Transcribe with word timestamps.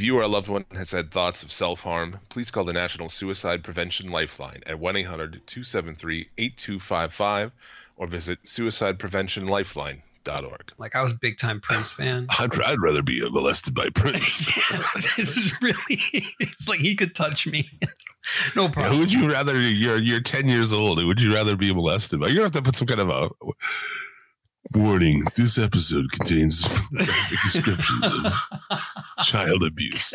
If 0.00 0.06
you 0.06 0.16
or 0.16 0.22
a 0.22 0.28
loved 0.28 0.48
one 0.48 0.64
has 0.72 0.92
had 0.92 1.10
thoughts 1.10 1.42
of 1.42 1.52
self 1.52 1.80
harm, 1.80 2.18
please 2.30 2.50
call 2.50 2.64
the 2.64 2.72
National 2.72 3.10
Suicide 3.10 3.62
Prevention 3.62 4.10
Lifeline 4.10 4.62
at 4.64 4.78
1 4.78 4.96
800 4.96 5.46
273 5.46 6.26
8255 6.38 7.52
or 7.98 8.06
visit 8.06 8.42
suicidepreventionlifeline.org. 8.42 10.72
Like 10.78 10.96
I 10.96 11.02
was 11.02 11.12
a 11.12 11.16
big 11.16 11.36
time 11.36 11.60
Prince 11.60 11.92
fan. 11.92 12.28
I'd, 12.38 12.58
I'd 12.62 12.80
rather 12.80 13.02
be 13.02 13.20
molested 13.28 13.74
by 13.74 13.90
Prince. 13.90 14.46
this 14.94 15.36
is 15.36 15.52
really 15.60 16.00
it's 16.40 16.66
like 16.66 16.80
he 16.80 16.94
could 16.94 17.14
touch 17.14 17.46
me. 17.46 17.68
no 18.56 18.70
problem. 18.70 18.72
Who 18.72 18.80
problem. 18.80 19.00
would 19.00 19.12
you 19.12 19.30
rather? 19.30 19.60
You're 19.60 19.98
you're 19.98 20.22
ten 20.22 20.48
years 20.48 20.72
old. 20.72 20.98
Who 20.98 21.08
would 21.08 21.20
you 21.20 21.34
rather 21.34 21.58
be 21.58 21.74
molested 21.74 22.20
by? 22.20 22.28
You're 22.28 22.36
gonna 22.36 22.46
have 22.46 22.52
to 22.52 22.62
put 22.62 22.76
some 22.76 22.88
kind 22.88 23.00
of 23.00 23.10
a 23.10 23.28
warning. 24.72 25.22
This 25.36 25.58
episode 25.58 26.10
contains 26.12 26.62
descriptions 26.92 28.04
of 28.04 28.32
child 29.24 29.62
abuse. 29.64 30.12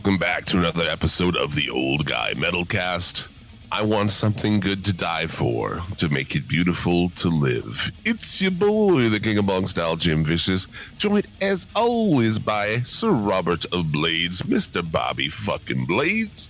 Welcome 0.00 0.16
back 0.16 0.46
to 0.46 0.56
another 0.56 0.84
episode 0.84 1.36
of 1.36 1.54
the 1.54 1.68
Old 1.68 2.06
Guy 2.06 2.32
Metalcast. 2.32 3.28
I 3.70 3.82
want 3.82 4.10
something 4.10 4.58
good 4.58 4.82
to 4.86 4.94
die 4.94 5.26
for, 5.26 5.80
to 5.98 6.08
make 6.08 6.34
it 6.34 6.48
beautiful 6.48 7.10
to 7.16 7.28
live. 7.28 7.92
It's 8.06 8.40
your 8.40 8.52
boy, 8.52 9.10
the 9.10 9.20
King 9.20 9.36
of 9.36 9.44
Bong 9.44 9.66
Style, 9.66 9.96
Jim 9.96 10.24
Vicious, 10.24 10.66
joined 10.96 11.26
as 11.42 11.66
always 11.76 12.38
by 12.38 12.80
Sir 12.80 13.10
Robert 13.10 13.66
of 13.74 13.92
Blades, 13.92 14.40
Mr. 14.40 14.90
Bobby 14.90 15.28
fucking 15.28 15.84
Blades. 15.84 16.48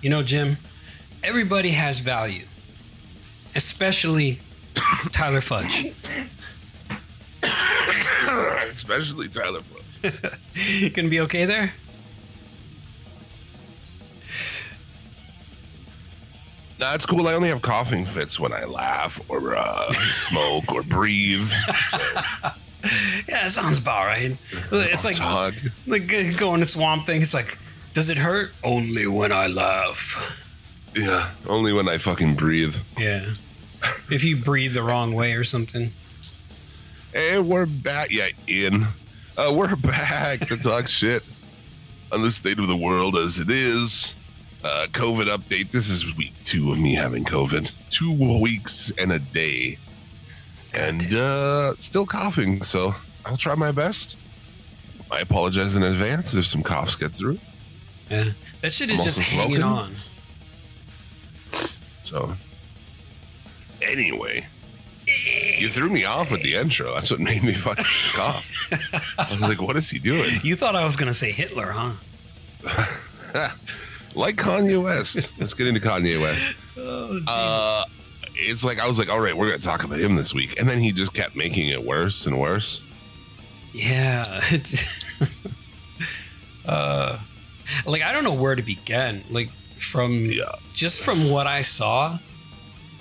You 0.00 0.10
know, 0.10 0.22
Jim, 0.22 0.56
everybody 1.24 1.70
has 1.70 1.98
value. 1.98 2.46
Especially 3.56 4.38
Tyler 5.10 5.40
Fudge. 5.40 5.92
Especially 8.70 9.26
Tyler. 9.26 9.62
Fudge. 9.62 10.38
You 10.54 10.90
gonna 10.94 11.08
be 11.08 11.18
okay 11.22 11.46
there? 11.46 11.72
Nah, 16.78 16.94
it's 16.94 17.06
cool. 17.06 17.26
I 17.26 17.34
only 17.34 17.48
have 17.48 17.62
coughing 17.62 18.04
fits 18.04 18.38
when 18.38 18.52
I 18.52 18.64
laugh 18.64 19.18
or 19.28 19.56
uh, 19.56 19.90
smoke 19.92 20.72
or 20.72 20.82
breathe. 20.82 21.50
Yeah, 23.28 23.42
that 23.44 23.52
sounds 23.52 23.78
about 23.78 24.06
right. 24.06 24.36
It's 24.70 25.04
like 25.04 25.16
Hug. 25.16 25.54
like 25.88 26.06
going 26.38 26.60
to 26.60 26.66
swamp 26.66 27.06
thing. 27.06 27.20
It's 27.20 27.34
like, 27.34 27.58
does 27.94 28.10
it 28.10 28.18
hurt? 28.18 28.52
Only 28.62 29.08
when 29.08 29.32
I 29.32 29.48
laugh. 29.48 30.36
Yeah, 30.94 31.30
only 31.48 31.72
when 31.72 31.88
I 31.88 31.98
fucking 31.98 32.36
breathe. 32.36 32.76
Yeah. 32.96 33.30
If 34.10 34.24
you 34.24 34.36
breathe 34.36 34.74
the 34.74 34.82
wrong 34.82 35.14
way 35.14 35.32
or 35.32 35.44
something. 35.44 35.90
Hey, 37.12 37.38
we're 37.40 37.66
back. 37.66 38.10
Yeah, 38.10 38.28
Ian. 38.48 38.86
Uh, 39.36 39.52
we're 39.54 39.74
back 39.76 40.40
to 40.46 40.56
talk 40.56 40.88
shit 40.88 41.22
on 42.12 42.22
the 42.22 42.30
state 42.30 42.58
of 42.58 42.68
the 42.68 42.76
world 42.76 43.16
as 43.16 43.38
it 43.38 43.50
is. 43.50 44.14
Uh, 44.66 44.88
COVID 44.88 45.28
update. 45.28 45.70
This 45.70 45.88
is 45.88 46.16
week 46.16 46.32
two 46.42 46.72
of 46.72 46.80
me 46.80 46.92
having 46.92 47.24
COVID. 47.24 47.70
Two 47.90 48.10
weeks 48.40 48.92
and 48.98 49.12
a 49.12 49.20
day. 49.20 49.78
And 50.74 51.14
uh, 51.14 51.76
still 51.76 52.04
coughing, 52.04 52.62
so 52.62 52.92
I'll 53.24 53.36
try 53.36 53.54
my 53.54 53.70
best. 53.70 54.16
I 55.08 55.20
apologize 55.20 55.76
in 55.76 55.84
advance 55.84 56.34
if 56.34 56.46
some 56.46 56.64
coughs 56.64 56.96
get 56.96 57.12
through. 57.12 57.38
Yeah. 58.10 58.30
That 58.60 58.72
shit 58.72 58.90
is 58.90 58.98
I'm 58.98 59.04
just 59.04 59.20
hanging 59.20 59.58
smoking. 59.58 59.62
on. 59.62 59.94
So, 62.02 62.34
anyway, 63.82 64.48
you 65.58 65.68
threw 65.68 65.90
me 65.90 66.04
off 66.04 66.32
with 66.32 66.42
the 66.42 66.56
intro. 66.56 66.92
That's 66.92 67.12
what 67.12 67.20
made 67.20 67.44
me 67.44 67.54
fucking 67.54 67.84
cough. 68.14 69.14
I 69.16 69.30
was 69.30 69.40
like, 69.40 69.62
what 69.62 69.76
is 69.76 69.88
he 69.90 70.00
doing? 70.00 70.40
You 70.42 70.56
thought 70.56 70.74
I 70.74 70.84
was 70.84 70.96
gonna 70.96 71.14
say 71.14 71.30
Hitler, 71.30 71.72
huh? 71.72 73.50
like 74.16 74.34
Kanye 74.36 74.82
West. 74.82 75.32
Let's 75.38 75.54
get 75.54 75.66
into 75.68 75.80
Kanye 75.80 76.20
West. 76.20 76.56
Oh, 76.78 77.20
Uh, 77.26 77.84
it's 78.34 78.62
like 78.62 78.80
I 78.80 78.86
was 78.86 78.98
like, 78.98 79.08
all 79.08 79.18
right, 79.18 79.34
we're 79.36 79.46
gonna 79.46 79.58
talk 79.58 79.82
about 79.84 79.98
him 79.98 80.14
this 80.14 80.34
week, 80.34 80.60
and 80.60 80.68
then 80.68 80.78
he 80.78 80.92
just 80.92 81.14
kept 81.14 81.34
making 81.36 81.68
it 81.68 81.82
worse 81.82 82.26
and 82.26 82.38
worse. 82.38 82.82
Yeah. 83.72 84.40
It's 84.52 85.18
uh 86.66 87.18
like 87.86 88.02
I 88.02 88.12
don't 88.12 88.24
know 88.24 88.34
where 88.34 88.54
to 88.54 88.62
begin. 88.62 89.22
Like 89.30 89.50
from 89.78 90.12
Yeah, 90.26 90.52
just 90.72 91.00
from 91.02 91.30
what 91.30 91.46
I 91.46 91.62
saw, 91.62 92.18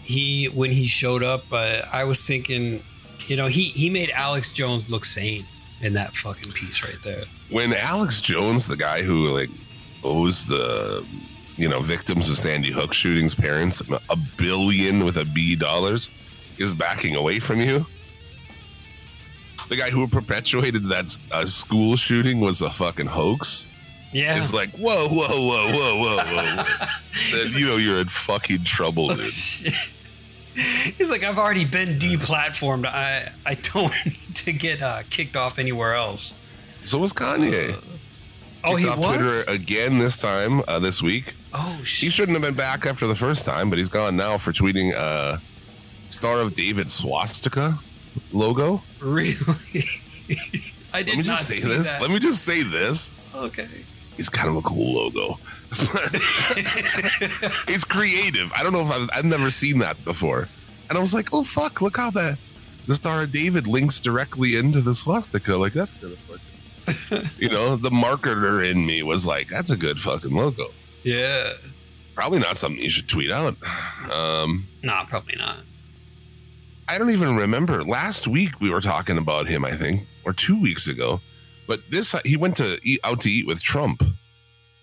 he 0.04 0.46
when 0.46 0.72
he 0.72 0.86
showed 0.86 1.24
up, 1.24 1.44
uh, 1.52 1.82
I 1.92 2.04
was 2.06 2.26
thinking, 2.26 2.82
you 3.28 3.36
know, 3.36 3.48
he 3.48 3.64
he 3.64 3.90
made 3.90 4.10
Alex 4.12 4.52
Jones 4.52 4.90
look 4.90 5.06
sane 5.06 5.46
in 5.82 5.94
that 5.94 6.16
fucking 6.16 6.54
piece 6.54 6.84
right 6.84 7.02
there. 7.04 7.26
when 7.50 7.74
Alex 7.74 8.22
Jones, 8.22 8.68
the 8.68 8.78
guy 8.78 9.02
who 9.04 9.28
like 9.38 9.50
owes 10.06 10.46
the 10.46 11.06
you 11.58 11.68
know 11.68 11.82
victims 11.82 12.30
of 12.30 12.38
Sandy 12.38 12.72
Hook 12.72 12.94
shootings 12.94 13.36
parents 13.36 13.82
a 14.10 14.16
billion 14.38 15.04
with 15.04 15.18
a 15.18 15.26
B 15.26 15.56
dollars, 15.56 16.10
is 16.58 16.74
backing 16.74 17.16
away 17.16 17.40
from 17.40 17.60
you. 17.60 17.86
The 19.68 19.76
guy 19.76 19.90
who 19.90 20.08
perpetuated 20.08 20.86
that 20.90 21.18
uh, 21.32 21.46
school 21.46 21.96
shooting 21.96 22.40
was 22.40 22.62
a 22.62 22.70
fucking 22.70 23.08
hoax. 23.08 23.66
Yeah. 24.12 24.38
It's 24.38 24.54
like 24.54 24.70
whoa, 24.78 25.08
whoa, 25.10 25.28
whoa, 25.28 25.72
whoa, 25.74 25.98
whoa, 26.00 26.18
whoa. 26.18 26.64
Then 27.32 27.48
you 27.60 27.68
know 27.68 27.78
you're 27.78 28.00
in 28.00 28.08
fucking 28.08 28.64
trouble, 28.64 29.08
dude. 29.10 29.20
He's 30.56 31.10
like, 31.10 31.24
I've 31.24 31.38
already 31.38 31.66
been 31.66 32.00
deplatformed. 32.00 32.86
I 32.86 33.28
I 33.46 33.56
don't 33.56 33.94
need 34.06 34.36
to 34.36 34.54
get 34.54 34.82
uh, 34.82 35.04
kicked 35.10 35.36
off 35.36 35.60
anywhere 35.60 35.96
else. 35.96 36.34
So 36.84 36.98
was 37.00 37.12
Kanye. 37.12 37.82
Oh, 38.66 38.76
he 38.76 38.88
off 38.88 38.98
was. 39.00 39.18
Twitter 39.18 39.44
again 39.52 40.00
this 40.00 40.20
time 40.20 40.62
uh, 40.68 40.80
this 40.80 41.02
week. 41.04 41.36
oh 41.54 41.80
shit. 41.84 42.06
He 42.06 42.10
shouldn't 42.10 42.36
have 42.36 42.42
been 42.42 42.56
back 42.56 42.86
after 42.86 43.08
the 43.08 43.16
first 43.16 43.46
time, 43.46 43.70
but 43.70 43.78
he's 43.80 43.90
gone 43.90 44.16
now 44.16 44.38
for 44.38 44.52
tweeting 44.52 44.94
uh 44.96 45.38
Star 46.10 46.40
of 46.42 46.54
David 46.54 46.90
swastika 46.90 47.74
logo. 48.32 48.82
Really? 49.02 49.34
I 50.94 51.00
Let 51.00 51.06
did 51.08 51.18
me 51.18 51.24
not 51.24 51.38
just 51.40 51.52
say 51.52 51.70
this. 51.70 51.88
that. 51.88 52.02
Let 52.02 52.10
me 52.12 52.20
just 52.20 52.44
say 52.46 52.64
this. 52.64 53.12
okay. 53.36 53.68
It's 54.18 54.30
kind 54.30 54.50
of 54.50 54.56
a 54.56 54.62
cool 54.62 54.94
logo. 54.96 55.38
it's 57.68 57.84
creative. 57.84 58.54
I 58.54 58.64
don't 58.64 58.72
know 58.72 58.80
if 58.82 58.90
I've, 58.92 59.10
I've 59.14 59.26
never 59.26 59.50
seen 59.50 59.80
that 59.80 60.02
before. 60.06 60.48
And 60.90 60.98
I 60.98 61.02
was 61.02 61.14
like, 61.14 61.34
oh 61.34 61.44
fuck, 61.44 61.82
look 61.82 61.98
how 61.98 62.12
that 62.12 62.38
the 62.88 62.96
Star 62.96 63.24
of 63.24 63.32
David 63.32 63.68
links 63.68 64.00
directly 64.00 64.56
into 64.56 64.80
the 64.80 64.94
swastika. 64.94 65.56
Like 65.58 65.74
that's 65.74 65.94
gonna 65.96 66.16
fucking 66.16 66.42
you 67.38 67.50
know, 67.50 67.76
the 67.76 67.90
marketer 67.90 68.70
in 68.70 68.86
me 68.86 69.04
was 69.04 69.26
like, 69.26 69.48
that's 69.50 69.70
a 69.72 69.78
good 69.78 70.00
fucking 70.00 70.36
logo. 70.36 70.68
Yeah. 71.04 71.54
Probably 72.16 72.40
not 72.40 72.58
something 72.58 72.82
you 72.82 72.90
should 72.90 73.08
tweet 73.10 73.32
out. 73.32 73.56
Um 74.12 74.68
Nah, 74.84 75.04
probably 75.06 75.36
not. 75.38 75.64
I 76.88 76.98
don't 76.98 77.10
even 77.12 77.36
remember. 77.36 77.84
Last 77.84 78.28
week 78.28 78.60
we 78.62 78.70
were 78.70 78.82
talking 78.82 79.18
about 79.18 79.48
him, 79.48 79.66
I 79.66 79.72
think, 79.76 80.08
or 80.24 80.34
two 80.34 80.60
weeks 80.60 80.88
ago. 80.88 81.20
But 81.68 81.82
this 81.90 82.16
he 82.24 82.38
went 82.38 82.58
to 82.58 82.80
eat 82.84 83.00
out 83.04 83.22
to 83.22 83.30
eat 83.32 83.48
with 83.48 83.62
Trump 83.62 84.02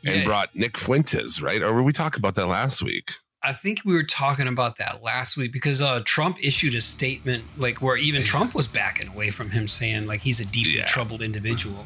and 0.04 0.16
Yeah. 0.18 0.24
brought 0.24 0.54
Nick 0.56 0.76
Fuentes, 0.76 1.40
right? 1.40 1.62
Or 1.62 1.72
were 1.72 1.82
we 1.84 1.92
talking 1.92 2.18
about 2.18 2.34
that 2.34 2.48
last 2.48 2.82
week? 2.82 3.12
I 3.44 3.52
think 3.52 3.80
we 3.84 3.94
were 3.94 4.04
talking 4.04 4.46
about 4.46 4.76
that 4.76 5.02
last 5.02 5.36
week 5.36 5.52
because 5.52 5.80
uh, 5.80 6.00
Trump 6.04 6.36
issued 6.40 6.74
a 6.74 6.80
statement 6.80 7.44
like 7.56 7.82
where 7.82 7.96
even 7.96 8.22
Trump 8.22 8.54
was 8.54 8.68
backing 8.68 9.08
away 9.08 9.30
from 9.30 9.50
him, 9.50 9.66
saying 9.66 10.06
like 10.06 10.20
he's 10.20 10.38
a 10.40 10.44
deeply 10.46 10.76
Yeah. 10.78 10.84
troubled 10.86 11.22
individual. 11.22 11.84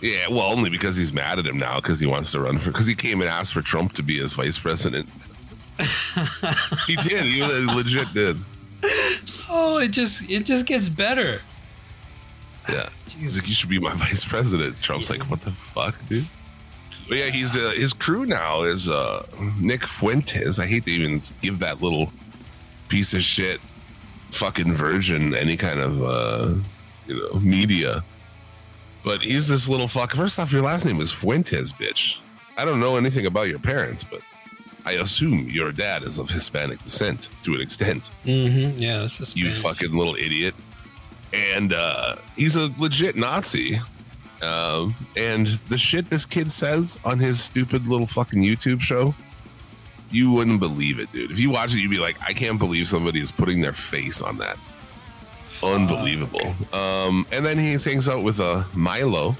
Yeah, 0.00 0.28
well, 0.30 0.46
only 0.46 0.70
because 0.70 0.96
he's 0.96 1.12
mad 1.12 1.38
at 1.38 1.46
him 1.46 1.58
now 1.58 1.76
because 1.78 2.00
he 2.00 2.06
wants 2.06 2.32
to 2.32 2.40
run 2.40 2.58
for 2.58 2.70
because 2.70 2.86
he 2.86 2.94
came 2.94 3.20
and 3.20 3.28
asked 3.30 3.52
for 3.52 3.60
Trump 3.62 3.92
to 3.94 4.02
be 4.02 4.18
his 4.18 4.32
vice 4.32 4.58
president. 4.58 5.08
he 6.86 6.96
did. 6.96 7.26
He 7.26 7.42
legit 7.42 8.12
did. 8.12 8.36
Oh, 9.48 9.78
it 9.78 9.90
just 9.92 10.28
it 10.30 10.44
just 10.46 10.66
gets 10.66 10.88
better. 10.88 11.40
Yeah. 12.68 12.88
He's 13.08 13.38
like, 13.38 13.48
you 13.48 13.54
should 13.54 13.68
be 13.68 13.78
my 13.78 13.94
vice 13.94 14.24
president. 14.24 14.76
Trump's 14.82 15.10
like, 15.10 15.22
what 15.30 15.40
the 15.42 15.50
fuck, 15.50 15.96
dude? 16.08 16.22
But 17.10 17.18
yeah, 17.18 17.30
he's 17.30 17.56
uh, 17.56 17.72
his 17.74 17.92
crew 17.92 18.24
now 18.24 18.62
is 18.62 18.88
uh, 18.88 19.26
Nick 19.58 19.84
Fuentes. 19.84 20.60
I 20.60 20.66
hate 20.66 20.84
to 20.84 20.92
even 20.92 21.20
give 21.42 21.58
that 21.58 21.82
little 21.82 22.12
piece 22.88 23.14
of 23.14 23.22
shit 23.24 23.60
fucking 24.30 24.72
virgin 24.72 25.34
any 25.34 25.56
kind 25.56 25.80
of 25.80 26.02
uh, 26.04 26.54
you 27.08 27.16
know 27.20 27.40
media. 27.40 28.04
But 29.04 29.22
he's 29.22 29.48
this 29.48 29.68
little 29.68 29.88
fuck. 29.88 30.12
First 30.12 30.38
off, 30.38 30.52
your 30.52 30.62
last 30.62 30.84
name 30.84 31.00
is 31.00 31.10
Fuentes, 31.10 31.72
bitch. 31.72 32.18
I 32.56 32.64
don't 32.64 32.78
know 32.78 32.94
anything 32.94 33.26
about 33.26 33.48
your 33.48 33.58
parents, 33.58 34.04
but 34.04 34.20
I 34.84 34.92
assume 34.92 35.48
your 35.48 35.72
dad 35.72 36.04
is 36.04 36.16
of 36.16 36.30
Hispanic 36.30 36.80
descent 36.80 37.30
to 37.42 37.54
an 37.54 37.60
extent. 37.60 38.10
Mm-hmm. 38.24 38.78
Yeah, 38.78 38.98
that's 39.00 39.18
just 39.18 39.36
You 39.36 39.50
fucking 39.50 39.92
little 39.92 40.14
idiot. 40.14 40.54
And 41.32 41.72
uh, 41.72 42.16
he's 42.36 42.54
a 42.54 42.70
legit 42.78 43.16
Nazi. 43.16 43.80
Um, 44.42 44.94
and 45.16 45.46
the 45.68 45.76
shit 45.78 46.08
this 46.08 46.24
kid 46.26 46.50
says 46.50 46.98
on 47.04 47.18
his 47.18 47.42
stupid 47.42 47.86
little 47.86 48.06
fucking 48.06 48.40
YouTube 48.42 48.80
show, 48.80 49.14
you 50.10 50.32
wouldn't 50.32 50.60
believe 50.60 50.98
it, 50.98 51.12
dude. 51.12 51.30
If 51.30 51.38
you 51.38 51.50
watch 51.50 51.72
it, 51.74 51.78
you'd 51.78 51.90
be 51.90 51.98
like, 51.98 52.16
I 52.20 52.32
can't 52.32 52.58
believe 52.58 52.86
somebody 52.86 53.20
is 53.20 53.30
putting 53.30 53.60
their 53.60 53.72
face 53.72 54.22
on 54.22 54.38
that. 54.38 54.56
Unbelievable. 55.62 56.54
Um, 56.72 57.26
and 57.32 57.44
then 57.44 57.58
he 57.58 57.72
hangs 57.72 58.08
out 58.08 58.22
with 58.22 58.40
uh, 58.40 58.64
Milo. 58.74 59.36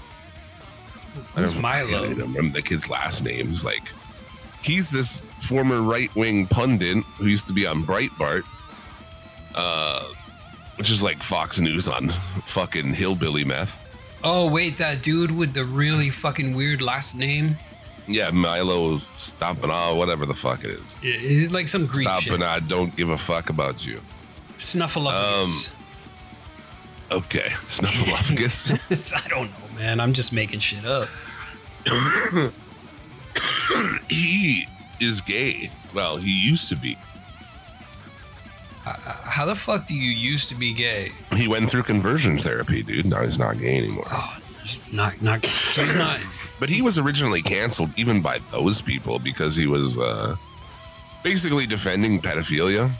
I 1.34 1.40
Who's 1.40 1.54
don't- 1.54 1.64
I 1.64 1.80
don't 1.90 2.14
remember 2.16 2.54
the 2.58 2.62
kid's 2.62 2.88
last 2.88 3.24
name. 3.24 3.46
He's 3.48 3.64
like, 3.64 3.88
he's 4.62 4.90
this 4.90 5.22
former 5.40 5.80
right 5.82 6.14
wing 6.14 6.46
pundit 6.46 6.98
who 7.16 7.26
used 7.26 7.46
to 7.46 7.52
be 7.54 7.66
on 7.66 7.82
Breitbart, 7.84 8.42
uh, 9.54 10.04
which 10.76 10.90
is 10.90 11.02
like 11.02 11.22
Fox 11.22 11.58
News 11.58 11.88
on 11.88 12.10
fucking 12.10 12.92
hillbilly 12.92 13.44
meth. 13.44 13.78
Oh 14.22 14.50
wait, 14.50 14.76
that 14.78 15.02
dude 15.02 15.30
with 15.30 15.54
the 15.54 15.64
really 15.64 16.10
fucking 16.10 16.54
weird 16.54 16.82
last 16.82 17.14
name. 17.16 17.56
Yeah, 18.06 18.30
Milo 18.30 18.98
Stompana, 19.16 19.96
whatever 19.96 20.26
the 20.26 20.34
fuck 20.34 20.64
it 20.64 20.70
is. 20.70 20.96
Yeah, 21.02 21.14
He's 21.14 21.52
like 21.52 21.68
some 21.68 21.86
Greek 21.86 22.08
shit. 22.08 22.32
Stompana, 22.32 22.66
don't 22.66 22.94
give 22.96 23.08
a 23.08 23.16
fuck 23.16 23.50
about 23.50 23.84
you. 23.84 24.00
Snuffleupagus. 24.56 25.72
Um, 27.10 27.18
okay, 27.18 27.48
Snuffleupagus. 27.68 29.14
I 29.24 29.28
don't 29.28 29.50
know, 29.50 29.76
man. 29.76 30.00
I'm 30.00 30.12
just 30.12 30.32
making 30.32 30.58
shit 30.58 30.84
up. 30.84 31.08
he 34.08 34.66
is 35.00 35.20
gay. 35.22 35.70
Well, 35.94 36.18
he 36.18 36.30
used 36.30 36.68
to 36.68 36.76
be. 36.76 36.98
How 38.84 39.44
the 39.44 39.54
fuck 39.54 39.86
do 39.86 39.94
you 39.94 40.10
used 40.10 40.48
to 40.48 40.54
be 40.54 40.72
gay? 40.72 41.12
He 41.36 41.48
went 41.48 41.70
through 41.70 41.82
conversion 41.82 42.38
therapy, 42.38 42.82
dude. 42.82 43.06
Now 43.06 43.22
he's 43.22 43.38
not 43.38 43.58
gay 43.58 43.76
anymore. 43.76 44.06
Oh, 44.10 44.38
not 44.90 45.20
not. 45.20 45.44
So 45.70 45.84
he's 45.84 45.94
not. 45.94 46.20
But 46.58 46.68
he 46.68 46.82
was 46.82 46.98
originally 46.98 47.42
canceled 47.42 47.90
even 47.96 48.20
by 48.20 48.40
those 48.50 48.80
people 48.82 49.18
because 49.18 49.54
he 49.56 49.66
was 49.66 49.98
uh, 49.98 50.36
basically 51.22 51.66
defending 51.66 52.20
pedophilia. 52.20 52.90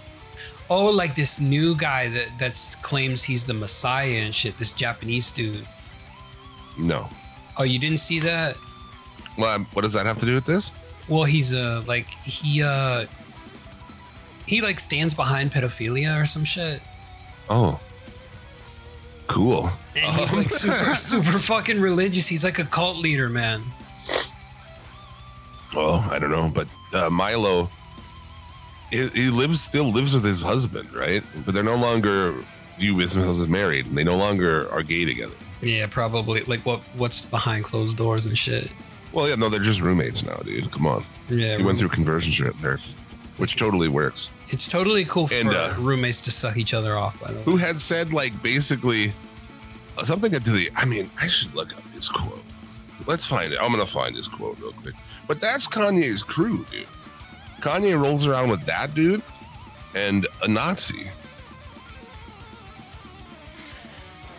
Oh, 0.69 0.91
like 0.91 1.15
this 1.15 1.41
new 1.41 1.75
guy 1.77 2.09
that 2.09 2.31
that's 2.39 2.77
claims 2.77 3.25
he's 3.25 3.45
the 3.45 3.55
Messiah 3.55 4.23
and 4.23 4.35
shit. 4.35 4.57
This 4.57 4.73
Japanese 4.73 5.31
dude. 5.31 5.67
No. 6.79 7.09
Oh, 7.57 7.65
you 7.65 7.79
didn't 7.79 7.99
see 8.01 8.21
that? 8.21 8.57
Well, 9.37 9.59
what 9.73 9.83
does 9.83 9.93
that 9.95 10.07
have 10.07 10.19
to 10.19 10.27
do 10.27 10.35
with 10.35 10.45
this? 10.45 10.73
Well, 11.09 11.25
he's 11.25 11.53
uh 11.53 11.83
like 11.87 12.09
he 12.23 12.63
uh 12.63 13.07
he 14.47 14.61
like 14.61 14.81
stands 14.81 15.15
behind 15.15 15.53
pedophilia 15.53 16.21
or 16.21 16.27
some 16.27 16.45
shit. 16.45 16.83
Oh. 17.49 17.81
Cool. 19.27 19.71
And 19.95 20.17
he's 20.17 20.35
like 20.35 20.51
super 20.51 20.95
super 20.97 21.39
fucking 21.39 21.81
religious. 21.81 22.27
He's 22.27 22.43
like 22.43 22.59
a 22.59 22.65
cult 22.65 22.97
leader, 22.97 23.29
man. 23.29 23.63
Well, 25.75 26.05
I 26.11 26.19
don't 26.19 26.33
know, 26.33 26.51
but 26.53 26.67
uh, 26.93 27.11
Milo, 27.11 27.71
he, 28.91 29.07
he 29.09 29.31
lives 29.31 29.61
still 29.61 29.93
lives 29.93 30.15
with 30.15 30.25
his 30.25 30.43
husband, 30.43 30.93
right? 30.93 31.23
But 31.47 31.55
they're 31.55 31.63
no 31.63 31.77
longer 31.77 32.35
view 32.79 32.95
themselves 32.95 33.41
as 33.41 33.47
married, 33.49 33.87
and 33.87 33.97
they 33.97 34.03
no 34.03 34.17
longer 34.17 34.69
are 34.73 34.83
gay 34.83 35.05
together. 35.05 35.35
Yeah, 35.63 35.87
probably 35.87 36.41
like 36.43 36.67
what 36.67 36.81
what's 36.95 37.25
behind 37.25 37.65
closed 37.65 37.97
doors 37.97 38.27
and 38.27 38.37
shit. 38.37 38.73
Well, 39.13 39.29
yeah, 39.29 39.35
no, 39.35 39.49
they're 39.49 39.61
just 39.61 39.81
roommates 39.81 40.25
now, 40.25 40.37
dude. 40.39 40.71
Come 40.73 40.87
on, 40.87 41.05
Yeah, 41.29 41.57
he 41.57 41.63
went 41.63 41.79
through 41.79 41.89
conversion 41.91 42.53
there, 42.61 42.79
which 43.41 43.57
totally 43.57 43.89
works. 43.89 44.31
It's 44.49 44.69
totally 44.69 45.05
cool 45.05 45.27
for 45.29 45.35
And, 45.35 45.51
uh, 45.55 45.75
roommates 45.79 46.21
to 46.23 46.31
suck 46.31 46.57
each 46.57 46.75
other 46.75 46.97
off. 46.97 47.19
By 47.21 47.33
the 47.33 47.39
way, 47.39 47.45
Who 47.45 47.57
had 47.57 47.81
said 47.81 48.13
like 48.13 48.41
basically 48.43 49.13
uh, 49.99 50.05
something 50.05 50.31
to 50.31 50.39
the? 50.39 50.71
I 50.77 50.85
mean, 50.85 51.11
I 51.21 51.29
should 51.29 51.55
look 51.55 51.77
up 51.77 51.83
his 51.95 52.09
quote. 52.09 52.43
Let's 53.07 53.25
find 53.27 53.53
it. 53.53 53.59
I'm 53.61 53.71
gonna 53.71 53.87
find 53.87 54.15
his 54.15 54.29
quote 54.29 54.59
real 54.61 54.73
quick. 54.73 54.95
But 55.27 55.41
that's 55.41 55.67
Kanye's 55.67 56.23
crew, 56.23 56.67
dude. 56.71 56.87
Kanye 57.61 58.01
rolls 58.01 58.27
around 58.27 58.51
with 58.51 58.65
that 58.67 58.95
dude 58.95 59.23
and 59.95 60.27
a 60.43 60.49
Nazi. 60.49 61.11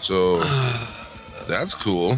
So 0.02 0.40
that's 1.48 1.74
cool. 1.74 2.18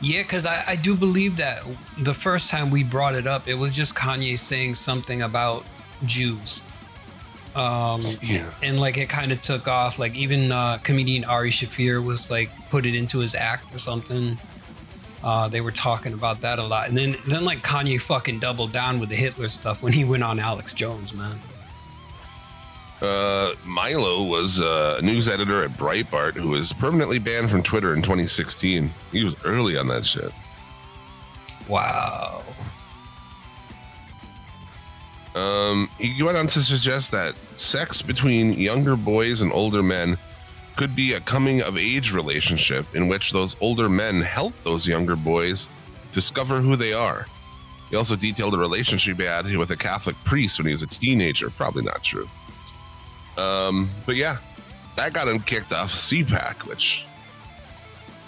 Yeah, 0.00 0.22
because 0.22 0.46
I, 0.46 0.62
I 0.68 0.76
do 0.76 0.94
believe 0.94 1.36
that 1.38 1.62
the 1.98 2.14
first 2.14 2.50
time 2.50 2.70
we 2.70 2.84
brought 2.84 3.14
it 3.14 3.26
up, 3.26 3.48
it 3.48 3.54
was 3.54 3.74
just 3.74 3.96
Kanye 3.96 4.38
saying 4.38 4.74
something 4.76 5.22
about 5.22 5.64
Jews. 6.04 6.62
Um, 7.56 8.02
Yeah. 8.22 8.50
and 8.62 8.78
like 8.78 8.98
it 8.98 9.08
kind 9.08 9.32
of 9.32 9.40
took 9.40 9.66
off. 9.66 9.98
Like 9.98 10.14
even 10.16 10.52
uh, 10.52 10.78
comedian 10.78 11.24
Ari 11.24 11.50
Shaffir 11.50 12.04
was 12.04 12.30
like 12.30 12.50
put 12.70 12.86
it 12.86 12.94
into 12.94 13.18
his 13.18 13.34
act 13.34 13.74
or 13.74 13.78
something. 13.78 14.38
Uh, 15.24 15.48
they 15.48 15.60
were 15.60 15.72
talking 15.72 16.12
about 16.12 16.40
that 16.42 16.60
a 16.60 16.62
lot, 16.64 16.86
and 16.88 16.96
then 16.96 17.16
then 17.26 17.44
like 17.44 17.62
Kanye 17.64 18.00
fucking 18.00 18.38
doubled 18.38 18.72
down 18.72 19.00
with 19.00 19.08
the 19.08 19.16
Hitler 19.16 19.48
stuff 19.48 19.82
when 19.82 19.92
he 19.92 20.04
went 20.04 20.22
on 20.22 20.38
Alex 20.38 20.72
Jones, 20.72 21.12
man. 21.12 21.40
Uh, 23.02 23.52
Milo 23.64 24.24
was 24.24 24.60
uh, 24.60 24.96
a 24.98 25.02
news 25.02 25.28
editor 25.28 25.62
at 25.64 25.70
Breitbart 25.72 26.34
who 26.34 26.48
was 26.50 26.72
permanently 26.72 27.18
banned 27.20 27.48
from 27.50 27.62
Twitter 27.62 27.94
in 27.94 28.02
2016. 28.02 28.90
He 29.12 29.24
was 29.24 29.36
early 29.44 29.76
on 29.78 29.86
that 29.88 30.04
shit. 30.06 30.32
Wow. 31.68 32.42
Um, 35.38 35.88
he 35.98 36.22
went 36.22 36.36
on 36.36 36.48
to 36.48 36.60
suggest 36.60 37.12
that 37.12 37.34
sex 37.56 38.02
between 38.02 38.54
younger 38.54 38.96
boys 38.96 39.40
and 39.40 39.52
older 39.52 39.82
men 39.82 40.18
could 40.76 40.96
be 40.96 41.12
a 41.12 41.20
coming 41.20 41.62
of 41.62 41.78
age 41.78 42.12
relationship 42.12 42.86
in 42.94 43.08
which 43.08 43.30
those 43.30 43.54
older 43.60 43.88
men 43.88 44.20
help 44.20 44.52
those 44.64 44.86
younger 44.86 45.14
boys 45.14 45.68
discover 46.12 46.60
who 46.60 46.74
they 46.74 46.92
are. 46.92 47.26
He 47.90 47.96
also 47.96 48.16
detailed 48.16 48.54
a 48.54 48.58
relationship 48.58 49.18
he 49.18 49.24
had 49.24 49.46
with 49.56 49.70
a 49.70 49.76
Catholic 49.76 50.16
priest 50.24 50.58
when 50.58 50.66
he 50.66 50.72
was 50.72 50.82
a 50.82 50.88
teenager. 50.88 51.50
Probably 51.50 51.84
not 51.84 52.02
true. 52.02 52.28
Um, 53.36 53.88
but 54.06 54.16
yeah, 54.16 54.38
that 54.96 55.12
got 55.12 55.28
him 55.28 55.40
kicked 55.40 55.72
off 55.72 55.92
CPAC, 55.92 56.66
which, 56.66 57.06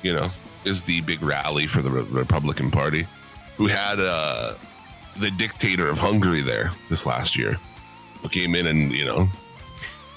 you 0.03 0.13
know, 0.13 0.29
is 0.65 0.85
the 0.85 1.01
big 1.01 1.23
rally 1.23 1.67
for 1.67 1.83
the 1.83 1.91
Republican 1.91 2.71
Party, 2.71 3.07
who 3.57 3.67
had 3.67 3.99
uh, 3.99 4.55
the 5.19 5.31
dictator 5.31 5.89
of 5.89 5.99
Hungary 5.99 6.41
there 6.43 6.71
this 6.89 7.07
last 7.07 7.37
year, 7.37 7.57
who 8.23 8.29
came 8.29 8.55
in 8.55 8.67
and, 8.69 8.93
you 8.93 9.05
know, 9.05 9.29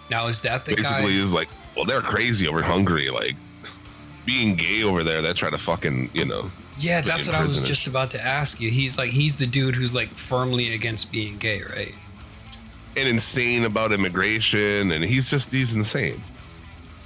Now 0.09 0.27
is 0.27 0.41
that 0.41 0.65
the 0.65 0.75
basically 0.75 1.13
guy? 1.13 1.21
is 1.21 1.33
like, 1.33 1.49
well, 1.75 1.85
they're 1.85 2.01
crazy 2.01 2.47
over 2.47 2.61
Hungary. 2.61 3.09
Like, 3.09 3.35
being 4.25 4.55
gay 4.55 4.83
over 4.83 5.03
there, 5.03 5.21
they 5.21 5.33
try 5.33 5.49
to 5.49 5.57
fucking, 5.57 6.09
you 6.13 6.25
know, 6.25 6.49
Yeah, 6.77 7.01
that's 7.01 7.27
in 7.27 7.33
what 7.33 7.41
I 7.41 7.43
was 7.43 7.61
just 7.63 7.87
about 7.87 8.11
to 8.11 8.23
ask 8.23 8.61
you. 8.61 8.69
He's 8.69 8.97
like 8.97 9.11
he's 9.11 9.35
the 9.35 9.47
dude 9.47 9.75
who's 9.75 9.93
like 9.93 10.11
firmly 10.13 10.73
against 10.73 11.11
being 11.11 11.37
gay, 11.37 11.61
right? 11.63 11.93
and 12.95 13.09
insane 13.09 13.63
about 13.65 13.91
immigration, 13.91 14.91
and 14.91 15.03
he's 15.03 15.27
just 15.29 15.51
he's 15.51 15.73
insane. 15.73 16.21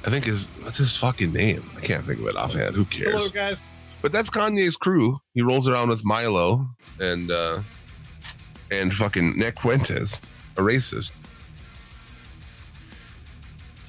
I 0.06 0.10
think 0.10 0.26
his 0.26 0.48
what's 0.62 0.78
his 0.78 0.96
fucking 0.98 1.32
name? 1.32 1.64
I 1.78 1.80
can't 1.82 2.06
think 2.06 2.20
of 2.20 2.28
it 2.28 2.36
offhand. 2.36 2.76
Who 2.76 2.84
cares? 2.86 3.14
Hello, 3.16 3.30
guys. 3.30 3.62
But 4.02 4.12
that's 4.12 4.30
Kanye's 4.30 4.76
crew. 4.76 5.20
He 5.34 5.42
rolls 5.42 5.68
around 5.68 5.90
with 5.90 6.04
Milo 6.06 6.68
and 7.00 7.32
uh 7.32 7.62
and 8.72 8.94
fucking 8.94 9.38
Nick 9.38 9.60
Fuentes, 9.60 10.22
a 10.58 10.62
racist. 10.62 11.12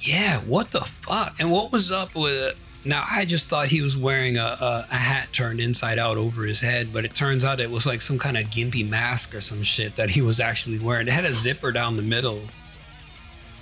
Yeah, 0.01 0.39
what 0.41 0.71
the 0.71 0.81
fuck? 0.81 1.35
And 1.39 1.51
what 1.51 1.71
was 1.71 1.91
up 1.91 2.15
with 2.15 2.31
it? 2.31 2.57
Now 2.85 3.03
I 3.09 3.25
just 3.25 3.49
thought 3.49 3.67
he 3.67 3.81
was 3.81 3.97
wearing 3.97 4.37
a, 4.37 4.41
a, 4.61 4.87
a 4.89 4.95
hat 4.95 5.33
turned 5.33 5.59
inside 5.59 5.99
out 5.99 6.15
over 6.15 6.43
his 6.45 6.61
head, 6.61 6.93
but 6.93 7.03
it 7.03 7.13
turns 7.13 7.43
out 7.43 7.59
it 7.59 7.69
was 7.69 7.85
like 7.85 7.99
some 8.01 8.17
kind 8.17 8.37
of 8.37 8.45
gimpy 8.45 8.87
mask 8.87 9.35
or 9.35 9.41
some 9.41 9.61
shit 9.63 9.97
that 9.97 10.09
he 10.09 10.21
was 10.21 10.39
actually 10.39 10.79
wearing. 10.79 11.07
It 11.07 11.13
had 11.13 11.25
a 11.25 11.33
zipper 11.33 11.73
down 11.73 11.97
the 11.97 12.01
middle. 12.03 12.41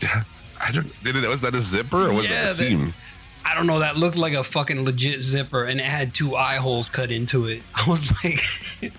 I 0.03 0.71
don't. 0.71 0.91
Did 1.03 1.15
it? 1.15 1.27
Was 1.27 1.41
that 1.41 1.55
a 1.55 1.61
zipper 1.61 2.07
or 2.09 2.13
was 2.13 2.25
Yeah, 2.29 2.43
that 2.43 2.43
a 2.43 2.47
that- 2.47 2.53
seam? 2.55 2.93
I 3.45 3.55
don't 3.55 3.65
know. 3.65 3.79
That 3.79 3.95
looked 3.95 4.17
like 4.17 4.33
a 4.33 4.43
fucking 4.43 4.83
legit 4.83 5.21
zipper, 5.23 5.63
and 5.63 5.79
it 5.79 5.85
had 5.85 6.13
two 6.13 6.35
eye 6.35 6.57
holes 6.57 6.89
cut 6.89 7.11
into 7.11 7.47
it. 7.47 7.63
I 7.75 7.89
was 7.89 8.11
like, 8.23 8.39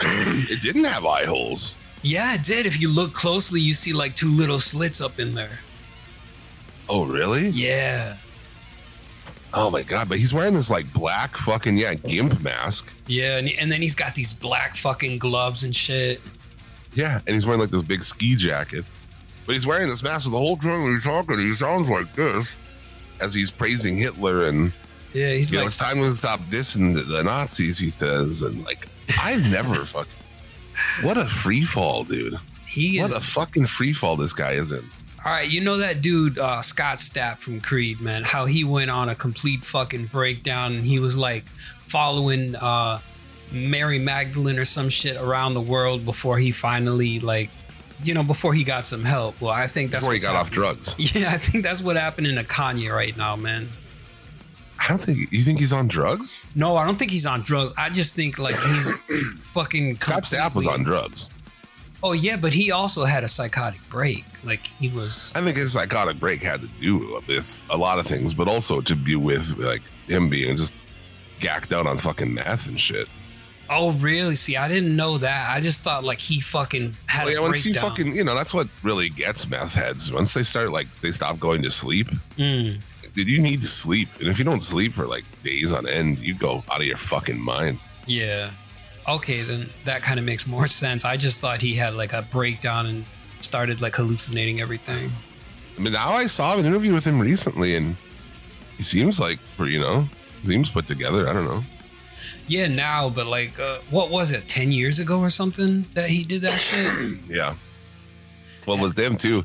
it 0.51 0.63
didn't 0.63 0.85
have 0.85 1.05
eye 1.05 1.27
holes. 1.27 1.75
Yeah, 2.03 2.35
it 2.35 2.43
did. 2.43 2.67
If 2.67 2.81
you 2.81 2.89
look 2.89 3.13
closely, 3.13 3.61
you 3.61 3.75
see 3.75 3.93
like 3.93 4.17
two 4.17 4.31
little 4.31 4.59
slits 4.59 5.01
up 5.01 5.19
in 5.19 5.35
there. 5.35 5.61
Oh, 6.89 7.05
really? 7.05 7.49
Yeah, 7.49 8.17
Oh 9.55 9.71
my 9.71 9.83
god! 9.83 10.09
But 10.11 10.19
he's 10.19 10.35
wearing 10.35 10.55
this 10.55 10.69
like 10.71 10.93
black 10.93 11.37
fucking 11.37 11.77
yeah 11.79 11.95
gimp 11.95 12.43
mask. 12.43 12.93
yeah, 13.07 13.39
and, 13.39 13.49
and 13.59 13.73
then 13.73 13.81
he's 13.81 13.95
got 13.95 14.15
these 14.15 14.33
black 14.35 14.77
fucking 14.77 15.19
gloves 15.19 15.65
and 15.65 15.75
shit. 15.75 16.21
Yeah, 16.93 17.21
and 17.27 17.35
he's 17.35 17.47
wearing 17.47 17.61
like 17.61 17.71
this 17.71 17.83
big 17.83 18.03
ski 18.03 18.37
jacket. 18.37 18.85
But 19.47 19.55
he's 19.55 19.67
wearing 19.67 19.89
this 19.89 20.03
mask 20.03 20.25
so 20.25 20.31
the 20.31 20.39
whole 20.39 20.59
time 20.59 20.93
he's 20.93 21.03
talking. 21.03 21.39
He 21.39 21.55
sounds 21.55 21.89
like 21.89 22.15
this 22.15 22.55
as 23.21 23.33
he's 23.35 23.51
praising 23.51 23.97
Hitler 23.97 24.45
and 24.49 24.71
Yeah, 25.15 25.33
he's 25.33 25.51
you 25.51 25.57
know 25.57 25.65
like, 25.65 25.69
it's 25.69 25.79
time 25.79 25.97
to 25.97 26.15
stop 26.15 26.41
dissing 26.51 26.95
the, 26.95 27.03
the 27.03 27.25
Nazis. 27.25 27.79
He 27.79 27.89
says 27.89 28.43
and 28.43 28.65
like 28.67 28.87
I've 29.19 29.51
never 29.51 29.75
fucking 29.87 30.13
what 31.03 31.17
a 31.17 31.25
free 31.25 31.63
fall, 31.65 32.05
dude. 32.05 32.35
he 32.67 33.01
What 33.01 33.11
is. 33.11 33.17
a 33.17 33.21
fucking 33.21 33.67
free 33.67 33.93
fall 33.93 34.17
this 34.17 34.33
guy 34.33 34.53
is 34.53 34.73
in. 34.73 34.85
All 35.25 35.33
right, 35.33 35.51
you 35.51 35.61
know 35.61 35.79
that 35.79 36.01
dude 36.01 36.39
uh, 36.39 36.63
Scott 36.63 36.99
Stapp 36.99 37.39
from 37.39 37.61
Creed, 37.61 38.01
man. 38.01 38.23
How 38.25 38.45
he 38.47 38.65
went 38.65 38.91
on 38.91 39.09
a 39.09 39.15
complete 39.15 39.65
fucking 39.65 40.07
breakdown 40.07 40.75
and 40.75 40.85
he 40.85 40.99
was 41.01 41.17
like 41.19 41.45
following 41.87 42.55
uh, 42.57 43.01
Mary 43.53 43.99
Magdalene 43.99 44.59
or 44.59 44.65
some 44.65 44.89
shit 44.89 45.17
around 45.17 45.55
the 45.55 45.61
world 45.61 46.05
before 46.05 46.39
he 46.39 46.53
finally 46.53 47.19
like, 47.21 47.51
you 48.03 48.15
know, 48.15 48.23
before 48.23 48.55
he 48.55 48.63
got 48.63 48.87
some 48.87 49.05
help. 49.05 49.41
Well, 49.41 49.51
I 49.53 49.67
think 49.67 49.91
that's 49.91 50.05
Before 50.05 50.15
he 50.15 50.21
got 50.21 50.37
off 50.37 50.51
drugs. 50.51 50.95
Yeah, 51.15 51.31
I 51.33 51.39
think 51.39 51.65
that's 51.65 51.83
what 51.83 51.97
happened 51.97 52.27
to 52.29 52.45
Kanye 52.45 52.91
right 52.95 53.17
now, 53.17 53.35
man. 53.37 53.69
I 54.79 54.89
don't 54.89 54.99
think 54.99 55.33
you 55.33 55.43
think 55.43 55.59
he's 55.59 55.73
on 55.73 55.89
drugs. 55.89 56.39
No, 56.55 56.77
I 56.77 56.85
don't 56.87 56.99
think 56.99 57.11
he's 57.11 57.27
on 57.27 57.43
drugs. 57.43 57.73
I 57.77 57.91
just 57.91 58.15
think 58.15 58.39
like 58.39 58.57
he's 58.59 58.99
fucking. 59.53 59.97
Scott 59.97 60.23
Stapp 60.25 60.55
was 60.55 60.67
on 60.67 60.83
drugs. 60.85 61.29
Oh 62.03 62.13
yeah, 62.13 62.37
but 62.37 62.53
he 62.53 62.71
also 62.71 63.05
had 63.05 63.25
a 63.25 63.29
psychotic 63.29 63.81
break. 63.91 64.25
Like 64.45 64.67
he 64.67 64.89
was. 64.89 65.33
I 65.35 65.43
think 65.43 65.57
his 65.57 65.73
psychotic 65.73 66.21
break 66.21 66.43
had 66.43 66.61
to 66.61 66.69
do 66.81 67.21
with 67.27 67.61
a 67.71 67.77
lot 67.77 67.99
of 67.99 68.07
things, 68.07 68.35
but 68.35 68.47
also 68.47 68.81
to 68.83 68.95
be 68.95 69.17
with 69.17 69.59
like 69.59 69.83
him 70.07 70.29
being 70.31 70.57
just 70.57 70.83
gacked 71.41 71.73
out 71.73 71.87
on 71.87 71.97
fucking 71.97 72.33
meth 72.33 72.69
and 72.69 72.79
shit. 72.79 73.09
Oh 73.71 73.91
really? 73.93 74.37
See, 74.37 74.57
I 74.57 74.69
didn't 74.69 74.95
know 74.97 75.19
that. 75.19 75.51
I 75.55 75.61
just 75.61 75.83
thought 75.83 76.05
like 76.05 76.21
he 76.21 76.41
fucking 76.41 76.97
had 77.07 77.25
Well, 77.25 77.33
yeah, 77.35 77.39
a 77.41 77.43
once 77.43 77.67
you 77.67 77.73
breakdown. 77.75 77.91
fucking, 77.91 78.17
you 78.17 78.25
know, 78.25 78.35
that's 78.35 78.55
what 78.55 78.69
really 78.83 79.09
gets 79.11 79.47
meth 79.49 79.75
heads. 79.75 80.11
Once 80.13 80.33
they 80.33 80.43
start 80.45 80.71
like 80.71 80.87
they 81.03 81.11
stop 81.11 81.39
going 81.41 81.63
to 81.63 81.71
sleep, 81.71 82.09
Mm. 82.39 82.81
Dude, 83.19 83.29
you 83.29 83.41
need 83.41 83.61
to 83.63 83.67
sleep. 83.67 84.09
And 84.21 84.29
if 84.29 84.39
you 84.39 84.45
don't 84.45 84.61
sleep 84.61 84.93
for 84.93 85.07
like 85.07 85.25
days 85.43 85.73
on 85.73 85.89
end, 85.89 86.21
you 86.21 86.35
go 86.35 86.63
out 86.71 86.81
of 86.81 86.87
your 86.87 86.97
fucking 86.97 87.41
mind. 87.41 87.81
Yeah. 88.07 88.51
Okay, 89.09 89.43
then 89.43 89.71
that 89.85 90.03
kind 90.03 90.21
of 90.21 90.25
makes 90.25 90.47
more 90.47 90.67
sense. 90.69 91.05
I 91.05 91.17
just 91.17 91.41
thought 91.41 91.61
he 91.61 91.75
had 91.75 91.95
like 91.95 92.13
a 92.13 92.23
breakdown 92.23 92.87
and 92.87 93.05
started 93.41 93.81
like 93.81 93.97
hallucinating 93.97 94.61
everything. 94.61 95.11
I 95.77 95.81
mean, 95.81 95.93
now 95.93 96.11
I 96.11 96.27
saw 96.27 96.57
an 96.57 96.65
interview 96.65 96.93
with 96.93 97.05
him 97.05 97.21
recently, 97.21 97.75
and 97.75 97.97
he 98.77 98.83
seems 98.85 99.19
like, 99.19 99.39
you 99.59 99.81
know, 99.81 100.07
seems 100.45 100.71
put 100.71 100.87
together. 100.87 101.29
I 101.29 101.33
don't 101.33 101.45
know. 101.45 101.63
Yeah, 102.47 102.69
now, 102.69 103.11
but 103.11 103.27
like, 103.27 103.59
uh, 103.59 103.79
what 103.91 104.11
was 104.11 104.31
it, 104.31 104.47
10 104.49 104.71
years 104.71 104.99
ago 104.99 105.19
or 105.19 105.31
something 105.31 105.87
that 105.95 106.09
he 106.11 106.23
did 106.25 106.43
that 106.43 106.59
shit? 106.59 107.19
Yeah. 107.29 107.55
Well, 108.67 108.79
with 108.79 108.97
them 108.97 109.17
too, 109.17 109.45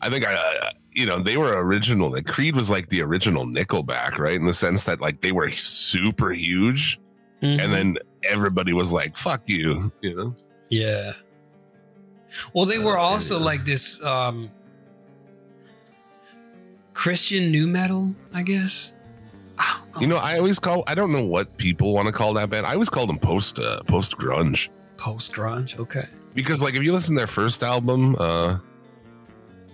I 0.00 0.08
think 0.08 0.24
I, 0.26 0.72
you 0.98 1.06
know, 1.06 1.18
they 1.20 1.36
were 1.36 1.52
original. 1.64 2.10
Like 2.10 2.26
Creed 2.26 2.54
was 2.56 2.68
like 2.70 2.88
the 2.88 3.00
original 3.02 3.46
Nickelback, 3.46 4.18
right? 4.18 4.34
In 4.34 4.46
the 4.46 4.52
sense 4.54 4.84
that 4.84 5.00
like 5.00 5.20
they 5.20 5.32
were 5.32 5.50
super 5.52 6.30
huge, 6.32 6.98
Mhm. 7.42 7.60
and 7.62 7.72
then 7.72 7.96
everybody 8.24 8.72
was 8.72 8.90
like, 8.92 9.16
"Fuck 9.16 9.42
you," 9.46 9.92
you 10.02 10.14
know. 10.16 10.34
yeah. 10.70 11.12
Well, 12.52 12.66
they 12.66 12.78
were 12.78 12.98
Uh, 12.98 13.02
also 13.10 13.38
yeah. 13.38 13.44
like 13.50 13.64
this 13.64 14.02
um, 14.02 14.50
Christian 16.92 17.50
nu 17.52 17.66
metal, 17.66 18.14
I 18.34 18.42
guess. 18.42 18.94
I 19.58 19.78
know. 19.94 20.00
You 20.00 20.06
know, 20.08 20.16
I 20.16 20.36
always 20.38 20.58
call. 20.58 20.84
I 20.86 20.94
don't 20.94 21.12
know 21.12 21.24
what 21.24 21.56
people 21.58 21.92
want 21.92 22.06
to 22.06 22.12
call 22.12 22.34
that 22.34 22.50
band. 22.50 22.66
I 22.66 22.72
always 22.74 22.88
call 22.90 23.06
them 23.06 23.18
post 23.18 23.58
uh, 23.58 23.80
post 23.86 24.16
grunge 24.18 24.68
Post 24.96 25.32
grunge. 25.32 25.78
Okay. 25.78 26.06
because, 26.34 26.60
like, 26.62 26.74
if 26.74 26.82
you 26.82 26.92
listen 26.92 27.14
to 27.14 27.20
their 27.20 27.26
first 27.26 27.62
album, 27.62 28.14
uh, 28.18 28.58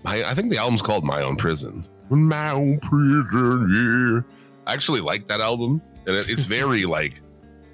I, 0.04 0.22
I 0.24 0.34
think 0.34 0.50
the 0.50 0.58
album's 0.58 0.82
called 0.82 1.04
My 1.04 1.22
Own 1.22 1.36
Prison. 1.36 1.86
My 2.10 2.50
Own 2.50 2.78
Prison. 2.80 4.24
Yeah. 4.26 4.36
I 4.66 4.72
actually 4.74 5.00
like 5.00 5.28
that 5.28 5.40
album, 5.40 5.80
and 6.06 6.16
it, 6.16 6.28
it's 6.28 6.44
very 6.44 6.84
like 6.98 7.20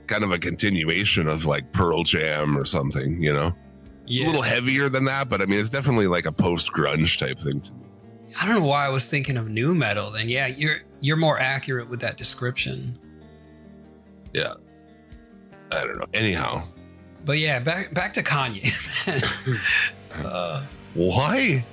kind 0.06 0.25
of 0.25 0.32
a 0.32 0.38
continuation 0.38 1.28
of 1.28 1.44
like 1.46 1.72
Pearl 1.72 2.02
Jam 2.04 2.56
or 2.56 2.64
something. 2.64 3.22
You 3.22 3.32
know, 3.32 3.46
it's 4.04 4.20
Yeah. 4.20 4.25
a 4.25 4.28
little 4.28 4.42
heavier 4.42 4.88
than 4.88 5.04
that, 5.06 5.28
but 5.28 5.40
I 5.42 5.46
mean, 5.46 5.58
it's 5.60 5.68
definitely 5.68 6.06
like 6.06 6.26
a 6.26 6.32
post 6.32 6.72
grunge 6.72 7.18
type 7.18 7.38
thing. 7.38 7.60
to 7.60 7.72
me. 7.72 7.78
I 8.40 8.46
don't 8.46 8.60
know 8.60 8.66
why 8.66 8.87
I 8.87 8.90
was 8.90 9.10
thinking 9.10 9.37
of 9.37 9.49
nu 9.49 9.75
metal. 9.75 10.12
Then 10.12 10.28
yeah, 10.28 10.46
you're 10.46 10.82
you're 11.00 11.16
more 11.16 11.38
accurate 11.40 11.88
with 11.88 12.00
that 12.00 12.16
description. 12.16 12.96
Yeah, 14.32 14.54
I 15.72 15.80
don't 15.80 15.99
know. 15.99 16.06
Anyhow, 16.14 16.62
But 17.25 17.38
yeah, 17.38 17.58
back 17.58 17.92
back 17.92 18.12
to 18.14 18.22
Kanye. 18.22 18.70
uh, 20.25 20.62
why? 20.94 21.64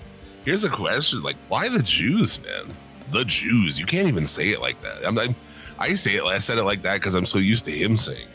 Here's 0.47 0.63
a 0.63 0.69
question: 0.69 1.21
like, 1.23 1.35
why 1.49 1.67
the 1.67 1.83
Jews, 1.83 2.39
man? 2.41 2.73
The 3.11 3.25
Jews. 3.25 3.77
You 3.77 3.85
can't 3.85 4.07
even 4.07 4.25
say 4.25 4.47
it 4.47 4.61
like 4.61 4.79
that. 4.79 5.05
I'm, 5.05 5.17
I'm 5.19 5.35
I 5.77 5.93
say 5.93 6.15
it. 6.15 6.23
I 6.23 6.39
said 6.39 6.57
it 6.57 6.63
like 6.63 6.81
that 6.83 6.93
because 7.01 7.15
I'm 7.15 7.25
so 7.25 7.37
used 7.37 7.65
to 7.65 7.71
him 7.71 7.97
saying, 7.97 8.25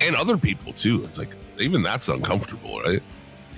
it. 0.00 0.06
and 0.06 0.14
other 0.14 0.38
people 0.38 0.72
too. 0.72 1.02
It's 1.02 1.18
like 1.18 1.34
even 1.58 1.82
that's 1.82 2.08
uncomfortable, 2.08 2.80
right? 2.80 3.02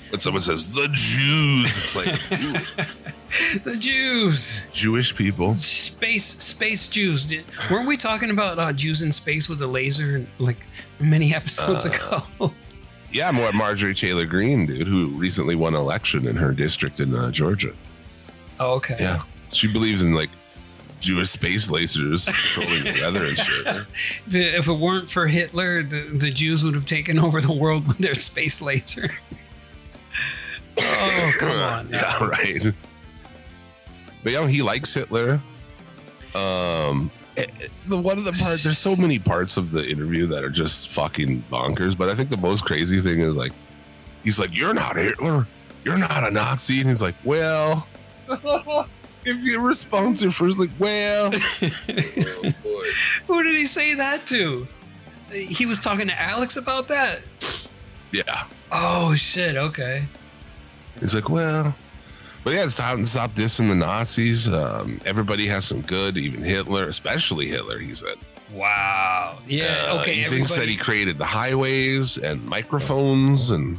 When 0.09 0.19
someone 0.19 0.41
says 0.43 0.73
the 0.73 0.89
Jews, 0.93 1.67
it's 1.67 1.95
like 1.95 2.07
the 3.65 3.77
Jews, 3.79 4.67
Jewish 4.73 5.15
people. 5.15 5.53
space 5.53 6.25
space 6.25 6.87
Jews. 6.87 7.27
Did, 7.27 7.45
weren't 7.71 7.87
we 7.87 7.99
talking 7.99 8.31
about 8.31 8.59
uh, 8.59 8.73
Jews 8.73 9.03
in 9.03 9.13
space 9.13 9.47
with 9.47 9.61
a 9.61 9.67
laser 9.67 10.25
like 10.39 10.57
many 11.01 11.35
episodes 11.35 11.85
Uh, 11.85 11.91
ago? 11.91 12.55
Yeah, 13.13 13.31
more 13.31 13.53
Marjorie 13.53 13.95
Taylor 13.95 14.27
Greene, 14.27 14.67
dude, 14.67 14.87
who 14.87 15.09
recently 15.09 15.55
won 15.55 15.75
election 15.75 16.27
in 16.27 16.37
her 16.37 16.53
district 16.53 17.01
in 17.01 17.15
uh, 17.15 17.31
Georgia. 17.31 17.73
oh, 18.61 18.75
okay. 18.75 18.97
Yeah, 18.99 19.23
she 19.51 19.73
believes 19.73 20.05
in 20.05 20.13
like 20.13 20.31
Jewish 21.01 21.31
space 21.31 21.69
lasers 21.71 22.27
controlling 22.27 22.85
the 22.85 23.01
weather 23.01 23.25
and 23.25 23.39
shit. 23.39 24.21
If 24.59 24.69
it, 24.69 24.73
weren't 24.73 25.09
for 25.09 25.27
Hitler, 25.27 25.83
the, 25.83 26.01
the 26.15 26.31
Jews 26.31 26.65
would 26.65 26.75
have 26.75 26.85
taken 26.85 27.19
over 27.19 27.41
the 27.41 27.53
world 27.53 27.87
with 27.87 27.99
their 27.99 28.15
space 28.15 28.61
laser. 28.61 29.11
oh, 30.79 31.33
come 31.39 31.51
on. 31.51 31.91
now. 31.91 31.99
Yeah, 31.99 32.25
right. 32.25 32.75
But 34.23 34.33
yeah, 34.33 34.47
he 34.47 34.63
likes 34.63 34.93
Hitler. 34.93 35.41
Um, 36.35 37.11
the 37.87 37.99
one 37.99 38.19
of 38.19 38.25
the 38.25 38.33
parts, 38.33 38.65
there's 38.65 38.79
so 38.79 38.97
many 38.97 39.19
parts 39.19 39.57
of 39.57 39.71
the 39.71 39.89
interview 39.89 40.27
that 40.27 40.45
are 40.45 40.51
just 40.51 40.89
fucking 40.91 41.45
bonkers. 41.51 41.97
But 41.97 42.09
I 42.09 42.15
think 42.15 42.31
the 42.31 42.37
most 42.37 42.65
crazy 42.65 43.01
thing 43.01 43.21
is 43.21 43.35
like, 43.35 43.53
he's 44.25 44.39
like, 44.39 44.57
"You're 44.57 44.75
not 44.75 44.97
Hitler. 44.97 45.47
You're 45.85 45.99
not 45.99 46.25
a 46.27 46.31
Nazi," 46.31 46.81
and 46.81 46.91
he's 46.91 47.03
like, 47.03 47.15
"Well." 47.25 47.87
If 49.25 49.45
your 49.45 49.61
response 49.61 50.23
at 50.23 50.33
first, 50.33 50.59
like, 50.59 50.71
well, 50.79 51.31
oh 51.35 52.53
boy. 52.63 52.87
Who 53.27 53.43
did 53.43 53.57
he 53.57 53.67
say 53.67 53.95
that 53.95 54.27
to? 54.29 54.67
He 55.31 55.67
was 55.67 55.81
talking 55.81 56.07
to 56.07 56.19
Alex 56.19 56.57
about 56.57 56.89
that. 56.89 57.21
yeah, 58.11 58.45
Oh 58.71 59.15
shit. 59.15 59.57
Okay. 59.57 60.05
He's 61.01 61.15
like, 61.15 61.29
well, 61.29 61.75
but 62.49 62.55
yeah, 62.57 62.65
to 62.65 62.71
stop 62.71 63.33
dissing 63.33 63.69
the 63.69 63.75
Nazis. 63.75 64.49
Um, 64.49 65.01
everybody 65.05 65.47
has 65.49 65.67
some 65.67 65.83
good, 65.83 66.17
even 66.17 66.43
Hitler, 66.43 66.89
especially 66.89 67.47
Hitler. 67.47 67.79
He 67.79 67.95
said, 67.95 68.17
Wow. 68.51 69.39
Yeah. 69.47 69.89
Uh, 69.91 70.01
okay. 70.01 70.15
He 70.15 70.25
thinks 70.25 70.49
that 70.53 70.57
everybody- 70.61 70.73
he 70.73 70.77
created 70.79 71.19
the 71.19 71.27
highways 71.27 72.17
and 72.17 72.43
microphones, 72.47 73.51
and 73.51 73.79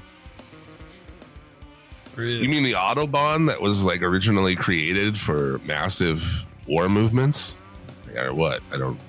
Really? 2.16 2.44
you 2.44 2.50
mean 2.50 2.62
the 2.62 2.74
autobahn 2.74 3.48
that 3.48 3.60
was 3.60 3.84
like 3.84 4.04
originally 4.04 4.56
created 4.56 5.18
for 5.18 5.60
massive 5.66 6.46
war 6.68 6.88
movements, 6.90 7.60
or 8.16 8.32
what? 8.34 8.62
I 8.72 8.78
don't. 8.78 9.00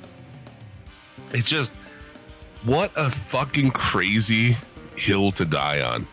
It's 1.33 1.49
just 1.51 1.73
what 2.65 2.93
a 2.97 3.11
fucking 3.11 3.73
crazy 3.73 4.57
hill 4.97 5.33
to 5.33 5.45
die 5.45 5.83
on. 5.83 6.07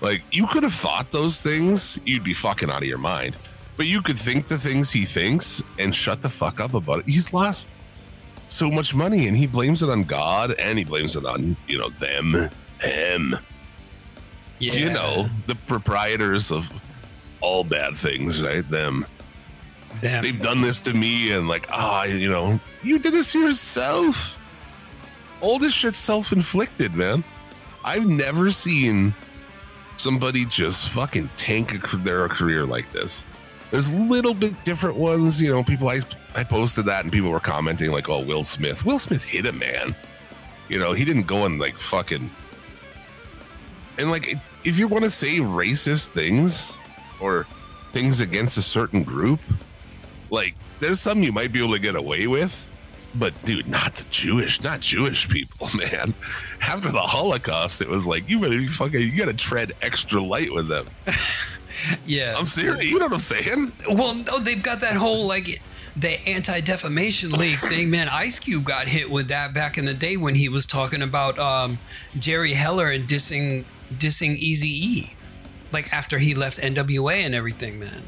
Like 0.00 0.22
you 0.30 0.46
could 0.46 0.62
have 0.62 0.74
thought 0.74 1.10
those 1.10 1.40
things, 1.40 1.98
you'd 2.04 2.24
be 2.24 2.34
fucking 2.34 2.70
out 2.70 2.82
of 2.82 2.88
your 2.88 2.98
mind. 2.98 3.36
But 3.76 3.86
you 3.86 4.02
could 4.02 4.18
think 4.18 4.46
the 4.46 4.58
things 4.58 4.90
he 4.90 5.04
thinks 5.04 5.62
and 5.78 5.94
shut 5.94 6.22
the 6.22 6.28
fuck 6.28 6.60
up 6.60 6.74
about 6.74 7.00
it. 7.00 7.08
He's 7.08 7.32
lost 7.32 7.68
so 8.48 8.70
much 8.70 8.94
money 8.94 9.28
and 9.28 9.36
he 9.36 9.46
blames 9.46 9.82
it 9.82 9.88
on 9.88 10.02
God 10.02 10.52
and 10.58 10.78
he 10.78 10.84
blames 10.84 11.16
it 11.16 11.24
on, 11.24 11.56
you 11.66 11.78
know, 11.78 11.88
them, 11.90 12.50
him. 12.80 13.36
Yeah. 14.58 14.74
you 14.74 14.90
know, 14.90 15.30
the 15.46 15.54
proprietors 15.54 16.52
of 16.52 16.70
all 17.40 17.64
bad 17.64 17.96
things, 17.96 18.42
right? 18.42 18.68
Them. 18.68 19.06
Damn. 20.02 20.22
They've 20.22 20.40
done 20.40 20.60
this 20.60 20.80
to 20.82 20.92
me 20.92 21.32
and 21.32 21.48
like, 21.48 21.66
ah, 21.70 22.04
you 22.04 22.30
know, 22.30 22.60
you 22.82 22.98
did 22.98 23.14
this 23.14 23.32
to 23.32 23.38
yourself. 23.38 24.36
All 25.40 25.58
this 25.58 25.72
shit's 25.72 25.98
self-inflicted, 25.98 26.94
man. 26.94 27.24
I've 27.82 28.06
never 28.06 28.50
seen 28.50 29.14
somebody 30.00 30.44
just 30.44 30.90
fucking 30.90 31.28
tank 31.36 31.74
a, 31.74 31.96
their 31.98 32.28
career 32.28 32.64
like 32.64 32.90
this. 32.90 33.24
There's 33.70 33.92
little 33.92 34.34
bit 34.34 34.64
different 34.64 34.96
ones, 34.96 35.40
you 35.40 35.50
know. 35.50 35.62
People, 35.62 35.88
I 35.88 36.00
I 36.34 36.42
posted 36.42 36.86
that 36.86 37.04
and 37.04 37.12
people 37.12 37.30
were 37.30 37.40
commenting 37.40 37.92
like, 37.92 38.08
"Oh, 38.08 38.20
Will 38.20 38.42
Smith. 38.42 38.84
Will 38.84 38.98
Smith 38.98 39.22
hit 39.22 39.46
a 39.46 39.52
man. 39.52 39.94
You 40.68 40.80
know, 40.80 40.92
he 40.92 41.04
didn't 41.04 41.26
go 41.26 41.44
and 41.44 41.60
like 41.60 41.78
fucking." 41.78 42.30
And 43.98 44.10
like, 44.10 44.36
if 44.64 44.78
you 44.78 44.88
want 44.88 45.04
to 45.04 45.10
say 45.10 45.36
racist 45.36 46.08
things 46.08 46.72
or 47.20 47.46
things 47.92 48.20
against 48.20 48.58
a 48.58 48.62
certain 48.62 49.04
group, 49.04 49.40
like 50.30 50.54
there's 50.80 51.00
some 51.00 51.22
you 51.22 51.32
might 51.32 51.52
be 51.52 51.62
able 51.62 51.74
to 51.74 51.78
get 51.78 51.94
away 51.94 52.26
with 52.26 52.66
but 53.14 53.32
dude 53.44 53.66
not 53.68 53.94
the 53.96 54.04
jewish 54.10 54.60
not 54.62 54.80
jewish 54.80 55.28
people 55.28 55.68
man 55.76 56.14
after 56.60 56.90
the 56.90 57.00
holocaust 57.00 57.80
it 57.80 57.88
was 57.88 58.06
like 58.06 58.28
you 58.28 58.38
better 58.38 58.58
be 58.58 58.66
fucking 58.66 59.00
you 59.00 59.16
gotta 59.16 59.34
tread 59.34 59.72
extra 59.82 60.22
light 60.22 60.52
with 60.52 60.68
them 60.68 60.86
yeah. 62.06 62.34
i'm 62.38 62.46
serious 62.46 62.82
you 62.82 62.98
know 62.98 63.06
what 63.06 63.14
i'm 63.14 63.20
saying 63.20 63.72
Well, 63.88 64.14
no, 64.14 64.38
they've 64.38 64.62
got 64.62 64.80
that 64.80 64.96
whole 64.96 65.26
like 65.26 65.60
the 65.96 66.20
Anti 66.28 66.60
Defamation 66.60 67.32
League 67.32 67.58
thing. 67.60 67.90
Man, 67.90 68.08
Ice 68.08 68.38
Cube 68.38 68.64
got 68.64 68.86
hit 68.86 69.10
with 69.10 69.28
that 69.28 69.52
back 69.52 69.76
in 69.76 69.84
the 69.84 69.94
day 69.94 70.16
when 70.16 70.34
he 70.34 70.48
was 70.48 70.64
talking 70.66 71.02
about 71.02 71.38
um, 71.38 71.78
Jerry 72.18 72.52
Heller 72.54 72.90
and 72.90 73.08
dissing 73.08 73.64
dissing 73.92 74.36
Easy 74.36 74.68
E, 74.68 75.14
like 75.72 75.92
after 75.92 76.18
he 76.18 76.34
left 76.34 76.60
NWA 76.60 77.16
and 77.16 77.34
everything. 77.34 77.80
Man, 77.80 78.02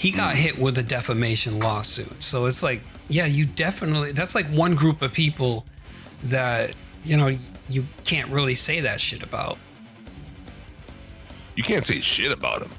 he 0.00 0.10
got 0.10 0.34
hit 0.34 0.58
with 0.58 0.78
a 0.78 0.82
defamation 0.82 1.58
lawsuit. 1.58 2.22
So 2.22 2.46
it's 2.46 2.62
like, 2.62 2.80
yeah, 3.08 3.26
you 3.26 3.44
definitely. 3.44 4.12
That's 4.12 4.34
like 4.34 4.46
one 4.48 4.74
group 4.74 5.02
of 5.02 5.12
people 5.12 5.66
that 6.24 6.72
you 7.04 7.18
know 7.18 7.36
you 7.68 7.84
can't 8.04 8.30
really 8.30 8.54
say 8.54 8.80
that 8.80 8.98
shit 8.98 9.22
about. 9.22 9.58
you 11.54 11.62
can't 11.62 11.84
say 11.84 12.00
shit 12.00 12.32
about 12.32 12.62
him 12.62 12.70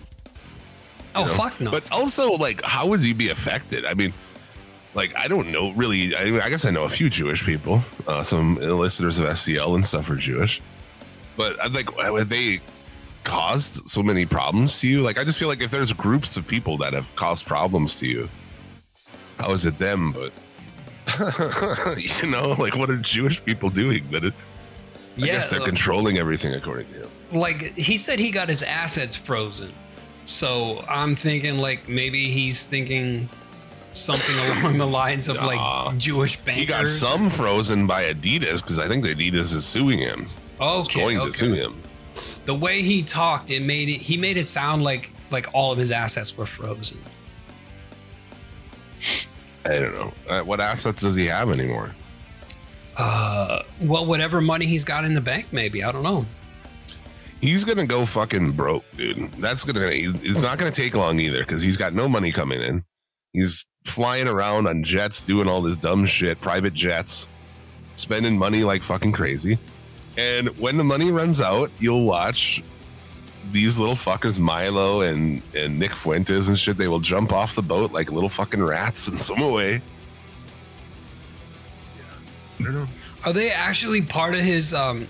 Oh 1.14 1.26
know? 1.26 1.34
fuck 1.34 1.60
no. 1.62 1.72
but 1.72 1.84
also 1.92 2.32
like 2.34 2.62
how 2.64 2.88
would 2.88 3.02
you 3.04 3.14
be 3.14 3.30
affected 3.30 3.86
i 3.86 3.94
mean 3.94 4.14
like 4.96 5.14
i 5.18 5.28
don't 5.28 5.52
know 5.52 5.72
really 5.74 6.16
i, 6.16 6.24
I 6.44 6.50
guess 6.50 6.66
i 6.66 6.72
know 6.72 6.84
a 6.84 6.90
few 6.90 7.10
jewish 7.10 7.46
people 7.46 7.82
uh, 8.08 8.24
some 8.24 8.56
listeners 8.56 9.20
of 9.20 9.26
scl 9.28 9.76
and 9.76 9.86
stuff 9.86 10.10
are 10.10 10.16
jewish 10.16 10.62
but 11.38 11.60
i 11.64 11.68
think 11.68 11.94
have 12.00 12.30
they 12.30 12.60
caused 13.24 13.88
so 13.88 14.02
many 14.02 14.26
problems 14.26 14.80
to 14.82 14.88
you? 14.88 15.02
Like 15.02 15.20
i 15.20 15.24
just 15.24 15.40
feel 15.40 15.48
like 15.48 15.62
if 15.62 15.72
there's 15.72 15.94
groups 15.94 16.38
of 16.38 16.48
people 16.48 16.78
that 16.78 16.94
have 16.94 17.14
caused 17.16 17.46
problems 17.46 18.00
to 18.00 18.08
you 18.08 18.30
how 19.42 19.52
is 19.52 19.66
it 19.66 19.78
them 19.78 20.12
but 20.12 20.32
you 21.98 22.30
know 22.30 22.56
like 22.60 22.76
what 22.76 22.90
are 22.90 22.98
jewish 22.98 23.44
people 23.44 23.70
doing 23.70 24.06
that 24.12 24.24
it, 24.24 24.34
i 25.18 25.22
guess 25.22 25.50
they're 25.50 25.62
uh, 25.62 25.66
controlling 25.66 26.18
everything 26.18 26.54
according 26.54 26.88
to 26.88 27.00
you. 27.00 27.08
Like 27.32 27.62
he 27.76 27.98
said 27.98 28.20
he 28.20 28.30
got 28.30 28.50
his 28.50 28.62
assets 28.62 29.16
frozen. 29.16 29.72
So 30.26 30.84
i'm 30.88 31.16
thinking 31.16 31.58
like 31.58 31.88
maybe 31.90 32.30
he's 32.30 32.66
thinking 32.66 33.28
something 33.94 34.38
along 34.38 34.78
the 34.78 34.88
lines 34.88 35.28
of 35.28 35.38
like 35.38 35.98
jewish 35.98 36.38
bankers 36.38 36.62
he 36.62 36.66
got 36.66 36.88
some 36.88 37.30
frozen 37.30 37.86
by 37.86 38.04
adidas 38.06 38.62
because 38.62 38.80
i 38.80 38.88
think 38.88 39.04
adidas 39.06 39.54
is 39.54 39.66
suing 39.66 39.98
him. 39.98 40.28
Okay, 40.62 41.00
going 41.00 41.18
okay. 41.18 41.32
to 41.32 41.38
sue 41.38 41.54
him 41.54 41.82
the 42.46 42.54
way 42.54 42.82
he 42.82 43.02
talked 43.02 43.52
it 43.52 43.62
made 43.62 43.90
it 43.90 44.02
he 44.02 44.18
made 44.18 44.38
it 44.38 44.48
sound 44.48 44.82
like 44.84 45.12
like 45.32 45.48
all 45.54 45.72
of 45.72 45.78
his 45.78 45.92
assets 45.92 46.38
were 46.38 46.46
frozen 46.46 47.00
I 49.64 49.80
don't 49.80 49.94
know. 49.94 50.12
Uh, 50.28 50.42
what 50.42 50.60
assets 50.60 51.02
does 51.02 51.16
he 51.16 51.26
have 51.28 51.52
anymore? 51.52 51.96
uh 52.98 53.64
well 53.84 54.06
whatever 54.06 54.42
money 54.42 54.66
he's 54.66 54.84
got 54.84 55.06
in 55.06 55.14
the 55.14 55.22
bank 55.22 55.46
maybe 55.54 55.82
i 55.82 55.92
don't 55.92 56.04
know 56.04 56.26
He's 57.42 57.66
gonna 57.66 57.88
go 57.88 58.06
fucking 58.06 58.52
broke, 58.52 58.86
dude. 58.96 59.32
That's 59.34 59.64
gonna. 59.64 59.88
It's 59.90 60.44
not 60.44 60.60
gonna 60.60 60.70
take 60.70 60.94
long 60.94 61.20
either 61.20 61.40
because 61.40 61.60
he's 61.64 61.76
got 61.76 61.92
no 61.92 62.08
money 62.08 62.32
coming 62.32 62.62
in. 62.62 62.84
He's 63.34 63.66
flying 63.84 64.28
around 64.28 64.68
on 64.68 64.84
jets, 64.84 65.22
doing 65.22 65.48
all 65.48 65.60
this 65.64 65.76
dumb 65.76 66.06
shit, 66.06 66.40
private 66.40 66.76
jets, 66.76 67.28
spending 67.96 68.38
money 68.38 68.64
like 68.64 68.84
fucking 68.84 69.14
crazy. 69.14 69.58
And 70.18 70.50
when 70.60 70.78
the 70.78 70.84
money 70.84 71.12
runs 71.12 71.40
out, 71.42 71.72
you'll 71.80 72.04
watch 72.06 72.62
these 73.52 73.80
little 73.80 73.96
fuckers, 73.96 74.40
Milo 74.40 75.02
and 75.02 75.42
and 75.56 75.80
Nick 75.80 75.96
Fuentes 75.96 76.48
and 76.50 76.58
shit. 76.60 76.78
They 76.78 76.88
will 76.88 77.00
jump 77.00 77.32
off 77.34 77.56
the 77.56 77.62
boat 77.62 77.92
like 77.92 78.12
little 78.12 78.30
fucking 78.30 78.64
rats 78.64 79.08
and 79.08 79.20
swim 79.20 79.42
away. 79.42 79.82
I 82.60 82.64
don't 82.64 82.74
know. 82.74 82.88
are 83.26 83.34
they 83.34 83.52
actually 83.52 84.02
part 84.02 84.36
of 84.36 84.42
his 84.42 84.74
um 84.74 85.08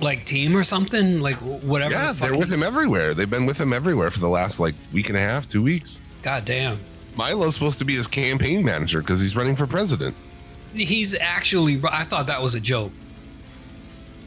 like 0.00 0.24
team 0.24 0.56
or 0.56 0.62
something 0.62 1.20
like 1.20 1.36
whatever 1.40 1.92
Yeah, 1.92 2.08
the 2.08 2.14
fuck 2.14 2.30
they're 2.30 2.38
with 2.38 2.50
him 2.52 2.62
everywhere. 2.62 3.12
They've 3.14 3.28
been 3.28 3.44
with 3.46 3.60
him 3.60 3.72
everywhere 3.72 4.10
for 4.10 4.20
the 4.20 4.28
last 4.28 4.60
like 4.60 4.74
week 4.92 5.08
and 5.08 5.16
a 5.16 5.20
half, 5.20 5.46
two 5.48 5.62
weeks. 5.62 6.00
god 6.22 6.44
damn 6.44 6.78
Milo's 7.16 7.54
supposed 7.54 7.78
to 7.80 7.84
be 7.84 7.94
his 7.96 8.06
campaign 8.06 8.64
manager 8.64 9.00
because 9.00 9.20
he's 9.20 9.34
running 9.34 9.56
for 9.56 9.66
president. 9.66 10.14
he's 10.72 11.18
actually 11.18 11.80
i 11.90 12.04
thought 12.04 12.28
that 12.28 12.40
was 12.40 12.54
a 12.54 12.60
joke 12.60 12.92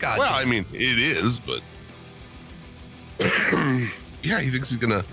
god 0.04 0.20
Well. 0.20 0.34
I 0.34 0.46
mean, 0.46 0.66
it 0.74 1.00
is, 1.00 1.40
but 1.40 1.62
yeah, 4.22 4.40
he 4.40 4.50
thinks 4.50 4.70
he's 4.70 4.80
gonna. 4.80 5.04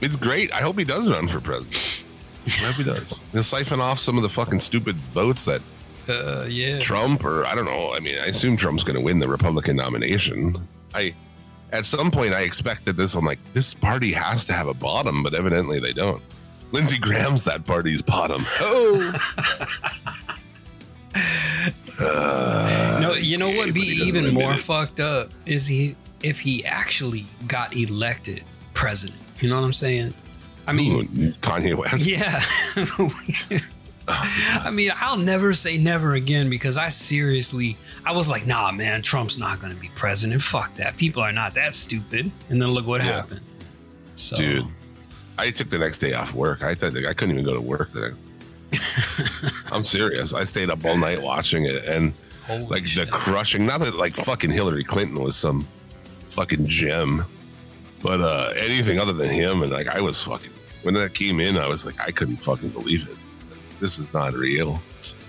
It's 0.00 0.16
great. 0.16 0.52
I 0.52 0.58
hope 0.58 0.78
he 0.78 0.84
does 0.84 1.10
run 1.10 1.26
for 1.26 1.40
president. 1.40 2.04
I 2.46 2.50
hope 2.50 2.76
he 2.76 2.84
does. 2.84 3.20
He'll 3.32 3.42
siphon 3.42 3.80
off 3.80 3.98
some 3.98 4.16
of 4.16 4.22
the 4.22 4.28
fucking 4.28 4.60
stupid 4.60 4.96
votes 5.12 5.44
that 5.46 5.60
uh, 6.08 6.44
yeah 6.48 6.78
Trump 6.78 7.24
or 7.24 7.44
I 7.46 7.54
don't 7.54 7.64
know. 7.64 7.92
I 7.94 8.00
mean, 8.00 8.18
I 8.18 8.26
assume 8.26 8.56
Trump's 8.56 8.84
going 8.84 8.96
to 8.96 9.02
win 9.02 9.18
the 9.18 9.28
Republican 9.28 9.76
nomination. 9.76 10.56
I 10.94 11.14
at 11.72 11.84
some 11.86 12.10
point 12.10 12.32
I 12.32 12.42
expected 12.42 12.96
this. 12.96 13.14
I'm 13.16 13.24
like, 13.24 13.40
this 13.52 13.74
party 13.74 14.12
has 14.12 14.46
to 14.46 14.52
have 14.52 14.68
a 14.68 14.74
bottom, 14.74 15.22
but 15.22 15.34
evidently 15.34 15.80
they 15.80 15.92
don't. 15.92 16.22
Lindsey 16.70 16.98
Graham's 16.98 17.44
that 17.44 17.64
party's 17.64 18.02
bottom. 18.02 18.44
Oh, 18.60 19.12
Uh, 22.00 22.63
No, 23.00 23.12
you 23.14 23.38
know 23.38 23.48
what 23.50 23.66
would 23.66 23.74
be 23.74 23.80
even 24.06 24.32
more 24.34 24.54
it. 24.54 24.60
fucked 24.60 25.00
up 25.00 25.32
is 25.46 25.66
he 25.66 25.96
if 26.22 26.40
he 26.40 26.64
actually 26.64 27.26
got 27.46 27.76
elected 27.76 28.44
president. 28.74 29.20
You 29.40 29.48
know 29.48 29.56
what 29.56 29.64
I'm 29.64 29.72
saying? 29.72 30.14
I 30.66 30.72
mean, 30.72 30.92
Ooh, 30.92 31.32
Kanye 31.42 31.74
West. 31.76 32.06
yeah. 32.06 32.42
I 34.06 34.70
mean, 34.70 34.90
I'll 34.96 35.16
never 35.16 35.54
say 35.54 35.78
never 35.78 36.14
again 36.14 36.50
because 36.50 36.76
I 36.76 36.88
seriously, 36.88 37.76
I 38.04 38.12
was 38.12 38.28
like, 38.28 38.46
nah, 38.46 38.70
man, 38.70 39.00
Trump's 39.02 39.38
not 39.38 39.60
going 39.60 39.74
to 39.74 39.80
be 39.80 39.90
president. 39.94 40.42
Fuck 40.42 40.74
that. 40.76 40.96
People 40.96 41.22
are 41.22 41.32
not 41.32 41.54
that 41.54 41.74
stupid. 41.74 42.30
And 42.50 42.60
then 42.60 42.70
look 42.70 42.86
what 42.86 43.00
Yeah. 43.02 43.12
happened. 43.16 43.40
So, 44.16 44.36
Dude, 44.36 44.64
I 45.38 45.50
took 45.50 45.70
the 45.70 45.78
next 45.78 45.98
day 45.98 46.12
off 46.12 46.34
work. 46.34 46.62
I 46.62 46.74
thought 46.74 46.96
I 46.96 47.14
couldn't 47.14 47.32
even 47.32 47.44
go 47.44 47.54
to 47.54 47.60
work 47.60 47.90
the 47.92 48.00
next. 48.10 48.20
I'm 49.72 49.84
serious. 49.84 50.34
I 50.34 50.44
stayed 50.44 50.68
up 50.70 50.84
all 50.84 50.96
night 50.96 51.20
watching 51.22 51.64
it, 51.64 51.84
and 51.84 52.12
holy 52.46 52.64
like 52.66 52.84
the 52.84 53.06
crushing. 53.10 53.66
Not 53.66 53.80
that 53.80 53.94
like 53.96 54.16
fucking 54.16 54.50
Hillary 54.50 54.84
Clinton 54.84 55.20
was 55.22 55.36
some 55.36 55.66
fucking 56.28 56.66
gem, 56.66 57.24
but 58.02 58.20
uh 58.20 58.52
anything 58.56 58.98
other 58.98 59.12
than 59.12 59.28
him, 59.30 59.62
and 59.62 59.72
like 59.72 59.86
I 59.88 60.00
was 60.00 60.22
fucking 60.22 60.50
when 60.82 60.94
that 60.94 61.14
came 61.14 61.40
in, 61.40 61.56
I 61.58 61.66
was 61.68 61.84
like 61.86 61.98
I 62.00 62.10
couldn't 62.10 62.38
fucking 62.38 62.70
believe 62.70 63.08
it. 63.08 63.16
This 63.80 63.98
is 63.98 64.12
not 64.12 64.32
real. 64.34 64.80
This 64.98 65.08
is, 65.08 65.28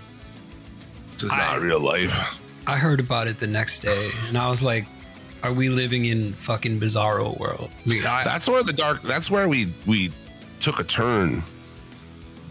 this 1.13 1.23
is 1.23 1.32
I- 1.32 1.38
not 1.38 1.62
real 1.62 1.80
life. 1.80 2.17
I 2.67 2.78
heard 2.78 2.99
about 2.99 3.28
it 3.28 3.38
the 3.39 3.47
next 3.47 3.80
day 3.82 4.10
and 4.28 4.38
I 4.38 4.49
was 4.49 4.63
like, 4.63 4.86
are 5.43 5.54
we 5.54 5.69
living 5.69 6.06
in 6.06 6.34
fucking 6.34 6.80
bizarro 6.80 7.38
world? 7.39 7.69
We, 7.86 8.04
I, 8.06 8.23
That's 8.23 8.49
where 8.49 8.63
the 8.63 8.73
dark. 8.73 9.04
That's 9.04 9.30
where 9.30 9.47
we 9.47 9.71
we 9.86 10.12
took 10.60 10.80
a 10.80 10.84
turn 10.84 11.43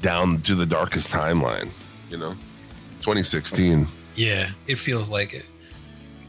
down 0.03 0.41
to 0.43 0.55
the 0.55 0.67
darkest 0.67 1.11
timeline. 1.11 1.71
You 2.11 2.19
know, 2.19 2.33
2016. 3.01 3.89
Yeah, 4.17 4.51
it 4.67 4.77
feels 4.77 5.11
like 5.11 5.35
it. 5.35 5.47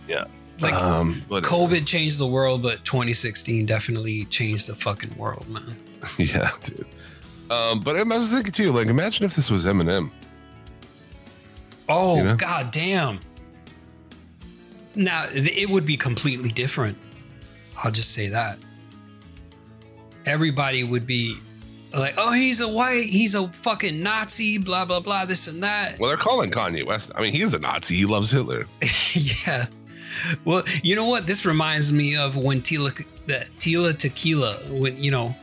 Yeah. 0.08 0.26
Like 0.62 0.74
um, 0.74 1.22
but 1.28 1.44
COVID 1.44 1.86
changed 1.86 2.18
the 2.18 2.28
world, 2.28 2.62
but 2.64 2.86
2016 2.86 3.66
definitely 3.66 4.24
changed 4.26 4.68
the 4.68 4.76
fucking 4.76 5.16
world, 5.18 5.48
man. 5.50 5.76
Yeah, 6.20 6.52
dude. 6.64 6.86
Um, 7.50 7.80
but 7.80 7.96
I 7.98 8.04
was 8.04 8.32
thinking 8.32 8.52
too, 8.52 8.72
like, 8.72 8.88
imagine 8.88 9.26
if 9.26 9.36
this 9.36 9.50
was 9.52 9.66
Eminem. 9.66 10.12
Oh, 11.90 12.18
You 12.18 12.24
know? 12.24 12.36
god 12.36 12.72
damn. 12.72 13.20
Now, 14.96 15.26
it 15.32 15.70
would 15.70 15.86
be 15.86 15.98
completely 15.98 16.50
different. 16.50 16.98
I'll 17.84 17.92
just 17.92 18.12
say 18.14 18.30
that. 18.30 18.60
Everybody 20.26 20.84
would 20.84 21.06
be 21.06 21.38
like, 22.00 22.16
oh, 22.18 22.34
he's 22.34 22.60
a 22.60 22.68
white, 22.68 23.06
he's 23.06 23.36
a 23.36 23.48
fucking 23.48 24.02
Nazi, 24.02 24.58
blah 24.58 24.86
blah 24.86 25.00
blah, 25.00 25.26
this 25.26 25.48
and 25.48 25.64
that. 25.64 26.00
Well, 26.00 26.10
they're 26.10 26.18
calling 26.18 26.52
Kanye 26.52 26.86
West. 26.86 27.12
I 27.16 27.22
mean, 27.22 27.34
he's 27.34 27.54
a 27.54 27.60
Nazi. 27.60 27.96
He 27.96 28.06
loves 28.06 28.32
Hitler. 28.32 28.68
yeah. 29.14 29.68
Well, 30.44 30.64
you 30.84 30.96
know 30.96 31.06
what? 31.06 31.28
This 31.28 31.46
reminds 31.46 31.92
me 31.92 32.16
of 32.16 32.36
when 32.36 32.62
Tila, 32.62 33.06
the 33.26 33.46
Tila 33.60 33.98
Tequila, 33.98 34.56
when 34.80 35.02
you 35.02 35.12
know, 35.12 35.36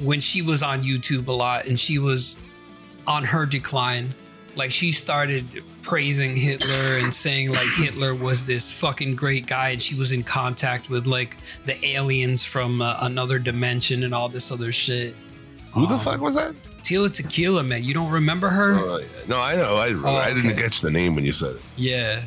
when 0.00 0.20
she 0.20 0.42
was 0.42 0.62
on 0.62 0.82
YouTube 0.82 1.28
a 1.28 1.32
lot 1.32 1.66
and 1.66 1.78
she 1.78 1.98
was 1.98 2.38
on 3.06 3.24
her 3.24 3.46
decline. 3.46 4.14
Like 4.54 4.70
she 4.70 4.92
started 4.92 5.46
praising 5.82 6.36
Hitler 6.36 6.98
and 6.98 7.12
saying 7.12 7.52
like 7.52 7.68
Hitler 7.76 8.14
was 8.14 8.46
this 8.46 8.70
fucking 8.70 9.16
great 9.16 9.46
guy 9.46 9.70
and 9.70 9.80
she 9.80 9.94
was 9.94 10.12
in 10.12 10.22
contact 10.22 10.90
with 10.90 11.06
like 11.06 11.38
the 11.64 11.84
aliens 11.86 12.44
from 12.44 12.82
uh, 12.82 12.98
another 13.00 13.38
dimension 13.38 14.02
and 14.02 14.14
all 14.14 14.28
this 14.28 14.52
other 14.52 14.70
shit. 14.72 15.16
Who 15.72 15.86
the 15.86 15.94
Um, 15.94 16.00
fuck 16.00 16.20
was 16.20 16.34
that? 16.34 16.54
Tila 16.82 17.10
Tequila, 17.10 17.62
man, 17.62 17.82
you 17.84 17.94
don't 17.94 18.10
remember 18.10 18.48
her? 18.50 18.78
Oh, 18.78 18.96
yeah. 18.98 19.06
No, 19.26 19.40
I 19.40 19.54
know. 19.56 19.76
I, 19.76 19.92
Oh, 19.94 20.16
I 20.16 20.34
didn't 20.34 20.52
okay. 20.52 20.62
catch 20.62 20.80
the 20.80 20.90
name 20.90 21.14
when 21.14 21.24
you 21.24 21.32
said 21.32 21.56
it. 21.56 21.62
Yeah. 21.76 22.22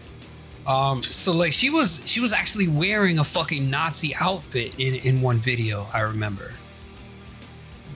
Um, 0.66 1.04
so 1.04 1.32
like 1.32 1.54
she 1.54 1.70
was 1.70 2.02
she 2.06 2.20
was 2.20 2.34
actually 2.34 2.68
wearing 2.68 3.20
a 3.20 3.24
fucking 3.24 3.70
Nazi 3.70 4.16
outfit 4.20 4.74
in 4.80 4.96
in 4.96 5.22
one 5.22 5.38
video, 5.38 5.88
I 5.94 6.00
remember. 6.00 6.54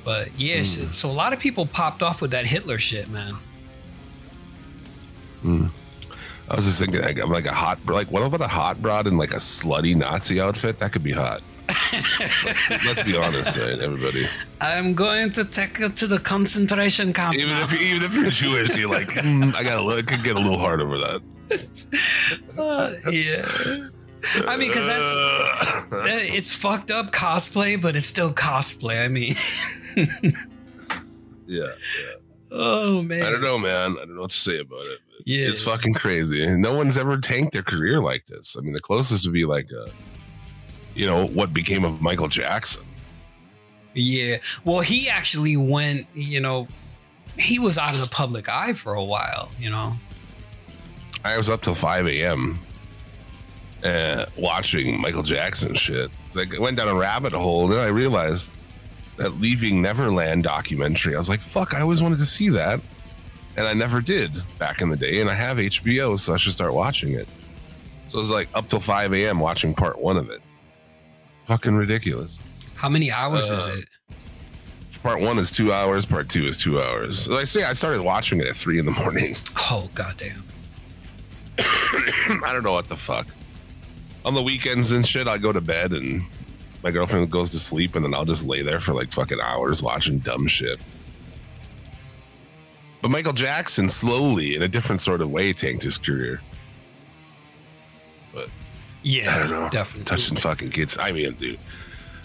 But 0.03 0.29
yeah, 0.39 0.61
so, 0.63 0.89
so 0.89 1.09
a 1.09 1.11
lot 1.11 1.33
of 1.33 1.39
people 1.39 1.65
popped 1.65 2.03
off 2.03 2.21
with 2.21 2.29
that 2.31 2.45
Hitler 2.45 2.77
shit, 2.77 3.09
man. 3.09 3.37
I 5.43 6.55
was 6.55 6.65
just 6.65 6.79
thinking, 6.79 7.01
like, 7.01 7.17
like 7.27 7.45
a 7.45 7.53
hot, 7.53 7.79
like, 7.85 8.11
what 8.11 8.23
about 8.23 8.41
a 8.41 8.47
hot 8.47 8.81
broad 8.81 9.07
in 9.07 9.17
like 9.17 9.33
a 9.33 9.37
slutty 9.37 9.95
Nazi 9.95 10.39
outfit? 10.41 10.79
That 10.79 10.91
could 10.91 11.03
be 11.03 11.11
hot. 11.11 11.41
Let's, 11.69 12.69
let's 12.85 13.03
be 13.03 13.15
honest, 13.15 13.57
right, 13.57 13.79
everybody. 13.79 14.27
I'm 14.61 14.93
going 14.93 15.31
to 15.33 15.45
take 15.45 15.79
you 15.79 15.89
to 15.89 16.07
the 16.07 16.19
concentration 16.19 17.13
camp. 17.13 17.35
Even 17.35 17.49
now. 17.49 17.63
if 17.63 17.73
even 17.81 18.03
if 18.03 18.15
you're 18.15 18.29
Jewish, 18.29 18.75
you're 18.77 18.89
like, 18.89 19.11
"Hmm, 19.19 19.51
I 19.55 19.63
got, 19.63 19.87
I 19.87 20.01
could 20.01 20.23
get 20.23 20.35
a 20.35 20.39
little 20.39 20.59
hard 20.59 20.81
over 20.81 20.97
that. 20.97 21.21
Uh, 22.57 22.91
yeah. 23.09 23.45
I 24.45 24.57
mean, 24.57 24.67
because 24.67 24.85
that's 24.85 25.11
Uh, 25.11 25.85
it's 26.35 26.51
fucked 26.51 26.91
up 26.91 27.11
cosplay, 27.11 27.81
but 27.81 27.95
it's 27.95 28.05
still 28.05 28.33
cosplay. 28.33 29.03
I 29.03 29.07
mean, 29.07 29.33
yeah, 31.47 31.63
oh 32.51 33.01
man. 33.01 33.23
I 33.23 33.31
don't 33.31 33.41
know, 33.41 33.57
man. 33.57 33.93
I 33.93 34.05
don't 34.05 34.15
know 34.15 34.21
what 34.21 34.31
to 34.31 34.37
say 34.37 34.59
about 34.59 34.85
it. 34.85 34.99
Yeah. 35.25 35.47
It's 35.47 35.63
fucking 35.63 35.93
crazy. 35.93 36.45
No 36.57 36.75
one's 36.75 36.97
ever 36.97 37.17
tanked 37.17 37.53
their 37.53 37.63
career 37.63 38.01
like 38.01 38.25
this. 38.25 38.55
I 38.57 38.61
mean, 38.61 38.73
the 38.73 38.81
closest 38.81 39.25
would 39.25 39.33
be 39.33 39.45
like, 39.45 39.67
uh, 39.73 39.89
you 40.95 41.05
know, 41.05 41.27
what 41.27 41.53
became 41.53 41.85
of 41.85 42.01
Michael 42.01 42.27
Jackson. 42.27 42.83
Yeah. 43.93 44.37
Well, 44.63 44.81
he 44.81 45.09
actually 45.09 45.57
went, 45.57 46.07
you 46.13 46.39
know, 46.39 46.67
he 47.37 47.59
was 47.59 47.77
out 47.77 47.93
of 47.93 48.01
the 48.01 48.09
public 48.09 48.49
eye 48.49 48.73
for 48.73 48.93
a 48.93 49.03
while, 49.03 49.49
you 49.57 49.69
know. 49.69 49.93
I 51.23 51.37
was 51.37 51.49
up 51.49 51.61
till 51.61 51.75
5 51.75 52.07
a.m. 52.07 52.59
Uh, 53.83 54.25
watching 54.37 54.99
Michael 54.99 55.23
Jackson 55.23 55.73
shit. 55.73 56.11
Like, 56.33 56.53
I 56.53 56.59
went 56.59 56.77
down 56.77 56.87
a 56.87 56.95
rabbit 56.95 57.33
hole, 57.33 57.63
and 57.63 57.73
then 57.73 57.79
I 57.79 57.87
realized 57.87 58.51
that 59.17 59.39
Leaving 59.39 59.81
Neverland 59.81 60.43
documentary. 60.43 61.15
I 61.15 61.17
was 61.17 61.29
like, 61.29 61.41
fuck, 61.41 61.73
I 61.73 61.81
always 61.81 62.01
wanted 62.01 62.19
to 62.19 62.25
see 62.25 62.49
that. 62.49 62.79
And 63.57 63.67
I 63.67 63.73
never 63.73 63.99
did 63.99 64.31
back 64.57 64.81
in 64.81 64.89
the 64.89 64.95
day. 64.95 65.19
And 65.19 65.29
I 65.29 65.33
have 65.33 65.57
HBO, 65.57 66.17
so 66.17 66.33
I 66.33 66.37
should 66.37 66.53
start 66.53 66.73
watching 66.73 67.13
it. 67.13 67.27
So 68.07 68.17
it 68.17 68.21
was 68.21 68.29
like 68.29 68.47
up 68.53 68.69
till 68.69 68.79
5 68.79 69.13
a.m. 69.13 69.39
watching 69.39 69.73
part 69.73 69.99
one 69.99 70.17
of 70.17 70.29
it. 70.29 70.41
Fucking 71.49 71.73
ridiculous. 71.75 72.37
How 72.75 72.89
many 72.89 73.11
hours 73.11 73.49
is 73.49 73.65
Uh, 73.65 73.77
it? 73.79 73.85
Part 75.01 75.19
one 75.19 75.39
is 75.39 75.49
two 75.49 75.73
hours, 75.73 76.05
part 76.05 76.29
two 76.29 76.45
is 76.45 76.57
two 76.59 76.79
hours. 76.79 77.27
Like 77.27 77.41
I 77.41 77.45
say, 77.45 77.63
I 77.63 77.73
started 77.73 78.01
watching 78.03 78.39
it 78.39 78.45
at 78.45 78.55
three 78.55 78.77
in 78.77 78.85
the 78.85 78.91
morning. 78.91 79.35
Oh 79.71 79.89
goddamn. 79.95 80.43
I 81.57 82.51
don't 82.53 82.61
know 82.63 82.73
what 82.73 82.87
the 82.87 82.95
fuck. 82.95 83.25
On 84.25 84.35
the 84.35 84.43
weekends 84.43 84.91
and 84.91 85.07
shit, 85.07 85.27
I 85.27 85.39
go 85.39 85.51
to 85.51 85.59
bed 85.59 85.91
and 85.93 86.21
my 86.83 86.91
girlfriend 86.91 87.31
goes 87.31 87.49
to 87.49 87.57
sleep, 87.57 87.95
and 87.95 88.05
then 88.05 88.13
I'll 88.13 88.25
just 88.25 88.45
lay 88.45 88.61
there 88.61 88.79
for 88.79 88.93
like 88.93 89.11
fucking 89.11 89.39
hours 89.41 89.81
watching 89.81 90.19
dumb 90.19 90.45
shit. 90.45 90.79
But 93.01 93.09
Michael 93.09 93.33
Jackson 93.33 93.89
slowly, 93.89 94.55
in 94.55 94.61
a 94.61 94.67
different 94.67 95.01
sort 95.01 95.21
of 95.21 95.31
way, 95.31 95.51
tanked 95.53 95.81
his 95.81 95.97
career. 95.97 96.41
Yeah, 99.01 99.33
I 99.33 99.39
don't 99.39 99.51
know, 99.51 99.69
definitely. 99.69 100.05
touching 100.05 100.35
fucking 100.35 100.71
kids. 100.71 100.97
I 100.99 101.11
mean, 101.11 101.33
dude, 101.33 101.59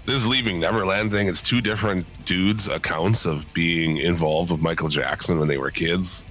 this 0.07 0.27
leaving 0.27 0.61
Neverland 0.61 1.13
thing. 1.13 1.29
It's 1.29 1.41
two 1.43 1.61
different 1.61 2.07
dudes' 2.25 2.69
accounts 2.69 3.27
of 3.27 3.53
being 3.55 3.99
involved 3.99 4.51
with 4.51 4.61
Michael 4.61 4.89
Jackson 4.89 5.39
when 5.39 5.49
they 5.49 5.59
were 5.59 5.71
kids, 5.71 6.25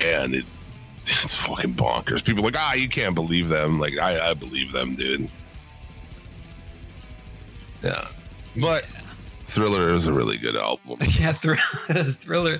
and 0.00 0.34
it 0.34 0.44
it's 1.04 1.34
fucking 1.34 1.74
bonkers. 1.74 2.24
People 2.24 2.42
are 2.44 2.46
like, 2.46 2.58
ah, 2.58 2.74
you 2.74 2.88
can't 2.88 3.14
believe 3.14 3.48
them. 3.48 3.80
Like, 3.80 3.98
I, 3.98 4.30
I 4.30 4.34
believe 4.34 4.70
them, 4.72 4.94
dude. 4.94 5.28
Yeah, 7.82 8.06
but 8.56 8.86
Thriller 9.46 9.88
is 9.90 10.06
a 10.06 10.12
really 10.12 10.36
good 10.36 10.54
album. 10.56 10.98
yeah, 11.18 11.32
thr- 11.32 11.54
Thriller, 12.20 12.58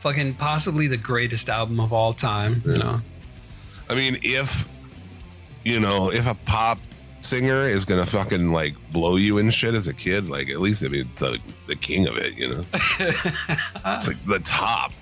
fucking 0.00 0.34
possibly 0.34 0.86
the 0.86 0.98
greatest 0.98 1.48
album 1.48 1.80
of 1.80 1.92
all 1.92 2.12
time. 2.12 2.62
You 2.66 2.78
know. 2.78 3.00
I 3.88 3.94
mean, 3.94 4.18
if 4.22 4.68
you 5.66 5.80
know, 5.80 6.12
if 6.12 6.28
a 6.28 6.34
pop 6.34 6.78
singer 7.20 7.62
is 7.62 7.84
gonna 7.84 8.06
fucking 8.06 8.52
like 8.52 8.74
blow 8.92 9.16
you 9.16 9.38
and 9.38 9.52
shit 9.52 9.74
as 9.74 9.88
a 9.88 9.92
kid, 9.92 10.28
like 10.28 10.48
at 10.48 10.60
least 10.60 10.84
I 10.84 10.88
mean, 10.88 11.08
it's 11.10 11.20
like 11.20 11.40
the 11.66 11.74
king 11.74 12.06
of 12.06 12.16
it, 12.16 12.34
you 12.34 12.48
know. 12.48 12.64
it's 12.72 14.06
like 14.06 14.24
the 14.26 14.38
top, 14.44 14.92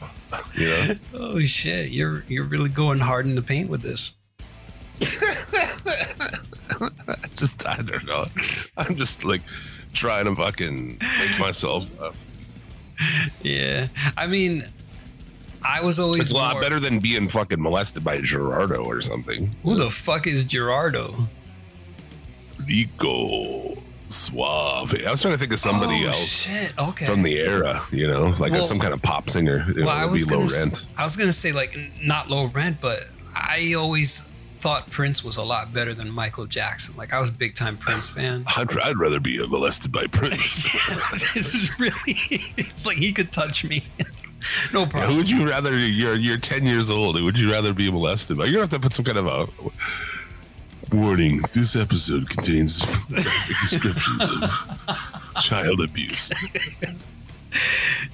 you 0.55 0.67
know. 0.67 0.95
Oh 1.13 1.41
shit, 1.41 1.91
you're 1.91 2.25
you're 2.29 2.45
really 2.45 2.71
going 2.71 2.99
hard 2.99 3.27
in 3.27 3.35
the 3.35 3.43
paint 3.43 3.69
with 3.69 3.83
this. 3.83 4.17
Just 7.37 7.69
I 7.69 7.83
don't 7.83 8.07
know. 8.07 8.25
I'm 8.79 8.97
just 8.97 9.25
like 9.25 9.43
trying 9.93 10.25
to 10.25 10.35
fucking 10.35 10.99
make 10.99 11.39
myself. 11.39 11.91
Up. 12.01 12.15
Yeah, 13.43 13.89
I 14.17 14.27
mean, 14.27 14.63
I 15.65 15.81
was 15.81 15.99
always 15.99 16.21
It's 16.21 16.31
a 16.33 16.35
lot 16.35 16.55
more- 16.55 16.63
better 16.63 16.79
than 16.79 16.99
being 16.99 17.29
fucking 17.29 17.61
molested 17.61 18.05
by 18.05 18.21
Gerardo 18.21 18.85
or 18.85 19.01
something. 19.01 19.55
Who 19.63 19.77
the 19.77 19.91
fuck 19.91 20.27
is 20.27 20.45
Gerardo? 20.45 21.29
Rico 22.67 23.77
Suave. 24.09 24.95
I 25.07 25.11
was 25.11 25.23
trying 25.23 25.35
to 25.35 25.39
think 25.39 25.53
of 25.53 25.59
somebody 25.59 26.05
oh, 26.05 26.09
else 26.09 26.43
Shit. 26.45 26.79
Okay. 26.79 27.07
from 27.07 27.23
the 27.23 27.39
era, 27.39 27.83
you 27.91 28.07
know, 28.07 28.27
like 28.39 28.53
Well- 28.53 28.65
some 28.65 28.79
kind 28.79 28.95
of 28.95 29.03
pop 29.03 29.29
singer. 29.31 29.65
You 29.69 29.81
know, 29.81 29.87
well, 29.87 29.97
I 29.97 30.05
was 30.05 30.25
gonna, 30.25 30.45
s-. 30.45 30.87
I 30.97 31.05
was 31.05 31.17
gonna 31.17 31.33
say 31.33 31.53
like 31.53 31.77
not 32.03 32.29
low 32.31 32.47
rent, 32.47 32.79
but 32.81 33.09
I 33.35 33.75
always 33.75 34.25
thought 34.61 34.91
Prince 34.91 35.23
was 35.25 35.37
a 35.37 35.43
lot 35.43 35.75
better 35.75 35.93
than 35.95 36.11
Michael 36.11 36.47
Jackson. 36.47 36.95
Like 36.97 37.13
I 37.13 37.21
was 37.21 37.29
a 37.29 37.33
big 37.33 37.55
time 37.55 37.77
Prince 37.77 38.11
fan. 38.11 38.45
I'd, 38.57 38.79
I'd 38.79 38.97
rather 38.97 39.21
be 39.21 39.45
molested 39.47 39.91
by 39.93 40.07
Prince. 40.07 40.63
this 41.35 41.37
is 41.55 41.79
really. 41.79 41.95
It's 42.57 42.87
like 42.87 42.97
he 42.99 43.13
could 43.13 43.33
touch 43.33 43.65
me. 43.65 43.83
No 44.73 44.85
Who 44.85 44.91
problem. 44.91 45.17
would 45.17 45.29
you 45.31 45.49
rather? 45.49 45.77
You're 45.79 46.17
you're 46.17 46.39
ten 46.39 46.65
years 46.67 46.91
old. 46.91 47.21
Would 47.21 47.39
you 47.39 47.51
rather 47.51 47.73
be 47.75 47.91
molested? 47.91 48.37
You're 48.37 48.47
gonna 48.47 48.61
have 48.61 48.71
to 48.71 48.81
put 48.81 48.93
some 48.93 49.05
kind 49.05 49.19
of 49.19 49.27
a 49.27 50.95
warning. 50.95 51.41
This 51.55 51.75
episode 51.77 52.29
contains 52.29 52.81
descriptions 53.09 54.23
of 54.23 55.41
child 55.43 55.81
abuse. 55.81 56.31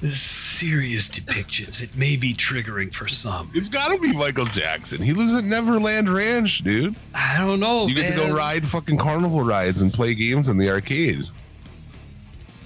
Serious 0.02 1.08
depictions. 1.08 1.82
It 1.82 1.96
may 1.96 2.16
be 2.16 2.34
triggering 2.34 2.92
for 2.94 3.08
some. 3.08 3.50
It's 3.54 3.68
got 3.70 3.90
to 3.90 3.98
be 3.98 4.12
Michael 4.12 4.44
Jackson. 4.44 5.00
He 5.02 5.12
lives 5.12 5.34
at 5.34 5.44
Neverland 5.44 6.08
Ranch, 6.12 6.58
dude. 6.58 6.94
I 7.14 7.38
don't 7.38 7.60
know. 7.60 7.86
You 7.86 7.94
get 7.94 8.10
to 8.10 8.16
go 8.16 8.34
ride 8.34 8.64
fucking 8.64 8.98
carnival 8.98 9.42
rides 9.42 9.82
and 9.82 9.92
play 9.92 10.14
games 10.14 10.48
in 10.48 10.58
the 10.58 10.70
arcade. 10.70 11.24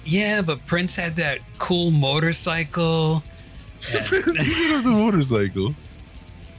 Yeah, 0.03 0.41
but 0.41 0.65
Prince 0.65 0.95
had 0.95 1.15
that 1.15 1.39
cool 1.57 1.91
motorcycle. 1.91 3.23
He 3.87 4.71
have 4.71 4.83
the 4.83 4.91
motorcycle. 4.91 5.73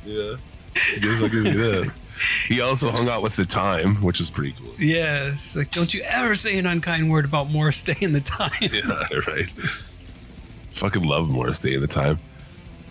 Yeah, 0.04 0.36
I 0.74 0.98
guess 0.98 1.22
I'll 1.22 1.28
give 1.28 1.44
you 1.44 1.52
that. 1.52 1.98
He 2.48 2.62
also 2.62 2.90
hung 2.90 3.10
out 3.10 3.22
with 3.22 3.36
the 3.36 3.44
time, 3.44 3.96
which 3.96 4.20
is 4.20 4.30
pretty 4.30 4.52
cool. 4.52 4.72
Yeah, 4.78 5.28
it's 5.28 5.54
like, 5.54 5.70
don't 5.70 5.92
you 5.92 6.00
ever 6.02 6.34
say 6.34 6.58
an 6.58 6.64
unkind 6.64 7.10
word 7.10 7.26
about 7.26 7.50
Morris 7.50 7.82
Day 7.82 7.96
in 8.00 8.14
the 8.14 8.20
time. 8.20 8.50
Yeah, 8.72 9.06
right. 9.26 9.50
Fucking 10.70 11.02
love 11.02 11.28
Morris 11.28 11.58
Day 11.58 11.74
in 11.74 11.82
the 11.82 11.86
time. 11.86 12.18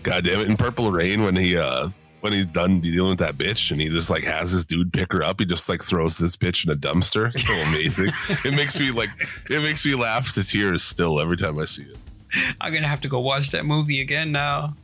God 0.04 0.24
damn 0.24 0.40
it! 0.40 0.48
In 0.48 0.56
Purple 0.56 0.92
Rain, 0.92 1.24
when 1.24 1.34
he 1.34 1.56
uh 1.56 1.88
when 2.20 2.32
he's 2.32 2.46
done 2.46 2.80
dealing 2.80 3.10
with 3.10 3.18
that 3.18 3.36
bitch, 3.36 3.70
and 3.70 3.80
he 3.80 3.88
just 3.88 4.10
like 4.10 4.24
has 4.24 4.52
this 4.52 4.64
dude 4.64 4.92
pick 4.92 5.12
her 5.12 5.22
up, 5.22 5.40
he 5.40 5.46
just 5.46 5.68
like 5.68 5.82
throws 5.82 6.16
this 6.18 6.36
bitch 6.36 6.64
in 6.64 6.72
a 6.72 6.76
dumpster. 6.76 7.36
So 7.36 7.52
amazing. 7.68 8.12
it 8.44 8.54
makes 8.54 8.78
me 8.78 8.90
like 8.90 9.10
it 9.50 9.62
makes 9.62 9.84
me 9.84 9.94
laugh 9.94 10.34
to 10.34 10.44
tears 10.44 10.82
still 10.82 11.20
every 11.20 11.36
time 11.36 11.58
I 11.58 11.64
see 11.64 11.82
it. 11.82 11.96
I'm 12.60 12.72
gonna 12.72 12.88
have 12.88 13.00
to 13.02 13.08
go 13.08 13.20
watch 13.20 13.50
that 13.50 13.64
movie 13.64 14.00
again 14.00 14.32
now. 14.32 14.74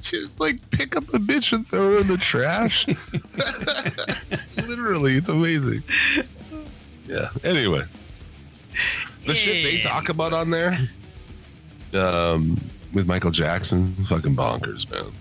Just 0.00 0.40
like 0.40 0.70
pick 0.70 0.96
up 0.96 1.04
a 1.14 1.18
bitch 1.18 1.52
and 1.52 1.66
throw 1.66 1.92
her 1.92 2.00
in 2.00 2.08
the 2.08 2.16
trash. 2.16 2.86
Literally, 4.68 5.16
it's 5.16 5.28
amazing. 5.28 5.82
Yeah. 7.06 7.30
Anyway, 7.44 7.84
the 9.24 9.34
shit 9.34 9.64
they 9.64 9.80
talk 9.80 10.08
about 10.08 10.32
on 10.32 10.50
there, 10.50 10.76
um, 11.94 12.58
with 12.92 13.06
Michael 13.06 13.30
Jackson. 13.30 13.94
Fucking 13.94 14.34
bonkers, 14.34 14.90
man. 14.90 15.12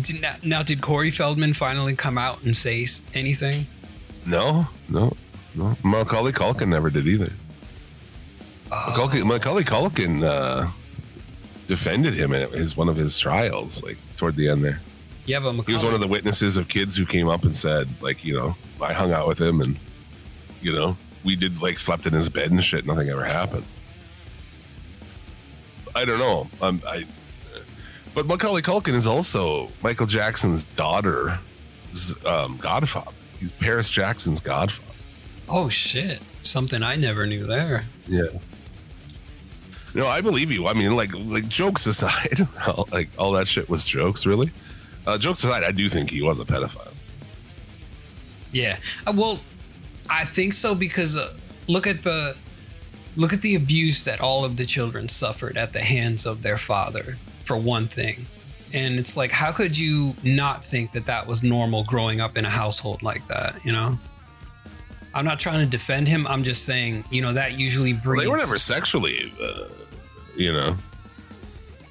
Did, 0.00 0.22
now, 0.22 0.34
now, 0.42 0.62
did 0.62 0.82
Corey 0.82 1.10
Feldman 1.10 1.54
finally 1.54 1.94
come 1.94 2.18
out 2.18 2.42
and 2.42 2.56
say 2.56 2.86
anything? 3.14 3.66
No, 4.26 4.66
no, 4.88 5.12
no. 5.54 5.76
Macaulay 5.84 6.32
Culkin 6.32 6.68
never 6.68 6.90
did 6.90 7.06
either. 7.06 7.32
Macaulay, 8.70 9.22
Macaulay 9.22 9.64
Culkin 9.64 10.24
uh, 10.24 10.68
defended 11.66 12.14
him 12.14 12.32
in 12.32 12.50
his 12.52 12.76
one 12.76 12.88
of 12.88 12.96
his 12.96 13.18
trials, 13.18 13.82
like 13.82 13.96
toward 14.16 14.36
the 14.36 14.48
end 14.48 14.64
there. 14.64 14.80
Yeah, 15.26 15.40
but 15.40 15.52
Macaulay, 15.52 15.66
He 15.66 15.72
was 15.74 15.84
one 15.84 15.94
of 15.94 16.00
the 16.00 16.08
witnesses 16.08 16.56
of 16.56 16.68
kids 16.68 16.96
who 16.96 17.06
came 17.06 17.28
up 17.28 17.44
and 17.44 17.54
said, 17.54 17.88
like, 18.02 18.24
you 18.24 18.34
know, 18.36 18.56
I 18.80 18.92
hung 18.92 19.12
out 19.12 19.26
with 19.26 19.40
him 19.40 19.60
and, 19.60 19.78
you 20.60 20.72
know, 20.72 20.96
we 21.24 21.36
did 21.36 21.62
like 21.62 21.78
slept 21.78 22.06
in 22.06 22.12
his 22.12 22.28
bed 22.28 22.50
and 22.50 22.62
shit. 22.62 22.84
Nothing 22.84 23.08
ever 23.08 23.24
happened. 23.24 23.64
I 25.94 26.04
don't 26.04 26.18
know. 26.18 26.48
Um, 26.60 26.82
I, 26.86 27.04
but 28.14 28.26
Macaulay 28.26 28.62
Culkin 28.62 28.94
is 28.94 29.06
also 29.06 29.70
Michael 29.82 30.06
Jackson's 30.06 30.64
daughter's 30.64 31.38
um, 32.26 32.58
godfather. 32.58 33.12
He's 33.40 33.52
Paris 33.52 33.90
Jackson's 33.90 34.40
godfather. 34.40 34.92
Oh 35.48 35.68
shit! 35.68 36.20
Something 36.42 36.82
I 36.82 36.96
never 36.96 37.26
knew 37.26 37.44
there. 37.44 37.84
Yeah. 38.08 38.26
No, 39.94 40.08
I 40.08 40.20
believe 40.20 40.50
you. 40.50 40.66
I 40.66 40.72
mean, 40.72 40.96
like, 40.96 41.14
like 41.14 41.48
jokes 41.48 41.86
aside, 41.86 42.46
all- 42.66 42.88
like 42.90 43.08
all 43.18 43.32
that 43.32 43.46
shit 43.48 43.68
was 43.68 43.84
jokes, 43.84 44.26
really. 44.26 44.50
Uh, 45.06 45.18
jokes 45.18 45.44
aside, 45.44 45.62
I 45.64 45.70
do 45.70 45.88
think 45.88 46.10
he 46.10 46.22
was 46.22 46.40
a 46.40 46.44
pedophile. 46.44 46.92
Yeah. 48.52 48.78
Uh, 49.06 49.12
well, 49.14 49.40
I 50.08 50.24
think 50.24 50.52
so 50.52 50.74
because 50.74 51.16
uh, 51.16 51.34
look 51.68 51.86
at 51.86 52.02
the 52.02 52.36
look 53.16 53.32
at 53.32 53.42
the 53.42 53.54
abuse 53.54 54.04
that 54.04 54.20
all 54.20 54.44
of 54.44 54.56
the 54.56 54.64
children 54.64 55.08
suffered 55.08 55.56
at 55.56 55.72
the 55.72 55.80
hands 55.80 56.26
of 56.26 56.42
their 56.42 56.58
father 56.58 57.16
for 57.44 57.56
one 57.56 57.86
thing. 57.86 58.26
And 58.72 58.98
it's 58.98 59.16
like 59.16 59.30
how 59.30 59.52
could 59.52 59.78
you 59.78 60.14
not 60.24 60.64
think 60.64 60.92
that 60.92 61.06
that 61.06 61.26
was 61.26 61.42
normal 61.42 61.84
growing 61.84 62.20
up 62.20 62.36
in 62.36 62.44
a 62.44 62.50
household 62.50 63.02
like 63.02 63.26
that, 63.28 63.64
you 63.64 63.72
know? 63.72 63.98
I'm 65.14 65.24
not 65.24 65.38
trying 65.38 65.64
to 65.64 65.70
defend 65.70 66.08
him. 66.08 66.26
I'm 66.26 66.42
just 66.42 66.64
saying, 66.64 67.04
you 67.08 67.22
know, 67.22 67.32
that 67.34 67.56
usually 67.56 67.92
breeds 67.92 68.24
They 68.24 68.28
were 68.28 68.36
never 68.36 68.58
sexually, 68.58 69.32
uh, 69.40 69.68
you 70.36 70.52
know, 70.52 70.76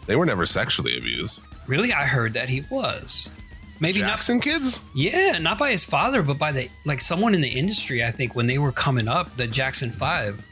they 0.06 0.16
were 0.16 0.26
never 0.26 0.46
sexually 0.46 0.98
abused. 0.98 1.40
Really, 1.68 1.94
I 1.94 2.04
heard 2.04 2.34
that 2.34 2.50
he 2.50 2.64
was. 2.70 3.32
Maybe 3.80 4.02
not 4.02 4.12
Jackson 4.12 4.40
kids? 4.40 4.82
Yeah, 4.94 5.40
not 5.40 5.58
by 5.58 5.72
his 5.72 5.84
father, 5.84 6.24
but 6.24 6.38
by 6.38 6.52
the 6.52 6.70
like 6.86 7.02
someone 7.02 7.34
in 7.34 7.42
the 7.42 7.50
industry. 7.50 8.04
I 8.04 8.12
think 8.12 8.36
when 8.36 8.48
they 8.48 8.58
were 8.58 8.72
coming 8.72 9.08
up, 9.08 9.36
the 9.36 9.48
Jackson 9.48 9.92
Five. 9.92 10.44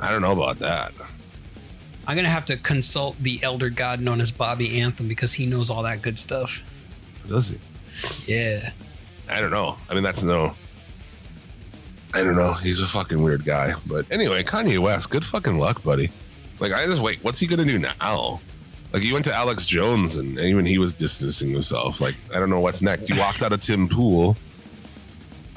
I 0.00 0.10
don't 0.10 0.22
know 0.22 0.32
about 0.32 0.58
that. 0.58 0.92
I'm 2.06 2.16
gonna 2.16 2.28
have 2.28 2.44
to 2.46 2.56
consult 2.56 3.16
the 3.22 3.40
elder 3.42 3.70
god 3.70 4.00
known 4.00 4.20
as 4.20 4.30
Bobby 4.32 4.80
Anthem 4.80 5.08
because 5.08 5.34
he 5.34 5.46
knows 5.46 5.70
all 5.70 5.82
that 5.84 6.02
good 6.02 6.18
stuff. 6.18 6.62
Does 7.28 7.48
he? 7.48 7.58
Yeah, 8.26 8.72
I 9.28 9.40
don't 9.40 9.50
know. 9.52 9.76
I 9.88 9.94
mean, 9.94 10.02
that's 10.02 10.22
no. 10.22 10.54
I 12.14 12.22
don't 12.22 12.36
know. 12.36 12.52
He's 12.52 12.80
a 12.80 12.86
fucking 12.86 13.22
weird 13.22 13.44
guy. 13.44 13.74
But 13.86 14.06
anyway, 14.10 14.42
Kanye 14.42 14.78
West, 14.78 15.10
good 15.10 15.24
fucking 15.24 15.58
luck, 15.58 15.82
buddy. 15.82 16.10
Like, 16.60 16.72
I 16.72 16.84
just 16.86 17.00
wait. 17.00 17.22
What's 17.22 17.40
he 17.40 17.46
gonna 17.46 17.64
do 17.64 17.78
now? 17.78 18.40
Like, 18.92 19.02
he 19.02 19.12
went 19.12 19.24
to 19.24 19.34
Alex 19.34 19.64
Jones, 19.64 20.16
and 20.16 20.38
even 20.38 20.66
he 20.66 20.78
was 20.78 20.92
distancing 20.92 21.50
himself. 21.50 22.00
Like, 22.00 22.16
I 22.34 22.38
don't 22.38 22.50
know 22.50 22.60
what's 22.60 22.82
next. 22.82 23.08
He 23.08 23.18
walked 23.18 23.42
out 23.42 23.52
of 23.52 23.60
Tim 23.60 23.88
Pool. 23.88 24.36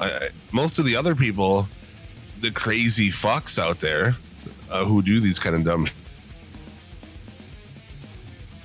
I, 0.00 0.30
most 0.52 0.78
of 0.78 0.86
the 0.86 0.96
other 0.96 1.14
people, 1.14 1.68
the 2.40 2.50
crazy 2.50 3.10
fucks 3.10 3.58
out 3.58 3.80
there, 3.80 4.16
uh, 4.70 4.84
who 4.84 5.02
do 5.02 5.20
these 5.20 5.38
kind 5.38 5.54
of 5.54 5.64
dumb 5.64 5.86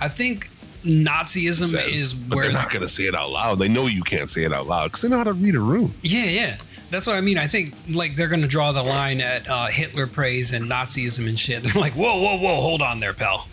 I 0.01 0.07
think 0.07 0.49
Nazism 0.83 1.67
says, 1.67 1.93
is 1.93 2.13
but 2.15 2.35
where. 2.35 2.45
they're 2.45 2.53
not 2.53 2.71
gonna 2.71 2.87
say 2.87 3.03
it 3.03 3.13
out 3.13 3.29
loud. 3.29 3.59
They 3.59 3.67
know 3.67 3.85
you 3.85 4.01
can't 4.01 4.27
say 4.27 4.43
it 4.43 4.51
out 4.51 4.65
loud 4.65 4.85
because 4.85 5.03
they 5.03 5.09
know 5.09 5.17
how 5.17 5.25
to 5.25 5.33
read 5.33 5.55
a 5.55 5.59
room. 5.59 5.93
yeah, 6.01 6.25
yeah. 6.25 6.57
That's 6.91 7.07
what 7.07 7.15
I 7.15 7.21
mean. 7.21 7.37
I 7.37 7.47
think 7.47 7.73
like 7.89 8.15
they're 8.15 8.27
gonna 8.27 8.47
draw 8.47 8.73
the 8.73 8.83
line 8.83 9.21
at 9.21 9.49
uh, 9.49 9.67
Hitler 9.67 10.05
praise 10.05 10.51
and 10.51 10.69
Nazism 10.69 11.27
and 11.27 11.39
shit. 11.39 11.63
They're 11.63 11.81
like, 11.81 11.93
whoa, 11.93 12.21
whoa, 12.21 12.37
whoa, 12.37 12.61
hold 12.61 12.81
on 12.81 12.99
there, 12.99 13.13
pal. 13.13 13.47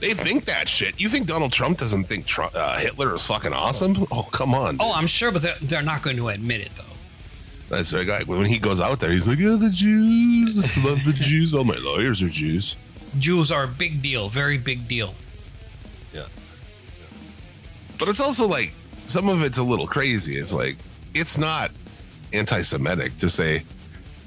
They 0.00 0.14
think 0.14 0.46
that 0.46 0.68
shit. 0.68 1.00
You 1.00 1.08
think 1.08 1.28
Donald 1.28 1.52
Trump 1.52 1.78
doesn't 1.78 2.04
think 2.04 2.26
Trump, 2.26 2.56
uh, 2.56 2.76
Hitler 2.78 3.14
is 3.14 3.24
fucking 3.24 3.52
awesome? 3.52 4.04
Oh, 4.10 4.24
come 4.32 4.52
on. 4.52 4.78
Oh, 4.80 4.92
I'm 4.92 5.06
sure, 5.06 5.30
but 5.30 5.42
they're, 5.42 5.54
they're 5.62 5.82
not 5.82 6.02
going 6.02 6.16
to 6.16 6.28
admit 6.28 6.60
it 6.60 6.72
though. 6.74 6.82
That's 7.68 7.92
right. 7.94 8.04
Guy. 8.04 8.24
When 8.24 8.44
he 8.44 8.58
goes 8.58 8.80
out 8.80 8.98
there, 8.98 9.10
he's 9.12 9.28
like, 9.28 9.38
"Oh, 9.40 9.56
the 9.56 9.70
Jews, 9.70 10.84
love 10.84 11.04
the 11.04 11.14
Jews. 11.14 11.54
All 11.54 11.64
my 11.64 11.76
lawyers 11.76 12.20
are 12.20 12.28
Jews." 12.28 12.76
Jews 13.18 13.52
are 13.52 13.64
a 13.64 13.68
big 13.68 14.02
deal, 14.02 14.28
very 14.28 14.58
big 14.58 14.88
deal. 14.88 15.14
Yeah. 16.12 16.26
But 17.98 18.08
it's 18.08 18.20
also 18.20 18.46
like 18.46 18.72
some 19.04 19.28
of 19.28 19.42
it's 19.42 19.58
a 19.58 19.62
little 19.62 19.86
crazy. 19.86 20.36
It's 20.36 20.52
like 20.52 20.76
it's 21.14 21.38
not 21.38 21.70
anti-Semitic 22.32 23.16
to 23.18 23.28
say 23.28 23.64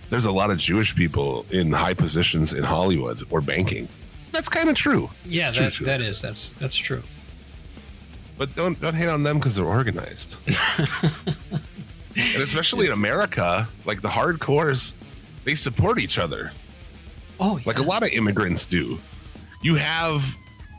there's 0.09 0.25
a 0.25 0.31
lot 0.31 0.51
of 0.51 0.57
Jewish 0.57 0.95
people 0.95 1.45
in 1.51 1.71
high 1.71 1.93
positions 1.93 2.53
in 2.53 2.63
Hollywood 2.63 3.25
or 3.29 3.41
banking. 3.41 3.87
That's 4.31 4.49
kind 4.49 4.69
of 4.69 4.75
true. 4.75 5.09
Yeah, 5.25 5.51
that, 5.51 5.73
true. 5.73 5.85
that 5.85 6.01
is 6.01 6.21
that's 6.21 6.51
that's 6.53 6.75
true. 6.75 7.03
But 8.37 8.53
don't 8.55 8.79
don't 8.81 8.93
hate 8.95 9.07
on 9.07 9.23
them 9.23 9.39
because 9.39 9.55
they're 9.55 9.65
organized. 9.65 10.35
and 12.15 12.41
especially 12.43 12.87
in 12.87 12.93
America, 12.93 13.67
like 13.85 14.01
the 14.01 14.09
hardcores, 14.09 14.93
they 15.43 15.55
support 15.55 15.99
each 15.99 16.17
other. 16.19 16.51
Oh, 17.39 17.59
Like 17.65 17.79
a 17.79 17.83
lot 17.83 18.03
of 18.03 18.09
immigrants 18.09 18.65
do. 18.65 18.99
You 19.61 19.75
have 19.75 20.23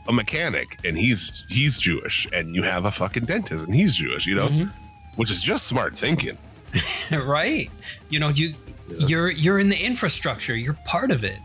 a 0.07 0.13
mechanic 0.13 0.79
and 0.85 0.97
he's 0.97 1.45
he's 1.49 1.77
Jewish, 1.77 2.27
and 2.31 2.55
you 2.55 2.63
have 2.63 2.85
a 2.85 2.91
fucking 2.91 3.25
dentist 3.25 3.65
and 3.65 3.75
he's 3.75 3.95
Jewish, 3.95 4.25
you 4.25 4.35
know? 4.35 4.47
Mhm. 4.47 4.73
Which 5.15 5.31
is 5.31 5.41
just 5.41 5.67
smart 5.67 5.97
thinking. 5.97 6.37
right. 7.11 7.69
You 8.09 8.19
know, 8.19 8.29
you 8.29 8.53
you're 8.99 9.29
you're 9.29 9.59
in 9.59 9.69
the 9.69 9.83
infrastructure. 9.83 10.55
You're 10.55 10.77
part 10.85 11.11
of 11.11 11.23
it. 11.23 11.39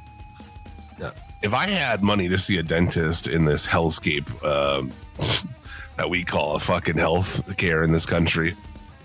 Yeah. 0.99 1.13
If 1.43 1.55
I 1.55 1.67
had 1.67 2.03
money 2.03 2.29
to 2.29 2.39
see 2.39 2.59
a 2.59 2.63
dentist 2.63 3.27
in 3.27 3.45
this 3.45 3.67
hellscape 3.67 4.29
um, 4.45 4.93
that 5.97 6.09
we 6.09 6.25
call 6.25 6.57
a 6.57 6.61
fucking 6.61 6.97
health 6.97 7.57
care 7.57 7.83
in 7.83 7.93
this 7.93 8.07
country, 8.07 8.57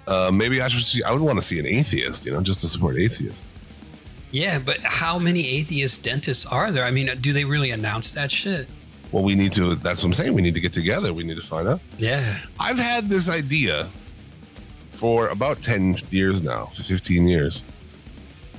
uh, 0.08 0.32
maybe 0.32 0.62
I 0.62 0.68
should 0.68 0.84
see. 0.86 1.04
I 1.04 1.12
would 1.12 1.22
want 1.22 1.38
to 1.38 1.46
see 1.46 1.60
an 1.60 1.66
atheist, 1.66 2.26
you 2.26 2.32
know, 2.32 2.42
just 2.42 2.62
to 2.62 2.68
support 2.68 2.98
atheists. 2.98 3.46
Yeah, 4.32 4.60
but 4.60 4.80
how 4.84 5.18
many 5.18 5.48
atheist 5.48 6.04
dentists 6.04 6.46
are 6.46 6.72
there? 6.72 6.84
I 6.84 6.92
mean, 6.92 7.10
do 7.22 7.32
they 7.34 7.46
really 7.46 7.72
announce 7.72 8.12
that 8.12 8.30
shit? 8.30 8.68
Well, 9.12 9.24
we 9.24 9.36
need 9.36 9.54
to. 9.54 9.76
That's 9.76 10.04
what 10.04 10.10
I'm 10.10 10.14
saying. 10.14 10.34
We 10.34 10.42
need 10.42 10.54
to 10.54 10.60
get 10.60 10.74
together. 10.74 11.14
We 11.14 11.24
need 11.24 11.38
to 11.38 11.48
find 11.48 11.68
out. 11.68 11.80
Yeah. 11.98 12.40
I've 12.60 12.78
had 12.78 13.08
this 13.08 13.30
idea 13.30 13.88
for 14.98 15.28
about 15.30 15.62
10 15.62 15.96
years 16.10 16.42
now, 16.42 16.72
15 16.76 17.28
years. 17.28 17.64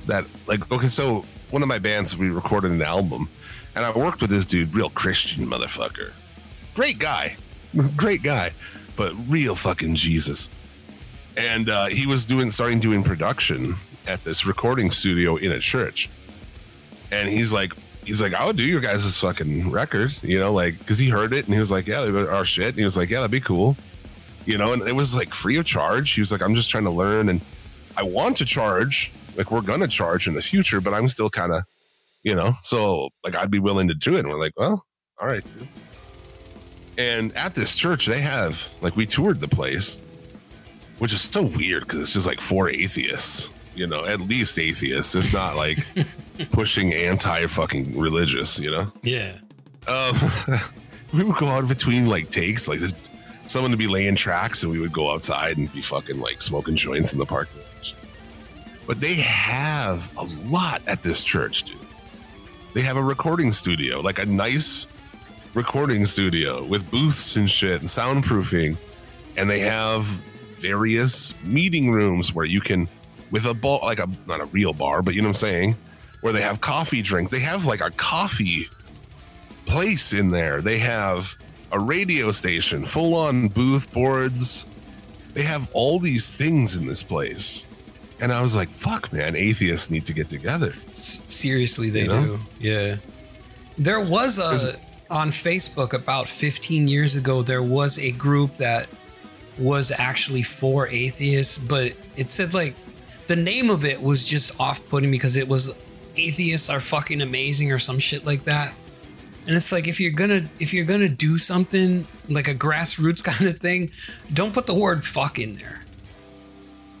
That, 0.07 0.25
like, 0.47 0.71
okay, 0.71 0.87
so 0.87 1.25
one 1.51 1.61
of 1.61 1.67
my 1.67 1.79
bands, 1.79 2.17
we 2.17 2.29
recorded 2.29 2.71
an 2.71 2.81
album, 2.81 3.29
and 3.75 3.85
I 3.85 3.91
worked 3.91 4.21
with 4.21 4.29
this 4.29 4.45
dude, 4.45 4.73
real 4.73 4.89
Christian 4.89 5.45
motherfucker. 5.45 6.11
Great 6.73 6.97
guy. 6.97 7.35
Great 7.97 8.23
guy, 8.23 8.51
but 8.95 9.13
real 9.27 9.53
fucking 9.53 9.95
Jesus. 9.95 10.49
And 11.37 11.69
uh, 11.69 11.87
he 11.87 12.07
was 12.07 12.25
doing, 12.25 12.51
starting 12.51 12.79
doing 12.79 13.03
production 13.03 13.75
at 14.07 14.23
this 14.23 14.45
recording 14.45 14.91
studio 14.91 15.35
in 15.35 15.51
a 15.51 15.59
church. 15.59 16.09
And 17.11 17.27
he's 17.27 17.51
like, 17.51 17.73
he's 18.05 18.21
like, 18.21 18.33
I'll 18.33 18.53
do 18.53 18.63
your 18.63 18.81
guys' 18.81 19.19
fucking 19.19 19.69
record, 19.69 20.15
you 20.23 20.39
know, 20.39 20.53
like, 20.53 20.79
because 20.79 20.97
he 20.97 21.09
heard 21.09 21.33
it 21.33 21.45
and 21.45 21.53
he 21.53 21.59
was 21.59 21.69
like, 21.69 21.85
yeah, 21.85 22.01
our 22.29 22.45
shit. 22.45 22.69
And 22.69 22.77
he 22.77 22.85
was 22.85 22.97
like, 22.97 23.09
yeah, 23.09 23.17
that'd 23.17 23.31
be 23.31 23.41
cool 23.41 23.75
you 24.49 24.57
know, 24.57 24.73
and 24.73 24.81
it 24.87 24.95
was 24.95 25.13
like 25.13 25.35
free 25.35 25.57
of 25.57 25.65
charge. 25.65 26.13
He 26.13 26.21
was 26.21 26.31
like, 26.31 26.41
I'm 26.41 26.55
just 26.55 26.71
trying 26.71 26.85
to 26.85 26.89
learn 26.89 27.29
and 27.29 27.39
I 27.95 28.01
want 28.01 28.35
to 28.37 28.45
charge, 28.45 29.11
like 29.37 29.51
we're 29.51 29.61
gonna 29.61 29.87
charge 29.87 30.27
in 30.27 30.33
the 30.33 30.41
future, 30.41 30.81
but 30.81 30.91
I'm 30.91 31.07
still 31.07 31.29
kind 31.29 31.53
of, 31.53 31.63
you 32.23 32.33
know, 32.33 32.53
so 32.63 33.09
like 33.23 33.35
I'd 33.35 33.51
be 33.51 33.59
willing 33.59 33.87
to 33.89 33.93
do 33.93 34.15
it. 34.15 34.21
And 34.21 34.29
we're 34.29 34.39
like, 34.39 34.53
well, 34.57 34.83
all 35.21 35.27
right. 35.27 35.43
dude. 35.43 35.67
And 36.97 37.31
at 37.37 37.53
this 37.53 37.75
church, 37.75 38.07
they 38.07 38.21
have 38.21 38.67
like 38.81 38.95
we 38.95 39.05
toured 39.05 39.39
the 39.39 39.47
place, 39.47 39.99
which 40.97 41.13
is 41.13 41.21
so 41.21 41.43
weird 41.43 41.83
because 41.83 41.99
it's 41.99 42.13
just 42.13 42.25
like 42.25 42.41
four 42.41 42.71
atheists, 42.71 43.51
you 43.75 43.85
know, 43.85 44.03
at 44.05 44.19
least 44.19 44.57
atheists. 44.57 45.13
It's 45.13 45.31
not 45.31 45.57
like 45.57 45.85
pushing 46.51 46.95
anti 46.95 47.45
fucking 47.45 47.99
religious, 47.99 48.57
you 48.57 48.71
know. 48.71 48.91
Yeah. 49.03 49.33
Um, 49.87 50.15
we 51.13 51.23
would 51.23 51.35
go 51.35 51.47
out 51.47 51.67
between 51.67 52.07
like 52.07 52.31
takes, 52.31 52.67
like 52.67 52.79
the, 52.79 52.95
someone 53.49 53.71
to 53.71 53.77
be 53.77 53.87
laying 53.87 54.15
tracks, 54.15 54.61
and 54.63 54.71
we 54.71 54.79
would 54.79 54.93
go 54.93 55.11
outside 55.11 55.57
and 55.57 55.71
be 55.73 55.81
fucking 55.81 56.19
like 56.19 56.41
smoking 56.41 56.75
joints 56.75 57.13
in 57.13 57.19
the 57.19 57.25
parking 57.25 57.57
lot. 57.57 57.93
But 58.85 59.01
they 59.01 59.15
have 59.15 60.11
a 60.17 60.23
lot 60.47 60.81
at 60.87 61.01
this 61.01 61.23
church, 61.23 61.63
dude. 61.63 61.77
They 62.73 62.81
have 62.81 62.97
a 62.97 63.03
recording 63.03 63.51
studio, 63.51 64.01
like 64.01 64.19
a 64.19 64.25
nice 64.25 64.87
recording 65.55 66.05
studio 66.05 66.63
with 66.63 66.89
booths 66.91 67.35
and 67.35 67.49
shit 67.49 67.81
and 67.81 67.89
soundproofing, 67.89 68.77
and 69.35 69.49
they 69.49 69.59
have 69.59 70.05
various 70.59 71.33
meeting 71.43 71.91
rooms 71.91 72.33
where 72.35 72.45
you 72.45 72.61
can, 72.61 72.87
with 73.31 73.45
a 73.45 73.53
bar, 73.53 73.79
like 73.81 73.99
a 73.99 74.07
not 74.27 74.41
a 74.41 74.45
real 74.45 74.73
bar, 74.73 75.01
but 75.01 75.15
you 75.15 75.21
know 75.21 75.29
what 75.29 75.37
I'm 75.37 75.49
saying, 75.49 75.75
where 76.21 76.33
they 76.33 76.41
have 76.41 76.61
coffee 76.61 77.01
drinks. 77.01 77.31
They 77.31 77.39
have 77.39 77.65
like 77.65 77.81
a 77.81 77.89
coffee 77.91 78.67
place 79.65 80.13
in 80.13 80.29
there. 80.29 80.61
They 80.61 80.77
have 80.79 81.35
a 81.71 81.79
radio 81.79 82.31
station, 82.31 82.85
full 82.85 83.15
on 83.15 83.47
booth 83.49 83.91
boards. 83.91 84.65
They 85.33 85.43
have 85.43 85.69
all 85.73 85.99
these 85.99 86.35
things 86.35 86.75
in 86.75 86.85
this 86.87 87.03
place. 87.03 87.65
And 88.19 88.33
I 88.33 88.41
was 88.41 88.55
like, 88.55 88.69
fuck, 88.69 89.13
man, 89.13 89.35
atheists 89.35 89.89
need 89.89 90.05
to 90.07 90.13
get 90.13 90.29
together. 90.29 90.73
Seriously, 90.93 91.89
they 91.89 92.01
You 92.01 92.07
know? 92.07 92.25
do. 92.25 92.39
Yeah. 92.59 92.97
There 93.77 94.01
was 94.01 94.37
a 94.39 94.75
on 95.09 95.31
Facebook 95.31 95.93
about 95.93 96.27
15 96.27 96.87
years 96.87 97.15
ago. 97.15 97.41
There 97.41 97.63
was 97.63 97.97
a 97.97 98.11
group 98.11 98.55
that 98.55 98.87
was 99.57 99.91
actually 99.91 100.43
for 100.43 100.87
atheists, 100.87 101.57
but 101.57 101.93
it 102.15 102.31
said 102.31 102.53
like 102.53 102.75
the 103.27 103.35
name 103.35 103.69
of 103.69 103.85
it 103.85 104.01
was 104.01 104.23
just 104.25 104.59
off-putting 104.59 105.11
because 105.11 105.35
it 105.35 105.47
was 105.47 105.73
atheists 106.15 106.69
are 106.69 106.79
fucking 106.79 107.21
amazing 107.21 107.71
or 107.71 107.79
some 107.79 107.99
shit 107.99 108.25
like 108.25 108.43
that. 108.45 108.73
And 109.49 109.55
it's 109.57 109.71
like 109.71 109.87
if 109.87 109.99
you're 109.99 110.11
gonna 110.11 110.47
if 110.59 110.75
you're 110.75 110.85
gonna 110.85 111.09
do 111.09 111.39
something 111.39 112.05
like 112.29 112.47
a 112.47 112.53
grassroots 112.53 113.23
kind 113.31 113.49
of 113.49 113.57
thing, 113.57 113.89
don't 114.31 114.53
put 114.53 114.67
the 114.67 114.75
word 114.75 115.03
fuck 115.03 115.39
in 115.39 115.55
there. 115.55 115.83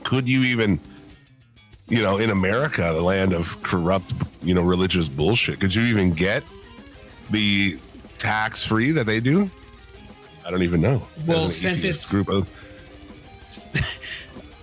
Could 0.03 0.27
you 0.27 0.41
even, 0.41 0.79
you 1.89 2.01
know, 2.01 2.17
in 2.17 2.31
America, 2.31 2.81
the 2.91 3.03
land 3.03 3.33
of 3.33 3.61
corrupt, 3.61 4.15
you 4.41 4.55
know, 4.55 4.63
religious 4.63 5.07
bullshit, 5.07 5.59
could 5.59 5.75
you 5.75 5.83
even 5.83 6.11
get 6.11 6.43
the 7.29 7.77
tax 8.17 8.65
free 8.65 8.89
that 8.93 9.05
they 9.05 9.19
do? 9.19 9.47
I 10.43 10.49
don't 10.49 10.63
even 10.63 10.81
know. 10.81 11.03
Well, 11.27 11.51
since 11.51 11.83
it's- 11.83 12.09
group 12.09 12.29
of, 12.29 12.49
it 13.51 13.99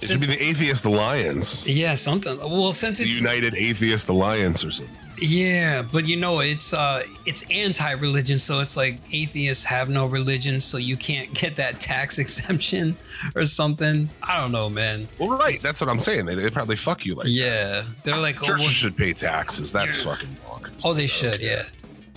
should 0.01 0.21
be 0.21 0.27
the 0.27 0.43
Atheist 0.43 0.85
Alliance, 0.87 1.65
Yeah, 1.65 1.95
something. 1.95 2.37
Well, 2.41 2.73
since 2.73 2.99
the 2.99 3.05
it's 3.05 3.21
United 3.21 3.55
Atheist 3.55 4.09
Alliance, 4.09 4.65
or 4.65 4.73
something. 4.73 4.97
Yeah, 5.19 5.83
but 5.83 6.07
you 6.07 6.17
know 6.17 6.41
it's 6.41 6.75
uh 6.75 7.03
it's 7.25 7.45
anti-religion, 7.51 8.39
so 8.39 8.61
it's 8.61 8.77
like 8.77 8.99
atheists 9.15 9.65
have 9.65 9.89
no 9.89 10.07
religion, 10.07 10.61
so 10.61 10.77
you 10.77 10.97
can't 10.97 11.33
get 11.33 11.57
that 11.57 11.81
tax 11.81 12.19
exemption 12.25 12.97
or 13.35 13.47
something. 13.47 14.09
I 14.23 14.41
don't 14.41 14.53
know, 14.53 14.69
man. 14.69 15.09
Well, 15.19 15.31
right. 15.39 15.59
That's 15.61 15.81
what 15.81 15.89
I'm 15.89 16.01
saying. 16.01 16.27
They, 16.27 16.35
they 16.35 16.51
probably 16.51 16.77
fuck 16.77 17.07
you 17.07 17.15
like. 17.15 17.29
Yeah, 17.29 17.85
they're 18.03 18.17
like, 18.19 18.43
oh, 18.43 18.47
Churches 18.47 18.61
well- 18.67 18.71
should 18.75 18.97
pay 18.97 19.13
taxes. 19.13 19.73
That's 19.73 19.99
Yeah. 20.05 20.15
fucking 20.15 20.37
bonkers. 20.47 20.73
oh, 20.85 20.93
they 20.93 21.07
should, 21.07 21.41
yeah, 21.41 21.63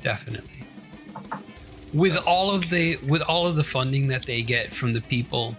definitely. 0.02 0.66
With 1.94 2.18
all 2.28 2.54
of 2.54 2.70
the 2.70 2.98
with 3.08 3.22
all 3.24 3.48
of 3.48 3.56
the 3.56 3.64
funding 3.64 4.08
that 4.10 4.24
they 4.24 4.44
get 4.44 4.72
from 4.74 4.94
the 4.94 5.02
people, 5.02 5.56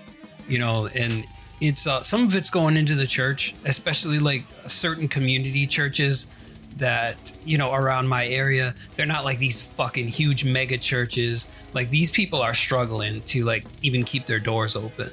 you 0.48 0.58
know, 0.58 0.86
and 0.88 1.24
it's 1.60 1.86
uh, 1.86 2.02
some 2.02 2.22
of 2.24 2.36
it's 2.36 2.50
going 2.50 2.76
into 2.76 2.94
the 2.94 3.06
church, 3.06 3.54
especially 3.64 4.18
like 4.20 4.44
certain 4.68 5.08
community 5.08 5.66
churches 5.66 6.28
that 6.76 7.32
you 7.44 7.58
know 7.58 7.72
around 7.74 8.08
my 8.08 8.26
area 8.26 8.74
they're 8.96 9.06
not 9.06 9.24
like 9.24 9.38
these 9.38 9.62
fucking 9.62 10.08
huge 10.08 10.44
mega 10.44 10.78
churches 10.78 11.48
like 11.74 11.90
these 11.90 12.10
people 12.10 12.40
are 12.40 12.54
struggling 12.54 13.20
to 13.22 13.44
like 13.44 13.64
even 13.82 14.02
keep 14.02 14.26
their 14.26 14.38
doors 14.38 14.76
open 14.76 15.08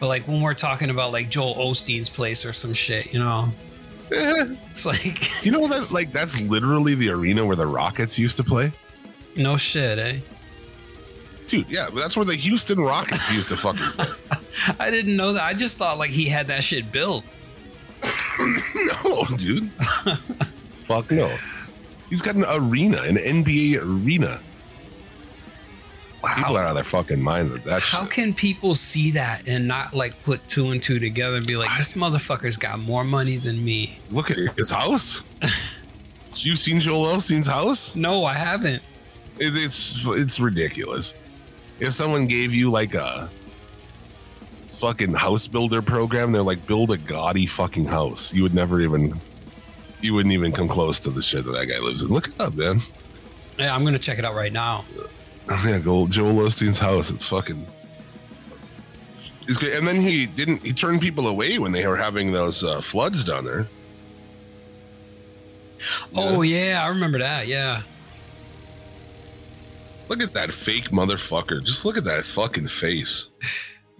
but 0.00 0.08
like 0.08 0.26
when 0.26 0.40
we're 0.40 0.54
talking 0.54 0.90
about 0.90 1.12
like 1.12 1.28
joel 1.30 1.54
osteen's 1.56 2.08
place 2.08 2.44
or 2.44 2.52
some 2.52 2.72
shit 2.72 3.12
you 3.12 3.18
know 3.18 3.48
it's 4.10 4.84
like 4.84 5.44
you 5.44 5.50
know 5.52 5.66
that? 5.66 5.90
Like, 5.90 6.12
that's 6.12 6.38
literally 6.40 6.94
the 6.94 7.08
arena 7.08 7.44
where 7.44 7.56
the 7.56 7.66
Rockets 7.66 8.18
used 8.18 8.36
to 8.36 8.44
play. 8.44 8.70
no 9.36 9.56
shit 9.56 9.98
eh 9.98 10.18
Dude, 11.46 11.68
yeah, 11.68 11.88
that's 11.94 12.16
where 12.16 12.24
the 12.24 12.34
Houston 12.34 12.80
Rockets 12.80 13.32
used 13.32 13.48
to 13.48 13.56
fucking 13.56 13.82
play. 13.82 14.06
i 14.80 14.90
didn't 14.90 15.16
know 15.16 15.32
that 15.34 15.42
i 15.42 15.52
just 15.54 15.76
thought 15.78 15.98
like 15.98 16.10
he 16.10 16.26
had 16.26 16.48
that 16.48 16.62
shit 16.64 16.90
built 16.90 17.24
No, 18.74 19.24
dude. 19.36 19.70
Fuck 20.84 21.10
no. 21.10 21.34
He's 22.10 22.22
got 22.22 22.34
an 22.36 22.44
arena, 22.48 23.02
an 23.02 23.16
NBA 23.16 23.80
arena. 23.82 24.40
Wow. 26.22 26.34
People 26.36 26.56
are 26.56 26.62
out 26.62 26.68
of 26.70 26.74
their 26.76 26.84
fucking 26.84 27.20
minds 27.20 27.52
with 27.52 27.64
that 27.64 27.82
how 27.82 28.02
shit. 28.04 28.10
can 28.12 28.32
people 28.34 28.74
see 28.74 29.10
that 29.10 29.46
and 29.46 29.68
not 29.68 29.92
like 29.92 30.22
put 30.22 30.46
two 30.48 30.68
and 30.70 30.82
two 30.82 30.98
together 30.98 31.36
and 31.36 31.46
be 31.46 31.56
like 31.58 31.76
this 31.76 31.92
motherfucker's 31.94 32.56
got 32.56 32.78
more 32.78 33.04
money 33.04 33.36
than 33.36 33.62
me 33.62 33.98
Look 34.10 34.30
at 34.30 34.38
his 34.56 34.70
house. 34.70 35.22
you 36.36 36.56
seen 36.56 36.80
Joel 36.80 37.14
Osteen's 37.16 37.46
house? 37.46 37.94
no 37.94 38.24
i 38.24 38.32
haven't 38.32 38.82
It, 39.38 39.54
it's 39.54 40.02
it's 40.06 40.40
ridiculous. 40.40 41.14
If 41.78 41.92
someone 41.92 42.26
gave 42.26 42.54
you 42.54 42.70
like 42.70 42.94
a 42.94 43.28
fucking 44.80 45.12
house 45.12 45.46
builder 45.46 45.82
program, 45.82 46.32
they're 46.32 46.42
like 46.42 46.66
build 46.66 46.90
a 46.90 46.96
gaudy 46.96 47.46
fucking 47.46 47.84
house. 47.84 48.32
You 48.32 48.42
would 48.44 48.54
never 48.54 48.80
even 48.80 49.20
you 50.04 50.14
wouldn't 50.14 50.32
even 50.32 50.52
come 50.52 50.68
close 50.68 51.00
to 51.00 51.10
the 51.10 51.22
shit 51.22 51.44
that 51.46 51.52
that 51.52 51.66
guy 51.66 51.78
lives 51.78 52.02
in. 52.02 52.08
Look 52.10 52.28
it 52.28 52.40
up, 52.40 52.54
man. 52.54 52.80
yeah 53.58 53.74
i'm 53.74 53.84
gonna 53.84 53.98
check 53.98 54.18
it 54.18 54.24
out 54.24 54.34
right 54.34 54.52
now 54.52 54.84
Yeah, 55.64 55.78
go 55.78 56.06
Joel 56.06 56.34
Osteen's 56.46 56.78
house. 56.78 57.10
It's 57.10 57.26
fucking. 57.26 57.66
It's 59.46 59.58
good. 59.58 59.74
And 59.76 59.86
then 59.86 60.00
he 60.00 60.24
didn't. 60.24 60.62
He 60.64 60.72
turned 60.72 61.02
people 61.02 61.28
away 61.28 61.58
when 61.58 61.70
they 61.70 61.86
were 61.86 61.96
having 61.98 62.32
those 62.32 62.64
uh, 62.64 62.80
floods 62.80 63.24
down 63.24 63.44
there. 63.44 63.68
Oh 66.14 66.40
yeah, 66.40 66.80
I 66.82 66.88
remember 66.88 67.18
that. 67.18 67.46
Yeah. 67.46 67.82
Look 70.08 70.22
at 70.22 70.32
that 70.32 70.50
fake 70.50 70.88
motherfucker. 70.90 71.62
Just 71.62 71.84
look 71.84 71.98
at 71.98 72.04
that 72.04 72.24
fucking 72.24 72.68
face. 72.68 73.28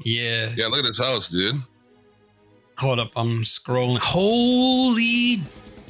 Yeah. 0.02 0.52
Yeah, 0.56 0.68
look 0.68 0.78
at 0.80 0.86
his 0.86 0.98
house, 0.98 1.28
dude. 1.28 1.56
Hold 2.78 3.00
up, 3.00 3.12
I'm 3.16 3.42
scrolling. 3.42 3.98
Holy 4.00 5.42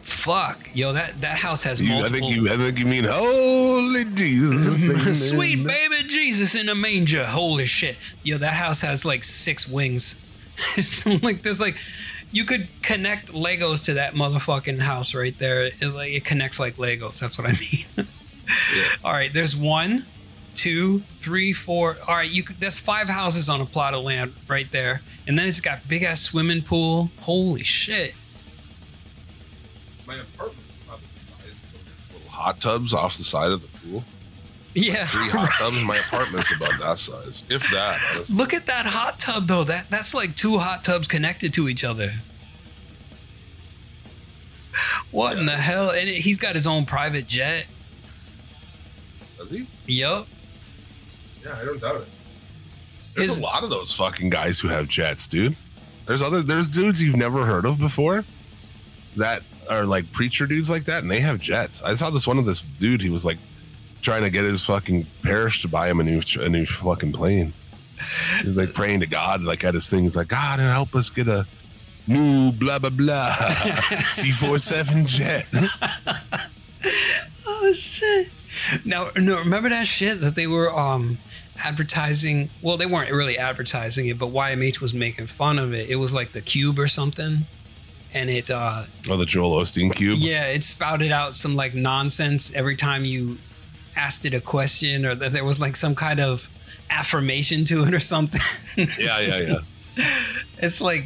fuck. 0.05 0.69
Yo, 0.75 0.93
that 0.93 1.21
that 1.23 1.38
house 1.38 1.64
has 1.64 1.81
You, 1.81 1.93
I 1.95 2.01
multiple 2.01 2.31
think 2.31 2.37
you. 2.37 2.49
I 2.53 2.57
think 2.57 2.79
you 2.79 2.87
mean 2.87 3.05
holy 3.05 4.05
Jesus. 4.05 5.31
Sweet 5.31 5.64
baby 5.64 6.09
Jesus 6.09 6.55
in 6.55 6.69
a 6.69 6.75
manger. 6.75 7.25
Holy 7.25 7.67
shit. 7.67 7.97
Yo, 8.23 8.38
that 8.38 8.55
house 8.55 8.83
has 8.83 9.05
like 9.05 9.25
six 9.25 9.67
wings. 9.69 10.17
it's 10.77 11.07
like 11.23 11.43
there's 11.43 11.61
like 11.61 11.77
you 12.31 12.45
could 12.45 12.69
connect 12.83 13.33
Legos 13.33 13.85
to 13.87 13.95
that 13.95 14.14
motherfucking 14.14 14.81
house 14.81 15.14
right 15.14 15.38
there. 15.38 15.67
It, 15.67 15.83
like 15.95 16.12
it 16.12 16.25
connects 16.25 16.61
like 16.61 16.77
Legos. 16.77 17.21
That's 17.21 17.38
what 17.38 17.49
I 17.49 17.53
mean. 17.61 17.87
yeah. 17.97 18.85
All 19.05 19.12
right, 19.12 19.33
there's 19.33 19.57
one, 19.57 20.05
two, 20.55 21.03
three, 21.19 21.53
four. 21.53 21.97
All 22.07 22.17
right, 22.17 22.31
you 22.31 22.43
could, 22.43 22.57
there's 22.61 22.79
five 22.79 23.09
houses 23.09 23.49
on 23.49 23.61
a 23.61 23.67
plot 23.67 23.95
of 23.95 24.05
land 24.05 24.35
right 24.49 24.71
there, 24.71 25.01
and 25.27 25.38
then 25.38 25.49
it's 25.49 25.61
got 25.61 25.87
big 25.88 26.03
ass 26.03 26.21
swimming 26.21 26.62
pool. 26.62 27.11
Holy 27.21 27.62
shit! 27.62 28.14
My 30.07 30.17
apartment. 30.17 30.61
Little 32.12 32.29
hot 32.31 32.61
tubs 32.61 32.93
off 32.93 33.17
the 33.17 33.25
side 33.25 33.51
of 33.53 33.62
the 33.62 33.69
pool. 33.79 34.05
Yeah. 34.75 35.07
Three 35.07 35.29
hot 35.29 35.51
tubs. 35.59 35.83
My 35.85 35.97
apartment's 35.97 36.55
about 36.55 36.79
that 36.81 36.99
size, 36.99 37.45
if 37.49 37.62
that. 37.71 37.99
honestly. 38.17 38.37
Look 38.37 38.53
at 38.55 38.67
that 38.67 38.87
hot 38.87 39.19
tub 39.19 39.47
though. 39.47 39.64
That 39.64 39.88
that's 39.90 40.14
like 40.14 40.35
two 40.37 40.59
hot 40.59 40.85
tubs 40.85 41.07
connected 41.09 41.53
to 41.55 41.69
each 41.69 41.85
other. 41.85 42.12
What 45.11 45.38
in 45.38 45.47
the 45.47 45.53
hell? 45.53 45.90
And 45.90 46.09
it, 46.09 46.17
he's 46.17 46.38
got 46.38 46.55
his 46.57 46.67
own 46.67 46.85
private 46.85 47.27
jet. 47.29 47.67
Does 49.38 49.51
he? 49.51 49.67
Yup. 49.87 50.27
Yeah, 51.45 51.57
I 51.61 51.64
don't 51.64 51.81
doubt 51.81 51.97
it. 52.03 52.09
There's 53.14 53.29
His- 53.31 53.38
a 53.38 53.43
lot 53.43 53.62
of 53.62 53.71
those 53.71 53.93
fucking 53.93 54.31
guys 54.31 54.59
who 54.59 54.69
have 54.69 54.88
jets, 54.88 55.27
dude. 55.29 55.55
There's 56.07 56.21
other 56.21 56.43
there's 56.43 56.69
dudes 56.69 57.03
you've 57.03 57.17
never 57.17 57.47
heard 57.47 57.64
of 57.64 57.79
before 57.79 58.25
that 59.17 59.43
are 59.68 59.85
like 59.85 60.12
preacher 60.12 60.46
dudes 60.46 60.70
like 60.70 60.85
that, 60.85 61.03
and 61.03 61.11
they 61.11 61.20
have 61.20 61.38
jets. 61.38 61.83
I 61.83 61.94
saw 61.94 62.11
this 62.11 62.27
one 62.27 62.38
of 62.38 62.46
this 62.46 62.61
dude. 62.61 63.00
He 63.00 63.11
was 63.11 63.24
like 63.24 63.38
trying 64.03 64.22
to 64.22 64.31
get 64.31 64.44
his 64.44 64.64
fucking 64.64 65.07
parish 65.22 65.62
to 65.62 65.68
buy 65.68 65.88
him 65.88 66.00
a 66.00 66.05
new 66.05 66.20
a 66.40 66.48
new 66.48 66.66
fucking 66.66 67.12
plane. 67.12 67.53
He 68.42 68.48
was 68.48 68.57
like 68.57 68.74
praying 68.74 69.00
to 69.00 69.07
God, 69.07 69.42
like 69.42 69.64
at 69.64 69.74
his 69.74 69.88
things, 69.88 70.16
like 70.16 70.29
God 70.29 70.61
help 70.61 70.94
us 70.94 71.11
get 71.11 71.29
a 71.29 71.46
new 72.07 72.53
blah 72.53 72.79
blah 72.79 72.90
blah 72.90 73.35
C 74.12 74.31
four 74.31 74.59
seven 74.59 75.07
jet. 75.07 75.46
Oh 77.46 77.72
shit! 77.72 78.31
Now, 78.85 79.09
no, 79.16 79.38
remember 79.38 79.68
that 79.70 79.87
shit 79.87 80.20
that 80.20 80.35
they 80.35 80.46
were 80.46 80.77
um 80.77 81.18
advertising? 81.64 82.50
Well, 82.62 82.77
they 82.77 82.87
weren't 82.87 83.11
really 83.11 83.38
advertising 83.38 84.09
it, 84.09 84.18
but 84.18 84.31
YMH 84.31 84.81
was 84.81 84.92
making 84.94 85.27
fun 85.27 85.59
of 85.59 85.72
it. 85.72 85.88
It 85.88 85.96
was 85.96 86.12
like 86.12 86.33
the 86.33 86.40
cube 86.40 86.79
or 86.79 86.88
something, 86.88 87.46
and 88.14 88.31
it 88.31 88.50
uh 88.50 88.85
Oh, 89.09 89.16
the 89.16 89.27
Joel 89.27 89.61
Osteen 89.61 89.94
cube. 89.94 90.18
Yeah, 90.18 90.46
it 90.46 90.64
spouted 90.64 91.12
out 91.12 91.35
some 91.35 91.56
like 91.56 91.75
nonsense 91.75 92.54
every 92.54 92.77
time 92.77 93.04
you 93.04 93.38
asked 93.96 94.25
it 94.25 94.35
a 94.35 94.40
question 94.40 95.04
or 95.04 95.15
that 95.15 95.33
there 95.33 95.44
was 95.44 95.60
like 95.60 95.77
some 95.77 95.94
kind 95.94 96.21
of 96.21 96.48
affirmation 96.90 97.65
to 97.67 97.85
it 97.85 97.92
or 97.94 98.00
something. 98.00 98.40
yeah, 98.98 99.21
yeah, 99.21 99.38
yeah. 99.38 99.58
it's 100.58 100.81
like 100.81 101.04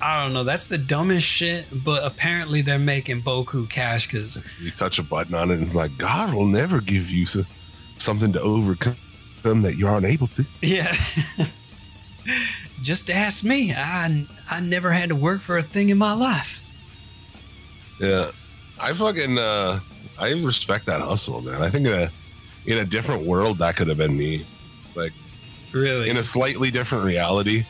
I 0.00 0.22
don't 0.22 0.34
know, 0.34 0.44
that's 0.44 0.68
the 0.68 0.78
dumbest 0.78 1.26
shit, 1.26 1.66
but 1.72 2.04
apparently 2.04 2.60
they're 2.60 2.78
making 2.78 3.22
Boku 3.22 3.68
cash 3.68 4.06
cuz 4.06 4.38
You 4.60 4.70
touch 4.72 4.98
a 4.98 5.02
button 5.02 5.34
on 5.34 5.50
it, 5.50 5.54
and 5.54 5.62
it's 5.64 5.74
like 5.74 5.96
God 5.96 6.34
will 6.34 6.46
never 6.46 6.80
give 6.80 7.10
you 7.10 7.24
so, 7.26 7.44
something 7.96 8.32
to 8.34 8.40
overcome 8.40 8.96
that 9.42 9.76
you're 9.76 9.96
unable 9.96 10.26
to. 10.28 10.44
yeah. 10.60 10.94
Just 12.82 13.10
ask 13.10 13.42
me. 13.44 13.72
I 13.72 14.26
I 14.50 14.60
never 14.60 14.90
had 14.90 15.08
to 15.10 15.14
work 15.16 15.40
for 15.40 15.56
a 15.56 15.62
thing 15.62 15.88
in 15.90 15.98
my 15.98 16.12
life. 16.14 16.62
Yeah, 18.00 18.30
I 18.78 18.92
fucking 18.92 19.38
uh, 19.38 19.80
I 20.18 20.32
respect 20.32 20.86
that 20.86 21.00
hustle, 21.00 21.40
man. 21.40 21.62
I 21.62 21.70
think 21.70 21.86
uh, 21.86 22.08
in 22.66 22.78
a 22.78 22.84
different 22.84 23.24
world, 23.26 23.58
that 23.58 23.76
could 23.76 23.88
have 23.88 23.98
been 23.98 24.16
me. 24.16 24.46
Like 24.94 25.12
Really? 25.72 26.08
in 26.08 26.16
a 26.16 26.22
slightly 26.22 26.70
different 26.70 27.04
reality, 27.04 27.64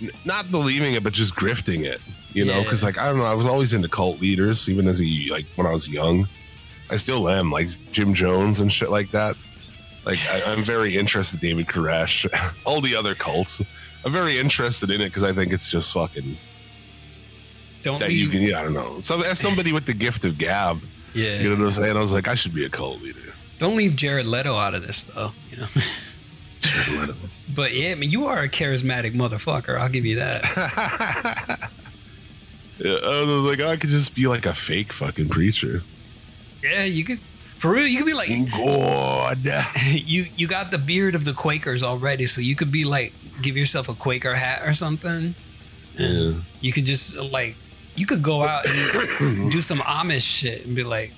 N- 0.00 0.10
not 0.24 0.50
believing 0.50 0.94
it, 0.94 1.04
but 1.04 1.12
just 1.12 1.34
grifting 1.34 1.84
it. 1.84 2.00
You 2.32 2.44
know, 2.44 2.62
because 2.62 2.82
like 2.82 2.98
I 2.98 3.06
don't 3.08 3.18
know, 3.18 3.24
I 3.26 3.34
was 3.34 3.46
always 3.46 3.74
into 3.74 3.88
cult 3.88 4.20
leaders, 4.20 4.68
even 4.68 4.88
as 4.88 5.00
a 5.00 5.28
like 5.30 5.46
when 5.56 5.66
I 5.66 5.72
was 5.72 5.88
young. 5.88 6.28
I 6.90 6.96
still 6.96 7.28
am, 7.28 7.50
like 7.50 7.68
Jim 7.92 8.12
Jones 8.12 8.60
and 8.60 8.70
shit 8.70 8.90
like 8.90 9.10
that. 9.12 9.36
Like 10.04 10.18
I, 10.30 10.42
I'm 10.52 10.62
very 10.64 10.96
interested, 10.96 11.42
in 11.42 11.48
David 11.56 11.66
Koresh, 11.66 12.26
all 12.64 12.80
the 12.80 12.94
other 12.94 13.14
cults. 13.14 13.62
I'm 14.04 14.12
very 14.12 14.38
interested 14.38 14.90
in 14.90 15.00
it 15.00 15.06
because 15.06 15.24
I 15.24 15.32
think 15.32 15.52
it's 15.52 15.70
just 15.70 15.92
fucking 15.92 16.36
Don't 17.82 18.00
that 18.00 18.12
you 18.12 18.28
can. 18.28 18.42
Yeah, 18.42 18.60
I 18.60 18.62
don't 18.64 18.74
know. 18.74 19.00
So 19.00 19.22
as 19.22 19.38
somebody 19.38 19.72
with 19.72 19.86
the 19.86 19.94
gift 19.94 20.24
of 20.24 20.38
gab, 20.38 20.82
yeah. 21.14 21.38
you 21.38 21.48
know 21.48 21.56
what 21.56 21.64
I'm 21.64 21.70
saying? 21.70 21.96
I 21.96 22.00
was 22.00 22.12
like, 22.12 22.28
I 22.28 22.34
should 22.34 22.54
be 22.54 22.64
a 22.64 22.68
cult 22.68 23.00
leader. 23.00 23.20
Don't 23.58 23.76
leave 23.76 23.96
Jared 23.96 24.26
Leto 24.26 24.56
out 24.56 24.74
of 24.74 24.86
this 24.86 25.04
though. 25.04 25.32
You 25.50 25.58
know. 25.58 25.68
but 27.54 27.72
yeah, 27.72 27.92
I 27.92 27.94
mean, 27.94 28.10
you 28.10 28.26
are 28.26 28.40
a 28.40 28.48
charismatic 28.48 29.14
motherfucker. 29.14 29.78
I'll 29.78 29.88
give 29.88 30.04
you 30.04 30.16
that. 30.16 31.70
Yeah, 32.78 32.96
I 33.02 33.20
was 33.20 33.58
like, 33.58 33.60
I 33.60 33.76
could 33.76 33.90
just 33.90 34.14
be 34.14 34.26
like 34.26 34.46
a 34.46 34.54
fake 34.54 34.92
fucking 34.92 35.28
preacher. 35.28 35.82
yeah, 36.62 36.84
you 36.84 37.04
could. 37.04 37.20
For 37.58 37.70
real, 37.70 37.86
you 37.86 37.98
could 37.98 38.06
be 38.06 38.14
like 38.14 38.30
oh, 38.52 39.34
God. 39.36 39.64
you. 39.86 40.24
You 40.36 40.48
got 40.48 40.70
the 40.70 40.78
beard 40.78 41.14
of 41.14 41.24
the 41.24 41.32
Quakers 41.32 41.82
already, 41.82 42.26
so 42.26 42.40
you 42.40 42.56
could 42.56 42.72
be 42.72 42.84
like 42.84 43.14
give 43.42 43.56
yourself 43.56 43.88
a 43.88 43.94
Quaker 43.94 44.34
hat 44.34 44.62
or 44.64 44.72
something. 44.72 45.34
Yeah. 45.96 46.34
You 46.60 46.72
could 46.72 46.84
just 46.84 47.16
like 47.16 47.56
you 47.96 48.06
could 48.06 48.22
go 48.22 48.42
out 48.42 48.66
and 48.68 49.50
do 49.52 49.60
some 49.60 49.78
Amish 49.78 50.22
shit 50.22 50.66
and 50.66 50.74
be 50.74 50.82
like, 50.82 51.12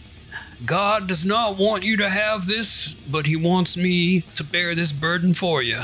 God 0.64 1.06
does 1.06 1.24
not 1.24 1.56
want 1.58 1.82
you 1.82 1.96
to 1.98 2.08
have 2.08 2.46
this, 2.46 2.94
but 3.10 3.26
He 3.26 3.36
wants 3.36 3.76
me 3.76 4.22
to 4.36 4.44
bear 4.44 4.74
this 4.74 4.92
burden 4.92 5.34
for 5.34 5.62
you. 5.62 5.82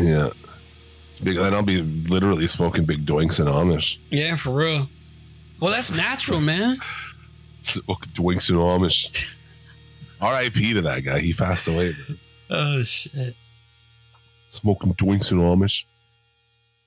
Yeah. 0.00 0.30
Big, 1.22 1.36
then 1.36 1.54
I'll 1.54 1.62
be 1.62 1.82
literally 1.82 2.46
smoking 2.48 2.84
big 2.84 3.06
doinks 3.06 3.38
in 3.38 3.46
Amish. 3.46 3.98
Yeah, 4.10 4.34
for 4.36 4.50
real. 4.50 4.88
Well, 5.60 5.70
that's 5.70 5.92
natural, 5.92 6.40
man. 6.40 6.78
Doinks 7.62 8.50
in 8.50 8.56
Amish. 8.56 9.36
R.I.P. 10.20 10.74
to 10.74 10.82
that 10.82 11.04
guy. 11.04 11.20
He 11.20 11.32
passed 11.32 11.68
away. 11.68 11.94
Man. 12.08 12.18
Oh 12.50 12.82
shit. 12.82 13.36
Smoking 14.52 14.92
doinks 14.94 15.32
in 15.32 15.38
Amish. 15.38 15.84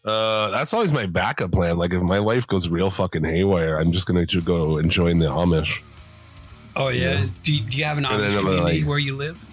Uh, 0.05 0.51
that's 0.51 0.71
always 0.71 0.93
my 0.93 1.07
backup 1.07 1.51
plan. 1.51 1.77
Like 1.79 1.93
if 1.93 2.01
my 2.03 2.19
life 2.19 2.45
goes 2.45 2.69
real 2.69 2.91
fucking 2.91 3.23
haywire, 3.23 3.79
I'm 3.79 3.91
just 3.91 4.05
gonna 4.05 4.23
go 4.27 4.77
and 4.77 4.91
join 4.91 5.17
the 5.17 5.25
Amish. 5.25 5.81
Oh 6.75 6.89
yeah. 6.89 7.21
Yeah. 7.21 7.25
Do, 7.41 7.53
you, 7.55 7.61
do 7.63 7.77
you 7.79 7.85
have 7.85 7.97
an 7.97 8.05
And 8.05 8.21
Amish 8.21 8.37
community 8.39 8.79
like- 8.81 8.87
where 8.87 8.99
you 8.99 9.15
live? 9.15 9.43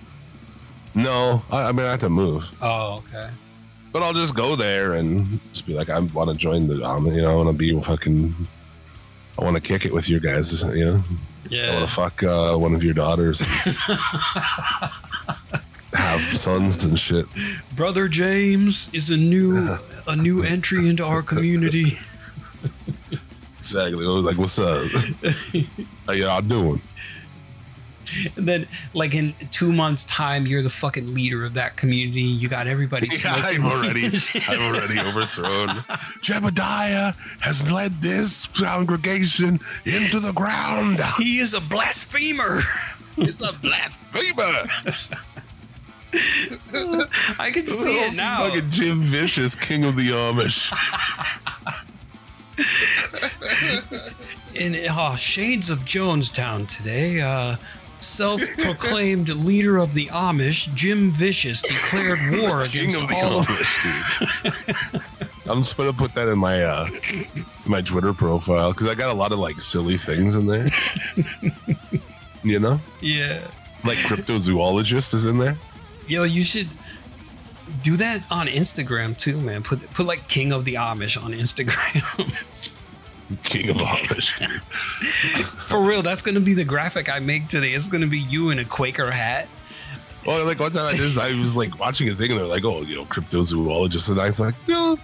No, 0.95 1.41
I, 1.51 1.69
I 1.69 1.73
mean 1.73 1.87
I 1.87 1.93
have 1.93 2.01
to 2.01 2.11
move, 2.11 2.45
Oh 2.61 2.97
okay. 3.09 3.31
but 3.95 4.03
I'll 4.03 4.13
just 4.13 4.35
go 4.35 4.57
there 4.57 4.93
and 4.93 5.41
just 5.55 5.67
be 5.67 5.73
like, 5.73 5.89
I 5.89 5.99
want 6.01 6.29
to 6.29 6.37
join 6.37 6.69
the 6.69 6.75
Amish. 6.75 7.17
You 7.17 7.23
know, 7.23 7.31
I 7.31 7.35
want 7.35 7.49
to 7.49 7.55
be 7.55 7.81
fucking. 7.81 8.35
I 9.39 9.43
want 9.45 9.57
to 9.57 9.63
kick 9.63 9.87
it 9.87 9.95
with 9.95 10.11
your 10.11 10.21
guys. 10.21 10.63
You 10.63 10.85
know, 10.85 11.03
Yeah. 11.49 11.71
I 11.71 11.75
want 11.77 11.89
to 11.89 11.95
fuck 11.95 12.23
uh, 12.23 12.57
one 12.59 12.75
of 12.75 12.85
your 12.85 12.93
daughters. 12.93 13.43
sons 16.23 16.85
and 16.85 16.99
shit. 16.99 17.27
Brother 17.77 18.09
James 18.09 18.91
is 18.93 19.11
a 19.11 19.17
new 19.17 19.79
a 20.07 20.17
new 20.17 20.43
entry 20.43 20.89
into 20.89 21.05
our 21.05 21.23
community. 21.23 21.93
Exactly. 23.59 24.05
I 24.05 24.11
was 24.11 24.25
like, 24.25 24.39
what's 24.39 24.59
up? 24.59 24.85
How 26.07 26.13
y'all 26.13 26.43
doing? 26.43 26.81
And 28.37 28.47
then, 28.47 28.67
like 28.93 29.15
in 29.15 29.35
two 29.51 29.73
months' 29.73 30.05
time, 30.05 30.47
you're 30.47 30.63
the 30.63 30.69
fucking 30.69 31.15
leader 31.15 31.45
of 31.47 31.55
that 31.55 31.77
community. 31.77 32.21
You 32.23 32.49
got 32.49 32.67
everybody. 32.67 33.09
Yeah, 33.25 33.35
I'm 33.37 33.65
already. 33.65 34.05
I'm 34.49 34.61
already 34.63 34.99
overthrown. 35.09 35.69
Jebediah 36.21 37.15
has 37.41 37.71
led 37.71 38.03
this 38.03 38.47
congregation 38.49 39.61
into 39.87 40.19
the 40.21 40.33
ground. 40.35 41.01
he 41.17 41.39
is 41.39 41.55
a 41.55 41.61
blasphemer. 41.61 42.61
He's 43.17 43.41
a 43.41 43.53
blasphemer. 43.53 44.69
I 46.15 47.51
can 47.53 47.67
see 47.67 47.95
it 48.01 48.15
now. 48.15 48.49
Fucking 48.49 48.71
Jim 48.71 48.99
Vicious, 48.99 49.55
king 49.55 49.85
of 49.85 49.97
the 49.97 50.11
Amish. 50.11 50.71
in 54.55 54.77
oh, 54.91 55.17
Shades 55.17 55.71
of 55.71 55.81
Jonestown 55.81 56.69
today, 56.69 57.21
uh, 57.21 57.57
self-proclaimed 58.01 59.29
leader 59.45 59.79
of 59.79 59.95
the 59.95 60.07
Amish, 60.07 60.73
Jim 60.75 61.13
Vicious, 61.13 61.63
declared 61.63 62.19
war 62.31 62.67
King 62.67 62.89
against 62.89 63.03
of 63.03 63.09
the 63.09 63.17
all 63.17 63.39
of. 63.39 63.49
I'm 65.47 65.63
just 65.63 65.77
gonna 65.77 65.93
put 65.93 66.15
that 66.15 66.29
in 66.29 66.39
my 66.39 66.63
uh 66.63 66.87
my 67.67 67.81
Twitter 67.81 68.13
profile 68.13 68.73
because 68.73 68.89
I 68.89 68.95
got 68.95 69.11
a 69.11 69.15
lot 69.15 69.33
of 69.33 69.39
like 69.39 69.61
silly 69.61 69.97
things 69.97 70.35
in 70.35 70.47
there. 70.47 70.69
you 72.45 72.59
know, 72.59 72.81
yeah. 73.01 73.47
like 73.85 73.99
cryptozoologist 73.99 75.15
is 75.15 75.27
in 75.27 75.39
there. 75.39 75.57
Yo, 76.13 76.25
you 76.25 76.45
should 76.45 76.69
do 77.83 77.97
that 77.97 78.31
on 78.31 78.47
Instagram 78.47 79.17
too, 79.17 79.41
man. 79.41 79.63
Put 79.63 79.91
put 79.95 80.05
like 80.05 80.29
King 80.29 80.53
of 80.53 80.67
the 80.67 80.75
Amish 80.75 81.17
on 81.17 81.33
Instagram. 81.33 82.03
King 83.45 83.71
of 83.71 83.77
Amish. 83.77 84.31
For 85.69 85.81
real, 85.81 86.03
that's 86.03 86.21
gonna 86.21 86.41
be 86.41 86.53
the 86.53 86.67
graphic 86.67 87.11
I 87.11 87.19
make 87.21 87.49
today. 87.49 87.71
It's 87.71 87.87
gonna 87.87 88.09
be 88.09 88.19
you 88.19 88.51
in 88.51 88.59
a 88.59 88.65
Quaker 88.67 89.11
hat. 89.11 89.49
Well, 90.27 90.45
like 90.45 90.61
one 90.61 90.73
time 90.73 90.87
I 90.87 90.93
did, 90.99 91.17
I 91.17 91.41
was 91.41 91.57
like 91.57 91.79
watching 91.81 92.11
a 92.11 92.15
thing 92.15 92.31
and 92.31 92.41
they're 92.41 92.47
like, 92.47 92.67
"Oh, 92.67 92.83
you 92.83 92.95
know, 92.95 93.07
cryptozoologist," 93.07 94.11
and 94.11 94.21
I 94.21 94.27
was 94.27 94.39
like, 94.39 94.55
"No, 94.69 94.99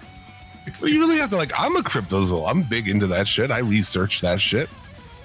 you 0.83 0.99
really 0.99 1.17
have 1.17 1.31
to 1.31 1.37
like." 1.37 1.51
I'm 1.57 1.75
a 1.75 1.81
cryptozool. 1.81 2.47
I'm 2.47 2.61
big 2.61 2.87
into 2.87 3.07
that 3.07 3.27
shit. 3.27 3.49
I 3.49 3.61
research 3.61 4.21
that 4.21 4.39
shit. 4.39 4.69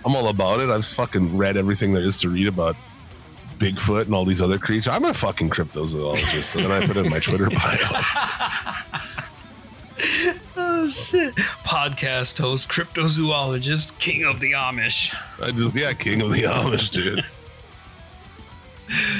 I'm 0.06 0.16
all 0.16 0.28
about 0.28 0.60
it. 0.60 0.70
I've 0.70 0.86
fucking 0.86 1.36
read 1.36 1.58
everything 1.58 1.92
there 1.92 2.02
is 2.02 2.18
to 2.20 2.30
read 2.30 2.48
about 2.48 2.74
Bigfoot 3.58 4.02
and 4.02 4.14
all 4.14 4.24
these 4.24 4.42
other 4.42 4.58
creatures. 4.58 4.88
I'm 4.88 5.04
a 5.04 5.14
fucking 5.14 5.50
cryptozoologist. 5.50 6.44
So 6.44 6.60
then 6.60 6.70
I 6.70 6.86
put 6.86 6.96
it 6.96 7.06
in 7.06 7.10
my 7.10 7.20
Twitter 7.20 7.48
bio. 7.50 8.00
Oh 10.56 10.88
shit! 10.88 11.34
Podcast 11.34 12.38
host, 12.38 12.68
cryptozoologist, 12.68 13.96
King 13.98 14.24
of 14.24 14.40
the 14.40 14.52
Amish. 14.52 15.14
I 15.40 15.50
just 15.50 15.74
yeah, 15.74 15.92
king 15.92 16.20
of 16.20 16.30
the 16.30 16.42
Amish, 16.42 16.90
dude. 16.90 17.24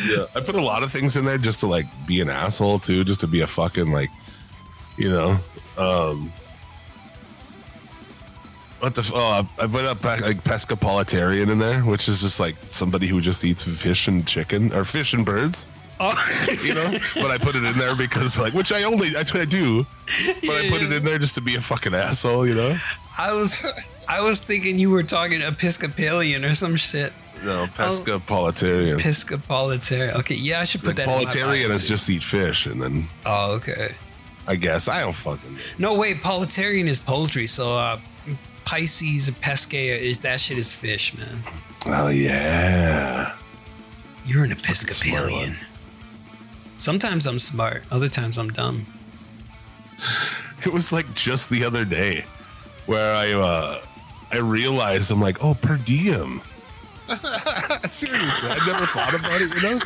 Yeah, 0.07 0.26
I 0.37 0.41
put 0.41 0.57
a 0.57 0.61
lot 0.61 0.82
of 0.82 0.93
things 0.93 1.16
in 1.16 1.24
there 1.24 1.39
just 1.39 1.61
to 1.61 1.66
like 1.66 1.87
be 2.07 2.20
an 2.20 2.28
asshole 2.28 2.80
too, 2.80 3.03
just 3.03 3.20
to 3.20 3.26
be 3.26 3.41
a 3.41 3.47
fucking 3.47 3.91
like, 3.91 4.11
you 4.99 5.09
know, 5.09 5.39
um. 5.78 6.30
What 8.85 8.95
the? 8.95 9.11
Oh, 9.14 9.49
I 9.59 9.66
put 9.66 9.87
up 9.87 10.05
like 10.05 10.45
pescapolitarian 10.45 11.49
in 11.51 11.59
there, 11.59 11.80
which 11.80 12.07
is 12.07 12.20
just 12.20 12.39
like 12.39 12.55
somebody 12.70 13.07
who 13.07 13.22
just 13.22 13.43
eats 13.43 13.64
fish 13.64 14.09
and 14.09 14.26
chicken 14.26 14.74
or 14.74 14.85
fish 14.85 15.14
and 15.14 15.24
birds, 15.24 15.66
Oh, 15.99 16.12
you 16.62 16.74
know. 16.74 16.91
but 17.14 17.30
I 17.30 17.39
put 17.39 17.57
it 17.57 17.64
in 17.64 17.78
there 17.78 17.97
because 17.97 18.39
like, 18.39 18.53
which 18.53 18.72
I 18.72 18.82
only 18.82 19.09
that's 19.09 19.32
what 19.32 19.41
I 19.41 19.47
do, 19.47 19.87
but 20.43 20.51
I 20.51 20.68
put 20.68 20.82
it 20.82 20.93
in 20.93 21.03
there 21.03 21.18
just 21.18 21.35
to 21.37 21.41
be 21.41 21.55
a 21.57 21.62
fucking 21.62 21.95
asshole, 21.95 22.47
you 22.47 22.55
know. 22.55 22.76
I 23.16 23.32
was 23.32 23.64
I 24.07 24.20
was 24.20 24.43
thinking 24.43 24.78
you 24.78 24.91
were 24.91 25.03
talking 25.03 25.41
Episcopalian 25.41 26.45
or 26.45 26.55
some 26.55 26.76
shit. 26.76 27.14
No, 27.43 27.64
pescapolitarian. 27.78 28.99
Episcopalitarian. 29.01 30.16
Okay, 30.16 30.35
yeah, 30.35 30.61
I 30.61 30.64
should 30.64 30.82
put 30.82 30.99
Like 30.99 31.07
that. 31.07 31.09
politarian 31.09 31.70
is 31.70 31.85
too. 31.89 31.95
just 31.95 32.11
eat 32.11 32.22
fish, 32.22 32.66
and 32.66 32.82
then 32.82 33.05
Oh, 33.24 33.53
okay. 33.55 33.95
I 34.47 34.57
guess 34.57 34.89
I 34.89 35.01
don't 35.01 35.14
fucking. 35.14 35.57
No, 35.78 35.95
wait. 35.95 36.18
Politarian 36.22 36.85
is 36.87 36.99
poultry. 36.99 37.47
So 37.47 37.78
uh, 37.78 37.99
Pisces 38.65 39.29
and 39.29 39.41
Pesca 39.41 39.77
is 39.77 40.19
that 40.21 40.41
shit 40.41 40.59
is 40.59 40.75
fish, 40.75 41.17
man. 41.17 41.43
Oh 41.87 42.09
yeah. 42.09 43.35
You're 44.27 44.45
an 44.45 44.53
Episcopalian. 44.53 45.57
Sometimes 46.79 47.27
I'm 47.27 47.39
smart. 47.39 47.85
Other 47.91 48.09
times 48.09 48.39
I'm 48.39 48.51
dumb. 48.51 48.87
It 50.65 50.73
was 50.73 50.93
like 50.93 51.12
just 51.15 51.51
the 51.51 51.65
other 51.65 51.85
day 51.85 52.25
where 52.87 53.15
I 53.15 53.33
uh 53.33 53.83
I 54.33 54.39
realized 54.39 55.11
I'm 55.11 55.21
like, 55.21 55.45
oh, 55.45 55.55
per 55.55 55.77
diem. 55.77 56.43
Seriously, 57.89 58.51
I 58.51 58.67
never 58.67 58.87
thought 58.87 59.15
about 59.15 59.41
it, 59.41 59.55
you 59.55 59.61
know. 59.63 59.81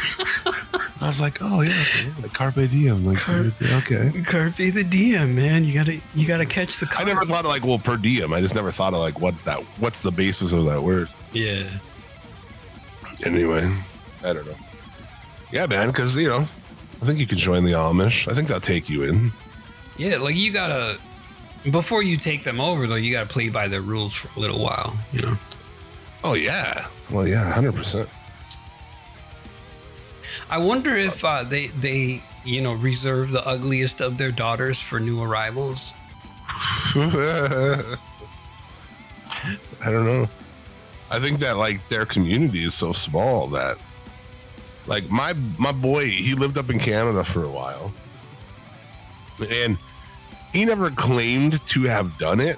I 1.01 1.07
was 1.07 1.21
like, 1.21 1.39
oh 1.41 1.62
yeah, 1.62 1.71
okay, 1.83 2.23
like 2.23 2.33
carpe 2.33 2.55
diem, 2.55 3.05
like 3.05 3.19
Car- 3.19 3.53
okay. 3.79 4.12
Carpe 4.23 4.57
the 4.57 4.85
diem, 4.85 5.35
man. 5.35 5.64
You 5.64 5.75
gotta 5.75 6.01
you 6.14 6.29
gotta 6.29 6.47
catch 6.47 6.79
the 6.79 6.89
I 6.97 7.05
never 7.05 7.25
thought 7.25 7.45
of 7.45 7.51
like, 7.51 7.64
well, 7.64 7.79
per 7.79 7.97
diem. 7.97 8.33
I 8.33 8.41
just 8.41 8.55
never 8.55 8.71
thought 8.71 8.95
of 8.95 9.01
like 9.01 9.21
what 9.21 9.35
that 9.45 9.61
what's 9.81 10.03
the 10.03 10.12
basis 10.12 10.53
of 10.53 10.64
that 10.66 10.83
word. 10.83 11.09
Yeah. 11.33 11.69
Anyway, 13.25 13.75
I 14.23 14.33
don't 14.33 14.47
know. 14.47 14.55
Yeah, 15.53 15.66
man, 15.66 15.89
because 15.89 16.16
you 16.16 16.29
know, 16.29 16.45
I 17.03 17.07
think 17.07 17.19
you 17.19 17.27
can 17.27 17.39
join 17.39 17.64
the 17.64 17.73
Amish. 17.73 18.31
I 18.31 18.35
think 18.35 18.47
they'll 18.47 18.61
take 18.61 18.89
you 18.89 19.03
in. 19.03 19.33
Yeah, 19.97 20.19
like 20.19 20.37
you 20.37 20.53
gotta 20.53 20.99
before 21.71 22.03
you 22.05 22.16
take 22.16 22.45
them 22.45 22.61
over 22.61 22.87
though, 22.87 22.95
you 22.95 23.12
gotta 23.12 23.29
play 23.29 23.49
by 23.49 23.66
their 23.66 23.83
rules 23.83 24.14
for 24.14 24.29
a 24.37 24.41
little 24.41 24.61
while, 24.61 24.97
you 25.12 25.23
know. 25.23 25.37
Oh 26.25 26.35
yeah. 26.35 26.89
Well, 27.11 27.27
yeah, 27.27 27.53
hundred 27.53 27.75
percent. 27.75 28.09
I 30.51 30.59
wonder 30.59 30.95
if 30.95 31.25
uh, 31.25 31.45
they 31.45 31.66
they 31.69 32.23
you 32.45 32.61
know 32.61 32.73
reserve 32.75 33.31
the 33.31 33.47
ugliest 33.47 34.01
of 34.01 34.19
their 34.19 34.33
daughters 34.33 34.81
for 34.81 34.99
new 35.01 35.23
arrivals. 35.23 35.95
I 36.49 37.97
don't 39.85 40.07
know. 40.07 40.29
I 41.11 41.19
think 41.21 41.41
that 41.41 41.57
like 41.57 41.87
their 41.89 42.05
community 42.05 42.64
is 42.64 42.75
so 42.75 42.93
small 42.93 43.49
that 43.49 43.79
like 44.87 45.09
my 45.11 45.35
my 45.59 45.73
boy, 45.73 46.09
he 46.09 46.35
lived 46.35 46.59
up 46.59 46.71
in 46.71 46.79
Canada 46.79 47.23
for 47.25 47.45
a 47.45 47.51
while. 47.51 47.93
And 49.51 49.79
he 50.53 50.64
never 50.64 50.91
claimed 50.91 51.64
to 51.69 51.85
have 51.85 52.19
done 52.19 52.41
it, 52.41 52.57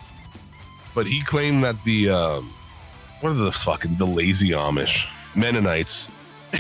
but 0.95 1.07
he 1.07 1.23
claimed 1.23 1.63
that 1.65 1.83
the 1.83 2.09
um 2.09 2.55
what 3.21 3.31
are 3.31 3.35
the 3.35 3.53
fucking 3.53 3.97
the 3.97 4.07
lazy 4.07 4.51
Amish 4.51 5.07
Mennonites 5.35 6.09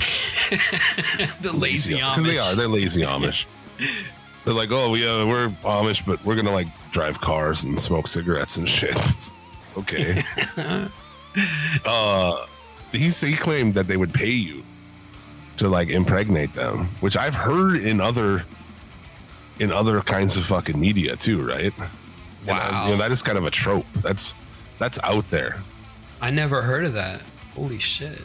the 1.40 1.52
lazy 1.54 1.94
Amish. 1.98 2.22
they 2.24 2.38
are 2.38 2.54
they're 2.54 2.68
lazy 2.68 3.02
Amish. 3.02 3.44
they're 4.44 4.54
like, 4.54 4.70
oh, 4.70 4.90
we 4.90 5.06
uh, 5.06 5.26
we're 5.26 5.48
Amish, 5.64 6.04
but 6.06 6.24
we're 6.24 6.36
gonna 6.36 6.52
like 6.52 6.68
drive 6.92 7.20
cars 7.20 7.64
and 7.64 7.78
smoke 7.78 8.06
cigarettes 8.06 8.56
and 8.56 8.68
shit. 8.68 8.96
okay. 9.76 10.22
uh, 11.84 12.46
he 12.92 13.08
he 13.08 13.36
claimed 13.36 13.74
that 13.74 13.86
they 13.86 13.96
would 13.96 14.12
pay 14.12 14.30
you 14.30 14.62
to 15.56 15.68
like 15.68 15.88
impregnate 15.88 16.52
them, 16.52 16.86
which 17.00 17.16
I've 17.16 17.34
heard 17.34 17.76
in 17.80 18.00
other 18.00 18.44
in 19.58 19.70
other 19.72 20.00
kinds 20.02 20.36
of 20.36 20.44
fucking 20.46 20.78
media 20.78 21.16
too, 21.16 21.46
right? 21.46 21.72
And, 21.76 21.82
uh, 21.82 21.88
Wow. 22.46 22.84
you 22.86 22.90
know, 22.92 22.96
that 22.98 23.12
is 23.12 23.22
kind 23.22 23.36
of 23.36 23.44
a 23.44 23.50
trope. 23.50 23.86
That's 23.96 24.34
that's 24.78 24.98
out 25.02 25.26
there. 25.28 25.60
I 26.20 26.30
never 26.30 26.62
heard 26.62 26.84
of 26.84 26.92
that. 26.94 27.22
Holy 27.54 27.78
shit. 27.78 28.22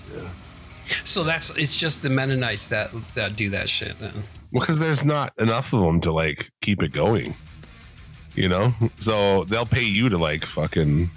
So 1.03 1.23
that's 1.23 1.49
it's 1.57 1.77
just 1.79 2.03
the 2.03 2.09
Mennonites 2.09 2.67
that 2.67 2.91
that 3.15 3.35
do 3.35 3.49
that 3.51 3.69
shit 3.69 3.97
then. 3.99 4.23
because 4.51 4.79
there's 4.79 5.03
not 5.03 5.33
enough 5.39 5.73
of 5.73 5.81
them 5.81 5.99
to 6.01 6.11
like 6.11 6.51
keep 6.61 6.83
it 6.83 6.91
going. 6.91 7.35
You 8.35 8.49
know, 8.49 8.73
so 8.97 9.45
they'll 9.45 9.65
pay 9.65 9.83
you 9.85 10.09
to 10.09 10.17
like 10.17 10.43
fucking 10.45 11.09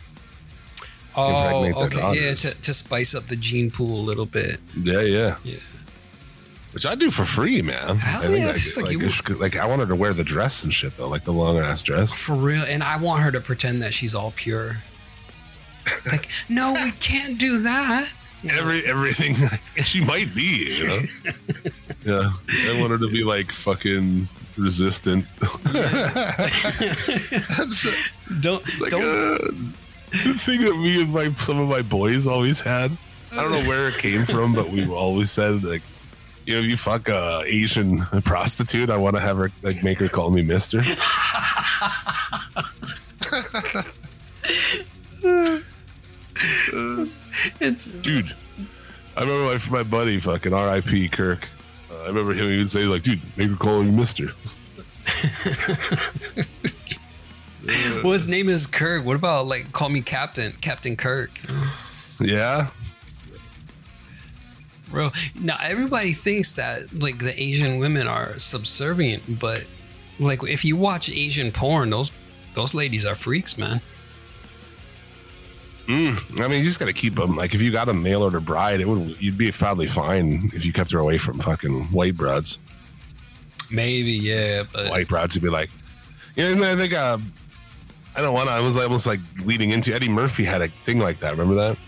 Oh, 1.16 1.64
okay. 1.84 2.20
Yeah, 2.26 2.34
to, 2.34 2.54
to 2.54 2.72
spice 2.72 3.12
up 3.14 3.26
the 3.26 3.34
gene 3.34 3.70
pool 3.72 3.98
a 4.00 4.04
little 4.04 4.26
bit. 4.26 4.60
yeah, 4.80 5.00
yeah, 5.00 5.36
Yeah. 5.42 5.56
which 6.70 6.86
I 6.86 6.94
do 6.94 7.10
for 7.10 7.24
free, 7.24 7.60
man. 7.60 7.96
Hell 7.96 8.22
I 8.22 8.26
think 8.26 8.38
yeah, 8.38 8.50
I 8.50 8.52
get, 8.52 8.76
like 8.76 8.86
like, 8.86 9.28
you- 9.30 9.36
like 9.36 9.56
I 9.56 9.66
want 9.66 9.80
her 9.80 9.86
to 9.88 9.96
wear 9.96 10.12
the 10.14 10.22
dress 10.22 10.62
and 10.62 10.72
shit 10.72 10.96
though, 10.96 11.08
like 11.08 11.24
the 11.24 11.32
long 11.32 11.58
ass 11.58 11.82
dress. 11.82 12.12
For 12.12 12.34
real. 12.36 12.62
And 12.62 12.84
I 12.84 12.96
want 12.98 13.22
her 13.24 13.32
to 13.32 13.40
pretend 13.40 13.82
that 13.82 13.92
she's 13.94 14.14
all 14.14 14.30
pure. 14.36 14.78
Like, 16.10 16.28
no, 16.48 16.72
we 16.74 16.90
can't 16.92 17.38
do 17.38 17.62
that. 17.62 18.12
Every 18.52 18.84
everything 18.86 19.34
she 19.84 20.00
might 20.04 20.32
be, 20.34 20.78
you 20.78 20.86
know. 20.86 21.00
yeah, 22.06 22.30
I 22.70 22.80
want 22.80 22.92
her 22.92 22.98
to 22.98 23.10
be 23.10 23.24
like 23.24 23.50
fucking 23.52 24.28
resistant. 24.56 25.26
That's 25.64 27.82
Don't 28.40 28.80
like 28.80 28.90
don't 28.90 29.02
uh, 29.02 29.38
the 30.12 30.34
thing 30.38 30.60
that 30.62 30.76
me 30.76 31.02
and 31.02 31.12
my 31.12 31.32
some 31.32 31.58
of 31.58 31.68
my 31.68 31.82
boys 31.82 32.28
always 32.28 32.60
had. 32.60 32.96
I 33.32 33.42
don't 33.42 33.50
know 33.50 33.68
where 33.68 33.88
it 33.88 33.98
came 33.98 34.24
from, 34.24 34.54
but 34.54 34.70
we 34.70 34.86
always 34.88 35.32
said 35.32 35.64
like, 35.64 35.82
you 36.46 36.54
know, 36.54 36.60
if 36.60 36.66
you 36.66 36.76
fuck 36.76 37.08
a 37.08 37.42
Asian 37.44 37.98
prostitute, 38.24 38.88
I 38.88 38.96
want 38.96 39.16
to 39.16 39.20
have 39.20 39.36
her 39.36 39.50
like 39.62 39.82
make 39.82 39.98
her 39.98 40.08
call 40.08 40.30
me 40.30 40.42
Mister. 40.42 40.80
it's 47.60 47.86
Dude, 48.02 48.34
I 49.16 49.22
remember 49.22 49.58
my 49.70 49.78
my 49.78 49.82
buddy 49.82 50.20
fucking 50.20 50.52
R.I.P. 50.52 51.08
Kirk. 51.08 51.48
Uh, 51.90 52.02
I 52.02 52.06
remember 52.06 52.34
him. 52.34 52.50
even 52.50 52.68
say 52.68 52.84
like, 52.84 53.02
"Dude, 53.02 53.20
make 53.36 53.50
her 53.50 53.56
call 53.56 53.82
me 53.82 53.90
Mister." 53.90 54.28
well 58.02 58.12
his 58.12 58.28
name 58.28 58.48
is 58.48 58.66
Kirk. 58.66 59.04
What 59.04 59.16
about 59.16 59.46
like 59.46 59.72
call 59.72 59.88
me 59.88 60.00
Captain, 60.00 60.52
Captain 60.60 60.96
Kirk? 60.96 61.30
Yeah, 62.20 62.68
Bro, 64.90 65.10
now 65.38 65.56
everybody 65.62 66.12
thinks 66.12 66.54
that 66.54 66.92
like 66.94 67.18
the 67.18 67.38
Asian 67.40 67.78
women 67.78 68.08
are 68.08 68.38
subservient, 68.38 69.38
but 69.38 69.66
like 70.18 70.42
if 70.42 70.64
you 70.64 70.76
watch 70.76 71.10
Asian 71.10 71.52
porn, 71.52 71.90
those 71.90 72.10
those 72.54 72.74
ladies 72.74 73.04
are 73.04 73.14
freaks, 73.14 73.58
man. 73.58 73.80
Mm, 75.88 76.40
I 76.44 76.48
mean, 76.48 76.58
you 76.58 76.64
just 76.64 76.78
got 76.78 76.86
to 76.86 76.92
keep 76.92 77.14
them. 77.14 77.34
Like, 77.34 77.54
if 77.54 77.62
you 77.62 77.70
got 77.72 77.88
a 77.88 77.94
mail 77.94 78.22
order 78.22 78.40
bride, 78.40 78.80
it 78.80 78.86
would 78.86 79.20
you'd 79.20 79.38
be 79.38 79.50
probably 79.50 79.86
fine 79.86 80.50
if 80.54 80.64
you 80.66 80.72
kept 80.72 80.92
her 80.92 80.98
away 80.98 81.16
from 81.18 81.38
fucking 81.40 81.84
white 81.86 82.14
broads. 82.16 82.58
Maybe, 83.70 84.12
yeah, 84.12 84.64
but 84.72 84.90
white 84.90 85.08
broads 85.08 85.34
would 85.34 85.42
be 85.42 85.48
like, 85.48 85.70
you 86.36 86.54
know, 86.54 86.70
I 86.70 86.76
think 86.76 86.92
uh, 86.92 87.16
I 88.14 88.20
don't 88.20 88.34
want 88.34 88.48
to. 88.48 88.52
I 88.52 88.60
was 88.60 88.76
almost 88.76 89.06
like 89.06 89.20
leading 89.44 89.70
into 89.70 89.94
Eddie 89.94 90.08
Murphy 90.10 90.44
had 90.44 90.60
a 90.60 90.68
thing 90.68 90.98
like 90.98 91.18
that. 91.20 91.30
Remember 91.32 91.54
that? 91.54 91.78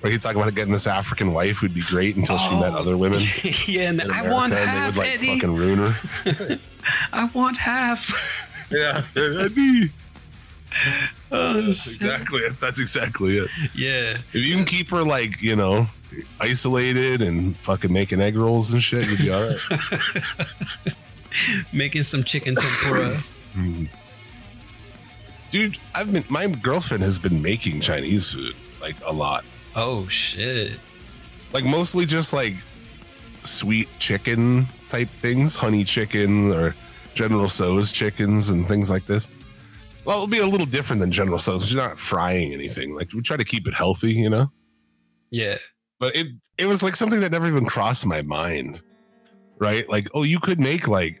Where 0.00 0.12
he'd 0.12 0.22
talk 0.22 0.34
about 0.36 0.54
getting 0.54 0.72
this 0.72 0.86
African 0.86 1.32
wife 1.32 1.58
who'd 1.58 1.74
be 1.74 1.80
great 1.82 2.16
until 2.16 2.38
she 2.38 2.54
met 2.60 2.72
Oh, 2.72 2.78
other 2.78 2.96
women. 2.96 3.20
yeah, 3.66 3.90
and 3.90 4.00
in 4.00 4.10
I 4.10 4.30
want 4.30 4.52
and 4.54 4.68
half, 4.70 4.94
they 4.94 5.00
would 5.00 5.06
like 5.08 5.14
Eddie. 5.18 5.34
fucking 5.40 5.54
ruin 5.56 5.78
her. 5.90 6.58
I 7.12 7.30
want 7.34 7.58
half. 7.58 8.42
Yeah, 8.68 9.04
Eddie. 9.14 9.92
Oh, 11.32 11.72
shit. 11.72 11.94
Exactly. 11.94 12.40
That's, 12.46 12.60
that's 12.60 12.80
exactly 12.80 13.38
it. 13.38 13.50
Yeah, 13.74 14.18
If 14.32 14.46
you 14.46 14.54
can 14.54 14.64
keep 14.64 14.90
her 14.90 15.02
like 15.02 15.40
you 15.42 15.56
know 15.56 15.86
isolated 16.40 17.20
and 17.22 17.56
fucking 17.58 17.92
making 17.92 18.20
egg 18.20 18.36
rolls 18.36 18.72
and 18.72 18.82
shit, 18.82 19.06
you'd 19.08 19.18
be 19.18 19.30
all 19.30 19.48
right. 19.48 19.58
making 21.72 22.02
some 22.04 22.24
chicken 22.24 22.56
tempura. 22.56 23.20
Dude, 25.52 25.78
I've 25.94 26.12
been 26.12 26.24
my 26.28 26.46
girlfriend 26.48 27.02
has 27.02 27.18
been 27.18 27.40
making 27.40 27.80
Chinese 27.80 28.32
food 28.32 28.54
like 28.80 28.96
a 29.04 29.12
lot. 29.12 29.44
Oh 29.74 30.06
shit! 30.08 30.78
Like 31.52 31.64
mostly 31.64 32.04
just 32.06 32.32
like 32.32 32.54
sweet 33.44 33.88
chicken 33.98 34.66
type 34.88 35.08
things, 35.20 35.56
honey 35.56 35.84
chicken 35.84 36.52
or 36.52 36.74
General 37.14 37.48
Tso's 37.48 37.92
chickens 37.92 38.50
and 38.50 38.66
things 38.68 38.90
like 38.90 39.06
this. 39.06 39.28
Well, 40.06 40.16
it'll 40.18 40.28
be 40.28 40.38
a 40.38 40.46
little 40.46 40.66
different 40.66 41.00
than 41.00 41.10
General 41.10 41.38
Tso's. 41.38 41.72
You're 41.72 41.82
not 41.82 41.98
frying 41.98 42.52
anything. 42.52 42.94
Like 42.94 43.12
we 43.12 43.20
try 43.22 43.36
to 43.36 43.44
keep 43.44 43.66
it 43.66 43.74
healthy, 43.74 44.12
you 44.12 44.30
know. 44.30 44.50
Yeah, 45.30 45.56
But 45.98 46.14
it 46.14 46.28
it 46.56 46.66
was 46.66 46.82
like 46.82 46.94
something 46.96 47.20
that 47.20 47.32
never 47.32 47.46
even 47.48 47.66
crossed 47.66 48.06
my 48.06 48.22
mind. 48.22 48.80
Right? 49.58 49.88
Like, 49.88 50.08
oh, 50.14 50.22
you 50.22 50.38
could 50.38 50.60
make 50.60 50.86
like 50.86 51.20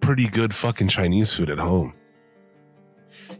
pretty 0.00 0.26
good 0.28 0.52
fucking 0.54 0.88
Chinese 0.88 1.32
food 1.32 1.50
at 1.50 1.58
home. 1.58 1.94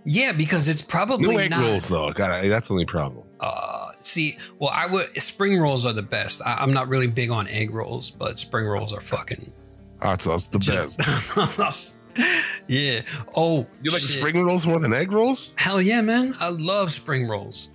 yeah, 0.04 0.32
because 0.32 0.68
it's 0.68 0.82
probably 0.82 1.34
No 1.34 1.38
egg 1.40 1.50
not. 1.50 1.60
rolls 1.62 1.88
though. 1.88 2.12
God, 2.12 2.44
that's 2.44 2.68
the 2.68 2.74
only 2.74 2.86
problem. 2.86 3.26
Uh, 3.40 3.92
see, 3.98 4.38
well, 4.58 4.70
I 4.72 4.86
would 4.86 5.06
spring 5.20 5.58
rolls 5.58 5.84
are 5.86 5.92
the 5.94 6.02
best. 6.02 6.42
I, 6.46 6.54
I'm 6.60 6.72
not 6.72 6.88
really 6.88 7.06
big 7.08 7.30
on 7.30 7.48
egg 7.48 7.72
rolls, 7.72 8.10
but 8.10 8.38
spring 8.38 8.66
rolls 8.66 8.92
are 8.92 9.00
fucking 9.00 9.52
Hot 10.02 10.22
sauce, 10.22 10.48
the 10.48 10.58
best. 10.58 10.98
yeah. 12.68 13.00
Oh, 13.36 13.66
You 13.82 13.90
like 13.90 14.00
shit. 14.00 14.18
spring 14.18 14.44
rolls 14.44 14.66
more 14.66 14.78
than 14.80 14.92
egg 14.92 15.12
rolls? 15.12 15.52
Hell 15.56 15.80
yeah, 15.80 16.00
man! 16.00 16.34
I 16.40 16.48
love 16.50 16.90
spring 16.92 17.28
rolls. 17.28 17.70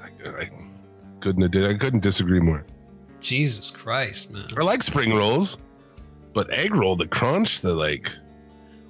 I, 0.00 0.28
I 0.28 0.50
couldn't 1.20 1.44
I 1.56 1.74
couldn't 1.78 2.00
disagree 2.00 2.40
more. 2.40 2.64
Jesus 3.20 3.70
Christ, 3.70 4.32
man. 4.32 4.46
I 4.58 4.62
like 4.62 4.82
spring 4.82 5.14
rolls, 5.14 5.58
but 6.34 6.52
egg 6.52 6.74
roll, 6.74 6.96
the 6.96 7.06
crunch, 7.06 7.60
the 7.60 7.72
like, 7.74 8.10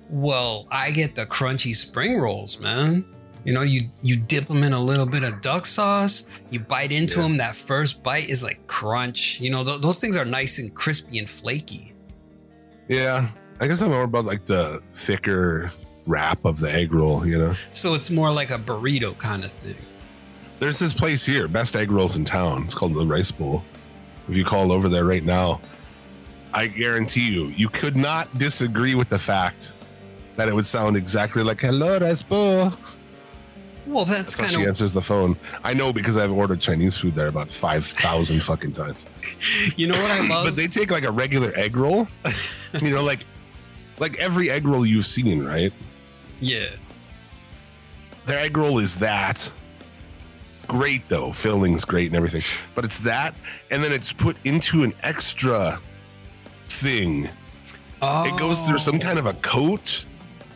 Well, 0.09 0.67
I 0.71 0.91
get 0.91 1.15
the 1.15 1.27
crunchy 1.27 1.75
spring 1.77 2.19
rolls, 2.19 2.59
man. 2.59 3.05
You 3.45 3.53
know, 3.53 3.63
you 3.63 3.91
you 4.03 4.17
dip 4.17 4.47
them 4.47 4.63
in 4.63 4.73
a 4.73 4.79
little 4.79 5.05
bit 5.07 5.25
of 5.25 5.41
duck 5.41 5.67
sauce. 5.67 6.27
You 6.51 6.61
bite 6.61 6.93
into 6.93 7.17
Yeah. 7.21 7.23
them. 7.29 7.37
That 7.39 7.57
first 7.57 8.03
bite 8.03 8.29
is 8.29 8.43
like 8.45 8.67
crunch. 8.69 9.41
You 9.41 9.51
know, 9.51 9.65
th- 9.65 9.81
those 9.83 9.99
things 9.99 10.17
are 10.17 10.25
nice 10.25 10.59
and 10.61 10.73
crispy 10.75 11.19
and 11.19 11.29
flaky. 11.29 11.93
yeah. 12.89 13.27
I 13.63 13.69
guess 13.69 13.81
I'm 13.81 13.91
more 13.91 14.03
about 14.03 14.25
like 14.25 14.45
the 14.45 14.83
thicker 14.93 15.71
wrap 16.09 16.45
of 16.45 16.59
the 16.59 16.69
egg 16.69 16.93
roll. 16.93 17.25
You 17.25 17.39
know, 17.39 17.55
So 17.73 17.95
it's 17.95 18.11
more 18.11 18.33
like 18.33 18.51
a 18.51 18.59
burrito 18.59 19.17
kind 19.17 19.45
of 19.45 19.53
thing. 19.53 19.77
there's 20.59 20.81
this 20.81 20.93
place 20.93 21.25
here, 21.25 21.47
best 21.47 21.77
egg 21.77 21.93
rolls 21.93 22.17
in 22.17 22.25
town. 22.25 22.65
It's 22.65 22.75
called 22.75 22.95
the 22.95 23.07
Rice 23.07 23.31
Bowl. 23.31 23.63
If 24.29 24.37
you 24.37 24.45
call 24.45 24.73
over 24.73 24.89
there 24.89 25.05
right 25.05 25.23
now, 25.23 25.61
I 26.53 26.67
guarantee 26.67 27.31
you, 27.31 27.47
you 27.57 27.69
could 27.69 27.95
not 27.97 28.37
disagree 28.37 28.97
with 28.97 29.09
the 29.09 29.19
fact 29.19 29.71
that 30.35 30.49
it 30.49 30.55
would 30.57 30.67
sound 30.67 30.97
exactly 30.97 31.45
like 31.45 31.61
"Hello, 31.61 31.99
Rice 32.01 32.25
Bowl." 32.25 32.73
Well, 33.87 34.05
that's 34.05 34.35
That's 34.37 34.53
kind 34.53 34.63
she 34.63 34.67
answers 34.67 34.93
the 34.93 35.03
phone. 35.03 35.37
I 35.63 35.73
know 35.75 35.93
because 35.93 36.17
I've 36.17 36.33
ordered 36.33 36.61
Chinese 36.61 36.97
food 36.97 37.15
there 37.15 37.29
about 37.29 37.49
five 37.49 37.85
thousand 37.85 38.43
fucking 38.43 38.73
times. 38.73 38.99
you 39.77 39.87
know 39.87 40.01
what 40.01 40.11
I 40.11 40.27
love. 40.29 40.47
But 40.47 40.57
they 40.57 40.67
take 40.67 40.91
like 40.91 41.05
a 41.05 41.13
regular 41.13 41.53
egg 41.57 41.77
roll, 41.77 42.09
you 42.81 42.91
know, 42.91 43.03
like 43.05 43.25
like 43.99 44.19
every 44.19 44.51
egg 44.51 44.67
roll 44.67 44.85
you've 44.85 45.07
seen, 45.07 45.45
right? 45.45 45.73
yeah, 46.41 46.71
Their 48.27 48.41
egg 48.41 48.57
roll 48.57 48.79
is 48.79 48.97
that. 48.97 49.51
Great 50.67 51.09
though, 51.09 51.33
filling's 51.33 51.85
great 51.85 52.07
and 52.07 52.17
everything, 52.17 52.43
but 52.75 52.85
it's 52.85 52.99
that, 52.99 53.35
and 53.71 53.83
then 53.83 53.93
it's 53.93 54.13
put 54.13 54.37
into 54.45 54.85
an 54.85 54.93
extra 55.03 55.79
thing. 56.69 57.29
Oh, 58.01 58.25
It 58.25 58.39
goes 58.39 58.61
through 58.63 58.79
some 58.79 58.99
kind 58.99 59.19
of 59.19 59.27
a 59.27 59.31
oh. 59.31 59.41
coat 59.43 60.07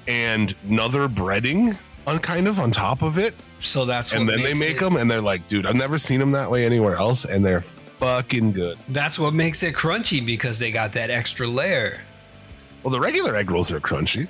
and 0.09 0.55
another 0.68 1.09
breading 1.09 1.76
on 2.07 2.18
kind 2.18 2.49
of 2.49 2.59
on 2.59 2.70
top 2.70 3.03
of 3.03 3.18
it. 3.18 3.34
So 3.61 3.84
that's 3.84 4.12
and 4.12 4.28
then 4.28 4.43
they 4.43 4.55
make 4.55 4.76
it, 4.76 4.80
them 4.80 4.97
and 4.97 5.11
they're 5.11 5.20
like, 5.20 5.47
dude, 5.49 5.66
I've 5.66 5.74
never 5.74 5.99
seen 5.99 6.20
them 6.20 6.32
that 6.32 6.51
way 6.51 6.64
anywhere 6.64 6.97
else. 6.97 7.24
And 7.24 7.45
they're 7.45 7.62
fucking 7.62 8.53
good. 8.53 8.78
That's 8.89 9.18
what 9.18 9.34
makes 9.34 9.62
it 9.62 9.74
crunchy 9.74 10.24
because 10.24 10.59
they 10.59 10.70
got 10.70 10.93
that 10.93 11.11
extra 11.11 11.47
layer. 11.47 12.03
Well, 12.87 12.93
the 12.93 13.01
regular 13.01 13.34
egg 13.34 13.51
rolls 13.51 13.72
are 13.72 13.80
crunchy. 13.80 14.28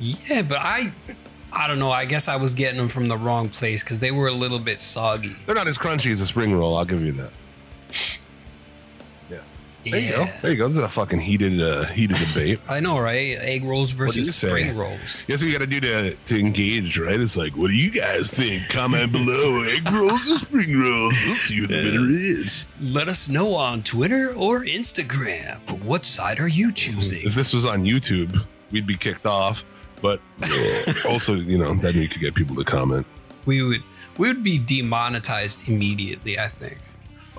Yeah, 0.00 0.42
but 0.42 0.58
I, 0.58 0.92
I 1.52 1.68
don't 1.68 1.78
know. 1.78 1.92
I 1.92 2.04
guess 2.04 2.26
I 2.26 2.34
was 2.34 2.52
getting 2.52 2.78
them 2.78 2.88
from 2.88 3.06
the 3.06 3.16
wrong 3.16 3.48
place 3.48 3.84
because 3.84 4.00
they 4.00 4.10
were 4.10 4.26
a 4.26 4.32
little 4.32 4.58
bit 4.58 4.80
soggy. 4.80 5.36
They're 5.46 5.54
not 5.54 5.68
as 5.68 5.78
crunchy 5.78 6.10
as 6.10 6.20
a 6.20 6.26
spring 6.26 6.52
roll. 6.52 6.76
I'll 6.76 6.84
give 6.84 7.00
you 7.00 7.12
that. 7.12 7.30
There 9.84 9.98
you 9.98 10.10
go. 10.10 10.28
There 10.42 10.50
you 10.52 10.56
go. 10.58 10.68
This 10.68 10.76
is 10.76 10.82
a 10.82 10.88
fucking 10.88 11.20
heated, 11.20 11.60
uh, 11.60 11.84
heated 11.86 12.18
debate. 12.18 12.60
I 12.68 12.80
know, 12.80 12.98
right? 12.98 13.36
Egg 13.40 13.64
rolls 13.64 13.92
versus 13.92 14.34
spring 14.34 14.76
rolls. 14.76 15.24
Guess 15.24 15.42
what 15.42 15.50
you 15.50 15.52
got 15.52 15.64
to 15.64 15.66
do 15.66 15.80
to 15.80 16.14
to 16.14 16.38
engage, 16.38 16.98
right? 16.98 17.18
It's 17.18 17.36
like, 17.36 17.56
what 17.56 17.68
do 17.68 17.74
you 17.74 17.90
guys 17.90 18.32
think? 18.32 18.68
Comment 18.68 19.10
below. 19.10 19.62
Egg 19.70 19.90
rolls 19.90 20.30
or 20.30 20.36
spring 20.36 20.78
rolls? 20.78 21.14
We'll 21.26 21.34
see 21.36 21.58
who 21.58 21.66
the 21.66 21.76
winner 21.76 22.10
is. 22.10 22.66
Let 22.80 23.08
us 23.08 23.28
know 23.28 23.54
on 23.54 23.82
Twitter 23.82 24.32
or 24.36 24.64
Instagram. 24.64 25.58
What 25.84 26.04
side 26.04 26.40
are 26.40 26.48
you 26.48 26.72
choosing? 26.72 27.22
If 27.26 27.34
this 27.34 27.52
was 27.52 27.64
on 27.64 27.84
YouTube, 27.84 28.46
we'd 28.70 28.86
be 28.86 28.96
kicked 28.96 29.26
off. 29.26 29.64
But 30.02 30.20
uh, 30.42 30.92
also, 31.08 31.34
you 31.34 31.58
know, 31.58 31.74
then 31.74 31.94
we 31.94 32.08
could 32.08 32.20
get 32.20 32.34
people 32.34 32.56
to 32.56 32.64
comment. 32.64 33.06
We 33.46 33.62
would 33.62 33.82
we 34.18 34.28
would 34.28 34.42
be 34.42 34.58
demonetized 34.58 35.68
immediately. 35.68 36.38
I 36.38 36.48
think. 36.48 36.78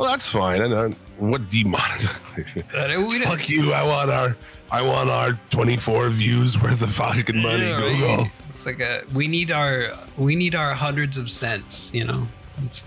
Well, 0.02 0.10
that's 0.10 0.28
fine. 0.28 0.62
And 0.62 0.74
uh, 0.74 0.90
what 1.20 1.50
demonetization? 1.50 2.64
Uh, 2.76 3.30
Fuck 3.30 3.50
you. 3.50 3.72
I 3.74 3.84
want 3.84 4.10
our 4.10 4.36
I 4.72 4.82
want 4.82 5.10
our 5.10 5.34
24 5.52 6.10
views 6.10 6.60
worth 6.60 6.82
of 6.82 6.90
fucking 6.92 7.42
money. 7.42 7.64
Yeah, 7.68 7.80
Go 7.80 7.88
right? 8.18 8.32
It's 8.50 8.66
like 8.66 8.80
a 8.80 9.04
we 9.14 9.28
need 9.28 9.52
our 9.52 9.98
we 10.18 10.36
need 10.36 10.56
our 10.56 10.74
hundreds 10.74 11.18
of 11.18 11.30
cents. 11.30 11.94
You 11.94 12.06
know. 12.06 12.28
It's- 12.58 12.84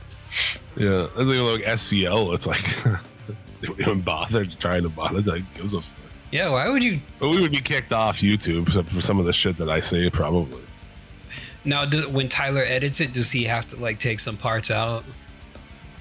Yeah, 0.77 1.07
that's 1.15 1.29
like, 1.29 1.61
like 1.61 1.61
SCL. 1.79 2.35
It's 2.35 2.47
like 2.47 2.65
they 3.61 3.67
don't 3.69 3.81
even 3.81 4.01
bother 4.01 4.45
trying 4.47 4.83
to 4.83 4.89
monetize. 4.91 5.45
Gives 5.55 5.75
a 5.75 5.83
yeah. 6.33 6.49
Why 6.51 6.69
would 6.69 6.83
you 6.83 7.01
But 7.21 7.29
we 7.29 7.41
would 7.41 7.53
be 7.53 7.61
kicked 7.61 7.93
off 7.93 8.19
YouTube 8.21 8.71
for 8.91 9.01
some 9.01 9.21
of 9.21 9.27
the 9.27 9.33
shit 9.33 9.57
that 9.59 9.69
I 9.69 9.81
say, 9.81 10.11
probably. 10.11 10.62
now? 11.65 11.85
Do, 11.85 12.09
when 12.09 12.29
Tyler 12.29 12.62
edits 12.67 13.01
it, 13.01 13.12
does 13.12 13.31
he 13.31 13.45
have 13.45 13.67
to 13.69 13.77
like 13.81 14.01
take 14.01 14.19
some 14.19 14.37
parts 14.37 14.71
out, 14.71 15.05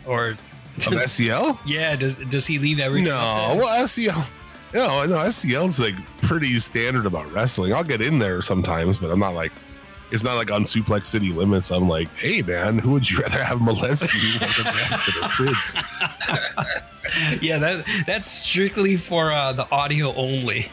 or 0.07 0.37
Of 0.77 0.81
SCL? 0.93 1.59
yeah? 1.65 1.95
Does 1.95 2.17
does 2.19 2.47
he 2.47 2.59
leave 2.59 2.79
everything? 2.79 3.09
No, 3.09 3.55
well, 3.57 3.83
SCL. 3.83 4.31
No, 4.73 5.05
no, 5.05 5.17
SCL's 5.17 5.79
like 5.79 5.93
pretty 6.23 6.57
standard 6.59 7.05
about 7.05 7.31
wrestling. 7.31 7.73
I'll 7.73 7.83
get 7.83 8.01
in 8.01 8.17
there 8.19 8.41
sometimes, 8.41 8.97
but 8.97 9.11
I'm 9.11 9.19
not 9.19 9.35
like, 9.35 9.51
it's 10.09 10.23
not 10.23 10.33
like 10.35 10.49
on 10.51 10.63
Suplex 10.63 11.05
City 11.05 11.31
Limits. 11.31 11.69
I'm 11.71 11.87
like, 11.87 12.07
hey 12.15 12.41
man, 12.41 12.79
who 12.79 12.91
would 12.93 13.07
you 13.09 13.19
rather 13.19 13.43
have 13.43 13.61
molest 13.61 14.11
you, 14.15 14.39
Michael 14.41 14.63
Jackson 14.63 15.23
or 15.23 15.29
Prince? 15.29 15.75
yeah, 17.41 17.57
that 17.59 18.03
that's 18.07 18.27
strictly 18.27 18.97
for 18.97 19.31
uh, 19.31 19.53
the 19.53 19.67
audio 19.71 20.13
only. 20.15 20.67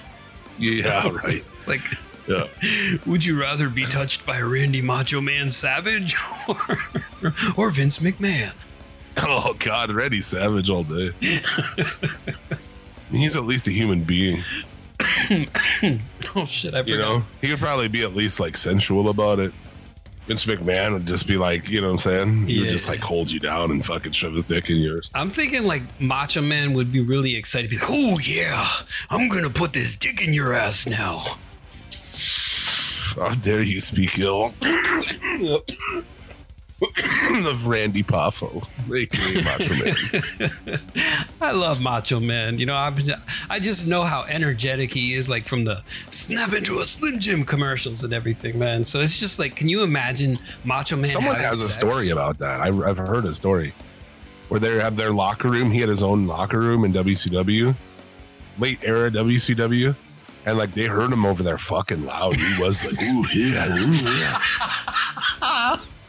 Yeah, 0.59 1.09
right. 1.25 1.45
Like, 1.67 1.83
Yeah. 2.27 2.47
would 3.07 3.25
you 3.25 3.39
rather 3.41 3.69
be 3.69 3.85
touched 3.85 4.25
by 4.25 4.41
Randy 4.41 4.81
Macho 4.83 5.21
Man 5.21 5.51
Savage 5.51 6.15
or, 6.49 7.33
or 7.57 7.71
Vince 7.71 7.99
McMahon? 7.99 8.53
Oh 9.23 9.55
God, 9.59 9.91
Randy 9.93 10.21
Savage 10.23 10.71
all 10.71 10.85
day. 10.85 11.11
He's 13.11 13.37
at 13.37 13.45
least 13.45 13.67
a 13.67 13.71
human 13.73 14.05
being, 14.05 14.39
Oh 16.37 16.45
shit, 16.47 16.75
I 16.75 16.83
forgot. 16.83 16.89
you 16.89 16.99
know. 16.99 17.23
He 17.41 17.49
could 17.49 17.59
probably 17.59 17.89
be 17.89 18.03
at 18.03 18.15
least 18.15 18.39
like 18.41 18.57
sensual 18.57 19.09
about 19.09 19.39
it. 19.41 19.53
Vince 20.27 20.45
McMahon 20.45 20.93
would 20.93 21.07
just 21.07 21.27
be 21.27 21.37
like, 21.37 21.69
you 21.69 21.81
know 21.81 21.89
what 21.89 21.93
I'm 21.95 21.99
saying? 21.99 22.47
He 22.47 22.59
would 22.61 22.67
Yeah. 22.67 22.73
just 22.73 22.87
like 22.89 23.01
hold 23.01 23.31
you 23.31 23.41
down 23.41 23.73
and 23.73 23.85
fucking 23.85 24.13
shove 24.13 24.35
his 24.35 24.45
dick 24.45 24.71
in 24.71 24.77
yours. 24.77 25.11
I'm 25.15 25.31
thinking 25.31 25.65
like 25.65 25.83
Macho 26.01 26.41
Man 26.41 26.73
would 26.75 26.93
be 26.93 27.01
really 27.01 27.35
excited. 27.35 27.69
Be 27.71 27.79
like, 27.79 27.89
oh 27.91 28.19
yeah, 28.25 28.65
I'm 29.11 29.29
gonna 29.29 29.51
put 29.51 29.73
this 29.73 29.97
dick 29.97 30.25
in 30.27 30.33
your 30.33 30.53
ass 30.55 30.87
now. 30.87 31.25
How 33.17 33.35
dare 33.35 33.63
you 33.63 33.81
speak 33.81 34.19
ill 34.21 34.55
of 37.47 37.67
Randy 37.67 38.03
Poffo, 38.03 38.67
aka 38.91 39.43
Macho 39.45 39.75
Man. 39.75 40.81
I 41.41 41.53
love 41.53 41.81
Macho 41.81 42.21
Man. 42.21 42.59
You 42.59 42.67
know, 42.67 42.75
I, 42.75 42.95
I 43.51 43.61
just 43.61 43.87
know 43.87 44.03
how 44.03 44.25
energetic 44.29 44.91
he 44.91 45.13
is, 45.15 45.29
like 45.29 45.45
from 45.45 45.65
the 45.65 45.83
snap 46.11 46.55
into 46.55 46.79
a 46.81 46.85
Slim 46.85 47.21
Jim 47.21 47.45
commercials 47.45 48.03
and 48.03 48.15
everything, 48.15 48.59
man. 48.59 48.87
So 48.87 49.01
it's 49.01 49.21
just 49.21 49.39
like, 49.39 49.57
can 49.57 49.69
you 49.69 49.83
imagine 49.83 50.39
Macho 50.65 50.97
Man? 50.97 51.11
Someone 51.11 51.37
has 51.37 51.61
a 51.61 51.71
story 51.71 52.11
about 52.11 52.39
that. 52.39 52.61
I, 52.61 52.69
I've 52.69 52.99
heard 52.99 53.27
a 53.27 53.35
story 53.35 53.75
where 54.49 54.59
they 54.59 54.79
have 54.79 54.97
their 54.97 55.13
locker 55.13 55.51
room. 55.51 55.71
He 55.71 55.81
had 55.81 55.91
his 55.91 56.03
own 56.03 56.27
locker 56.27 56.61
room 56.61 56.85
in 56.85 56.95
WCW, 56.95 57.75
late 58.59 58.79
era 58.83 59.11
WCW. 59.11 59.95
And 60.47 60.57
like 60.57 60.73
they 60.73 60.87
heard 60.87 61.13
him 61.13 61.27
over 61.27 61.43
there 61.43 61.59
fucking 61.59 62.07
loud. 62.07 62.35
He 62.35 62.63
was 62.63 62.83
like, 62.83 62.99
"Ooh 63.03 63.27
yeah, 63.35 63.77
ooh 63.77 63.93
yeah." 65.43 65.77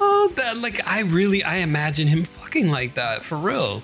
Oh, 0.00 0.32
that 0.36 0.58
like 0.58 0.86
I 0.86 1.00
really 1.02 1.42
I 1.42 1.56
imagine 1.56 2.08
him 2.08 2.24
fucking 2.24 2.70
like 2.70 2.94
that 2.94 3.22
for 3.22 3.36
real. 3.36 3.82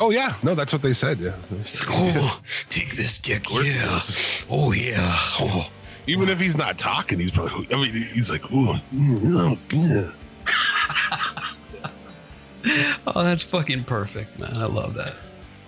Oh 0.00 0.10
yeah, 0.10 0.34
no, 0.42 0.54
that's 0.54 0.72
what 0.72 0.82
they 0.82 0.92
said. 0.92 1.18
Yeah, 1.18 1.36
It's 1.52 1.80
like, 1.88 1.98
oh, 1.98 2.40
take 2.68 2.96
this 2.96 3.18
dick, 3.18 3.44
yeah. 3.50 3.98
Oh 4.50 4.72
yeah. 4.72 5.14
Oh. 5.40 5.68
even 6.06 6.28
if 6.28 6.40
he's 6.40 6.56
not 6.56 6.78
talking, 6.78 7.18
he's 7.18 7.30
probably. 7.32 7.66
I 7.72 7.76
mean, 7.76 7.92
he's 7.92 8.30
like, 8.30 8.50
"Ooh, 8.52 8.74
oh, 8.74 9.58
yeah." 9.72 10.10
oh, 13.06 13.24
that's 13.24 13.42
fucking 13.42 13.84
perfect, 13.84 14.38
man. 14.38 14.56
I 14.56 14.66
love 14.66 14.94
that. 14.94 15.14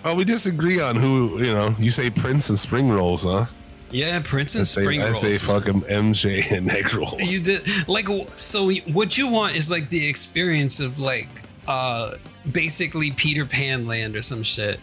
Well, 0.03 0.15
we 0.15 0.23
disagree 0.23 0.79
on 0.79 0.95
who 0.95 1.37
you 1.43 1.53
know. 1.53 1.75
You 1.77 1.91
say 1.91 2.09
Prince 2.09 2.49
and 2.49 2.57
spring 2.57 2.89
rolls, 2.89 3.23
huh? 3.23 3.45
Yeah, 3.91 4.21
Prince 4.23 4.55
I 4.55 4.59
and 4.59 4.67
say, 4.67 4.81
spring 4.81 5.01
I 5.01 5.05
rolls. 5.07 5.21
say 5.21 5.29
man. 5.29 5.39
fucking 5.39 5.81
MJ 5.81 6.51
and 6.51 6.69
egg 6.71 6.93
rolls. 6.93 7.21
You 7.31 7.41
did 7.41 7.67
like 7.87 8.07
so. 8.37 8.71
What 8.93 9.17
you 9.17 9.27
want 9.27 9.55
is 9.55 9.69
like 9.69 9.89
the 9.89 10.07
experience 10.07 10.79
of 10.79 10.99
like 10.99 11.29
uh 11.67 12.15
basically 12.51 13.11
Peter 13.11 13.45
Pan 13.45 13.87
land 13.87 14.15
or 14.15 14.21
some 14.21 14.43
shit. 14.43 14.79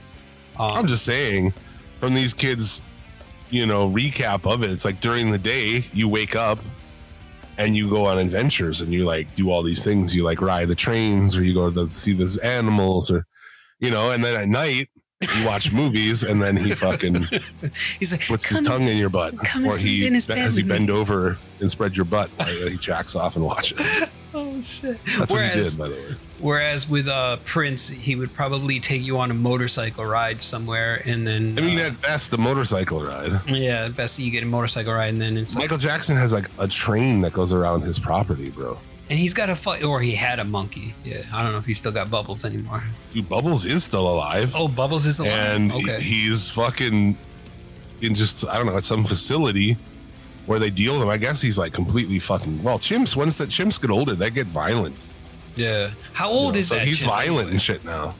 Um, 0.58 0.72
I'm 0.72 0.86
just 0.88 1.04
saying, 1.04 1.52
from 2.00 2.14
these 2.14 2.34
kids, 2.34 2.82
you 3.50 3.66
know, 3.66 3.88
recap 3.88 4.50
of 4.50 4.62
it. 4.62 4.70
It's 4.70 4.84
like 4.84 5.00
during 5.00 5.30
the 5.30 5.38
day, 5.38 5.84
you 5.92 6.08
wake 6.08 6.36
up 6.36 6.58
and 7.56 7.76
you 7.76 7.88
go 7.88 8.06
on 8.06 8.18
adventures 8.18 8.82
and 8.82 8.92
you 8.92 9.04
like 9.04 9.34
do 9.34 9.50
all 9.50 9.62
these 9.62 9.82
things. 9.84 10.14
You 10.14 10.24
like 10.24 10.40
ride 10.40 10.68
the 10.68 10.74
trains 10.74 11.36
or 11.36 11.42
you 11.42 11.54
go 11.54 11.70
to 11.70 11.88
see 11.88 12.12
these 12.12 12.36
animals 12.38 13.10
or, 13.10 13.24
you 13.80 13.90
know, 13.90 14.10
and 14.10 14.22
then 14.24 14.40
at 14.40 14.48
night 14.48 14.88
you 15.20 15.46
watch 15.46 15.72
movies 15.72 16.22
and 16.22 16.40
then 16.40 16.56
he 16.56 16.70
fucking 16.72 17.26
he's 17.98 18.12
like 18.12 18.24
puts 18.28 18.48
his 18.48 18.60
tongue 18.60 18.84
in 18.84 18.96
your 18.96 19.08
butt 19.08 19.34
or 19.66 19.76
he 19.76 20.06
in 20.06 20.14
his 20.14 20.28
bed 20.28 20.38
has 20.38 20.56
you 20.56 20.62
with 20.62 20.70
me." 20.70 20.78
bend 20.78 20.90
over 20.90 21.36
and 21.60 21.68
spread 21.68 21.96
your 21.96 22.04
butt 22.04 22.30
he 22.46 22.76
jacks 22.76 23.16
off 23.16 23.34
and 23.36 23.44
watches. 23.44 24.04
Oh 24.34 24.60
shit! 24.60 25.02
That's 25.18 25.32
what 25.32 25.42
he 25.50 25.60
did, 25.62 25.78
by 25.78 25.88
the 25.88 25.94
way. 25.94 26.14
whereas 26.38 26.86
with 26.86 27.08
uh 27.08 27.38
Prince, 27.46 27.88
he 27.88 28.14
would 28.14 28.34
probably 28.34 28.78
take 28.78 29.02
you 29.02 29.18
on 29.18 29.30
a 29.30 29.34
motorcycle 29.34 30.04
ride 30.04 30.42
somewhere, 30.42 31.00
and 31.06 31.26
then 31.26 31.58
I 31.58 31.62
mean, 31.62 31.78
uh, 31.78 31.84
at 31.84 32.02
best, 32.02 32.30
the 32.30 32.36
motorcycle 32.36 33.02
ride. 33.02 33.40
yeah, 33.46 33.88
best 33.88 34.18
you 34.18 34.30
get 34.30 34.42
a 34.42 34.46
motorcycle 34.46 34.92
ride, 34.92 35.14
and 35.14 35.20
then 35.20 35.38
it's 35.38 35.54
like, 35.54 35.64
Michael 35.64 35.78
Jackson 35.78 36.14
has 36.18 36.34
like 36.34 36.50
a 36.58 36.68
train 36.68 37.22
that 37.22 37.32
goes 37.32 37.54
around 37.54 37.80
his 37.80 37.98
property, 37.98 38.50
bro. 38.50 38.78
And 39.10 39.18
he's 39.18 39.34
got 39.34 39.48
a 39.50 39.54
fu- 39.56 39.86
or 39.86 40.00
he 40.00 40.12
had 40.14 40.38
a 40.38 40.44
monkey. 40.44 40.94
Yeah, 41.04 41.22
I 41.32 41.42
don't 41.42 41.52
know 41.52 41.58
if 41.58 41.66
he's 41.66 41.78
still 41.78 41.92
got 41.92 42.10
Bubbles 42.10 42.44
anymore. 42.44 42.84
Dude, 43.12 43.28
Bubbles 43.28 43.64
is 43.66 43.84
still 43.84 44.08
alive. 44.08 44.54
Oh, 44.56 44.68
Bubbles 44.68 45.06
is 45.06 45.18
alive. 45.18 45.32
and 45.32 45.72
okay. 45.72 46.00
he's 46.00 46.48
fucking 46.50 47.16
in 48.00 48.14
just 48.14 48.46
I 48.46 48.56
don't 48.56 48.66
know 48.66 48.76
at 48.76 48.84
some 48.84 49.04
facility 49.04 49.76
where 50.46 50.58
they 50.58 50.70
deal 50.70 50.94
with 50.94 51.02
him. 51.02 51.08
I 51.08 51.16
guess 51.16 51.40
he's 51.42 51.58
like 51.58 51.72
completely 51.72 52.18
fucking 52.18 52.62
well. 52.62 52.78
Chimps 52.78 53.16
once 53.16 53.36
the 53.38 53.44
chimps 53.46 53.80
get 53.80 53.90
older, 53.90 54.14
they 54.14 54.30
get 54.30 54.46
violent. 54.46 54.96
yeah. 55.56 55.90
How 56.12 56.30
you 56.30 56.38
old 56.38 56.54
know, 56.54 56.60
is 56.60 56.68
so 56.68 56.74
that? 56.76 56.86
He's 56.86 56.98
chimp 56.98 57.10
violent 57.10 57.38
anyway? 57.38 57.50
and 57.52 57.62
shit 57.62 57.84
now. 57.84 58.14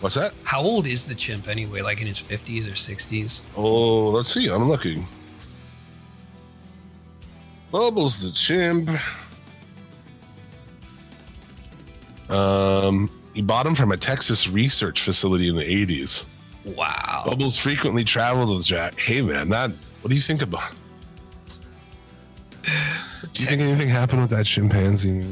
What's 0.00 0.16
that? 0.16 0.34
How 0.42 0.60
old 0.60 0.86
is 0.86 1.06
the 1.08 1.14
chimp 1.14 1.48
anyway? 1.48 1.80
Like 1.80 2.00
in 2.00 2.06
his 2.06 2.18
fifties 2.18 2.68
or 2.68 2.74
sixties? 2.74 3.42
Oh, 3.56 4.10
let's 4.10 4.32
see. 4.32 4.50
I'm 4.50 4.68
looking. 4.68 5.06
Bubbles 7.74 8.22
the 8.22 8.30
chimp. 8.30 8.88
Um, 12.30 13.10
he 13.34 13.42
bought 13.42 13.66
him 13.66 13.74
from 13.74 13.90
a 13.90 13.96
Texas 13.96 14.46
research 14.46 15.02
facility 15.02 15.48
in 15.48 15.56
the 15.56 15.64
80s. 15.64 16.24
Wow. 16.64 17.24
Bubbles 17.26 17.58
frequently 17.58 18.04
traveled 18.04 18.56
with 18.56 18.64
Jack. 18.64 18.96
Hey 18.96 19.22
man, 19.22 19.48
that 19.48 19.72
what 20.02 20.10
do 20.10 20.14
you 20.14 20.20
think 20.22 20.40
about? 20.40 20.70
Do 22.62 22.70
you 23.42 23.46
think 23.48 23.62
anything 23.62 23.88
happened 23.88 24.20
with 24.20 24.30
that 24.30 24.46
chimpanzee? 24.46 25.26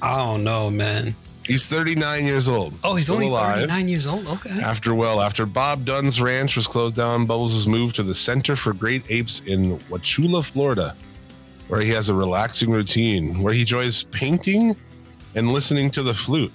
I 0.00 0.16
don't 0.16 0.44
know, 0.44 0.70
man. 0.70 1.14
He's 1.44 1.66
He's 1.66 1.66
39 1.66 2.24
years 2.24 2.48
old. 2.48 2.72
Oh, 2.82 2.94
he's 2.94 3.04
Still 3.04 3.16
only 3.16 3.28
alive. 3.28 3.56
39 3.56 3.88
years 3.88 4.06
old. 4.06 4.26
Okay. 4.26 4.58
After 4.62 4.94
well, 4.94 5.20
after 5.20 5.44
Bob 5.44 5.84
Dunn's 5.84 6.18
ranch 6.18 6.56
was 6.56 6.66
closed 6.66 6.96
down, 6.96 7.26
Bubbles 7.26 7.54
was 7.54 7.66
moved 7.66 7.96
to 7.96 8.02
the 8.02 8.14
Center 8.14 8.56
for 8.56 8.72
Great 8.72 9.04
Apes 9.10 9.42
in 9.44 9.78
Wauchula, 9.90 10.42
Florida, 10.42 10.96
where 11.72 11.80
he 11.80 11.88
has 11.88 12.10
a 12.10 12.14
relaxing 12.14 12.70
routine 12.70 13.42
where 13.42 13.54
he 13.54 13.62
enjoys 13.62 14.02
painting 14.02 14.76
and 15.34 15.50
listening 15.54 15.90
to 15.90 16.02
the 16.02 16.12
flute. 16.12 16.52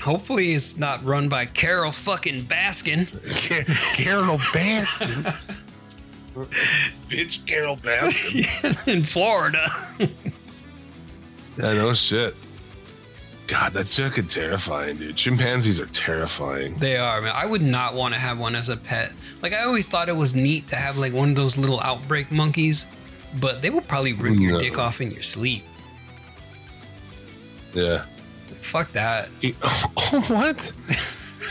Hopefully, 0.00 0.50
it's 0.50 0.76
not 0.76 1.04
run 1.04 1.28
by 1.28 1.44
Carole 1.44 1.92
fucking 1.92 2.42
Baskin 2.46 3.06
Carole 3.94 4.38
Baskin. 4.38 5.32
Bitch, 7.08 7.46
Carole 7.46 7.76
Baskin. 7.76 8.88
in 8.92 9.04
Florida. 9.04 9.68
Yeah, 11.56 11.74
no 11.74 11.94
shit. 11.94 12.34
God, 13.46 13.72
that's 13.72 13.96
fucking 13.96 14.26
terrifying, 14.26 14.96
dude. 14.96 15.14
Chimpanzees 15.14 15.78
are 15.78 15.86
terrifying. 15.86 16.74
They 16.76 16.96
are, 16.96 17.20
man. 17.20 17.32
I 17.32 17.46
would 17.46 17.62
not 17.62 17.94
want 17.94 18.14
to 18.14 18.18
have 18.18 18.40
one 18.40 18.56
as 18.56 18.70
a 18.70 18.76
pet. 18.76 19.12
Like, 19.40 19.52
I 19.52 19.62
always 19.62 19.86
thought 19.86 20.08
it 20.08 20.16
was 20.16 20.34
neat 20.34 20.66
to 20.68 20.76
have 20.76 20.98
like 20.98 21.12
one 21.12 21.30
of 21.30 21.36
those 21.36 21.56
little 21.56 21.78
outbreak 21.80 22.32
monkeys, 22.32 22.86
but 23.38 23.62
they 23.62 23.70
will 23.70 23.80
probably 23.82 24.12
rip 24.12 24.38
your 24.38 24.58
dick 24.58 24.78
off 24.78 25.00
in 25.00 25.10
your 25.10 25.22
sleep. 25.22 25.64
Yeah. 27.74 28.04
Fuck 28.60 28.92
that. 28.92 29.28
He- 29.40 29.54
oh, 29.62 30.24
what? 30.28 30.72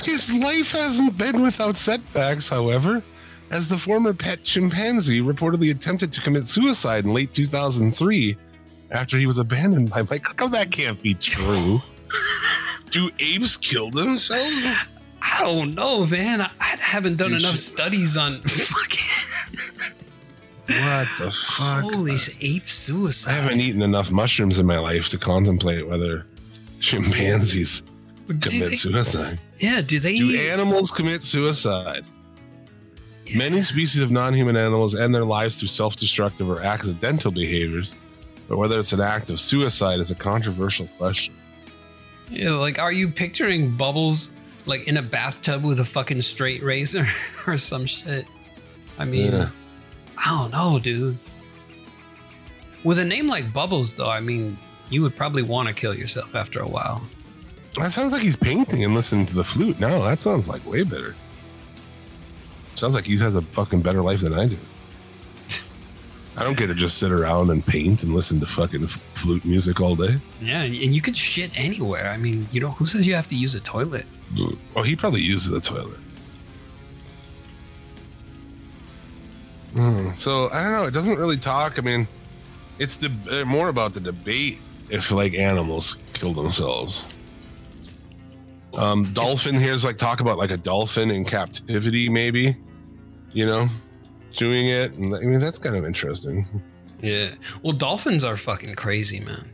His 0.04 0.32
life 0.34 0.72
hasn't 0.72 1.18
been 1.18 1.42
without 1.42 1.76
setbacks, 1.78 2.48
however, 2.50 3.04
as 3.52 3.68
the 3.68 3.78
former 3.78 4.14
pet 4.14 4.44
chimpanzee 4.44 5.22
reportedly 5.22 5.72
attempted 5.72 6.12
to 6.14 6.22
commit 6.22 6.46
suicide 6.48 7.06
in 7.06 7.14
late 7.14 7.34
2003 7.34 8.38
after 8.92 9.18
he 9.18 9.26
was 9.26 9.38
abandoned 9.38 9.90
by 9.90 10.02
Mike. 10.10 10.26
How 10.26 10.34
come 10.34 10.52
that 10.52 10.72
can't 10.72 11.02
be 11.02 11.14
true? 11.14 11.80
Do 12.92 13.10
apes 13.20 13.56
kill 13.58 13.92
themselves? 13.92 14.88
I 15.22 15.40
don't 15.42 15.76
know, 15.76 16.06
man. 16.08 16.42
I, 16.42 16.50
I 16.60 16.78
haven't 16.80 17.18
done 17.18 17.32
Dude, 17.32 17.40
enough 17.42 17.52
shit. 17.56 17.62
studies 17.62 18.18
on 18.18 18.40
fucking 18.46 19.19
What 20.70 21.08
the 21.18 21.32
fuck? 21.32 21.84
holy 21.84 22.16
ape 22.42 22.70
suicide. 22.70 23.32
I 23.32 23.36
haven't 23.36 23.60
eaten 23.62 23.82
enough 23.82 24.12
mushrooms 24.12 24.60
in 24.60 24.66
my 24.66 24.78
life 24.80 25.10
to 25.10 25.18
contemplate 25.18 25.88
whether 25.88 26.26
chimpanzees 26.80 27.82
commit 28.28 28.42
they- 28.44 28.76
suicide. 28.76 29.40
yeah, 29.58 29.82
do 29.82 30.00
they? 30.00 30.18
Do 30.18 30.38
animals 30.38 30.92
commit 30.92 31.24
suicide? 31.24 32.06
Many 33.36 33.62
species 33.64 34.02
of 34.02 34.10
non 34.12 34.34
human 34.34 34.56
animals 34.58 34.96
end 34.96 35.14
their 35.14 35.26
lives 35.26 35.56
through 35.56 35.68
self 35.70 35.96
destructive 35.96 36.50
or 36.50 36.62
accidental 36.62 37.32
behaviors, 37.32 37.94
but 38.48 38.58
whether 38.58 38.80
it's 38.80 38.94
an 38.94 39.02
act 39.02 39.30
of 39.30 39.40
suicide 39.40 40.00
is 40.00 40.10
a 40.12 40.16
controversial 40.16 40.88
question. 40.98 41.34
Yeah, 42.30 42.52
like, 42.52 42.78
are 42.80 42.92
you 42.92 43.10
picturing 43.10 43.72
Bubbles 43.76 44.32
like 44.66 44.88
in 44.88 44.98
a 44.98 45.02
bathtub 45.02 45.64
with 45.64 45.80
a 45.80 45.86
fucking 45.86 46.22
straight 46.22 46.62
razor 46.64 47.08
or 47.48 47.58
some 47.58 47.86
shit? 47.88 48.26
I 49.00 49.06
mean, 49.06 49.32
Yeah. 49.32 49.50
I 50.26 50.30
don't 50.30 50.52
know, 50.52 50.80
dude. 50.80 51.18
With 52.84 53.00
a 53.00 53.06
name 53.06 53.28
like 53.28 53.52
Bubbles, 53.54 53.94
though, 53.94 54.10
I 54.10 54.20
mean, 54.20 54.58
you 54.90 55.02
would 55.02 55.16
probably 55.16 55.44
want 55.44 55.68
to 55.68 55.74
kill 55.74 55.94
yourself 55.94 56.34
after 56.36 56.60
a 56.60 56.68
while. 56.68 57.02
That 57.78 57.92
sounds 57.92 58.12
like 58.12 58.22
he's 58.22 58.36
painting 58.36 58.84
and 58.84 58.94
listening 58.94 59.26
to 59.28 59.36
the 59.36 59.44
flute. 59.44 59.80
No, 59.80 60.04
that 60.04 60.20
sounds 60.20 60.50
like 60.50 60.66
way 60.66 60.84
better. 60.84 61.16
Sounds 62.76 62.96
like 62.96 63.06
he 63.06 63.18
has 63.18 63.36
a 63.36 63.42
fucking 63.42 63.82
better 63.82 64.02
life 64.02 64.22
than 64.22 64.34
I 64.34 64.48
do. 64.48 64.58
I 66.38 66.44
don't 66.44 66.58
get 66.58 66.68
to 66.68 66.74
just 66.74 66.98
sit 66.98 67.12
around 67.12 67.50
and 67.50 67.66
paint 67.66 68.04
and 68.04 68.16
listen 68.16 68.40
to 68.40 68.46
fucking 68.46 68.88
flute 68.88 69.46
music 69.46 69.82
all 69.82 69.96
day. 69.96 70.18
Yeah, 70.42 70.64
and 70.64 70.74
and 70.74 70.94
you 70.94 71.02
could 71.02 71.16
shit 71.16 71.52
anywhere. 71.60 72.10
I 72.10 72.18
mean, 72.18 72.48
you 72.52 72.60
know, 72.62 72.72
who 72.72 72.86
says 72.86 73.06
you 73.06 73.16
have 73.16 73.28
to 73.28 73.36
use 73.36 73.54
a 73.56 73.60
toilet? 73.60 74.06
Oh, 74.76 74.84
he 74.84 74.96
probably 74.96 75.22
uses 75.22 75.52
a 75.52 75.60
toilet. 75.60 76.00
Hmm, 79.74 80.12
So 80.16 80.50
I 80.52 80.64
don't 80.64 80.72
know. 80.72 80.86
It 80.86 80.92
doesn't 80.92 81.18
really 81.18 81.38
talk. 81.38 81.78
I 81.78 81.82
mean, 81.82 82.08
it's 82.80 82.96
the 82.96 83.12
uh, 83.30 83.46
more 83.46 83.70
about 83.70 83.94
the 83.94 84.00
debate 84.00 84.60
if 84.90 85.12
like 85.12 85.34
animals 85.36 85.98
kill 86.14 86.34
themselves. 86.34 87.14
Um, 88.74 89.12
dolphin 89.14 89.56
here's 89.56 89.84
like 89.84 89.98
talk 89.98 90.20
about 90.20 90.38
like 90.38 90.52
a 90.52 90.58
dolphin 90.58 91.12
in 91.12 91.26
captivity, 91.26 92.10
maybe. 92.10 92.56
You 93.32 93.46
know, 93.46 93.68
doing 94.36 94.68
it, 94.68 94.94
and 94.94 95.16
I 95.16 95.20
mean 95.20 95.40
that's 95.40 95.60
kind 95.60 95.76
of 95.76 95.86
interesting. 95.86 96.46
Yeah. 97.00 97.30
Well, 97.64 97.74
dolphins 97.74 98.24
are 98.24 98.36
fucking 98.38 98.76
crazy, 98.76 99.20
man. 99.20 99.52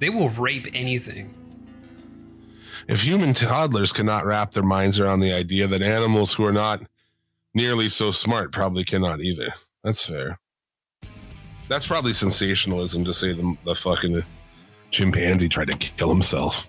They 0.00 0.10
will 0.10 0.28
rape 0.30 0.66
anything. 0.74 1.32
If 2.88 3.02
human 3.02 3.32
toddlers 3.32 3.92
cannot 3.92 4.26
wrap 4.26 4.52
their 4.52 4.62
minds 4.64 5.00
around 5.00 5.20
the 5.20 5.32
idea 5.32 5.66
that 5.68 5.80
animals 5.80 6.34
who 6.34 6.44
are 6.44 6.52
not 6.52 6.82
nearly 7.54 7.88
so 7.88 8.10
smart 8.10 8.52
probably 8.52 8.84
cannot 8.84 9.20
either. 9.20 9.52
That's 9.82 10.04
fair. 10.04 10.38
That's 11.68 11.86
probably 11.86 12.12
sensationalism 12.12 13.04
to 13.04 13.12
say 13.14 13.32
the, 13.32 13.56
the 13.64 13.74
fucking 13.74 14.22
chimpanzee 14.90 15.48
tried 15.48 15.68
to 15.68 15.76
kill 15.76 16.10
himself. 16.10 16.68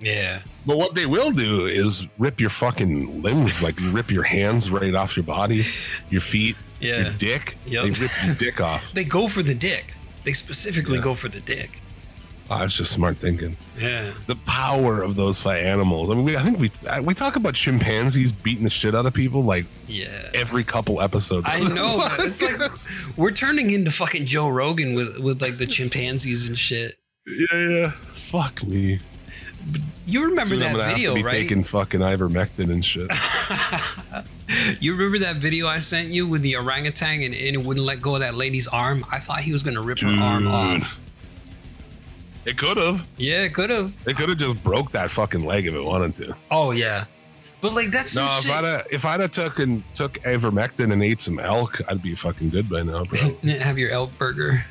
Yeah. 0.00 0.42
But 0.66 0.78
what 0.78 0.94
they 0.94 1.06
will 1.06 1.30
do 1.30 1.66
is 1.66 2.06
rip 2.18 2.40
your 2.40 2.50
fucking 2.50 3.22
limbs, 3.22 3.62
like 3.62 3.76
rip 3.92 4.10
your 4.10 4.22
hands 4.22 4.70
right 4.70 4.94
off 4.94 5.16
your 5.16 5.24
body, 5.24 5.64
your 6.10 6.20
feet, 6.20 6.56
yeah. 6.80 7.02
your 7.02 7.12
dick. 7.12 7.58
Yep. 7.66 7.82
They 7.84 7.90
rip 7.90 8.10
your 8.26 8.34
dick 8.34 8.60
off. 8.60 8.90
They 8.94 9.04
go 9.04 9.28
for 9.28 9.42
the 9.42 9.54
dick. 9.54 9.94
They 10.24 10.32
specifically 10.32 10.96
Yeah. 10.96 11.02
go 11.04 11.14
for 11.14 11.28
the 11.28 11.40
dick. 11.40 11.80
Ah, 12.50 12.56
oh, 12.56 12.58
that's 12.60 12.76
just 12.76 12.92
smart 12.92 13.16
thinking. 13.16 13.56
Yeah. 13.78 14.12
the 14.26 14.36
power 14.44 15.02
of 15.02 15.16
those 15.16 15.44
animals. 15.46 16.10
I 16.10 16.14
mean, 16.14 16.24
we, 16.26 16.36
I 16.36 16.42
think 16.42 16.58
we 16.58 16.70
uh, 16.88 17.00
we 17.02 17.14
talk 17.14 17.36
about 17.36 17.54
chimpanzees 17.54 18.32
beating 18.32 18.64
the 18.64 18.70
shit 18.70 18.94
out 18.94 19.06
of 19.06 19.14
people 19.14 19.42
like 19.44 19.64
Yeah. 19.88 20.28
every 20.34 20.62
couple 20.62 21.00
episodes. 21.00 21.48
I 21.48 21.60
know. 21.60 21.96
but 22.18 22.20
it's 22.26 22.42
like 22.42 23.16
we're 23.16 23.30
turning 23.32 23.70
into 23.70 23.90
fucking 23.90 24.26
Joe 24.26 24.48
Rogan 24.48 24.94
with 24.94 25.18
with 25.20 25.40
like 25.40 25.56
the 25.56 25.66
chimpanzees 25.66 26.46
and 26.46 26.58
shit. 26.58 26.96
yeah, 27.26 27.68
yeah. 27.68 27.90
Fuck 28.30 28.62
me. 28.62 29.00
You 30.06 30.24
remember 30.24 30.56
Soon 30.56 30.64
I'm 30.64 30.72
that 30.74 30.78
gonna 30.78 30.92
video, 30.94 31.10
have 31.14 31.16
to 31.16 31.22
be 31.22 31.24
right? 31.24 31.40
taking 31.40 31.62
fucking 31.62 32.00
ivermectin 32.00 32.70
and 32.70 32.84
shit. 32.84 33.10
You 34.78 34.92
remember 34.92 35.18
that 35.20 35.36
video 35.36 35.66
I 35.66 35.78
sent 35.78 36.08
you 36.08 36.28
with 36.28 36.42
the 36.42 36.56
orangutan 36.56 37.22
and, 37.22 37.34
and 37.34 37.54
it 37.56 37.64
wouldn't 37.64 37.84
let 37.86 38.02
go 38.02 38.14
of 38.16 38.20
that 38.20 38.34
lady's 38.34 38.68
arm? 38.68 39.04
I 39.10 39.18
thought 39.18 39.40
he 39.40 39.52
was 39.52 39.62
gonna 39.62 39.80
rip 39.80 40.00
her 40.00 40.08
arm 40.08 40.46
off. 40.46 41.00
It 42.44 42.58
could 42.58 42.76
have. 42.76 43.06
Yeah, 43.16 43.42
it 43.42 43.54
could 43.54 43.70
have. 43.70 43.96
It 44.06 44.16
could 44.16 44.28
have 44.28 44.38
just 44.38 44.62
broke 44.62 44.90
that 44.92 45.10
fucking 45.10 45.44
leg 45.44 45.66
if 45.66 45.74
it 45.74 45.82
wanted 45.82 46.14
to. 46.16 46.36
Oh 46.50 46.72
yeah. 46.72 47.06
But 47.60 47.72
like 47.72 47.90
that's 47.90 48.14
No, 48.14 48.26
if 48.26 48.42
shit. 48.42 48.52
I'd 48.52 48.64
have, 48.64 48.86
if 48.90 49.04
I'd 49.06 49.20
have 49.20 49.30
took 49.30 49.58
and 49.58 49.82
took 49.94 50.14
ivermectin 50.20 50.92
and 50.92 51.02
ate 51.02 51.20
some 51.20 51.38
elk, 51.38 51.80
I'd 51.88 52.02
be 52.02 52.14
fucking 52.14 52.50
good 52.50 52.68
by 52.68 52.82
now, 52.82 53.04
bro. 53.04 53.18
have 53.60 53.78
your 53.78 53.90
elk 53.90 54.10
burger. 54.18 54.64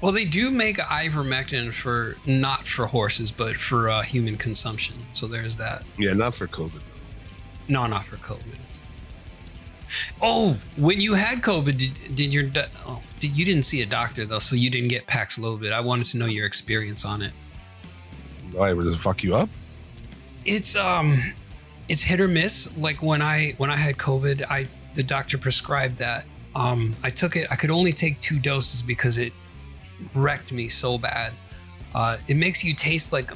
Well, 0.00 0.12
they 0.12 0.24
do 0.24 0.50
make 0.50 0.78
ivermectin 0.78 1.72
for 1.72 2.16
not 2.24 2.60
for 2.66 2.86
horses, 2.86 3.32
but 3.32 3.56
for 3.56 3.90
uh, 3.90 4.02
human 4.02 4.36
consumption. 4.36 4.94
So 5.12 5.26
there's 5.26 5.56
that. 5.56 5.82
yeah, 5.98 6.12
not 6.12 6.34
for 6.34 6.46
COVID. 6.46 6.82
No, 7.68 7.86
not 7.86 8.04
for 8.06 8.16
COVID. 8.16 8.58
Oh, 10.22 10.58
when 10.76 11.00
you 11.00 11.14
had 11.14 11.42
COVID, 11.42 11.76
did, 11.76 12.16
did 12.16 12.32
your 12.32 12.44
oh, 12.86 13.02
you 13.26 13.44
didn't 13.44 13.64
see 13.64 13.82
a 13.82 13.86
doctor 13.86 14.24
though, 14.24 14.38
so 14.38 14.56
you 14.56 14.70
didn't 14.70 14.88
get 14.88 15.06
Paxlovid. 15.06 15.72
I 15.72 15.80
wanted 15.80 16.06
to 16.06 16.18
know 16.18 16.26
your 16.26 16.46
experience 16.46 17.04
on 17.04 17.22
it. 17.22 17.32
Why 18.52 18.72
would 18.72 18.86
it 18.86 18.96
fuck 18.96 19.22
you 19.22 19.36
up? 19.36 19.48
It's 20.44 20.76
um, 20.76 21.34
it's 21.88 22.02
hit 22.02 22.20
or 22.20 22.28
miss. 22.28 22.76
Like 22.76 23.02
when 23.02 23.22
I 23.22 23.54
when 23.58 23.70
I 23.70 23.76
had 23.76 23.96
COVID, 23.96 24.44
I 24.48 24.66
the 24.94 25.02
doctor 25.02 25.38
prescribed 25.38 25.98
that. 25.98 26.24
Um, 26.54 26.96
I 27.02 27.10
took 27.10 27.36
it. 27.36 27.46
I 27.50 27.56
could 27.56 27.70
only 27.70 27.92
take 27.92 28.18
two 28.20 28.38
doses 28.38 28.82
because 28.82 29.18
it 29.18 29.32
wrecked 30.14 30.52
me 30.52 30.68
so 30.68 30.98
bad. 30.98 31.32
Uh, 31.94 32.18
it 32.26 32.36
makes 32.36 32.64
you 32.64 32.74
taste 32.74 33.12
like 33.12 33.30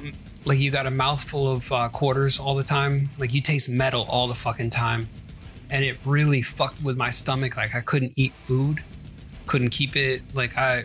like 0.44 0.58
you 0.58 0.70
got 0.70 0.86
a 0.86 0.90
mouthful 0.90 1.50
of 1.50 1.70
uh, 1.72 1.88
quarters 1.88 2.38
all 2.38 2.54
the 2.54 2.62
time. 2.62 3.10
Like 3.18 3.32
you 3.32 3.40
taste 3.40 3.68
metal 3.68 4.06
all 4.08 4.28
the 4.28 4.34
fucking 4.34 4.70
time, 4.70 5.08
and 5.70 5.84
it 5.84 5.98
really 6.04 6.42
fucked 6.42 6.82
with 6.82 6.96
my 6.96 7.10
stomach. 7.10 7.56
Like 7.56 7.74
I 7.74 7.80
couldn't 7.80 8.12
eat 8.16 8.32
food, 8.32 8.82
couldn't 9.46 9.70
keep 9.70 9.96
it. 9.96 10.22
Like 10.34 10.56
I, 10.56 10.84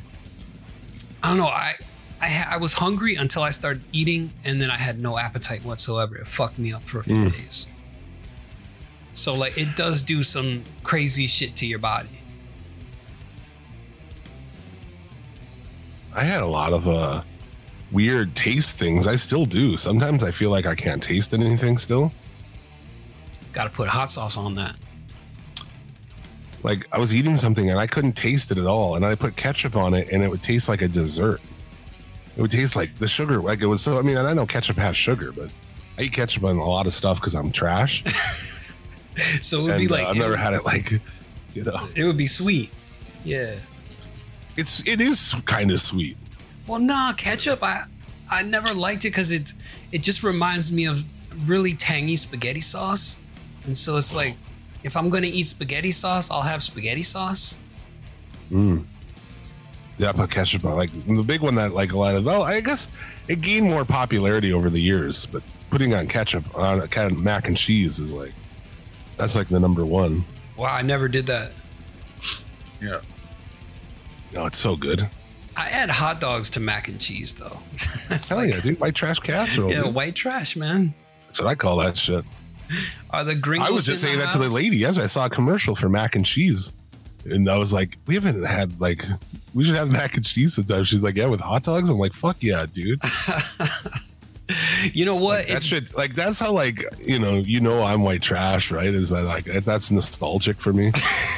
I 1.23 1.29
don't 1.29 1.37
know. 1.37 1.47
I 1.47 1.73
I, 2.19 2.29
ha- 2.29 2.49
I 2.55 2.57
was 2.57 2.73
hungry 2.73 3.15
until 3.15 3.43
I 3.43 3.51
started 3.51 3.83
eating, 3.91 4.31
and 4.43 4.59
then 4.59 4.71
I 4.71 4.77
had 4.77 4.99
no 4.99 5.17
appetite 5.19 5.63
whatsoever. 5.63 6.15
It 6.17 6.25
fucked 6.27 6.57
me 6.57 6.73
up 6.73 6.83
for 6.83 6.99
a 6.99 7.03
few 7.03 7.15
Mm. 7.15 7.31
days. 7.31 7.67
So 9.13 9.33
like 9.35 9.57
it 9.57 9.75
does 9.75 10.03
do 10.03 10.23
some 10.23 10.63
crazy 10.83 11.25
shit 11.27 11.55
to 11.57 11.65
your 11.67 11.79
body. 11.79 12.09
I 16.13 16.23
had 16.23 16.41
a 16.41 16.47
lot 16.47 16.73
of 16.73 16.87
uh 16.87 17.21
weird 17.91 18.35
taste 18.35 18.77
things. 18.77 19.07
I 19.07 19.15
still 19.15 19.45
do. 19.45 19.77
Sometimes 19.77 20.23
I 20.23 20.31
feel 20.31 20.49
like 20.49 20.65
I 20.65 20.75
can't 20.75 21.01
taste 21.01 21.33
anything 21.33 21.77
still. 21.77 22.11
Got 23.53 23.65
to 23.65 23.69
put 23.69 23.87
hot 23.87 24.11
sauce 24.11 24.37
on 24.37 24.55
that. 24.55 24.75
Like 26.63 26.87
I 26.91 26.99
was 26.99 27.13
eating 27.13 27.37
something 27.37 27.69
and 27.69 27.79
I 27.79 27.87
couldn't 27.87 28.13
taste 28.13 28.51
it 28.51 28.57
at 28.57 28.65
all, 28.65 28.95
and 28.95 29.05
I 29.05 29.15
put 29.15 29.35
ketchup 29.35 29.75
on 29.75 29.93
it, 29.93 30.09
and 30.11 30.23
it 30.23 30.29
would 30.29 30.43
taste 30.43 30.67
like 30.67 30.81
a 30.81 30.87
dessert. 30.87 31.41
It 32.35 32.41
would 32.41 32.51
taste 32.51 32.75
like 32.75 32.97
the 32.99 33.07
sugar. 33.07 33.39
Like 33.39 33.61
it 33.61 33.67
was 33.67 33.81
so. 33.81 33.97
I 33.97 34.01
mean, 34.01 34.17
I 34.17 34.33
know 34.33 34.45
ketchup 34.45 34.77
has 34.77 34.97
sugar, 34.97 35.31
but 35.31 35.51
I 35.97 36.03
eat 36.03 36.13
ketchup 36.13 36.43
on 36.43 36.57
a 36.57 36.67
lot 36.67 36.87
of 36.87 36.93
stuff 36.93 37.19
because 37.19 37.35
I'm 37.35 37.51
trash. 37.51 38.03
So 39.41 39.61
it 39.61 39.63
would 39.63 39.71
and, 39.71 39.79
be 39.79 39.87
like 39.87 40.05
uh, 40.05 40.09
I've 40.09 40.17
never 40.17 40.35
had 40.37 40.53
it 40.53 40.63
like, 40.63 40.91
you 41.53 41.63
know, 41.63 41.87
it 41.95 42.03
would 42.03 42.17
be 42.17 42.27
sweet. 42.27 42.71
Yeah. 43.23 43.55
it's 44.55 44.85
it 44.87 45.01
is 45.01 45.35
kind 45.45 45.71
of 45.71 45.79
sweet. 45.79 46.17
Well, 46.67 46.79
nah, 46.79 47.13
ketchup. 47.13 47.63
I 47.63 47.85
I 48.29 48.43
never 48.43 48.73
liked 48.73 49.05
it 49.05 49.09
because 49.09 49.31
it 49.31 49.53
it 49.91 50.03
just 50.03 50.23
reminds 50.23 50.71
me 50.71 50.85
of 50.85 51.03
really 51.49 51.73
tangy 51.73 52.15
spaghetti 52.15 52.61
sauce, 52.61 53.19
and 53.65 53.77
so 53.77 53.97
it's 53.97 54.15
like 54.15 54.35
if 54.87 54.97
I'm 54.97 55.09
gonna 55.09 55.27
eat 55.27 55.45
spaghetti 55.47 55.91
sauce, 55.91 56.31
I'll 56.31 56.41
have 56.41 56.63
spaghetti 56.63 57.03
sauce. 57.03 57.59
Hmm. 58.49 58.79
Yeah, 59.97 60.09
I 60.09 60.11
put 60.13 60.31
ketchup 60.31 60.65
on. 60.65 60.75
Like 60.75 60.91
the 61.05 61.23
big 61.23 61.41
one 61.41 61.55
that 61.55 61.73
like 61.73 61.91
a 61.91 61.97
lot 61.97 62.15
of. 62.15 62.25
Well, 62.25 62.43
I 62.43 62.61
guess 62.61 62.87
it 63.27 63.41
gained 63.41 63.67
more 63.67 63.83
popularity 63.83 64.53
over 64.53 64.69
the 64.69 64.79
years, 64.81 65.25
but 65.25 65.43
putting 65.69 65.93
on 65.93 66.07
ketchup 66.07 66.55
on 66.57 66.79
a 66.79 66.87
kind 66.87 67.11
of 67.11 67.17
mac 67.17 67.47
and 67.47 67.57
cheese 67.57 67.99
is 67.99 68.13
like 68.13 68.33
that's 69.17 69.35
like 69.35 69.47
the 69.47 69.59
number 69.59 69.85
one. 69.85 70.23
Wow, 70.55 70.73
I 70.73 70.81
never 70.81 71.07
did 71.07 71.27
that. 71.27 71.51
Yeah. 72.81 73.01
No, 74.33 74.45
it's 74.45 74.57
so 74.57 74.75
good. 74.75 75.09
I 75.55 75.69
add 75.69 75.89
hot 75.89 76.21
dogs 76.21 76.49
to 76.51 76.59
mac 76.59 76.87
and 76.87 76.99
cheese 76.99 77.33
though. 77.33 77.57
That's 78.09 78.29
Hell 78.29 78.37
like 78.37 78.53
yeah, 78.53 78.59
dude! 78.61 78.79
White 78.79 78.93
trash 78.93 79.19
casserole. 79.19 79.71
yeah, 79.71 79.83
dude. 79.83 79.95
white 79.95 80.15
trash, 80.15 80.55
man. 80.55 80.93
That's 81.25 81.39
what 81.41 81.47
I 81.47 81.55
call 81.55 81.77
that 81.77 81.97
shit. 81.97 82.23
Are 83.11 83.23
the 83.23 83.35
gringos? 83.35 83.67
I 83.69 83.71
was 83.71 83.85
just 83.85 84.03
in 84.03 84.09
saying 84.09 84.19
that 84.19 84.31
to 84.31 84.37
the 84.37 84.49
lady. 84.49 84.77
Yes, 84.77 84.97
I 84.97 85.05
saw 85.05 85.25
a 85.25 85.29
commercial 85.29 85.75
for 85.75 85.89
mac 85.89 86.15
and 86.15 86.25
cheese, 86.25 86.73
and 87.25 87.49
I 87.49 87.57
was 87.57 87.73
like, 87.73 87.97
"We 88.07 88.15
haven't 88.15 88.43
had 88.43 88.79
like, 88.79 89.05
we 89.53 89.63
should 89.63 89.75
have 89.75 89.89
mac 89.89 90.15
and 90.15 90.25
cheese 90.25 90.55
sometimes." 90.55 90.87
She's 90.87 91.03
like, 91.03 91.15
"Yeah, 91.15 91.27
with 91.27 91.39
hot 91.41 91.63
dogs." 91.63 91.89
I'm 91.89 91.97
like, 91.97 92.13
"Fuck 92.13 92.37
yeah, 92.41 92.65
dude!" 92.71 93.01
You 94.93 95.03
know 95.03 95.17
what? 95.17 95.45
that 95.47 95.57
It's 95.57 95.65
shit, 95.65 95.93
like, 95.97 96.15
that's 96.15 96.39
how 96.39 96.53
like 96.53 96.81
you 97.05 97.19
know, 97.19 97.39
you 97.39 97.59
know, 97.59 97.83
I'm 97.83 98.03
white 98.03 98.21
trash, 98.21 98.71
right? 98.71 98.87
Is 98.87 99.09
that 99.09 99.23
like 99.23 99.43
that's 99.65 99.91
nostalgic 99.91 100.61
for 100.61 100.71
me? 100.71 100.91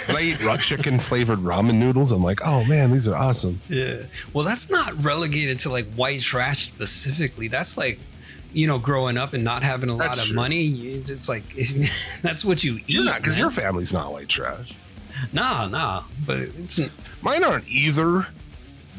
when 0.06 0.16
I 0.18 0.22
eat 0.22 0.44
raw 0.44 0.58
chicken 0.58 1.00
flavored 1.00 1.40
ramen 1.40 1.76
noodles, 1.76 2.12
I'm 2.12 2.24
like, 2.24 2.40
"Oh 2.46 2.64
man, 2.66 2.92
these 2.92 3.08
are 3.08 3.16
awesome." 3.16 3.62
Yeah. 3.68 4.04
Well, 4.34 4.46
that's 4.46 4.70
not 4.70 5.04
relegated 5.04 5.58
to 5.62 5.72
like 5.72 5.92
white 5.96 6.20
trash 6.22 6.68
specifically. 6.68 7.48
That's 7.48 7.80
like, 7.80 8.00
you 8.54 8.68
know, 8.68 8.80
growing 8.80 9.18
up 9.18 9.34
and 9.34 9.43
not 9.43 9.64
having 9.64 9.89
a 9.89 9.95
lot 9.95 10.18
of 10.18 10.26
true. 10.26 10.36
money, 10.36 10.68
it's 10.68 11.30
like 11.30 11.43
that's 12.22 12.43
what 12.43 12.64
you 12.64 12.78
eat. 12.78 12.84
You're 12.88 13.06
not 13.06 13.22
because 13.22 13.38
your 13.38 13.50
family's 13.50 13.93
not 13.93 14.12
white 14.12 14.30
trash. 14.30 14.74
nah, 15.34 15.68
nah. 15.68 16.04
But 16.26 16.39
it's 16.39 16.80
Mine 17.22 17.43
aren't 17.43 17.68
either, 17.68 18.28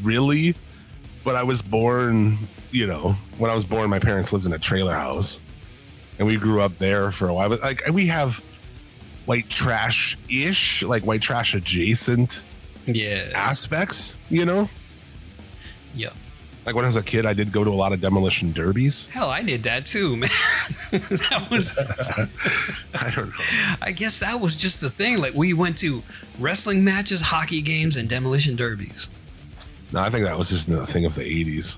really. 0.03 0.55
But 1.25 1.37
I 1.37 1.43
was 1.43 1.61
born, 1.63 2.35
you 2.71 2.87
know, 2.87 3.13
when 3.39 3.51
I 3.51 3.55
was 3.55 3.65
born, 3.65 3.91
my 3.91 3.99
parents 3.99 4.33
lived 4.33 4.47
in 4.47 4.53
a 4.53 4.59
trailer 4.59 4.95
house, 4.95 5.41
and 6.19 6.27
we 6.27 6.37
grew 6.37 6.63
up 6.63 6.79
there 6.79 7.11
for 7.11 7.29
a 7.29 7.35
while. 7.35 7.49
But 7.49 7.61
like, 7.61 7.83
we 7.93 8.07
have 8.07 8.43
white 9.27 9.49
trash 9.49 10.17
ish, 10.29 10.83
like 10.83 11.05
white 11.05 11.21
trash 11.21 11.55
adjacent 11.55 12.43
yeah, 12.87 13.31
aspects, 13.35 14.17
you 14.31 14.45
know. 14.45 14.69
yeah. 15.95 16.11
Like 16.67 16.75
when 16.75 16.85
I 16.85 16.89
was 16.89 16.97
a 16.97 17.03
kid, 17.03 17.25
I 17.27 17.33
did 17.33 17.53
go 17.53 17.65
to 17.65 17.71
a 17.71 17.73
lot 17.73 17.93
of 17.93 18.01
demolition 18.01 18.53
derbies. 18.53 19.07
Hell, 19.07 19.31
I 19.31 19.43
did 19.43 19.63
that 19.63 19.87
too, 19.87 20.17
man. 20.17 20.31
that 20.91 21.49
was. 21.51 21.79
I 22.95 23.11
don't 23.11 23.29
know. 23.31 23.45
I 23.81 23.93
guess 23.93 24.21
that 24.21 24.39
was 24.41 24.55
just 24.55 24.81
the 24.81 24.91
thing. 24.91 25.19
Like 25.21 25.35
we 25.35 25.53
went 25.55 25.79
to 25.79 26.03
wrestling 26.39 26.85
matches, 26.85 27.21
hockey 27.23 27.63
games, 27.63 27.97
and 27.97 28.09
demolition 28.09 28.57
derbies. 28.57 29.09
No, 29.93 30.01
I 30.01 30.11
think 30.11 30.25
that 30.25 30.37
was 30.39 30.51
just 30.51 30.69
the 30.69 30.87
thing 30.87 31.05
of 31.07 31.15
the 31.15 31.23
'80s. 31.23 31.77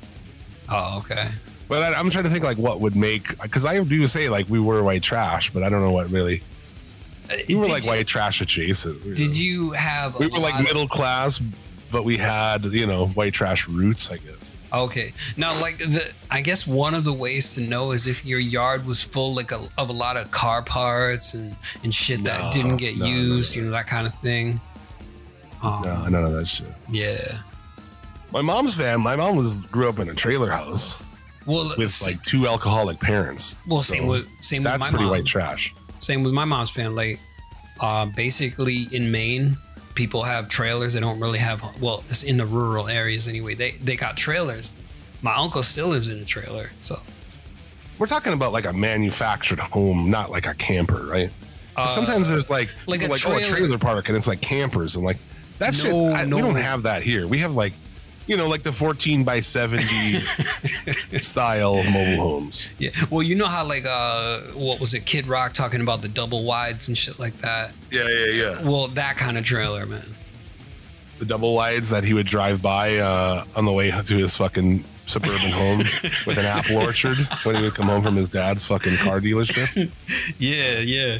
Oh, 0.68 0.98
okay. 0.98 1.30
But 1.68 1.94
I, 1.94 1.98
I'm 1.98 2.10
trying 2.10 2.24
to 2.24 2.30
think 2.30 2.44
like 2.44 2.58
what 2.58 2.80
would 2.80 2.96
make 2.96 3.40
because 3.40 3.64
I 3.64 3.82
do 3.84 4.06
say 4.08 4.28
like 4.28 4.48
we 4.48 4.58
were 4.58 4.82
white 4.82 5.02
trash, 5.02 5.50
but 5.50 5.62
I 5.62 5.68
don't 5.68 5.80
know 5.80 5.92
what 5.92 6.10
really. 6.10 6.42
Uh, 7.30 7.36
we 7.48 7.54
were 7.54 7.62
Did 7.64 7.72
like 7.72 7.84
you- 7.84 7.90
white 7.90 8.06
trash 8.08 8.40
adjacent. 8.40 9.14
Did 9.14 9.36
you 9.38 9.70
have? 9.70 10.18
we 10.18 10.26
were 10.26 10.38
like 10.38 10.54
lot 10.54 10.60
of- 10.60 10.66
middle 10.66 10.88
class, 10.88 11.40
but 11.92 12.04
we 12.04 12.16
had 12.18 12.64
you 12.64 12.86
know 12.86 13.06
white 13.08 13.32
trash 13.32 13.68
roots, 13.68 14.10
I 14.10 14.16
guess. 14.16 14.34
Okay. 14.72 15.12
Now, 15.36 15.58
like 15.60 15.78
the, 15.78 16.12
I 16.30 16.40
guess 16.40 16.66
one 16.66 16.94
of 16.94 17.04
the 17.04 17.12
ways 17.12 17.54
to 17.56 17.60
know 17.60 17.92
is 17.92 18.06
if 18.06 18.24
your 18.24 18.38
yard 18.38 18.86
was 18.86 19.02
full 19.02 19.34
like 19.34 19.52
a, 19.52 19.58
of 19.76 19.90
a 19.90 19.92
lot 19.92 20.16
of 20.16 20.30
car 20.30 20.62
parts 20.62 21.34
and 21.34 21.54
and 21.84 21.94
shit 21.94 22.24
that 22.24 22.52
didn't 22.52 22.78
get 22.78 22.96
no, 22.96 23.04
no, 23.06 23.10
used, 23.12 23.54
no. 23.54 23.60
you 23.62 23.66
know 23.66 23.72
that 23.72 23.86
kind 23.86 24.06
of 24.06 24.14
thing. 24.20 24.60
Um, 25.62 25.82
No, 25.84 26.06
none 26.08 26.24
of 26.24 26.32
that 26.32 26.48
shit. 26.48 26.68
Yeah. 26.90 27.38
My 28.32 28.40
mom's 28.40 28.74
fam. 28.74 29.02
My 29.02 29.14
mom 29.14 29.36
was 29.36 29.60
grew 29.60 29.88
up 29.88 29.98
in 29.98 30.08
a 30.08 30.14
trailer 30.14 30.50
house 30.50 31.00
Well, 31.44 31.74
with 31.76 31.90
sa- 31.92 32.06
like 32.06 32.22
two 32.22 32.46
alcoholic 32.48 32.98
parents. 32.98 33.56
well, 33.68 33.80
So 33.80 33.92
same 33.94 34.06
with 34.06 34.26
same 34.40 34.62
with 34.62 34.72
that's 34.72 34.80
my 34.80 34.88
pretty 34.88 35.04
mom. 35.04 35.10
white 35.12 35.26
trash. 35.26 35.74
Same 36.00 36.22
with 36.22 36.32
my 36.32 36.44
mom's 36.46 36.70
family. 36.70 37.20
Uh, 37.78 38.06
basically, 38.06 38.88
in 38.92 39.10
Maine, 39.10 39.56
people 39.94 40.22
have 40.22 40.48
trailers. 40.48 40.92
They 40.94 41.00
don't 41.00 41.20
really 41.20 41.38
have. 41.38 41.62
Well, 41.80 42.04
it's 42.08 42.22
in 42.22 42.36
the 42.36 42.46
rural 42.46 42.88
areas 42.88 43.28
anyway. 43.28 43.54
They 43.54 43.72
they 43.72 43.96
got 43.96 44.16
trailers. 44.16 44.76
My 45.22 45.34
uncle 45.36 45.62
still 45.62 45.88
lives 45.88 46.08
in 46.08 46.18
a 46.18 46.24
trailer, 46.24 46.70
so 46.80 47.00
We're 47.98 48.06
talking 48.08 48.32
about 48.32 48.52
like 48.52 48.64
a 48.64 48.72
manufactured 48.72 49.60
home, 49.60 50.10
not 50.10 50.30
like 50.30 50.46
a 50.46 50.54
camper, 50.54 51.04
right? 51.06 51.30
Uh, 51.76 51.86
Sometimes 51.94 52.28
there's 52.28 52.50
like 52.50 52.68
like 52.86 53.02
a 53.02 53.06
like 53.08 53.24
oh, 53.26 53.36
a 53.36 53.40
trailer- 53.40 53.56
trailer 53.56 53.78
park 53.78 54.08
and 54.08 54.16
it's 54.16 54.26
like 54.26 54.40
campers 54.40 54.96
and 54.96 55.04
like 55.04 55.18
that 55.58 55.74
shit. 55.74 55.92
I, 55.94 56.24
no. 56.24 56.36
We 56.36 56.42
don't 56.42 56.56
have 56.56 56.82
that 56.82 57.02
here. 57.02 57.26
We 57.26 57.38
have 57.38 57.54
like 57.54 57.72
you 58.26 58.36
know 58.36 58.48
like 58.48 58.62
the 58.62 58.72
14 58.72 59.24
by 59.24 59.40
70 59.40 59.84
style 61.20 61.76
mobile 61.76 62.16
homes. 62.22 62.66
Yeah. 62.78 62.90
Well, 63.10 63.22
you 63.22 63.34
know 63.34 63.46
how 63.48 63.66
like 63.66 63.84
uh 63.86 64.40
what 64.54 64.80
was 64.80 64.94
it, 64.94 65.04
Kid 65.06 65.26
Rock 65.26 65.52
talking 65.54 65.80
about 65.80 66.02
the 66.02 66.08
double 66.08 66.44
wides 66.44 66.88
and 66.88 66.96
shit 66.96 67.18
like 67.18 67.36
that. 67.38 67.72
Yeah, 67.90 68.08
yeah, 68.08 68.26
yeah. 68.26 68.62
Well, 68.62 68.88
that 68.88 69.16
kind 69.16 69.36
of 69.38 69.44
trailer, 69.44 69.86
man. 69.86 70.04
the 71.18 71.24
double 71.24 71.54
wides 71.54 71.90
that 71.90 72.04
he 72.04 72.14
would 72.14 72.26
drive 72.26 72.60
by 72.62 72.96
uh, 72.98 73.44
on 73.54 73.64
the 73.64 73.72
way 73.72 73.90
to 73.90 74.16
his 74.16 74.36
fucking 74.36 74.84
suburban 75.06 75.50
home 75.50 75.78
with 76.26 76.38
an 76.38 76.46
apple 76.46 76.78
orchard 76.78 77.16
when 77.44 77.56
he 77.56 77.62
would 77.62 77.74
come 77.74 77.86
home 77.86 78.02
from 78.02 78.16
his 78.16 78.28
dad's 78.28 78.64
fucking 78.64 78.96
car 78.96 79.20
dealership. 79.20 79.90
Yeah, 80.38 80.78
yeah. 80.78 81.18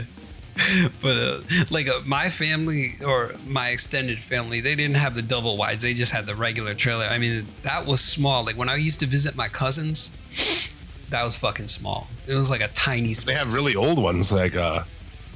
But 1.00 1.16
uh, 1.16 1.40
like 1.70 1.88
uh, 1.88 2.00
my 2.07 2.28
family 2.28 2.90
or 3.05 3.32
my 3.46 3.70
extended 3.70 4.20
family, 4.20 4.61
they 4.61 4.74
didn't 4.74 4.96
have 4.96 5.14
the 5.14 5.22
double 5.22 5.57
wides. 5.57 5.82
They 5.82 5.94
just 5.94 6.12
had 6.12 6.26
the 6.26 6.34
regular 6.34 6.74
trailer. 6.74 7.07
I 7.07 7.18
mean, 7.18 7.46
that 7.62 7.86
was 7.86 8.00
small. 8.00 8.44
Like 8.44 8.57
when 8.57 8.68
I 8.68 8.76
used 8.76 9.00
to 9.00 9.07
visit 9.07 9.34
my 9.36 9.48
cousins, 9.48 10.12
that 11.11 11.24
was 11.24 11.36
fucking 11.36 11.68
small. 11.68 12.09
It 12.26 12.34
was 12.34 12.50
like 12.50 12.61
a 12.61 12.68
tiny. 12.68 13.14
Space. 13.14 13.24
They 13.24 13.34
have 13.34 13.55
really 13.55 13.74
old 13.74 13.98
ones 13.98 14.32
like 14.32 14.55
uh, 14.55 14.84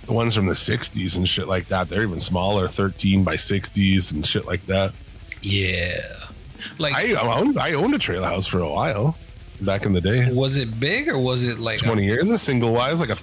the 0.07 0.13
ones 0.13 0.35
from 0.35 0.47
the 0.47 0.55
60s 0.55 1.17
and 1.17 1.29
shit 1.29 1.49
like 1.49 1.69
that. 1.69 1.89
They're 1.89 2.03
even 2.03 2.21
smaller, 2.21 2.69
13 2.69 3.25
by 3.25 3.37
60s 3.37 4.13
and 4.13 4.27
shit 4.27 4.47
like 4.47 4.65
that. 4.67 4.93
Yeah. 5.43 5.99
Like, 6.79 6.95
I 6.95 7.15
owned 7.15 7.59
I 7.59 7.73
owned 7.75 7.95
a 7.95 7.99
trailer 7.99 8.27
house 8.27 8.47
for 8.47 8.61
a 8.61 8.69
while 8.69 9.17
back 9.61 9.85
in 9.87 9.93
the 9.93 10.01
day. 10.01 10.33
was 10.33 10.57
it 10.57 10.79
big 10.81 11.09
or 11.09 11.19
was 11.19 11.43
it 11.43 11.59
like? 11.59 11.79
20 11.79 12.05
years, 12.05 12.31
a 12.31 12.39
single 12.39 12.73
wide, 12.73 12.95
like 12.99 13.11
a 13.11 13.17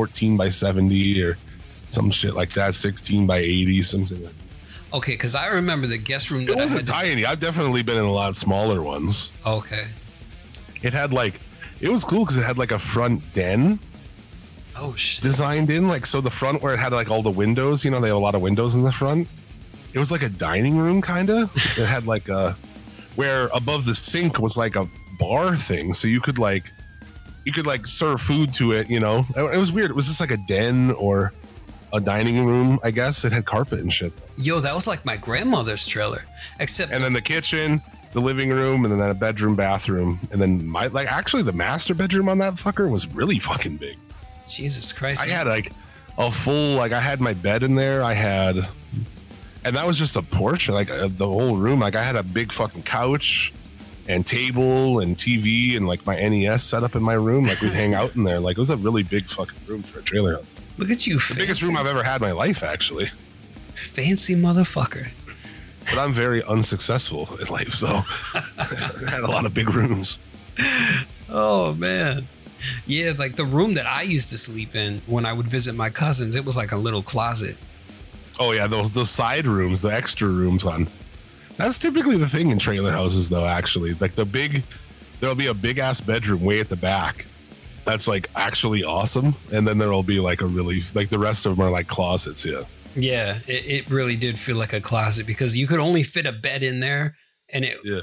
14 0.00 0.36
by 0.36 0.50
70 0.50 1.22
or 1.22 1.38
some 1.88 2.10
shit 2.10 2.34
like 2.34 2.50
that, 2.50 2.74
16 2.74 3.26
by 3.26 3.38
80, 3.38 3.82
something 3.82 4.22
like 4.22 4.32
that. 4.36 4.96
Okay, 4.98 5.12
because 5.12 5.34
I 5.34 5.46
remember 5.48 5.86
the 5.86 5.96
guest 5.96 6.30
room 6.30 6.42
It 6.42 6.54
wasn't 6.54 6.80
had. 6.80 6.86
to- 6.86 6.92
tiny. 6.92 7.24
I've 7.24 7.40
definitely 7.40 7.82
been 7.82 7.96
in 7.96 8.04
a 8.04 8.12
lot 8.12 8.36
smaller 8.36 8.82
ones. 8.82 9.30
okay. 9.46 9.86
It 10.82 10.92
had 10.92 11.14
like, 11.14 11.40
it 11.80 11.88
was 11.88 12.04
cool 12.04 12.24
because 12.24 12.36
it 12.36 12.44
had 12.44 12.58
like 12.58 12.72
a 12.72 12.78
front 12.78 13.22
den 13.32 13.80
Oh 14.76 14.94
shit. 14.96 15.22
designed 15.22 15.70
in. 15.70 15.88
Like, 15.88 16.04
so 16.04 16.20
the 16.20 16.30
front 16.30 16.60
where 16.62 16.74
it 16.74 16.78
had 16.78 16.92
like 16.92 17.10
all 17.10 17.22
the 17.22 17.30
windows, 17.30 17.82
you 17.86 17.90
know, 17.90 17.98
they 18.00 18.08
have 18.08 18.16
a 18.18 18.20
lot 18.20 18.34
of 18.34 18.42
windows 18.42 18.74
in 18.74 18.82
the 18.82 18.92
front. 18.92 19.26
It 19.94 19.98
was 19.98 20.12
like 20.12 20.22
a 20.22 20.28
dining 20.28 20.76
room 20.76 21.00
kind 21.00 21.30
of. 21.30 21.50
It 21.78 21.86
had 21.86 22.06
like 22.06 22.28
a, 22.28 22.54
where 23.14 23.48
above 23.54 23.86
the 23.86 23.94
sink 23.94 24.38
was 24.38 24.58
like 24.58 24.76
a 24.76 24.86
bar 25.18 25.56
thing. 25.56 25.94
So 25.94 26.06
you 26.06 26.20
could 26.20 26.38
like, 26.38 26.64
you 27.46 27.52
could 27.52 27.66
like 27.66 27.86
serve 27.86 28.20
food 28.20 28.52
to 28.54 28.72
it, 28.72 28.90
you 28.90 28.98
know. 28.98 29.24
It 29.36 29.56
was 29.56 29.70
weird. 29.70 29.90
It 29.90 29.94
was 29.94 30.08
just 30.08 30.20
like 30.20 30.32
a 30.32 30.36
den 30.36 30.90
or 30.90 31.32
a 31.92 32.00
dining 32.00 32.44
room, 32.44 32.80
I 32.82 32.90
guess. 32.90 33.24
It 33.24 33.32
had 33.32 33.46
carpet 33.46 33.78
and 33.78 33.90
shit. 33.90 34.12
Yo, 34.36 34.58
that 34.58 34.74
was 34.74 34.88
like 34.88 35.04
my 35.06 35.16
grandmother's 35.16 35.86
trailer, 35.86 36.26
except 36.58 36.90
and 36.92 37.02
then 37.02 37.12
the 37.12 37.22
kitchen, 37.22 37.80
the 38.12 38.20
living 38.20 38.50
room, 38.50 38.84
and 38.84 39.00
then 39.00 39.10
a 39.10 39.14
bedroom, 39.14 39.54
bathroom, 39.54 40.18
and 40.32 40.42
then 40.42 40.66
my 40.66 40.88
like 40.88 41.06
actually 41.06 41.44
the 41.44 41.52
master 41.52 41.94
bedroom 41.94 42.28
on 42.28 42.38
that 42.38 42.54
fucker 42.54 42.90
was 42.90 43.06
really 43.14 43.38
fucking 43.38 43.76
big. 43.76 43.96
Jesus 44.48 44.92
Christ. 44.92 45.22
I 45.22 45.28
had 45.28 45.46
like 45.46 45.72
a 46.18 46.28
full 46.28 46.74
like 46.76 46.90
I 46.90 47.00
had 47.00 47.20
my 47.20 47.32
bed 47.32 47.62
in 47.62 47.76
there. 47.76 48.02
I 48.02 48.14
had, 48.14 48.56
and 49.64 49.76
that 49.76 49.86
was 49.86 49.96
just 49.96 50.16
a 50.16 50.22
porch, 50.22 50.68
like 50.68 50.90
uh, 50.90 51.08
the 51.08 51.28
whole 51.28 51.56
room. 51.56 51.78
Like 51.78 51.94
I 51.94 52.02
had 52.02 52.16
a 52.16 52.24
big 52.24 52.50
fucking 52.50 52.82
couch 52.82 53.52
and 54.08 54.24
table 54.26 55.00
and 55.00 55.16
TV 55.16 55.76
and 55.76 55.86
like 55.86 56.04
my 56.06 56.14
NES 56.16 56.62
set 56.62 56.82
up 56.84 56.94
in 56.94 57.02
my 57.02 57.14
room. 57.14 57.46
Like 57.46 57.60
we'd 57.60 57.72
hang 57.72 57.94
out 57.94 58.14
in 58.16 58.24
there. 58.24 58.40
Like 58.40 58.56
it 58.56 58.60
was 58.60 58.70
a 58.70 58.76
really 58.76 59.02
big 59.02 59.24
fucking 59.26 59.58
room 59.66 59.82
for 59.82 59.98
a 59.98 60.02
trailer 60.02 60.36
house. 60.36 60.54
Look 60.78 60.90
at 60.90 61.06
you, 61.06 61.18
The 61.18 61.34
biggest 61.36 61.62
room 61.62 61.76
I've 61.76 61.86
ever 61.86 62.02
had 62.02 62.16
in 62.20 62.28
my 62.28 62.32
life, 62.32 62.62
actually. 62.62 63.10
fancy 63.74 64.34
motherfucker. 64.36 65.08
but 65.86 65.98
I'm 65.98 66.12
very 66.12 66.42
unsuccessful 66.44 67.28
in 67.40 67.46
life, 67.48 67.72
so 67.74 67.86
I 68.58 69.08
had 69.08 69.20
a 69.22 69.26
lot 69.30 69.46
of 69.46 69.54
big 69.54 69.72
rooms. 69.74 70.18
Oh 71.28 71.74
man. 71.74 72.28
Yeah, 72.86 73.12
like 73.18 73.36
the 73.36 73.44
room 73.44 73.74
that 73.74 73.86
I 73.86 74.02
used 74.02 74.30
to 74.30 74.38
sleep 74.38 74.74
in 74.74 75.00
when 75.06 75.26
I 75.26 75.32
would 75.32 75.46
visit 75.46 75.74
my 75.74 75.90
cousins, 75.90 76.34
it 76.34 76.44
was 76.44 76.56
like 76.56 76.72
a 76.72 76.76
little 76.76 77.02
closet. 77.02 77.56
Oh 78.38 78.52
yeah, 78.52 78.66
those 78.66 78.90
those 78.90 79.10
side 79.10 79.46
rooms, 79.46 79.82
the 79.82 79.92
extra 79.92 80.28
rooms 80.28 80.64
on. 80.64 80.88
That's 81.56 81.78
typically 81.78 82.18
the 82.18 82.28
thing 82.28 82.50
in 82.50 82.58
trailer 82.58 82.92
houses, 82.92 83.28
though. 83.28 83.46
Actually, 83.46 83.94
like 83.94 84.14
the 84.14 84.24
big, 84.24 84.62
there'll 85.20 85.34
be 85.34 85.46
a 85.46 85.54
big 85.54 85.78
ass 85.78 86.00
bedroom 86.00 86.42
way 86.42 86.60
at 86.60 86.68
the 86.68 86.76
back. 86.76 87.26
That's 87.84 88.08
like 88.08 88.28
actually 88.34 88.84
awesome, 88.84 89.34
and 89.52 89.66
then 89.66 89.78
there'll 89.78 90.02
be 90.02 90.20
like 90.20 90.40
a 90.42 90.46
really 90.46 90.80
like 90.94 91.08
the 91.08 91.18
rest 91.18 91.46
of 91.46 91.56
them 91.56 91.66
are 91.66 91.70
like 91.70 91.86
closets. 91.88 92.44
Yeah. 92.44 92.62
Yeah, 92.98 93.38
it, 93.46 93.84
it 93.86 93.90
really 93.90 94.16
did 94.16 94.38
feel 94.38 94.56
like 94.56 94.72
a 94.72 94.80
closet 94.80 95.26
because 95.26 95.56
you 95.56 95.66
could 95.66 95.80
only 95.80 96.02
fit 96.02 96.26
a 96.26 96.32
bed 96.32 96.62
in 96.62 96.80
there, 96.80 97.14
and 97.52 97.64
it 97.64 97.78
Yeah. 97.84 97.98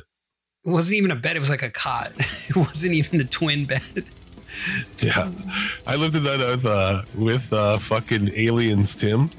it 0.66 0.70
wasn't 0.70 0.97
even 0.97 1.12
a 1.12 1.16
bed; 1.16 1.36
it 1.36 1.39
was 1.39 1.49
like 1.49 1.64
a 1.64 1.70
cot. 1.72 2.12
it 2.18 2.56
wasn't 2.56 2.93
even 2.93 3.18
the 3.18 3.26
twin 3.26 3.66
bed. 3.66 4.04
Yeah, 4.99 5.32
I 5.88 5.95
lived 5.95 6.16
in 6.16 6.24
that 6.26 6.39
with 6.39 6.66
uh, 6.66 7.01
with 7.16 7.51
uh, 7.51 7.80
fucking 7.80 8.30
aliens, 8.36 8.95
Tim. 8.95 9.32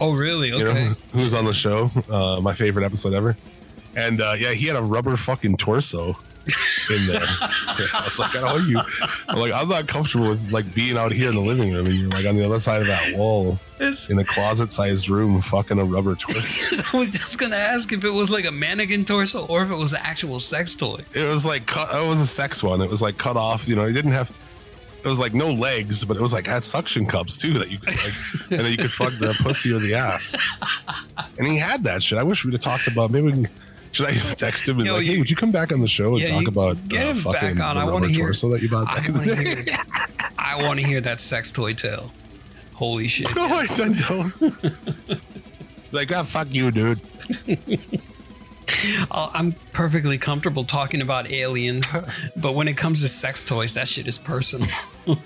Oh, 0.00 0.12
really? 0.14 0.48
You 0.48 0.66
Okay. 0.68 0.88
know, 0.88 0.94
who 1.12 1.20
was 1.20 1.34
on 1.34 1.44
the 1.44 1.54
show? 1.54 1.88
Uh, 2.08 2.40
my 2.40 2.54
favorite 2.54 2.84
episode 2.84 3.12
ever. 3.14 3.36
And 3.96 4.20
uh, 4.20 4.34
yeah, 4.36 4.52
he 4.52 4.66
had 4.66 4.76
a 4.76 4.82
rubber 4.82 5.16
fucking 5.16 5.56
torso 5.56 6.16
in 6.90 7.06
there. 7.06 7.20
I 7.40 8.02
was 8.04 8.18
like, 8.18 8.32
don't 8.32 8.42
know 8.44 8.56
you. 8.56 8.80
I'm 9.28 9.38
like, 9.38 9.52
I'm 9.52 9.68
not 9.68 9.86
comfortable 9.86 10.28
with 10.28 10.50
like 10.50 10.74
being 10.74 10.96
out 10.98 11.12
here 11.12 11.28
in 11.28 11.34
the 11.36 11.40
living 11.40 11.72
room, 11.72 11.86
and 11.86 11.94
you're 11.94 12.10
like 12.10 12.26
on 12.26 12.34
the 12.36 12.44
other 12.44 12.58
side 12.58 12.80
of 12.82 12.86
that 12.88 13.14
wall 13.16 13.58
It's- 13.76 14.10
in 14.10 14.18
a 14.18 14.24
closet-sized 14.24 15.08
room, 15.08 15.40
fucking 15.40 15.78
a 15.78 15.84
rubber 15.84 16.16
torso. 16.16 16.76
I 16.92 16.96
was 16.98 17.08
just 17.10 17.38
gonna 17.38 17.56
ask 17.56 17.92
if 17.92 18.04
it 18.04 18.10
was 18.10 18.30
like 18.30 18.44
a 18.46 18.50
mannequin 18.52 19.04
torso 19.04 19.46
or 19.46 19.62
if 19.62 19.70
it 19.70 19.76
was 19.76 19.92
an 19.92 20.00
actual 20.02 20.40
sex 20.40 20.74
toy. 20.74 21.00
It 21.14 21.22
was 21.22 21.46
like 21.46 21.66
cut. 21.66 21.94
It 21.94 22.06
was 22.06 22.18
a 22.20 22.26
sex 22.26 22.62
one. 22.64 22.82
It 22.82 22.90
was 22.90 23.00
like 23.00 23.16
cut 23.16 23.36
off. 23.36 23.68
You 23.68 23.76
know, 23.76 23.84
it 23.84 23.92
didn't 23.92 24.12
have. 24.12 24.30
It 25.04 25.08
was 25.08 25.18
like 25.18 25.34
no 25.34 25.50
legs, 25.52 26.02
but 26.04 26.16
it 26.16 26.22
was 26.22 26.32
like 26.32 26.46
had 26.46 26.64
suction 26.64 27.04
cups 27.04 27.36
too 27.36 27.52
that 27.58 27.70
you 27.70 27.78
could 27.78 27.88
like, 27.94 28.14
and 28.50 28.60
then 28.60 28.70
you 28.70 28.78
could 28.78 28.90
fuck 28.90 29.12
the 29.18 29.34
pussy 29.40 29.70
or 29.72 29.78
the 29.78 29.94
ass. 29.94 30.34
And 31.38 31.46
he 31.46 31.58
had 31.58 31.84
that 31.84 32.02
shit. 32.02 32.16
I 32.18 32.22
wish 32.22 32.42
we'd 32.44 32.54
have 32.54 32.62
talked 32.62 32.86
about. 32.88 33.10
Maybe 33.10 33.26
we 33.26 33.32
can. 33.32 33.48
Should 33.92 34.06
I 34.06 34.12
text 34.14 34.66
him 34.68 34.78
and 34.78 34.86
Yo, 34.86 34.94
like, 34.94 35.04
you- 35.04 35.12
hey, 35.12 35.18
would 35.18 35.28
you 35.30 35.36
come 35.36 35.52
back 35.52 35.70
on 35.72 35.80
the 35.80 35.86
show 35.86 36.14
and 36.14 36.20
Yeah, 36.22 36.30
talk 36.38 36.48
about 36.48 36.88
get 36.88 37.06
uh, 37.06 37.10
him 37.12 37.32
back 37.32 37.42
on. 37.44 37.56
the 37.56 37.62
I 37.64 37.84
wanna 37.84 37.90
rubber 37.92 38.06
hear- 38.08 38.24
torso 38.24 38.48
that 38.48 38.60
you 38.62 38.68
bought 38.70 38.88
I 38.90 38.96
back 38.96 39.08
in 39.08 39.14
the 39.14 39.24
day? 39.26 39.44
hear, 39.70 39.76
I 40.38 40.62
want 40.64 40.80
to 40.80 40.86
hear 40.86 41.00
that 41.02 41.20
sex 41.20 41.52
toy 41.52 41.74
tale. 41.74 42.10
Holy 42.72 43.06
shit! 43.06 43.32
no, 43.36 43.44
I 43.44 43.66
don't. 43.66 44.32
like, 45.92 46.10
ah, 46.12 46.22
fuck 46.24 46.48
you, 46.52 46.70
dude. 46.72 47.00
I'll- 48.68 49.06
oh, 49.10 49.30
I'm 49.34 49.52
perfectly 49.72 50.18
comfortable 50.18 50.64
talking 50.64 51.00
about 51.00 51.30
aliens, 51.30 51.92
but 52.36 52.54
when 52.54 52.68
it 52.68 52.76
comes 52.76 53.00
to 53.02 53.08
sex 53.08 53.42
toys, 53.42 53.74
that 53.74 53.88
shit 53.88 54.06
is 54.08 54.18
personal. 54.18 54.68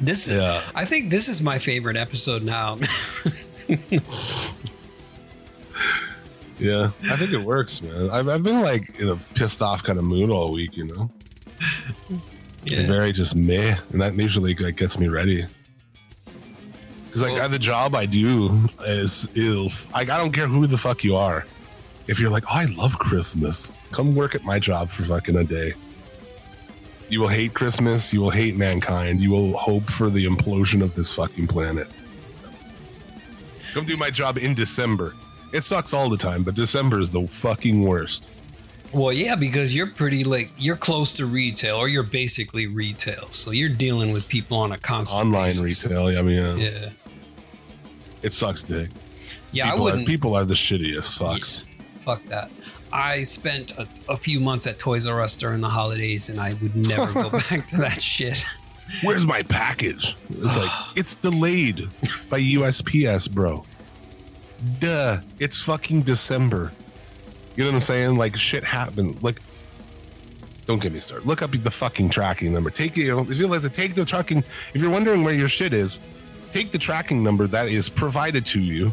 this, 0.00 0.28
is, 0.28 0.36
Yeah. 0.36 0.62
I 0.74 0.84
think 0.84 1.10
this 1.10 1.28
is 1.28 1.42
my 1.42 1.58
favorite 1.58 1.96
episode 1.96 2.42
now. 2.42 2.78
Yeah, 6.58 6.90
I 7.10 7.16
think 7.16 7.32
it 7.32 7.42
works, 7.42 7.82
man. 7.82 8.08
I've, 8.10 8.28
I've 8.28 8.42
been 8.42 8.62
like 8.62 8.98
in 8.98 9.08
a 9.10 9.16
pissed 9.34 9.60
off 9.60 9.82
kind 9.82 9.98
of 9.98 10.06
mood 10.06 10.30
all 10.30 10.52
week, 10.52 10.74
you 10.76 10.84
know. 10.86 11.10
yeah. 12.64 12.86
very 12.86 13.12
just 13.12 13.36
meh, 13.36 13.76
and 13.92 14.00
that 14.00 14.14
usually 14.14 14.54
like 14.54 14.76
gets 14.76 14.98
me 14.98 15.08
ready. 15.08 15.46
Because 17.16 17.30
like 17.30 17.38
Well- 17.38 17.46
uh, 17.46 17.48
the 17.48 17.58
job 17.58 17.94
I 17.94 18.04
do 18.04 18.68
is 18.84 19.26
ill. 19.34 19.70
Like 19.94 20.10
I 20.10 20.18
don't 20.18 20.32
care 20.32 20.46
who 20.46 20.66
the 20.66 20.76
fuck 20.76 21.02
you 21.02 21.16
are. 21.16 21.46
If 22.08 22.20
you're 22.20 22.30
like, 22.30 22.44
oh, 22.44 22.54
I 22.54 22.66
love 22.66 22.98
Christmas, 22.98 23.72
come 23.90 24.14
work 24.14 24.34
at 24.34 24.44
my 24.44 24.58
job 24.58 24.90
for 24.90 25.02
fucking 25.04 25.34
a 25.36 25.42
day. 25.44 25.72
You 27.08 27.20
will 27.20 27.28
hate 27.28 27.54
Christmas. 27.54 28.12
You 28.12 28.20
will 28.20 28.30
hate 28.30 28.54
mankind. 28.56 29.20
You 29.22 29.30
will 29.30 29.56
hope 29.56 29.88
for 29.88 30.10
the 30.10 30.26
implosion 30.26 30.82
of 30.82 30.94
this 30.94 31.10
fucking 31.12 31.46
planet. 31.46 31.88
Come 33.72 33.86
do 33.86 33.96
my 33.96 34.10
job 34.10 34.36
in 34.36 34.54
December. 34.54 35.14
It 35.54 35.64
sucks 35.64 35.94
all 35.94 36.10
the 36.10 36.16
time, 36.18 36.42
but 36.42 36.54
December 36.54 36.98
is 36.98 37.12
the 37.12 37.26
fucking 37.26 37.82
worst. 37.82 38.26
Well, 38.92 39.12
yeah, 39.12 39.36
because 39.36 39.74
you're 39.74 39.90
pretty 39.90 40.22
like 40.22 40.52
you're 40.58 40.76
close 40.76 41.12
to 41.14 41.26
retail, 41.26 41.76
or 41.76 41.88
you're 41.88 42.02
basically 42.02 42.66
retail, 42.66 43.28
so 43.30 43.50
you're 43.52 43.68
dealing 43.70 44.12
with 44.12 44.28
people 44.28 44.58
on 44.58 44.72
a 44.72 44.78
constant 44.78 45.22
Online 45.22 45.46
basis. 45.48 45.84
retail. 45.86 46.06
I 46.18 46.22
mean, 46.22 46.36
yeah, 46.36 46.54
Yeah, 46.56 46.90
it 48.26 48.32
sucks, 48.32 48.64
dick. 48.64 48.90
yeah, 49.52 49.66
I 49.66 49.70
people, 49.70 49.78
are, 49.78 49.82
wouldn't. 49.84 50.06
people 50.08 50.34
are 50.34 50.44
the 50.44 50.54
shittiest 50.54 51.16
fucks. 51.16 51.64
Fuck 52.00 52.24
that. 52.26 52.50
I 52.92 53.22
spent 53.22 53.78
a, 53.78 53.86
a 54.08 54.16
few 54.16 54.40
months 54.40 54.66
at 54.66 54.80
Toys 54.80 55.06
R 55.06 55.20
Us 55.20 55.36
during 55.36 55.60
the 55.60 55.68
holidays, 55.68 56.28
and 56.28 56.40
I 56.40 56.54
would 56.54 56.74
never 56.74 57.12
go 57.12 57.30
back 57.50 57.68
to 57.68 57.76
that 57.76 58.02
shit. 58.02 58.44
Where's 59.04 59.24
my 59.24 59.42
package? 59.42 60.16
It's 60.28 60.56
like 60.56 60.70
it's 60.96 61.14
delayed 61.14 61.88
by 62.28 62.40
USPS, 62.40 63.30
bro. 63.30 63.64
Duh. 64.80 65.20
It's 65.38 65.60
fucking 65.60 66.02
December. 66.02 66.72
You 67.54 67.62
know 67.62 67.70
what 67.70 67.76
I'm 67.76 67.80
saying? 67.80 68.16
Like 68.16 68.36
shit 68.36 68.64
happened. 68.64 69.22
Like 69.22 69.40
don't 70.66 70.80
get 70.80 70.92
me 70.92 70.98
started. 70.98 71.28
Look 71.28 71.42
up 71.42 71.52
the 71.52 71.70
fucking 71.70 72.10
tracking 72.10 72.52
number. 72.52 72.70
Take 72.70 72.96
you 72.96 73.08
know, 73.08 73.20
if 73.20 73.34
you 73.38 73.46
like 73.46 73.62
to 73.62 73.68
take 73.68 73.94
the 73.94 74.04
tracking, 74.04 74.42
if 74.74 74.82
you're 74.82 74.90
wondering 74.90 75.22
where 75.22 75.34
your 75.34 75.48
shit 75.48 75.72
is, 75.72 76.00
take 76.52 76.70
the 76.70 76.78
tracking 76.78 77.22
number 77.22 77.46
that 77.46 77.68
is 77.68 77.88
provided 77.88 78.46
to 78.46 78.60
you 78.60 78.92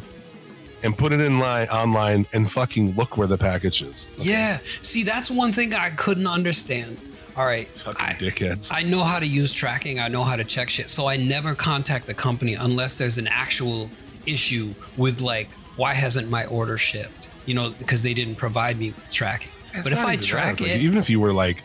and 0.84 0.98
put 0.98 1.14
it 1.14 1.22
in 1.22 1.40
line 1.40 1.68
online 1.70 2.28
and 2.34 2.50
fucking 2.50 2.96
look 2.96 3.18
where 3.18 3.28
the 3.28 3.38
package 3.38 3.82
is. 3.82 4.08
Yeah. 4.18 4.60
See, 4.82 5.04
that's 5.04 5.32
one 5.32 5.54
thing 5.54 5.74
I 5.74 5.92
couldn't 5.92 6.28
understand. 6.28 6.98
All 7.36 7.46
right. 7.46 7.68
Fucking 7.68 8.06
I, 8.06 8.14
dickheads. 8.14 8.70
I 8.72 8.84
know 8.84 9.04
how 9.04 9.20
to 9.20 9.26
use 9.26 9.54
tracking. 9.54 10.00
I 10.00 10.08
know 10.08 10.24
how 10.24 10.36
to 10.36 10.44
check 10.44 10.70
shit. 10.70 10.90
So 10.90 11.08
I 11.08 11.18
never 11.18 11.56
contact 11.56 12.06
the 12.06 12.14
company 12.14 12.56
unless 12.56 12.98
there's 12.98 13.18
an 13.18 13.28
actual 13.28 13.90
issue 14.26 14.74
with 14.98 15.22
like, 15.22 15.50
why 15.78 15.94
hasn't 15.94 16.30
my 16.30 16.46
order 16.46 16.78
shipped? 16.78 17.30
You 17.46 17.56
know, 17.56 17.72
because 17.72 18.04
they 18.04 18.14
didn't 18.14 18.36
provide 18.36 18.78
me 18.78 18.92
with 18.92 19.12
tracking. 19.12 19.52
It's 19.74 19.84
but 19.84 19.92
if 19.92 20.00
I 20.00 20.16
track 20.18 20.54
It's 20.54 20.62
like, 20.62 20.70
it, 20.72 20.82
even 20.82 21.00
if 21.00 21.10
you 21.10 21.20
were 21.20 21.34
like, 21.34 21.64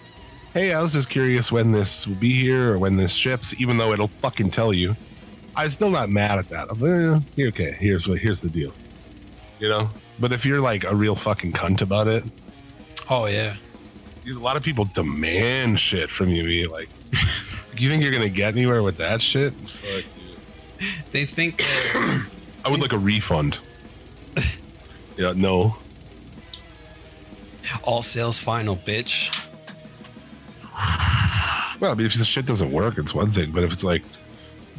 "Hey, 0.55 0.72
I 0.72 0.80
was 0.80 0.95
just 0.95 1.11
curious 1.11 1.53
when 1.53 1.72
this 1.72 2.07
will 2.07 2.14
be 2.14 2.32
here 2.32 2.72
or 2.72 2.78
when 2.78 2.97
this 2.97 3.12
ships," 3.12 3.55
even 3.59 3.76
though 3.76 3.93
it'll 3.93 4.09
fucking 4.09 4.51
tell 4.51 4.72
you, 4.72 4.97
I'm 5.59 5.68
still 5.70 5.90
not 5.90 6.09
mad 6.09 6.38
at 6.38 6.48
that. 6.50 6.68
Like, 6.80 7.20
eh, 7.36 7.48
okay, 7.48 7.76
here's 7.80 8.09
what 8.09 8.20
here's 8.20 8.40
the 8.40 8.48
deal, 8.48 8.72
you 9.59 9.68
know. 9.68 9.90
But 10.20 10.32
if 10.32 10.46
you're 10.46 10.61
like 10.61 10.84
a 10.84 10.94
real 10.94 11.16
fucking 11.16 11.52
cunt 11.52 11.82
about 11.82 12.06
it, 12.06 12.22
oh 13.11 13.26
yeah. 13.26 13.56
a 14.24 14.32
lot 14.34 14.56
of 14.56 14.62
people 14.62 14.84
demand 14.84 15.80
shit 15.80 16.11
from 16.11 16.28
you. 16.28 16.44
Be 16.44 16.68
like, 16.68 16.88
you 17.76 17.90
think 17.90 18.04
you're 18.04 18.12
gonna 18.12 18.28
get 18.28 18.54
anywhere 18.54 18.84
with 18.84 18.98
that 18.98 19.20
shit? 19.20 19.52
Fuck 19.52 20.04
you. 20.16 20.96
They 21.11 21.26
think 21.26 21.61
I 22.64 22.70
would 22.70 22.80
like 22.80 22.92
a 22.92 22.98
refund. 22.98 23.59
yeah, 25.16 25.32
no. 25.34 25.76
all 27.82 28.02
sales 28.02 28.38
final, 28.38 28.76
bitch. 28.76 29.36
Well, 31.80 31.90
I 31.90 31.94
mean, 31.94 32.06
if 32.06 32.14
the 32.14 32.24
shit 32.24 32.46
doesn't 32.46 32.70
work, 32.70 32.96
it's 32.96 33.12
one 33.12 33.32
thing. 33.32 33.50
But 33.50 33.64
if 33.64 33.72
it's 33.72 33.84
like, 33.84 34.02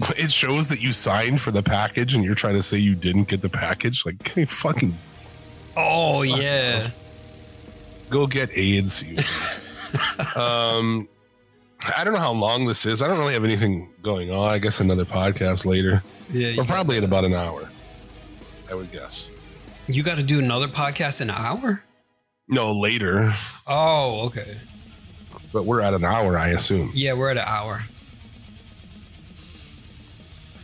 it 0.18 0.32
shows 0.32 0.68
that 0.70 0.82
you 0.82 0.92
signed 0.92 1.42
for 1.42 1.52
the 1.52 1.64
package 1.64 2.14
and 2.16 2.24
you're 2.24 2.36
trying 2.36 2.56
to 2.56 2.64
say 2.64 2.78
you 2.78 2.96
didn't 2.96 3.28
get 3.28 3.42
the 3.42 3.50
package, 3.50 4.06
like, 4.06 4.28
fucking 4.50 4.98
Oh 5.78 6.24
yeah. 6.24 6.90
go 8.10 8.28
get 8.28 8.50
AIDS. 8.56 9.04
You. 10.36 10.42
um, 10.42 11.08
I 11.98 12.04
don't 12.04 12.14
know 12.14 12.20
how 12.20 12.32
long 12.34 12.68
this 12.68 12.86
is. 12.86 13.02
I 13.02 13.08
don't 13.08 13.18
really 13.18 13.34
have 13.34 13.44
anything 13.44 13.90
going 14.04 14.30
on. 14.32 14.48
I 14.50 14.60
guess 14.60 14.80
another 14.80 15.06
podcast 15.06 15.66
later. 15.66 16.04
Yeah. 16.30 16.54
We're 16.58 16.66
probably 16.66 16.98
at 16.98 17.04
about 17.04 17.26
an 17.26 17.34
hour. 17.34 17.72
I 18.70 18.76
would 18.76 18.92
guess. 18.92 19.32
You 19.88 20.04
got 20.04 20.18
to 20.18 20.24
do 20.24 20.38
another 20.38 20.68
podcast 20.68 21.22
in 21.22 21.32
an 21.32 21.36
hour? 21.38 21.82
No, 22.48 22.72
later. 22.74 23.34
Oh, 23.66 24.22
okay. 24.28 24.58
But 25.52 25.66
we're 25.66 25.82
at 25.82 25.96
an 25.96 26.04
hour, 26.06 26.38
I 26.38 26.50
assume. 26.50 26.92
Yeah, 26.94 27.14
we're 27.14 27.32
at 27.32 27.38
an 27.38 27.46
hour. 27.48 27.84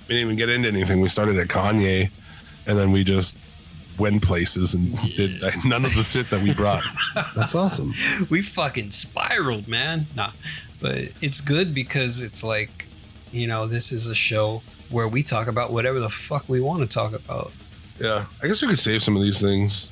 We 0.07 0.15
didn't 0.15 0.27
even 0.27 0.35
get 0.35 0.49
into 0.49 0.67
anything. 0.67 1.01
We 1.01 1.07
started 1.07 1.37
at 1.37 1.47
Kanye, 1.47 2.09
and 2.67 2.77
then 2.77 2.91
we 2.91 3.03
just 3.03 3.37
went 3.97 4.21
places 4.21 4.73
and 4.75 4.95
did 5.15 5.41
none 5.65 5.85
of 5.85 5.95
the 5.95 6.03
shit 6.03 6.29
that 6.29 6.43
we 6.43 6.53
brought. 6.53 6.83
That's 7.35 7.55
awesome. 7.55 7.93
We 8.29 8.41
fucking 8.41 8.91
spiraled, 8.91 9.67
man. 9.67 10.07
Nah, 10.15 10.31
but 10.79 10.95
it's 11.21 11.41
good 11.41 11.73
because 11.73 12.21
it's 12.21 12.43
like, 12.43 12.87
you 13.31 13.47
know, 13.47 13.67
this 13.67 13.91
is 13.91 14.07
a 14.07 14.15
show 14.15 14.61
where 14.89 15.07
we 15.07 15.21
talk 15.21 15.47
about 15.47 15.71
whatever 15.71 15.99
the 15.99 16.09
fuck 16.09 16.47
we 16.47 16.61
want 16.61 16.81
to 16.81 16.87
talk 16.87 17.13
about. 17.13 17.51
Yeah, 17.99 18.25
I 18.43 18.47
guess 18.47 18.61
we 18.61 18.67
could 18.67 18.79
save 18.79 19.03
some 19.03 19.15
of 19.15 19.21
these 19.21 19.39
things, 19.39 19.89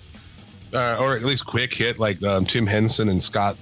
uh, 0.73 0.97
or 0.99 1.15
at 1.15 1.23
least 1.23 1.45
quick 1.45 1.73
hit 1.73 1.99
like 1.99 2.21
um, 2.23 2.45
Tim 2.45 2.67
Henson 2.67 3.09
and 3.09 3.21
Scott 3.21 3.57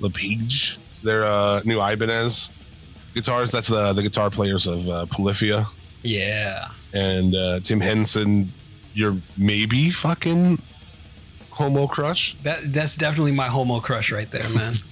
LePage. 0.00 0.78
Their 1.02 1.24
uh, 1.24 1.60
new 1.64 1.80
Ibanez 1.80 2.50
guitars. 3.14 3.50
That's 3.50 3.68
the 3.68 3.92
the 3.92 4.02
guitar 4.02 4.30
players 4.30 4.66
of 4.66 4.88
uh, 4.88 5.06
Polyphia. 5.06 5.66
Yeah. 6.02 6.68
and 6.92 7.34
uh, 7.34 7.60
Tim 7.60 7.80
Henson, 7.80 8.52
your 8.94 9.16
maybe 9.36 9.90
fucking 9.90 10.60
homo 11.50 11.86
crush. 11.86 12.34
That 12.42 12.72
that's 12.72 12.96
definitely 12.96 13.32
my 13.32 13.46
homo 13.48 13.80
crush 13.80 14.10
right 14.12 14.30
there, 14.30 14.48
man. 14.50 14.74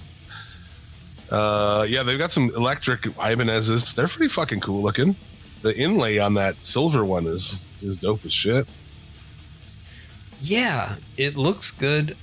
Uh, 1.29 1.85
yeah, 1.87 2.03
they've 2.03 2.19
got 2.19 2.29
some 2.29 2.49
electric 2.57 3.03
Ibanez's. 3.17 3.93
They're 3.93 4.09
pretty 4.09 4.27
fucking 4.27 4.59
cool 4.59 4.81
looking. 4.81 5.15
The 5.61 5.73
inlay 5.77 6.17
on 6.17 6.33
that 6.33 6.65
silver 6.65 7.05
one 7.05 7.25
is 7.25 7.63
is 7.81 7.95
dope 7.95 8.25
as 8.25 8.33
shit. 8.33 8.67
yeah, 10.41 10.97
it 11.15 11.37
looks 11.37 11.71
good. 11.71 12.17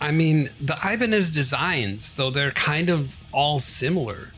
I 0.00 0.12
mean, 0.12 0.50
the 0.60 0.76
Ibanez 0.84 1.32
designs, 1.32 2.12
though 2.12 2.30
they're 2.30 2.52
kind 2.52 2.90
of 2.90 3.16
all 3.32 3.58
similar. 3.58 4.30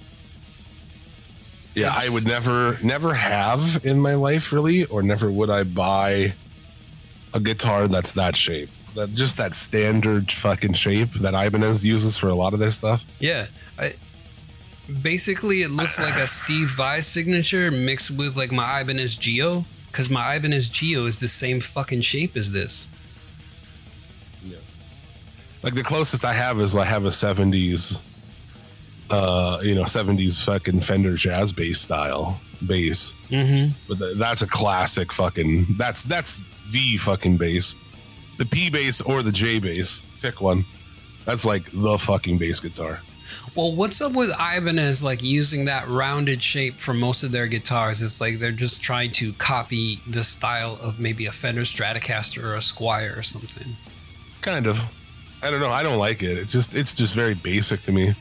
Yeah, 1.75 1.93
I 1.95 2.09
would 2.09 2.27
never 2.27 2.79
never 2.83 3.15
have 3.15 3.85
in 3.85 4.01
my 4.01 4.15
life 4.15 4.53
really, 4.53 4.85
or 4.87 5.03
never 5.03 5.31
would 5.31 5.51
I 5.51 5.63
buy 5.63 6.35
a 7.35 7.41
guitar 7.41 7.89
that's 7.89 8.13
that 8.15 8.37
shape. 8.37 8.71
That 8.95 9.15
just 9.15 9.37
that 9.37 9.55
standard 9.55 10.33
fucking 10.33 10.73
shape 10.73 11.13
that 11.15 11.35
Ibanez 11.35 11.85
uses 11.85 12.17
for 12.17 12.29
a 12.29 12.35
lot 12.35 12.53
of 12.53 12.59
their 12.59 12.73
stuff. 12.73 13.05
Yeah. 13.21 13.47
I, 13.79 13.95
basically, 15.03 15.63
it 15.63 15.71
looks 15.71 15.99
like 15.99 16.17
a 16.17 16.27
Steve 16.27 16.71
Vai 16.71 17.01
signature 17.01 17.71
mixed 17.71 18.11
with 18.11 18.37
like 18.37 18.51
my 18.51 18.81
Ibanez 18.81 19.17
GIO. 19.17 19.65
Because 19.93 20.11
my 20.11 20.35
Ibanez 20.35 20.69
GIO 20.69 21.07
is 21.07 21.21
the 21.21 21.29
same 21.29 21.61
fucking 21.61 22.03
shape 22.03 22.37
as 22.37 22.53
this. 22.53 22.91
Yeah 24.43 24.59
like 25.63 25.75
the 25.75 25.83
closest 25.83 26.25
I 26.25 26.33
have 26.33 26.61
is 26.61 26.77
I 26.77 26.85
have 26.85 27.05
a 27.05 27.09
'70s, 27.09 28.01
uh, 29.11 29.61
you 29.63 29.75
know, 29.75 29.85
'70s 29.85 30.45
fucking 30.45 30.81
Fender 30.81 31.15
jazz 31.15 31.53
bass 31.53 31.81
style 31.81 32.41
bass. 32.67 33.15
Mm-hmm. 33.31 33.73
But 33.89 33.99
th- 33.99 34.17
that's 34.17 34.43
a 34.43 34.47
classic 34.47 35.13
fucking. 35.13 35.67
That's 35.77 36.03
that's 36.03 36.43
the 36.71 36.97
fucking 36.97 37.37
bass. 37.37 37.75
The 38.39 38.47
P 38.47 38.71
bass 38.71 39.01
or 39.01 39.23
the 39.23 39.33
J 39.33 39.59
bass, 39.59 40.03
pick 40.21 40.41
one. 40.41 40.65
That's 41.25 41.45
like 41.45 41.65
the 41.73 41.99
fucking 41.99 42.39
bass 42.39 42.61
guitar. 42.61 43.01
Well, 43.55 43.75
what's 43.75 44.01
up 44.01 44.13
with 44.13 44.31
Ibanez 44.31 45.03
like 45.03 45.23
using 45.23 45.67
that 45.67 45.89
rounded 45.89 46.43
shape 46.43 46.77
for 46.79 46.95
most 46.95 47.23
of 47.23 47.33
their 47.33 47.47
guitars? 47.47 48.01
It's 48.01 48.21
like 48.21 48.39
they're 48.39 48.53
just 48.53 48.81
trying 48.81 49.13
to 49.13 49.33
copy 49.35 50.01
the 50.07 50.25
style 50.25 50.79
of 50.81 50.99
maybe 50.99 51.27
a 51.27 51.33
Fender 51.33 51.63
Stratocaster 51.63 52.43
or 52.43 52.55
a 52.55 52.59
Squier 52.59 53.19
or 53.19 53.23
something. 53.23 53.77
Kind 54.41 54.67
of. 54.67 54.81
I 55.43 55.51
don't 55.51 55.61
know. 55.61 55.71
I 55.71 55.83
don't 55.83 55.99
like 55.99 56.23
it. 56.23 56.39
It's 56.39 56.53
just 56.53 56.75
it's 56.75 56.95
just 56.95 57.15
very 57.15 57.35
basic 57.35 57.83
to 57.85 57.93
me. 57.93 58.15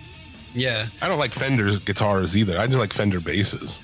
Yeah. 0.53 0.87
I 1.01 1.07
don't 1.07 1.19
like 1.19 1.33
Fender 1.33 1.77
guitars 1.79 2.35
either. 2.35 2.59
I 2.59 2.67
just 2.67 2.79
like 2.79 2.93
Fender 2.93 3.19
basses. 3.19 3.81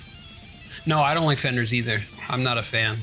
No, 0.86 1.02
I 1.02 1.14
don't 1.14 1.26
like 1.26 1.40
Fenders 1.40 1.74
either. 1.74 2.02
I'm 2.30 2.44
not 2.44 2.58
a 2.58 2.64
fan. 2.64 3.00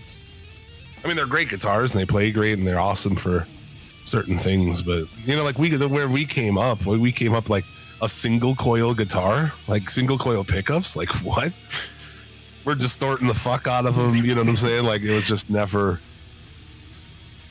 I 1.03 1.09
mean, 1.09 1.17
they're 1.17 1.27
great 1.27 1.49
guitars 1.49 1.95
and 1.95 2.01
they 2.01 2.07
play 2.07 2.31
great 2.31 2.59
and 2.59 2.67
they're 2.67 2.81
awesome 2.81 3.17
for 3.17 3.47
certain 4.05 4.37
things. 4.37 4.83
But 4.83 5.05
you 5.25 5.37
know, 5.37 5.45
like 5.45 5.59
we 5.59 5.75
where 5.77 6.09
we 6.09 6.27
came 6.27 6.59
up, 6.59 6.85
we 6.85 7.13
came 7.13 7.35
up 7.35 7.49
like 7.49 7.65
a 8.03 8.09
single 8.09 8.55
coil 8.55 8.93
guitar, 8.95 9.53
like 9.67 9.89
single 9.89 10.19
coil 10.19 10.45
pickups. 10.45 10.97
Like 10.97 11.09
what? 11.25 11.53
We're 12.65 12.75
distorting 12.75 13.27
the 13.27 13.35
fuck 13.35 13.67
out 13.67 13.87
of 13.87 13.95
them. 13.97 14.15
You 14.15 14.35
know 14.35 14.43
what 14.43 14.51
I'm 14.51 14.57
saying? 14.57 14.85
Like 14.85 15.01
it 15.03 15.15
was 15.15 15.27
just 15.27 15.49
never, 15.49 15.99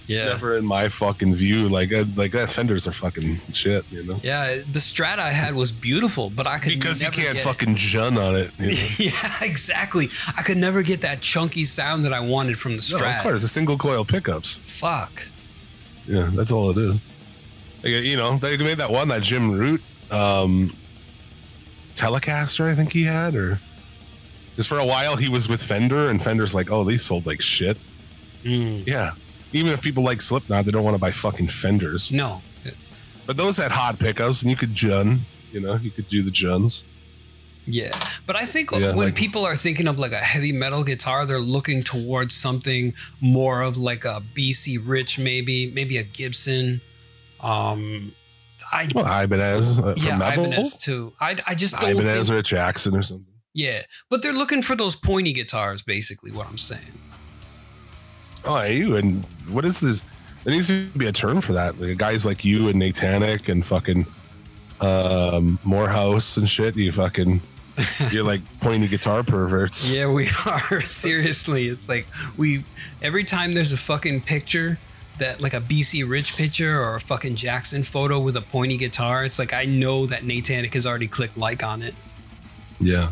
Yeah. 0.09 0.25
never 0.25 0.57
in 0.57 0.65
my 0.65 0.89
fucking 0.89 1.35
view. 1.35 1.69
Like 1.69 1.91
like 2.17 2.31
that 2.31 2.49
Fenders 2.49 2.87
are 2.87 2.91
fucking 2.91 3.35
shit. 3.53 3.85
You 3.91 4.03
know. 4.03 4.19
Yeah, 4.23 4.55
the 4.55 4.79
Strat 4.79 5.19
I 5.19 5.29
had 5.29 5.53
was 5.53 5.71
beautiful, 5.71 6.29
but 6.31 6.47
I 6.47 6.57
could 6.57 6.73
Because 6.73 7.03
you 7.03 7.11
can't 7.11 7.37
fucking 7.37 7.75
djent 7.75 8.17
on 8.17 8.35
it. 8.35 8.51
You 8.57 8.67
know? 8.71 8.87
yeah, 8.97 9.35
exactly. 9.43 10.09
I 10.35 10.41
could 10.41 10.57
never 10.57 10.81
get 10.81 11.01
that 11.01 11.21
chunky 11.21 11.63
sound 11.63 12.03
that 12.05 12.13
I 12.13 12.19
wanted 12.21 12.57
from 12.57 12.71
the 12.77 12.87
No, 12.91 12.97
Strat. 12.97 13.17
of 13.17 13.23
course, 13.23 13.41
the 13.43 13.47
single 13.47 13.77
coil 13.77 14.03
pickups. 14.03 14.57
Fuck. 14.65 15.27
Yeah, 16.07 16.29
that's 16.33 16.51
all 16.51 16.71
it 16.71 16.77
is. 16.77 16.95
Like, 17.83 17.91
you 18.03 18.17
know, 18.17 18.37
they 18.39 18.57
made 18.57 18.79
that 18.79 18.89
one 18.91 19.07
that 19.09 19.21
Jim 19.21 19.51
Root 19.51 19.81
um, 20.11 20.75
Telecaster, 21.95 22.69
I 22.69 22.75
think 22.75 22.93
he 22.93 23.03
had, 23.03 23.35
or 23.35 23.59
because 24.51 24.67
for 24.67 24.79
a 24.79 24.85
while 24.85 25.15
he 25.17 25.29
was 25.29 25.47
with 25.47 25.63
Fender, 25.63 26.09
and 26.09 26.21
Fender's 26.21 26.55
like, 26.55 26.71
oh, 26.71 26.83
these 26.83 27.03
sold 27.05 27.25
like 27.25 27.41
shit. 27.41 27.77
Mm, 28.43 28.85
Yeah, 28.87 29.13
even 29.53 29.71
if 29.71 29.81
people 29.81 30.03
like 30.03 30.21
Slipknot, 30.21 30.65
they 30.65 30.71
don't 30.71 30.83
want 30.83 30.95
to 30.95 30.99
buy 30.99 31.11
fucking 31.11 31.47
Fenders. 31.47 32.11
no. 32.11 32.41
But 33.25 33.37
those 33.37 33.57
had 33.57 33.69
hot 33.71 33.99
pickups, 33.99 34.41
and 34.41 34.49
you 34.49 34.57
could 34.57 34.73
djent. 34.73 35.19
You 35.51 35.59
know, 35.59 35.75
you 35.75 35.91
could 35.91 36.09
do 36.09 36.23
the 36.23 36.31
djents. 36.31 36.81
Yeah, 37.67 37.91
but 38.25 38.35
I 38.35 38.45
think 38.45 38.71
Yeah, 38.71 38.95
when 38.95 39.07
like- 39.09 39.15
people 39.15 39.45
are 39.45 39.55
thinking 39.55 39.87
of 39.87 39.99
like 39.99 40.13
a 40.13 40.17
heavy 40.17 40.51
metal 40.51 40.83
guitar, 40.83 41.27
they're 41.27 41.39
looking 41.39 41.83
towards 41.83 42.33
something 42.35 42.91
more 43.21 43.61
of 43.61 43.77
like 43.77 44.03
a 44.03 44.23
BC 44.35 44.79
Rich, 44.83 45.19
maybe, 45.19 45.69
maybe 45.75 45.97
a 45.97 46.03
Gibson. 46.03 46.81
Um, 47.39 48.13
I 48.71 48.87
Well, 48.95 49.05
Ibanez 49.05 49.79
uh, 49.79 49.93
yeah, 49.97 50.17
Metal. 50.17 50.45
Ibanez 50.45 50.77
too. 50.77 51.13
I 51.21 51.37
I 51.45 51.53
just 51.53 51.79
don't 51.79 51.91
Ibanez 51.91 52.27
think, 52.29 52.35
or 52.35 52.39
a 52.39 52.43
Jackson 52.43 52.95
or 52.95 53.03
something. 53.03 53.25
yeah, 53.53 53.83
but 54.09 54.23
they're 54.23 54.33
looking 54.33 54.63
for 54.63 54.75
those 54.75 54.95
pointy 54.95 55.33
guitars, 55.33 55.83
basically. 55.83 56.31
What 56.31 56.47
I'm 56.47 56.57
saying. 56.57 56.99
Oh, 58.45 58.63
you 58.63 58.95
and 58.95 59.23
what 59.49 59.65
is 59.65 59.79
this? 59.79 60.01
There 60.43 60.53
needs 60.53 60.67
to 60.67 60.87
be 60.89 61.07
a 61.07 61.11
term 61.11 61.41
for 61.41 61.53
that. 61.53 61.79
Like 61.79 61.97
guys 61.97 62.25
like 62.25 62.45
you 62.45 62.69
and 62.69 62.81
Natanic 62.81 63.49
and 63.49 63.65
fucking 63.65 64.05
um, 64.81 65.59
Morehouse 65.63 66.37
and 66.37 66.47
shit. 66.47 66.75
You 66.75 66.91
fucking 66.91 67.41
you're 68.11 68.23
like 68.23 68.41
pointy 68.59 68.87
guitar 68.87 69.23
perverts. 69.23 69.87
Yeah, 69.87 70.11
we 70.11 70.27
are. 70.45 70.81
Seriously. 70.81 71.67
It's 71.67 71.89
like 71.89 72.07
we 72.37 72.63
every 73.01 73.23
time 73.23 73.53
there's 73.53 73.71
a 73.71 73.77
fucking 73.77 74.21
picture 74.21 74.79
that 75.19 75.41
like 75.41 75.53
a 75.53 75.61
BC 75.61 76.09
Rich 76.09 76.37
picture 76.37 76.81
or 76.81 76.95
a 76.95 77.01
fucking 77.01 77.35
Jackson 77.35 77.83
photo 77.83 78.19
with 78.19 78.37
a 78.37 78.41
pointy 78.41 78.77
guitar, 78.77 79.25
it's 79.25 79.37
like 79.37 79.53
I 79.53 79.65
know 79.65 80.05
that 80.07 80.21
Natanic 80.21 80.73
has 80.73 80.85
already 80.85 81.07
clicked 81.07 81.37
like 81.37 81.63
on 81.63 81.81
it. 81.81 81.95
Yeah. 82.79 83.11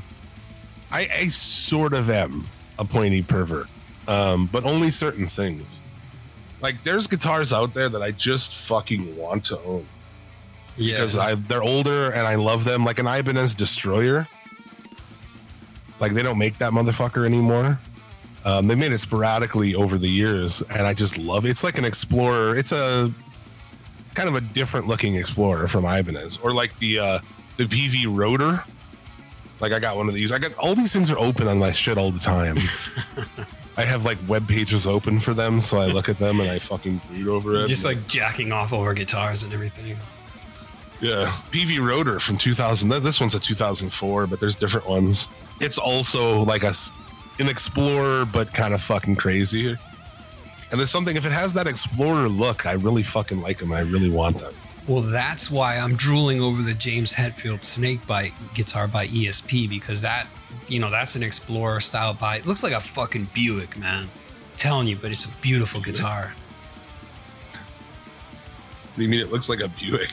I, 0.89 1.01
I 1.01 1.27
sort 1.27 1.93
of 1.93 2.09
am 2.09 2.45
a 2.79 2.85
pointy 2.85 3.21
pervert, 3.21 3.67
um, 4.07 4.47
but 4.51 4.63
only 4.65 4.89
certain 4.91 5.27
things. 5.27 5.63
Like 6.61 6.83
there's 6.83 7.05
guitars 7.07 7.53
out 7.53 7.73
there 7.73 7.89
that 7.89 8.01
I 8.01 8.11
just 8.11 8.55
fucking 8.55 9.15
want 9.15 9.45
to 9.45 9.59
own 9.61 9.85
Yeah. 10.75 10.95
because 10.95 11.15
I 11.17 11.35
they're 11.35 11.61
older 11.63 12.11
and 12.11 12.25
I 12.27 12.35
love 12.35 12.63
them. 12.63 12.83
Like 12.83 12.99
an 12.99 13.07
Ibanez 13.07 13.53
Destroyer. 13.55 14.27
Like 15.99 16.13
they 16.13 16.23
don't 16.23 16.37
make 16.37 16.57
that 16.59 16.71
motherfucker 16.73 17.25
anymore. 17.25 17.79
Um, 18.45 18.67
they 18.67 18.75
made 18.75 18.91
it 18.93 18.99
sporadically 18.99 19.75
over 19.75 19.97
the 19.97 20.07
years, 20.07 20.61
and 20.69 20.81
I 20.87 20.93
just 20.93 21.17
love 21.17 21.45
it. 21.45 21.49
It's 21.49 21.63
like 21.63 21.77
an 21.77 21.83
Explorer. 21.85 22.55
It's 22.55 22.71
a 22.71 23.11
kind 24.13 24.29
of 24.29 24.35
a 24.35 24.41
different 24.41 24.87
looking 24.87 25.15
Explorer 25.15 25.67
from 25.67 25.85
Ibanez, 25.85 26.37
or 26.41 26.53
like 26.53 26.77
the 26.79 26.97
uh, 26.99 27.19
the 27.57 27.65
PV 27.65 28.05
Rotor. 28.15 28.63
Like 29.59 29.73
I 29.73 29.79
got 29.79 29.97
one 29.97 30.07
of 30.07 30.13
these. 30.13 30.31
I 30.31 30.37
got 30.39 30.53
all 30.55 30.75
these 30.75 30.93
things 30.93 31.09
are 31.11 31.17
open 31.19 31.47
on 31.47 31.57
my 31.59 31.71
shit 31.71 31.97
all 31.97 32.11
the 32.11 32.19
time. 32.19 32.57
I 33.77 33.83
have 33.83 34.05
like 34.05 34.17
web 34.27 34.47
pages 34.47 34.87
open 34.87 35.19
for 35.19 35.35
them, 35.35 35.61
so 35.61 35.79
I 35.79 35.85
look 35.85 36.09
at 36.09 36.17
them 36.17 36.39
and 36.39 36.49
I 36.49 36.57
fucking 36.57 36.99
read 37.11 37.27
over 37.27 37.63
it. 37.63 37.67
just 37.67 37.85
like 37.85 38.07
jacking 38.07 38.51
off 38.51 38.73
over 38.73 38.93
guitars 38.95 39.43
and 39.43 39.53
everything. 39.53 39.95
Yeah, 40.99 41.27
PV 41.51 41.87
Rotor 41.87 42.19
from 42.19 42.39
2000. 42.39 42.89
This 43.03 43.19
one's 43.19 43.35
a 43.35 43.39
2004, 43.39 44.25
but 44.25 44.39
there's 44.39 44.55
different 44.55 44.89
ones. 44.89 45.29
It's 45.59 45.77
also 45.77 46.41
like 46.41 46.63
a 46.63 46.73
an 47.39 47.47
Explorer, 47.49 48.25
but 48.25 48.51
kind 48.51 48.73
of 48.73 48.81
fucking 48.81 49.15
crazy. 49.15 49.69
And 49.69 50.79
there's 50.79 50.89
something 50.89 51.15
if 51.15 51.25
it 51.25 51.31
has 51.31 51.53
that 51.53 51.67
Explorer 51.67 52.27
look, 52.27 52.65
I 52.65 52.73
really 52.73 53.03
fucking 53.03 53.41
like 53.41 53.59
them. 53.59 53.71
I 53.71 53.81
really 53.81 54.09
want 54.09 54.39
them. 54.39 54.55
Well, 54.87 55.01
that's 55.01 55.51
why 55.51 55.77
I'm 55.77 55.95
drooling 55.97 56.41
over 56.41 56.61
the 56.61 56.73
James 56.73 57.13
Hetfield 57.13 57.59
Snakebite 57.65 58.31
guitar 58.53 58.87
by 58.87 59.07
ESP 59.07 59.69
because 59.69 60.01
that, 60.01 60.27
you 60.69 60.79
know, 60.79 60.89
that's 60.89 61.15
an 61.17 61.23
Explorer 61.23 61.81
style 61.81 62.13
bite. 62.13 62.45
Looks 62.45 62.63
like 62.63 62.71
a 62.73 62.79
fucking 62.79 63.29
Buick, 63.33 63.77
man. 63.77 64.09
telling 64.55 64.87
you, 64.87 64.95
but 64.95 65.11
it's 65.11 65.25
a 65.25 65.29
beautiful 65.41 65.81
guitar. 65.81 66.33
What 67.51 68.95
do 68.95 69.03
you 69.03 69.09
mean 69.09 69.19
it 69.19 69.29
looks 69.31 69.49
like 69.49 69.59
a 69.59 69.67
Buick? 69.67 70.09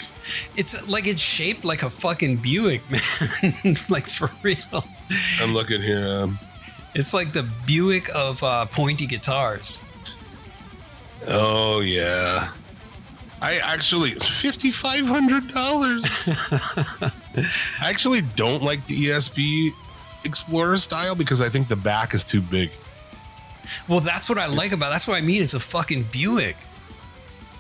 It's 0.56 0.88
like 0.88 1.06
it's 1.06 1.20
shaped 1.22 1.64
like 1.64 1.82
a 1.82 1.90
fucking 1.90 2.36
Buick, 2.38 2.82
man. 2.90 3.76
like 3.88 4.06
for 4.06 4.28
real. 4.42 4.84
I'm 5.40 5.54
looking 5.54 5.80
here. 5.82 6.06
Um, 6.08 6.38
It's 6.94 7.14
like 7.14 7.32
the 7.32 7.44
Buick 7.66 8.08
of 8.14 8.42
uh, 8.42 8.66
pointy 8.66 9.06
guitars. 9.06 9.82
oh 11.28 11.80
yeah. 11.80 12.50
I 13.44 13.58
actually 13.58 14.14
fifty 14.14 14.70
five 14.70 15.06
hundred 15.06 15.48
dollars. 15.48 16.02
I 17.36 17.90
actually 17.90 18.22
don't 18.22 18.62
like 18.62 18.86
the 18.86 19.08
ESP 19.08 19.70
Explorer 20.24 20.78
style 20.78 21.14
because 21.14 21.42
I 21.42 21.50
think 21.50 21.68
the 21.68 21.76
back 21.76 22.14
is 22.14 22.24
too 22.24 22.40
big. 22.40 22.70
Well, 23.86 24.00
that's 24.00 24.30
what 24.30 24.38
I 24.38 24.46
like 24.46 24.72
about. 24.72 24.88
That's 24.88 25.06
what 25.06 25.18
I 25.18 25.20
mean. 25.20 25.42
It's 25.42 25.52
a 25.52 25.60
fucking 25.60 26.04
Buick. 26.10 26.56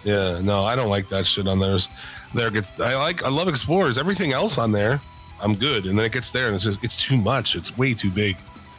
Yeah, 0.04 0.40
no, 0.40 0.64
I 0.64 0.74
don't 0.74 0.88
like 0.88 1.10
that 1.10 1.26
shit 1.26 1.46
on 1.46 1.58
theirs. 1.58 1.90
There 2.32 2.50
gets 2.50 2.80
I 2.80 2.96
like 2.96 3.22
I 3.22 3.28
love 3.28 3.48
Explorers. 3.48 3.98
Everything 3.98 4.32
else 4.32 4.56
on 4.56 4.72
there, 4.72 5.02
I'm 5.38 5.54
good. 5.54 5.84
And 5.84 5.98
then 5.98 6.06
it 6.06 6.12
gets 6.12 6.30
there 6.30 6.46
and 6.46 6.54
it's 6.54 6.64
just 6.64 6.82
it's 6.82 6.96
too 6.96 7.18
much. 7.18 7.56
It's 7.56 7.76
way 7.76 7.92
too 7.92 8.10
big. 8.10 8.38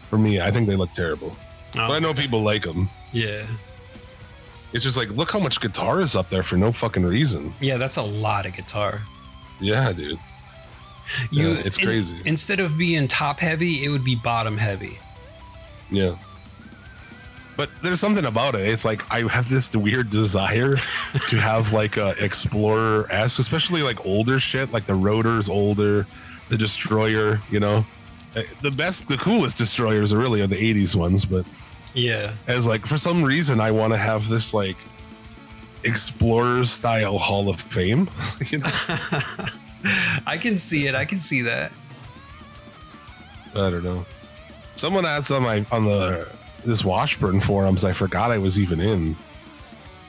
For 0.09 0.17
me, 0.17 0.41
I 0.41 0.49
think 0.49 0.67
they 0.67 0.75
look 0.75 0.93
terrible. 0.93 1.37
Oh, 1.75 1.87
But 1.87 1.91
I 1.91 1.99
know 1.99 2.15
people 2.15 2.41
like 2.41 2.63
them. 2.63 2.89
Yeah. 3.11 3.45
It's 4.73 4.83
just 4.83 4.97
like, 4.97 5.09
look 5.09 5.31
how 5.31 5.39
much 5.39 5.61
guitar 5.61 6.01
is 6.01 6.15
up 6.15 6.29
there 6.29 6.43
for 6.43 6.57
no 6.57 6.71
fucking 6.71 7.05
reason. 7.05 7.53
Yeah, 7.61 7.77
that's 7.77 7.95
a 7.97 8.01
lot 8.01 8.45
of 8.45 8.53
guitar. 8.53 9.01
Yeah, 9.61 9.93
dude. 9.93 10.19
You, 11.31 11.49
Yeah, 11.53 11.61
it's 11.63 11.77
in- 11.77 11.85
crazy. 11.85 12.21
instead 12.25 12.59
of 12.59 12.77
being 12.77 13.07
top 13.07 13.39
heavy, 13.39 13.83
it 13.85 13.89
would 13.89 14.03
be 14.03 14.15
bottom 14.15 14.57
heavy. 14.57 14.99
Yeah. 15.91 16.15
But 17.57 17.69
there's 17.81 18.01
something 18.01 18.25
about 18.25 18.55
it. 18.55 18.67
It's 18.67 18.83
like 18.83 19.01
I 19.09 19.21
have 19.29 19.47
this 19.47 19.73
weird 19.73 20.09
desire 20.09 20.75
to 21.29 21.37
have 21.37 21.71
like 21.71 21.95
a 21.95 22.13
Explorer 22.21 23.07
S, 23.09 23.39
especially 23.39 23.81
like 23.81 24.05
older 24.05 24.39
shit, 24.39 24.73
like 24.73 24.85
the 24.85 24.95
Rotor's 24.95 25.47
older, 25.47 26.05
the 26.49 26.57
Destroyer, 26.57 27.39
you 27.49 27.61
know. 27.61 27.85
Uh, 28.35 28.41
The 28.61 28.71
best, 28.71 29.07
the 29.07 29.15
coolest 29.15 29.57
Destroyers 29.57 30.11
are 30.11 30.17
really 30.17 30.41
are 30.41 30.47
the 30.47 30.57
80s 30.57 30.95
ones, 30.97 31.23
but 31.23 31.45
Yeah. 31.95 32.33
as 32.47 32.67
like 32.67 32.85
for 32.85 32.97
some 32.97 33.23
reason 33.23 33.59
I 33.61 33.71
want 33.71 33.93
to 33.93 33.97
have 33.97 34.27
this 34.27 34.53
like 34.53 34.77
Explorer 35.83 36.65
style 36.65 37.17
Hall 37.17 37.47
of 37.47 37.59
Fame. 37.59 38.09
you 38.47 38.57
know? 38.57 38.69
I 40.27 40.37
can 40.37 40.57
see 40.57 40.87
it. 40.87 40.95
I 40.95 41.05
can 41.05 41.19
see 41.19 41.41
that. 41.41 41.71
I 43.53 43.69
don't 43.69 43.83
know. 43.83 44.05
Someone 44.75 45.05
asked 45.05 45.31
on 45.31 45.43
my 45.43 45.65
on 45.71 45.85
the 45.85 46.27
this 46.63 46.83
Washburn 46.83 47.39
forums. 47.39 47.85
I 47.85 47.93
forgot 47.93 48.31
I 48.31 48.37
was 48.39 48.59
even 48.59 48.79
in 48.79 49.15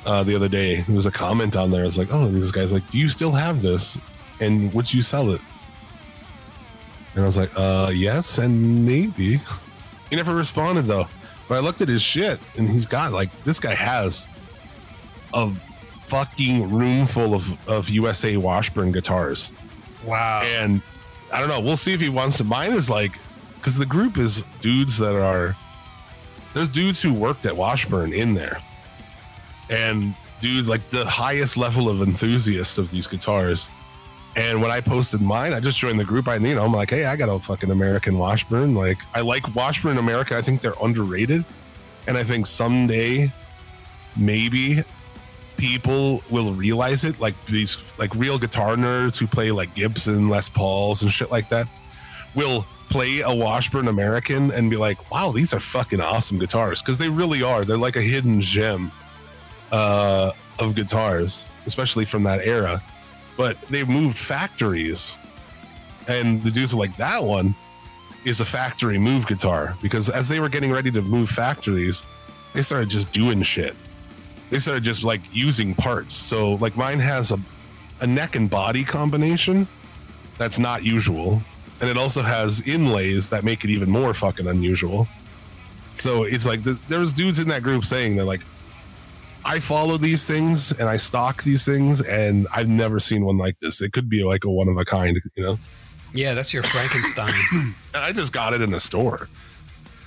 uh, 0.06 0.22
the 0.22 0.34
other 0.34 0.48
day. 0.48 0.80
There 0.80 0.96
was 0.96 1.06
a 1.06 1.12
comment 1.12 1.56
on 1.56 1.70
there. 1.70 1.84
It's 1.84 1.98
like, 1.98 2.08
oh, 2.10 2.28
this 2.28 2.50
guy's 2.50 2.72
like, 2.72 2.88
do 2.90 2.98
you 2.98 3.08
still 3.08 3.32
have 3.32 3.60
this? 3.62 3.98
And 4.40 4.72
would 4.74 4.92
you 4.92 5.02
sell 5.02 5.30
it? 5.30 5.40
And 7.14 7.22
I 7.22 7.26
was 7.26 7.36
like, 7.36 7.50
uh, 7.56 7.90
yes, 7.92 8.38
and 8.38 8.84
maybe. 8.84 9.40
He 10.10 10.16
never 10.16 10.34
responded 10.34 10.82
though. 10.82 11.08
But 11.48 11.56
I 11.56 11.60
looked 11.60 11.80
at 11.80 11.88
his 11.88 12.02
shit, 12.02 12.40
and 12.56 12.68
he's 12.68 12.86
got 12.86 13.12
like 13.12 13.30
this 13.44 13.60
guy 13.60 13.74
has 13.74 14.28
a 15.34 15.52
fucking 16.08 16.70
room 16.72 17.06
full 17.06 17.34
of 17.34 17.68
of 17.68 17.88
USA 17.88 18.36
Washburn 18.36 18.92
guitars 18.92 19.50
Wow. 20.04 20.42
and 20.44 20.80
I 21.32 21.40
don't 21.40 21.48
know. 21.48 21.60
We'll 21.60 21.76
see 21.76 21.92
if 21.92 22.00
he 22.00 22.08
wants 22.08 22.36
to. 22.38 22.44
Mine 22.44 22.72
is 22.72 22.88
like 22.88 23.12
because 23.56 23.76
the 23.76 23.86
group 23.86 24.16
is 24.18 24.44
dudes 24.60 24.98
that 24.98 25.16
are 25.16 25.56
there's 26.54 26.68
dudes 26.68 27.02
who 27.02 27.12
worked 27.12 27.44
at 27.46 27.56
Washburn 27.56 28.12
in 28.12 28.34
there, 28.34 28.58
and 29.68 30.14
dudes 30.40 30.68
like 30.68 30.88
the 30.90 31.04
highest 31.04 31.56
level 31.56 31.88
of 31.88 32.00
enthusiasts 32.02 32.78
of 32.78 32.90
these 32.90 33.06
guitars. 33.06 33.68
And 34.36 34.60
when 34.60 34.70
I 34.70 34.82
posted 34.82 35.22
mine, 35.22 35.54
I 35.54 35.60
just 35.60 35.78
joined 35.78 35.98
the 35.98 36.04
group. 36.04 36.28
I 36.28 36.36
you 36.36 36.54
know 36.54 36.64
I'm 36.64 36.72
like, 36.72 36.90
hey, 36.90 37.06
I 37.06 37.16
got 37.16 37.34
a 37.34 37.38
fucking 37.38 37.70
American 37.70 38.18
Washburn. 38.18 38.74
Like 38.74 38.98
I 39.14 39.22
like 39.22 39.54
Washburn 39.54 39.96
America. 39.96 40.36
I 40.36 40.42
think 40.42 40.60
they're 40.60 40.74
underrated, 40.82 41.44
and 42.06 42.18
I 42.18 42.22
think 42.22 42.46
someday 42.46 43.32
maybe 44.14 44.84
people 45.56 46.22
will 46.30 46.52
realize 46.52 47.04
it 47.04 47.18
like 47.18 47.34
these 47.46 47.78
like 47.98 48.14
real 48.14 48.38
guitar 48.38 48.76
nerds 48.76 49.18
who 49.18 49.26
play 49.26 49.50
like 49.50 49.74
gibson 49.74 50.28
les 50.28 50.48
pauls 50.48 51.02
and 51.02 51.10
shit 51.10 51.30
like 51.30 51.48
that 51.48 51.66
will 52.34 52.66
play 52.90 53.20
a 53.20 53.34
washburn 53.34 53.88
american 53.88 54.50
and 54.52 54.68
be 54.68 54.76
like 54.76 55.10
wow 55.10 55.30
these 55.32 55.54
are 55.54 55.60
fucking 55.60 56.00
awesome 56.00 56.38
guitars 56.38 56.82
because 56.82 56.98
they 56.98 57.08
really 57.08 57.42
are 57.42 57.64
they're 57.64 57.78
like 57.78 57.96
a 57.96 58.02
hidden 58.02 58.40
gem 58.40 58.92
uh 59.72 60.30
of 60.58 60.74
guitars 60.74 61.46
especially 61.66 62.04
from 62.04 62.22
that 62.22 62.46
era 62.46 62.82
but 63.36 63.60
they've 63.68 63.88
moved 63.88 64.16
factories 64.16 65.16
and 66.08 66.42
the 66.42 66.50
dudes 66.50 66.72
are 66.72 66.78
like 66.78 66.96
that 66.96 67.22
one 67.22 67.54
is 68.24 68.40
a 68.40 68.44
factory 68.44 68.98
move 68.98 69.26
guitar 69.26 69.76
because 69.82 70.08
as 70.10 70.28
they 70.28 70.40
were 70.40 70.48
getting 70.48 70.72
ready 70.72 70.90
to 70.90 71.02
move 71.02 71.28
factories 71.28 72.04
they 72.54 72.62
started 72.62 72.88
just 72.88 73.12
doing 73.12 73.42
shit 73.42 73.76
they 74.50 74.58
started 74.58 74.84
just 74.84 75.02
like 75.02 75.20
using 75.32 75.74
parts. 75.74 76.14
So 76.14 76.54
like 76.54 76.76
mine 76.76 76.98
has 77.00 77.32
a 77.32 77.38
a 78.00 78.06
neck 78.06 78.36
and 78.36 78.50
body 78.50 78.84
combination 78.84 79.66
that's 80.36 80.58
not 80.58 80.84
usual, 80.84 81.40
and 81.80 81.88
it 81.88 81.96
also 81.96 82.20
has 82.20 82.60
inlays 82.62 83.30
that 83.30 83.42
make 83.42 83.64
it 83.64 83.70
even 83.70 83.90
more 83.90 84.12
fucking 84.12 84.46
unusual. 84.46 85.08
So 85.96 86.24
it's 86.24 86.44
like 86.44 86.62
the, 86.62 86.78
there 86.88 87.00
was 87.00 87.12
dudes 87.14 87.38
in 87.38 87.48
that 87.48 87.62
group 87.62 87.86
saying 87.86 88.16
that 88.16 88.26
like 88.26 88.42
I 89.48 89.60
follow 89.60 89.96
these 89.96 90.26
things 90.26 90.72
and 90.72 90.88
I 90.88 90.96
stock 90.96 91.44
these 91.44 91.64
things, 91.64 92.02
and 92.02 92.48
I've 92.52 92.68
never 92.68 92.98
seen 92.98 93.24
one 93.24 93.38
like 93.38 93.60
this. 93.60 93.80
It 93.80 93.92
could 93.92 94.08
be 94.08 94.24
like 94.24 94.44
a 94.44 94.50
one 94.50 94.66
of 94.68 94.76
a 94.76 94.84
kind, 94.84 95.16
you 95.36 95.42
know. 95.42 95.58
Yeah, 96.12 96.34
that's 96.34 96.52
your 96.52 96.64
Frankenstein. 96.64 97.32
I 97.94 98.10
just 98.12 98.32
got 98.32 98.54
it 98.54 98.60
in 98.60 98.74
a 98.74 98.80
store. 98.80 99.28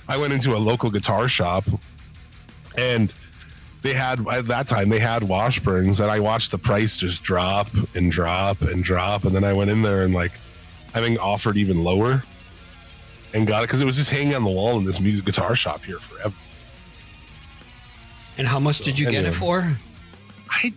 I 0.08 0.18
went 0.18 0.34
into 0.34 0.54
a 0.54 0.58
local 0.58 0.90
guitar 0.90 1.26
shop 1.26 1.64
and 2.76 3.12
they 3.80 3.94
had 3.94 4.26
at 4.28 4.46
that 4.46 4.66
time 4.66 4.90
they 4.90 4.98
had 4.98 5.22
Washburns 5.22 6.00
and 6.00 6.10
I 6.10 6.20
watched 6.20 6.50
the 6.50 6.58
price 6.58 6.98
just 6.98 7.22
drop 7.22 7.68
and 7.94 8.12
drop 8.12 8.60
and 8.60 8.84
drop 8.84 9.24
and 9.24 9.34
then 9.34 9.44
I 9.44 9.52
went 9.52 9.70
in 9.70 9.82
there 9.82 10.02
and 10.02 10.12
like 10.12 10.32
I 10.94 11.00
think 11.00 11.18
offered 11.20 11.56
even 11.56 11.82
lower 11.82 12.22
and 13.32 13.46
got 13.46 13.62
it 13.62 13.68
because 13.68 13.80
it 13.80 13.84
was 13.84 13.96
just 13.96 14.10
hanging 14.10 14.34
on 14.34 14.44
the 14.44 14.50
wall 14.50 14.76
in 14.78 14.84
this 14.84 15.00
music 15.00 15.24
guitar 15.24 15.54
shop 15.56 15.84
here 15.84 16.00
forever. 16.00 16.34
And 18.40 18.48
how 18.48 18.58
much 18.58 18.78
did 18.80 18.98
you 18.98 19.10
get 19.10 19.26
it 19.26 19.32
for? 19.34 19.76
I 20.48 20.72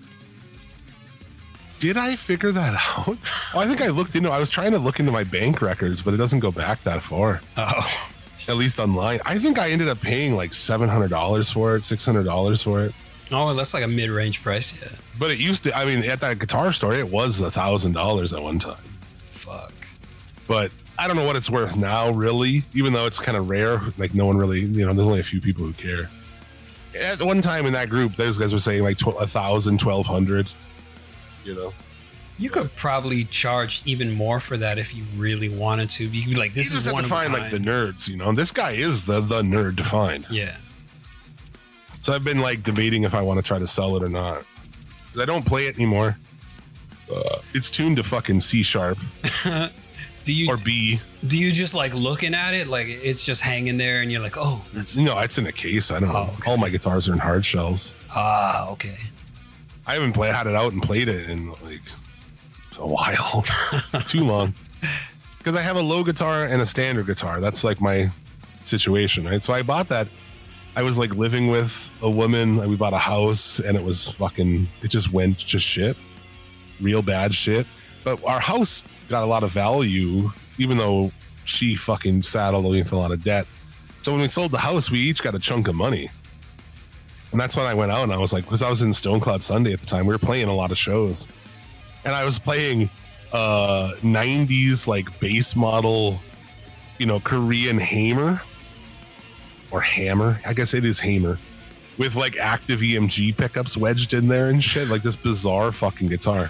did 1.79 1.95
I 1.97 2.15
figure 2.17 2.51
that 2.51 2.73
out? 2.97 3.17
Oh, 3.55 3.59
I 3.59 3.65
think 3.67 3.81
I 3.81 3.87
looked 3.87 4.15
into 4.17 4.29
I 4.29 4.37
was 4.37 4.49
trying 4.49 4.71
to 4.73 4.79
look 4.79 4.99
into 4.99 5.13
my 5.13 5.23
bank 5.23 5.61
records, 5.61 6.03
but 6.03 6.13
it 6.13 6.17
doesn't 6.17 6.41
go 6.41 6.51
back 6.51 6.83
that 6.83 7.01
far. 7.01 7.39
Oh, 7.55 8.09
at 8.49 8.57
least 8.57 8.79
online. 8.79 9.21
I 9.25 9.39
think 9.39 9.57
I 9.57 9.71
ended 9.71 9.87
up 9.87 10.01
paying 10.01 10.35
like 10.35 10.53
seven 10.53 10.89
hundred 10.89 11.07
dollars 11.09 11.49
for 11.49 11.77
it, 11.77 11.85
six 11.85 12.05
hundred 12.05 12.25
dollars 12.25 12.61
for 12.61 12.83
it. 12.83 12.93
oh, 13.31 13.53
that's 13.53 13.73
like 13.73 13.83
a 13.83 13.87
mid-range 13.87 14.43
price. 14.43 14.77
Yeah. 14.81 14.89
But 15.17 15.31
it 15.31 15.39
used 15.39 15.63
to. 15.63 15.73
I 15.75 15.85
mean, 15.85 16.03
at 16.03 16.19
that 16.19 16.39
guitar 16.39 16.73
store, 16.73 16.93
it 16.93 17.09
was 17.09 17.39
a 17.39 17.49
thousand 17.49 17.93
dollars 17.93 18.33
at 18.33 18.43
one 18.43 18.59
time. 18.59 18.83
Fuck. 19.31 19.71
But 20.47 20.71
I 20.99 21.07
don't 21.07 21.15
know 21.15 21.23
what 21.25 21.37
it's 21.37 21.49
worth 21.49 21.77
now, 21.77 22.11
really. 22.11 22.63
Even 22.73 22.91
though 22.91 23.05
it's 23.07 23.19
kind 23.19 23.37
of 23.37 23.49
rare, 23.49 23.79
like 23.97 24.13
no 24.13 24.25
one 24.25 24.35
really, 24.37 24.59
you 24.61 24.85
know, 24.85 24.93
there's 24.93 25.07
only 25.07 25.21
a 25.21 25.23
few 25.23 25.39
people 25.39 25.65
who 25.65 25.71
care. 25.73 26.09
At 26.99 27.21
one 27.21 27.41
time 27.41 27.65
in 27.65 27.73
that 27.73 27.89
group, 27.89 28.15
those 28.15 28.37
guys 28.37 28.53
were 28.53 28.59
saying 28.59 28.83
like 28.83 28.97
tw- 28.97 29.07
a 29.19 29.27
thousand, 29.27 29.79
twelve 29.79 30.05
hundred. 30.05 30.47
You 31.43 31.55
know, 31.55 31.73
You 32.37 32.49
could 32.49 32.73
probably 32.75 33.25
charge 33.25 33.81
even 33.85 34.11
more 34.11 34.39
for 34.39 34.55
that 34.57 34.77
if 34.77 34.95
you 34.95 35.03
really 35.17 35.49
wanted 35.49 35.89
to. 35.91 36.05
You 36.07 36.21
could 36.23 36.31
be 36.31 36.39
like, 36.39 36.53
this 36.53 36.71
you 36.71 36.77
is 36.77 36.91
one 36.91 37.03
to 37.03 37.09
find 37.09 37.33
like 37.33 37.51
the 37.51 37.57
nerds. 37.57 38.07
You 38.07 38.17
know, 38.17 38.29
and 38.29 38.37
this 38.37 38.51
guy 38.51 38.71
is 38.71 39.05
the 39.05 39.19
the 39.21 39.41
nerd 39.41 39.77
to 39.77 39.83
find. 39.83 40.25
Yeah. 40.29 40.55
So 42.01 42.13
I've 42.13 42.23
been 42.23 42.39
like 42.39 42.63
debating 42.63 43.03
if 43.03 43.13
I 43.15 43.21
want 43.21 43.37
to 43.39 43.43
try 43.43 43.59
to 43.59 43.67
sell 43.67 43.95
it 43.95 44.03
or 44.03 44.09
not. 44.09 44.43
I 45.19 45.25
don't 45.25 45.45
play 45.45 45.67
it 45.67 45.75
anymore. 45.75 46.17
Uh, 47.13 47.39
it's 47.53 47.69
tuned 47.71 47.97
to 47.97 48.03
fucking 48.03 48.41
C 48.41 48.63
sharp 48.63 48.97
Do 50.23 50.33
you 50.33 50.49
or 50.49 50.57
B. 50.57 50.99
do 51.27 51.37
you 51.37 51.51
just 51.51 51.75
like 51.75 51.93
looking 51.93 52.33
at 52.33 52.53
it 52.53 52.67
like 52.67 52.87
it's 52.87 53.25
just 53.25 53.41
hanging 53.41 53.77
there 53.77 54.01
and 54.01 54.11
you're 54.11 54.21
like, 54.21 54.37
oh, 54.37 54.63
that's 54.73 54.95
No, 54.97 55.19
it's 55.19 55.37
in 55.37 55.47
a 55.47 55.51
case. 55.51 55.91
I 55.91 55.99
don't 55.99 56.09
know. 56.09 56.29
Oh, 56.29 56.33
okay. 56.39 56.49
All 56.51 56.57
my 56.57 56.69
guitars 56.69 57.09
are 57.09 57.13
in 57.13 57.19
hard 57.19 57.45
shells. 57.45 57.93
ah 58.15 58.69
okay. 58.69 58.97
I 59.85 59.93
haven't 59.95 60.13
played 60.13 60.33
had 60.33 60.47
it 60.47 60.55
out 60.55 60.71
and 60.71 60.81
played 60.81 61.07
it 61.09 61.29
in 61.29 61.49
like 61.61 61.81
a 62.79 62.87
while, 62.87 63.43
too 64.07 64.23
long. 64.23 64.53
Because 65.37 65.59
I 65.59 65.61
have 65.61 65.75
a 65.75 65.81
low 65.81 66.05
guitar 66.05 66.45
and 66.45 66.61
a 66.61 66.65
standard 66.65 67.05
guitar. 67.05 67.41
That's 67.41 67.65
like 67.65 67.81
my 67.81 68.09
situation, 68.63 69.25
right? 69.25 69.43
So 69.43 69.53
I 69.53 69.61
bought 69.61 69.89
that. 69.89 70.07
I 70.77 70.83
was 70.83 70.97
like 70.97 71.13
living 71.15 71.49
with 71.49 71.91
a 72.01 72.09
woman. 72.09 72.65
We 72.69 72.77
bought 72.77 72.93
a 72.93 72.97
house, 72.97 73.59
and 73.59 73.75
it 73.75 73.83
was 73.83 74.07
fucking. 74.07 74.69
It 74.81 74.87
just 74.87 75.11
went 75.11 75.37
just 75.37 75.65
shit, 75.65 75.97
real 76.79 77.01
bad 77.01 77.33
shit. 77.33 77.67
But 78.05 78.23
our 78.23 78.39
house 78.39 78.85
got 79.13 79.23
a 79.23 79.27
lot 79.27 79.43
of 79.43 79.51
value, 79.51 80.31
even 80.57 80.75
though 80.75 81.11
she 81.45 81.75
fucking 81.75 82.23
saddled 82.23 82.65
with 82.65 82.91
a 82.91 82.97
lot 82.97 83.11
of 83.11 83.23
debt. 83.23 83.45
So 84.01 84.11
when 84.11 84.21
we 84.21 84.27
sold 84.27 84.49
the 84.49 84.57
house, 84.57 84.89
we 84.89 84.99
each 84.99 85.21
got 85.21 85.35
a 85.35 85.39
chunk 85.39 85.67
of 85.67 85.75
money. 85.75 86.09
And 87.31 87.39
that's 87.39 87.55
when 87.55 87.67
I 87.67 87.75
went 87.75 87.91
out 87.91 88.03
and 88.03 88.11
I 88.11 88.17
was 88.17 88.33
like, 88.33 88.43
because 88.43 88.63
I 88.63 88.69
was 88.69 88.81
in 88.81 88.91
Stone 88.91 89.19
Cloud 89.19 89.43
Sunday 89.43 89.71
at 89.71 89.79
the 89.79 89.85
time. 89.85 90.07
We 90.07 90.15
were 90.15 90.19
playing 90.19 90.47
a 90.47 90.55
lot 90.55 90.71
of 90.71 90.79
shows. 90.79 91.27
And 92.05 92.15
I 92.15 92.25
was 92.25 92.39
playing 92.39 92.89
uh 93.33 93.93
90s 94.01 94.87
like 94.87 95.19
base 95.19 95.55
model, 95.55 96.19
you 96.97 97.05
know, 97.05 97.19
Korean 97.19 97.77
hammer 97.77 98.41
or 99.69 99.79
hammer. 99.79 100.41
I 100.43 100.53
guess 100.53 100.73
it 100.73 100.85
is 100.85 100.99
hammer. 100.99 101.37
With 101.99 102.15
like 102.15 102.37
active 102.37 102.79
EMG 102.79 103.37
pickups 103.37 103.77
wedged 103.77 104.15
in 104.15 104.27
there 104.27 104.49
and 104.49 104.63
shit, 104.63 104.87
like 104.87 105.03
this 105.03 105.15
bizarre 105.15 105.71
fucking 105.71 106.07
guitar. 106.07 106.49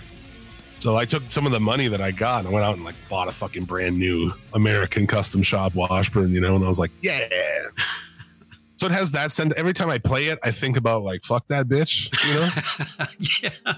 So 0.84 0.98
I 0.98 1.06
took 1.06 1.32
some 1.32 1.46
of 1.46 1.54
the 1.54 1.62
money 1.62 1.88
that 1.88 2.02
I 2.02 2.12
got 2.12 2.40
and 2.40 2.50
I 2.50 2.52
went 2.52 2.66
out 2.66 2.76
and 2.76 2.84
like 2.84 2.96
bought 3.08 3.30
a 3.30 3.32
fucking 3.32 3.64
brand 3.64 3.96
new 3.96 4.34
American 4.54 5.08
custom 5.08 5.42
shop 5.42 5.76
Washburn, 5.76 6.34
you 6.34 6.42
know, 6.42 6.58
and 6.58 6.66
I 6.66 6.68
was 6.68 6.78
like, 6.78 6.92
yeah. 7.02 7.26
So 8.76 8.88
it 8.88 8.92
has 8.92 9.12
that 9.12 9.32
send 9.32 9.54
every 9.54 9.72
time 9.72 9.90
I 9.90 9.98
play 9.98 10.26
it, 10.26 10.40
I 10.44 10.52
think 10.52 10.76
about 10.76 11.04
like 11.04 11.24
fuck 11.24 11.48
that 11.48 11.70
bitch, 11.70 12.12
you 12.28 12.34
know? 12.34 13.50
yeah. 13.66 13.76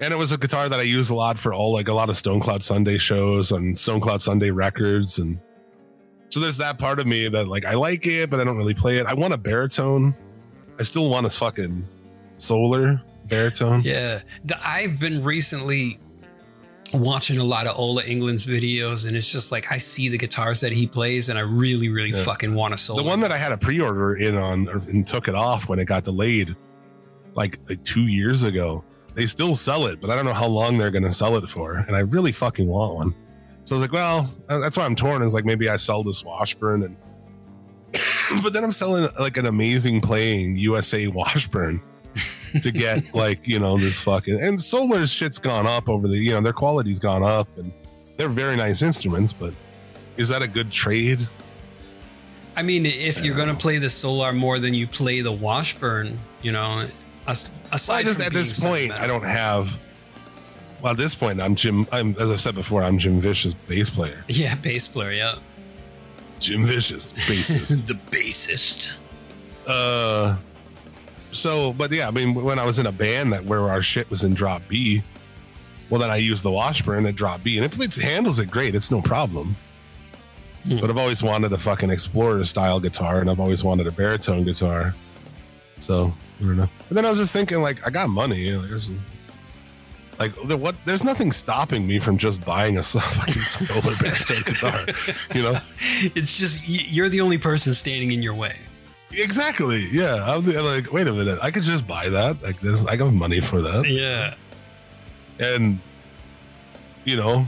and 0.00 0.14
it 0.14 0.16
was 0.16 0.32
a 0.32 0.38
guitar 0.38 0.70
that 0.70 0.80
I 0.80 0.84
used 0.84 1.10
a 1.10 1.14
lot 1.14 1.38
for 1.38 1.52
all 1.52 1.74
like 1.74 1.88
a 1.88 1.92
lot 1.92 2.08
of 2.08 2.16
Stone 2.16 2.40
Cloud 2.40 2.64
Sunday 2.64 2.96
shows 2.96 3.52
and 3.52 3.78
Stone 3.78 4.00
Cloud 4.00 4.22
Sunday 4.22 4.48
records 4.48 5.18
and 5.18 5.38
So 6.30 6.40
there's 6.40 6.56
that 6.56 6.78
part 6.78 7.00
of 7.00 7.06
me 7.06 7.28
that 7.28 7.48
like 7.48 7.66
I 7.66 7.74
like 7.74 8.06
it, 8.06 8.30
but 8.30 8.40
I 8.40 8.44
don't 8.44 8.56
really 8.56 8.72
play 8.72 8.96
it. 8.96 9.04
I 9.04 9.12
want 9.12 9.34
a 9.34 9.38
baritone. 9.38 10.14
I 10.80 10.84
still 10.84 11.10
want 11.10 11.26
a 11.26 11.30
fucking 11.30 11.86
solar 12.38 13.02
baritone. 13.28 13.82
Yeah, 13.84 14.22
the, 14.44 14.58
I've 14.66 14.98
been 15.00 15.22
recently 15.24 15.98
watching 16.94 17.38
a 17.38 17.44
lot 17.44 17.66
of 17.66 17.78
Ola 17.78 18.02
Englund's 18.02 18.46
videos, 18.46 19.06
and 19.06 19.16
it's 19.16 19.30
just 19.32 19.50
like 19.50 19.72
I 19.72 19.78
see 19.78 20.08
the 20.08 20.18
guitars 20.18 20.60
that 20.60 20.72
he 20.72 20.86
plays, 20.86 21.28
and 21.28 21.38
I 21.38 21.42
really, 21.42 21.88
really 21.88 22.10
Yeah. 22.10 22.22
fucking 22.24 22.54
want 22.54 22.72
to 22.72 22.78
solo. 22.78 23.02
The 23.02 23.08
one 23.08 23.20
that 23.20 23.32
I 23.32 23.38
had 23.38 23.52
a 23.52 23.56
pre-order 23.58 24.16
in 24.16 24.36
on 24.36 24.68
and 24.68 25.06
took 25.06 25.28
it 25.28 25.34
off 25.34 25.68
when 25.68 25.78
it 25.78 25.86
got 25.86 26.04
delayed, 26.04 26.54
like, 27.34 27.58
like 27.68 27.82
two 27.84 28.02
years 28.02 28.42
ago. 28.42 28.84
They 29.14 29.26
still 29.26 29.54
sell 29.54 29.86
it, 29.86 30.00
but 30.00 30.08
I 30.10 30.16
don't 30.16 30.24
know 30.24 30.32
how 30.32 30.46
long 30.46 30.78
they're 30.78 30.90
going 30.90 31.02
to 31.04 31.12
sell 31.12 31.36
it 31.36 31.46
for, 31.48 31.74
and 31.74 31.94
I 31.96 32.00
really 32.00 32.32
fucking 32.32 32.66
want 32.66 32.94
one. 32.94 33.14
So 33.64 33.76
I 33.76 33.78
was 33.78 33.82
like, 33.88 33.92
well, 33.92 34.28
uh, 34.48 34.58
that's 34.58 34.76
why 34.76 34.84
I'm 34.84 34.96
torn. 34.96 35.22
Is 35.22 35.32
like 35.34 35.44
maybe 35.44 35.68
I 35.68 35.76
sell 35.76 36.02
this 36.02 36.24
Washburn, 36.24 36.82
and 36.82 36.96
but 38.42 38.52
then 38.52 38.64
I'm 38.64 38.72
selling 38.72 39.06
like 39.18 39.36
an 39.36 39.46
amazing 39.46 40.00
playing 40.00 40.56
USA 40.56 41.06
Washburn 41.08 41.80
to 42.60 42.70
get 42.70 43.14
like 43.14 43.46
you 43.46 43.58
know 43.58 43.78
this 43.78 44.00
fucking 44.00 44.40
and 44.40 44.60
Solar's 44.60 45.12
shit's 45.12 45.38
gone 45.38 45.66
up 45.66 45.88
over 45.88 46.06
the 46.08 46.16
you 46.16 46.32
know 46.32 46.40
their 46.40 46.52
quality's 46.52 46.98
gone 46.98 47.22
up 47.22 47.48
and 47.56 47.72
they're 48.16 48.28
very 48.28 48.56
nice 48.56 48.82
instruments, 48.82 49.32
but 49.32 49.54
is 50.16 50.28
that 50.28 50.42
a 50.42 50.46
good 50.46 50.70
trade? 50.70 51.26
I 52.54 52.62
mean, 52.62 52.84
if 52.84 53.24
you're 53.24 53.34
gonna 53.36 53.54
play 53.54 53.78
the 53.78 53.88
Solar 53.88 54.32
more 54.32 54.58
than 54.58 54.74
you 54.74 54.86
play 54.86 55.22
the 55.22 55.32
Washburn, 55.32 56.18
you 56.42 56.52
know, 56.52 56.86
as, 57.26 57.48
Well, 57.48 57.58
aside 57.72 58.00
I 58.00 58.02
just 58.02 58.18
from 58.18 58.26
at 58.26 58.32
this 58.32 58.60
point, 58.62 58.92
I 58.92 59.06
don't 59.06 59.24
have. 59.24 59.78
Well, 60.82 60.92
at 60.92 60.98
this 60.98 61.14
point, 61.14 61.40
I'm 61.40 61.54
Jim. 61.54 61.86
I'm 61.92 62.14
as 62.20 62.30
I've 62.30 62.40
said 62.40 62.54
before, 62.54 62.82
I'm 62.82 62.98
Jim 62.98 63.20
Vicious 63.20 63.54
bass 63.54 63.88
player. 63.88 64.22
Yeah, 64.28 64.54
bass 64.56 64.86
player. 64.86 65.12
Yeah, 65.12 65.36
Jim 66.40 66.66
Vicious 66.66 67.12
bassist. 67.12 67.86
the 67.86 67.94
bassist. 67.94 68.98
uh, 69.66 70.36
so, 71.32 71.72
but 71.72 71.90
yeah, 71.90 72.08
I 72.08 72.10
mean, 72.10 72.34
when 72.34 72.58
I 72.58 72.64
was 72.64 72.78
in 72.78 72.86
a 72.86 72.92
band 72.92 73.32
that 73.32 73.44
where 73.44 73.70
our 73.70 73.82
shit 73.82 74.08
was 74.10 74.24
in 74.24 74.34
drop 74.34 74.62
B, 74.68 75.02
well, 75.90 76.00
then 76.00 76.10
I 76.10 76.16
used 76.16 76.42
the 76.42 76.50
Washburn 76.50 77.04
at 77.06 77.16
drop 77.16 77.42
B, 77.42 77.58
and 77.58 77.66
it, 77.66 77.78
it 77.78 77.94
handles 77.96 78.38
it 78.38 78.50
great. 78.50 78.74
It's 78.74 78.90
no 78.90 79.02
problem. 79.02 79.56
Hmm. 80.64 80.78
But 80.78 80.90
I've 80.90 80.96
always 80.96 81.22
wanted 81.22 81.52
a 81.52 81.58
fucking 81.58 81.90
Explorer 81.90 82.44
style 82.44 82.80
guitar, 82.80 83.20
and 83.20 83.28
I've 83.28 83.40
always 83.40 83.64
wanted 83.64 83.86
a 83.86 83.92
baritone 83.92 84.44
guitar. 84.44 84.94
So 85.80 86.12
I 86.40 86.44
don't 86.44 86.56
know. 86.56 86.68
But 86.88 86.94
then 86.94 87.04
I 87.04 87.10
was 87.10 87.18
just 87.18 87.32
thinking, 87.32 87.60
like, 87.60 87.84
I 87.86 87.90
got 87.90 88.08
money. 88.08 88.52
Like, 88.52 88.68
there's, 88.68 88.90
like 90.18 90.34
the, 90.44 90.56
what? 90.56 90.76
There's 90.84 91.04
nothing 91.04 91.32
stopping 91.32 91.86
me 91.86 91.98
from 91.98 92.16
just 92.16 92.44
buying 92.44 92.78
a 92.78 92.82
fucking 92.82 93.34
solar 93.34 93.96
baritone 93.96 94.42
guitar. 94.44 94.80
You 95.34 95.42
know? 95.42 95.60
It's 96.14 96.38
just 96.38 96.68
you're 96.68 97.08
the 97.08 97.20
only 97.20 97.38
person 97.38 97.74
standing 97.74 98.12
in 98.12 98.22
your 98.22 98.34
way. 98.34 98.56
Exactly. 99.14 99.86
Yeah. 99.92 100.24
I'm 100.26 100.44
the- 100.44 100.62
like, 100.62 100.92
wait 100.92 101.06
a 101.06 101.12
minute. 101.12 101.38
I 101.42 101.50
could 101.50 101.62
just 101.62 101.86
buy 101.86 102.08
that. 102.08 102.42
Like 102.42 102.60
this. 102.60 102.84
I 102.86 102.96
got 102.96 103.12
money 103.12 103.40
for 103.40 103.60
that. 103.62 103.88
Yeah. 103.88 104.34
And 105.40 105.78
you 107.04 107.16
know, 107.16 107.46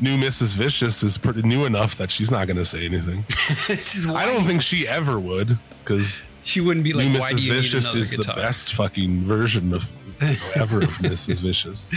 new 0.00 0.16
Mrs. 0.16 0.54
Vicious 0.56 1.02
is 1.02 1.18
pretty 1.18 1.42
new 1.42 1.64
enough 1.66 1.96
that 1.96 2.10
she's 2.10 2.30
not 2.30 2.46
going 2.46 2.56
to 2.56 2.64
say 2.64 2.84
anything. 2.84 3.24
I 4.14 4.26
don't 4.26 4.44
think 4.44 4.62
she 4.62 4.86
ever 4.88 5.18
would 5.20 5.58
because 5.84 6.22
she 6.42 6.60
wouldn't 6.60 6.84
be 6.84 6.92
like, 6.92 7.08
new 7.08 7.18
why 7.20 7.30
do 7.30 7.36
Mrs. 7.36 7.44
you 7.44 7.52
need 7.52 7.56
Vicious 7.62 7.84
another 7.86 7.98
is 8.00 8.10
guitar? 8.10 8.34
the 8.34 8.40
best 8.40 8.74
fucking 8.74 9.20
version 9.24 9.72
of 9.72 9.88
ever 10.56 10.78
of 10.82 10.88
Mrs. 10.98 11.42
Vicious. 11.42 11.86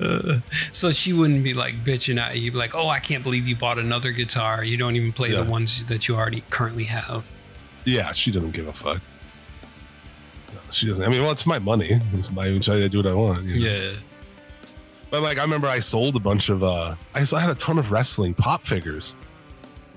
Uh, 0.00 0.40
so 0.72 0.90
she 0.90 1.12
wouldn't 1.12 1.44
be 1.44 1.54
like 1.54 1.76
bitching 1.84 2.18
at 2.18 2.36
you, 2.36 2.50
like, 2.50 2.74
oh, 2.74 2.88
I 2.88 2.98
can't 2.98 3.22
believe 3.22 3.46
you 3.46 3.54
bought 3.54 3.78
another 3.78 4.10
guitar. 4.10 4.64
You 4.64 4.76
don't 4.76 4.96
even 4.96 5.12
play 5.12 5.30
Yeah. 5.30 5.42
the 5.44 5.50
ones 5.50 5.84
that 5.84 6.08
you 6.08 6.16
already 6.16 6.42
currently 6.50 6.84
have. 6.84 7.30
Yeah, 7.84 8.12
she 8.12 8.30
doesn't 8.30 8.52
give 8.52 8.68
a 8.68 8.72
fuck. 8.72 9.00
No, 10.52 10.60
she 10.70 10.86
doesn't. 10.86 11.04
I 11.04 11.08
mean, 11.08 11.22
well, 11.22 11.32
it's 11.32 11.46
my 11.46 11.58
money. 11.58 12.00
It's 12.12 12.30
my. 12.30 12.46
I 12.46 12.58
do 12.88 12.98
what 12.98 13.06
I 13.06 13.14
want. 13.14 13.44
you 13.44 13.58
know? 13.58 13.70
Yeah. 13.72 13.92
But 15.10 15.22
like 15.22 15.36
I 15.38 15.42
remember 15.42 15.68
I 15.68 15.80
sold 15.80 16.16
a 16.16 16.20
bunch 16.20 16.48
of 16.48 16.64
uh 16.64 16.94
I 17.14 17.20
had 17.20 17.50
a 17.50 17.54
ton 17.54 17.78
of 17.78 17.92
wrestling 17.92 18.32
pop 18.32 18.64
figures. 18.64 19.14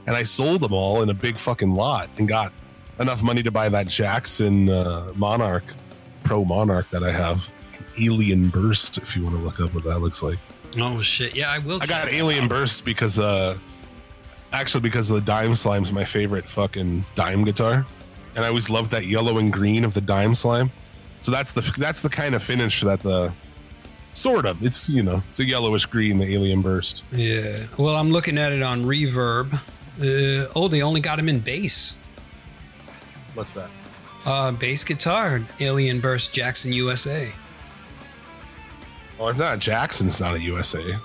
And 0.07 0.15
I 0.15 0.23
sold 0.23 0.61
them 0.61 0.73
all 0.73 1.01
in 1.01 1.09
a 1.09 1.13
big 1.13 1.37
fucking 1.37 1.73
lot 1.73 2.09
and 2.17 2.27
got 2.27 2.51
enough 2.99 3.23
money 3.23 3.41
to 3.41 3.49
buy 3.49 3.69
that 3.69 3.87
Jackson 3.87 4.69
uh, 4.69 5.09
Monarkh 5.13 5.63
Pro 6.23 6.43
Monarkh 6.43 6.89
that 6.89 7.03
I 7.03 7.11
have. 7.11 7.49
Alien 7.99 8.49
Burst 8.49 8.97
if 8.97 9.15
you 9.15 9.23
want 9.23 9.37
to 9.39 9.43
look 9.43 9.59
up 9.59 9.73
what 9.73 9.83
that 9.85 9.99
looks 9.99 10.21
like. 10.21 10.37
Oh 10.77 11.01
shit. 11.01 11.33
Yeah, 11.33 11.49
I 11.49 11.59
will. 11.59 11.81
I 11.81 11.85
got. 11.85 12.09
Alien 12.09 12.47
Burst 12.49 12.83
because 12.83 13.17
uh 13.17 13.57
actually 14.55 14.81
because 14.81 15.09
the 15.09 15.21
Dime 15.21 15.53
Slime's 15.53 15.91
my 15.91 16.05
favorite 16.05 16.45
fucking 16.45 17.03
dime 17.13 17.43
guitar. 17.43 17.85
And 18.35 18.43
I 18.43 18.47
always 18.47 18.69
loved 18.69 18.91
that 18.91 19.05
yellow 19.05 19.37
and 19.37 19.51
green 19.51 19.83
of 19.83 19.93
the 19.93 20.01
Dime 20.01 20.33
Slime. 20.33 20.71
So 21.19 21.31
that's 21.31 21.51
the 21.51 21.61
that's 21.77 22.01
the 22.01 22.09
kind 22.09 22.35
of 22.35 22.43
finish 22.43 22.81
that 22.81 23.01
the 23.01 23.33
sort 24.11 24.45
of 24.45 24.63
it's 24.63 24.89
you 24.89 25.03
know 25.03 25.21
it's 25.29 25.39
a 25.39 25.45
yellowish 25.45 25.85
green 25.85 26.17
the 26.17 26.33
Alien 26.33 26.61
Burst. 26.61 27.03
Yeah. 27.11 27.57
Well, 27.77 27.95
I'm 27.95 28.11
looking 28.11 28.37
at 28.37 28.51
it 28.51 28.61
on 28.61 28.83
Reverb. 28.83 29.53
Uh, 29.53 30.51
oh, 30.55 30.67
they 30.67 30.81
only 30.81 31.01
got 31.01 31.19
him 31.19 31.29
in 31.29 31.39
bass. 31.39 31.97
What's 33.33 33.53
that? 33.53 33.69
Uh, 34.25 34.51
bass 34.51 34.83
guitar, 34.83 35.41
Alien 35.59 35.99
Burst 35.99 36.33
Jackson 36.33 36.73
USA. 36.73 37.31
Oh, 39.19 39.27
it's 39.27 39.39
not 39.39 39.59
Jackson's 39.59 40.19
not 40.19 40.35
a 40.35 40.41
USA. 40.41 40.95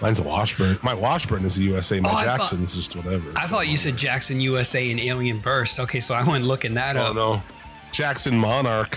Mine's 0.00 0.20
a 0.20 0.22
Washburn. 0.22 0.78
My 0.82 0.94
Washburn 0.94 1.44
is 1.44 1.58
a 1.58 1.62
USA. 1.64 1.98
My 2.00 2.08
Oh, 2.08 2.16
I 2.16 2.24
thought- 2.24 2.38
Jackson's 2.38 2.74
just 2.74 2.94
whatever. 2.94 3.32
I 3.36 3.46
thought 3.46 3.66
you 3.68 3.76
said 3.76 3.96
Jackson 3.96 4.40
USA 4.40 4.90
and 4.90 5.00
Alien 5.00 5.38
Burst. 5.40 5.80
Okay, 5.80 5.98
so 6.00 6.14
I 6.14 6.22
went 6.22 6.44
looking 6.44 6.74
that 6.74 6.96
Oh 6.96 7.06
up. 7.06 7.14
no, 7.16 7.42
Jackson 7.90 8.34
Monarkh, 8.40 8.96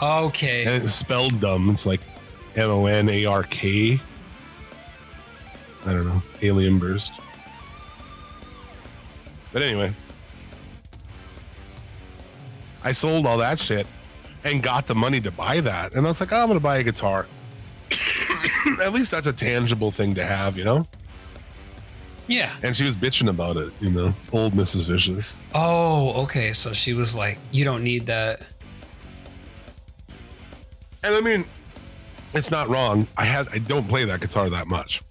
Okay. 0.00 0.64
and 0.64 0.84
it's 0.84 0.94
spelled 0.94 1.40
dumb. 1.40 1.68
It's 1.70 1.86
like 1.86 2.00
M 2.54 2.70
O 2.70 2.86
N 2.86 3.08
A 3.08 3.24
R 3.26 3.42
K. 3.42 4.00
I 5.84 5.92
don't 5.92 6.06
know. 6.06 6.22
Alien 6.42 6.78
Burst. 6.78 7.10
But 9.52 9.62
anyway, 9.62 9.92
I 12.84 12.92
sold 12.92 13.26
all 13.26 13.38
that 13.38 13.58
shit 13.58 13.86
and 14.44 14.62
got 14.62 14.86
the 14.86 14.94
money 14.94 15.20
to 15.20 15.30
buy 15.30 15.60
that, 15.60 15.94
and 15.94 16.06
I 16.06 16.10
was 16.10 16.20
like, 16.20 16.32
oh, 16.32 16.36
I'm 16.42 16.48
gonna 16.48 16.60
buy 16.60 16.78
a 16.78 16.82
guitar. 16.84 17.26
At 18.82 18.92
least 18.92 19.10
that's 19.10 19.26
a 19.26 19.32
tangible 19.32 19.90
thing 19.90 20.14
to 20.14 20.24
have, 20.24 20.56
you 20.56 20.64
know. 20.64 20.84
Yeah. 22.28 22.52
And 22.62 22.76
she 22.76 22.84
was 22.84 22.96
bitching 22.96 23.28
about 23.28 23.56
it, 23.56 23.72
you 23.80 23.90
know, 23.90 24.12
old 24.32 24.52
Mrs. 24.52 24.88
Vicious. 24.88 25.34
Oh, 25.54 26.22
okay. 26.24 26.52
So 26.52 26.72
she 26.72 26.92
was 26.92 27.14
like, 27.14 27.38
"You 27.52 27.64
don't 27.64 27.84
need 27.84 28.06
that." 28.06 28.42
And 31.04 31.14
I 31.14 31.20
mean, 31.20 31.46
it's 32.34 32.50
not 32.50 32.68
wrong. 32.68 33.06
I 33.16 33.24
had 33.24 33.48
I 33.52 33.58
don't 33.58 33.88
play 33.88 34.04
that 34.04 34.20
guitar 34.20 34.50
that 34.50 34.66
much. 34.66 35.02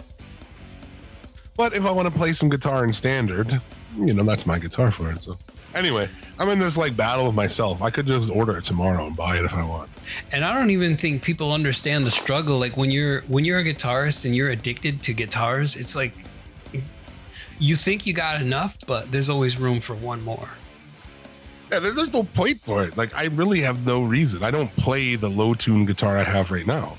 But 1.56 1.74
if 1.74 1.86
I 1.86 1.92
want 1.92 2.08
to 2.08 2.14
play 2.14 2.34
some 2.34 2.50
guitar 2.50 2.84
in 2.84 2.92
standard, 2.92 3.62
you 3.98 4.14
know, 4.14 4.24
that's 4.24 4.46
my 4.46 4.60
guitar 4.60 4.92
for 4.92 5.10
it. 5.12 5.24
So 5.24 5.38
anyway, 5.76 6.10
I'm 6.40 6.50
in 6.50 6.60
this 6.60 6.78
like 6.78 6.96
battle 6.96 7.28
with 7.28 7.36
myself. 7.36 7.82
I 7.82 7.90
could 7.90 8.08
just 8.08 8.32
order 8.32 8.58
it 8.58 8.64
tomorrow 8.64 9.06
and 9.06 9.16
buy 9.16 9.38
it 9.38 9.46
if 9.46 9.54
I 9.54 9.64
want. 9.64 9.90
And 10.32 10.44
I 10.44 10.58
don't 10.58 10.72
even 10.72 10.98
think 10.98 11.22
people 11.22 11.52
understand 11.52 12.06
the 12.06 12.12
struggle. 12.12 12.58
Like 12.58 12.78
when 12.78 12.90
you're 12.90 13.22
when 13.24 13.46
you're 13.46 13.60
a 13.60 13.64
guitarist 13.64 14.26
and 14.26 14.36
you're 14.36 14.50
addicted 14.50 15.04
to 15.04 15.14
guitars, 15.14 15.76
it's 15.76 15.96
like 15.96 16.14
you 17.60 17.76
think 17.76 18.06
you 18.06 18.14
got 18.14 18.42
enough, 18.42 18.78
but 18.88 19.12
there's 19.12 19.30
always 19.30 19.60
room 19.60 19.80
for 19.80 19.96
one 19.96 20.24
more. 20.24 20.50
Yeah, 21.72 21.80
there's 21.80 22.14
no 22.14 22.24
point 22.24 22.62
for 22.62 22.84
it. 22.84 22.98
Like 22.98 23.16
I 23.16 23.26
really 23.26 23.62
have 23.62 23.86
no 23.86 24.04
reason. 24.04 24.44
I 24.44 24.52
don't 24.52 24.74
play 24.76 25.16
the 25.16 25.30
low 25.30 25.54
tune 25.54 25.86
guitar 25.86 26.18
I 26.18 26.24
have 26.24 26.52
right 26.52 26.66
now. 26.66 26.98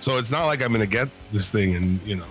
So 0.00 0.16
it's 0.16 0.30
not 0.30 0.46
like 0.46 0.62
I'm 0.62 0.72
gonna 0.72 0.86
get 0.86 1.08
this 1.32 1.50
thing 1.50 1.74
and 1.74 2.00
you 2.06 2.16
know 2.16 2.24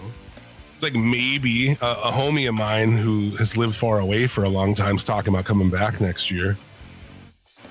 it's 0.80 0.84
like 0.84 0.95
maybe 0.95 1.72
a, 1.72 1.91
a 2.06 2.11
homie 2.11 2.47
of 2.47 2.56
mine 2.56 2.95
who 2.95 3.35
has 3.35 3.57
lived 3.57 3.76
far 3.76 3.99
away 3.99 4.27
for 4.27 4.45
a 4.45 4.49
long 4.49 4.73
time 4.76 4.95
is 4.95 5.03
talking 5.03 5.34
about 5.34 5.43
coming 5.43 5.69
back 5.69 5.99
next 5.99 6.31
year. 6.31 6.57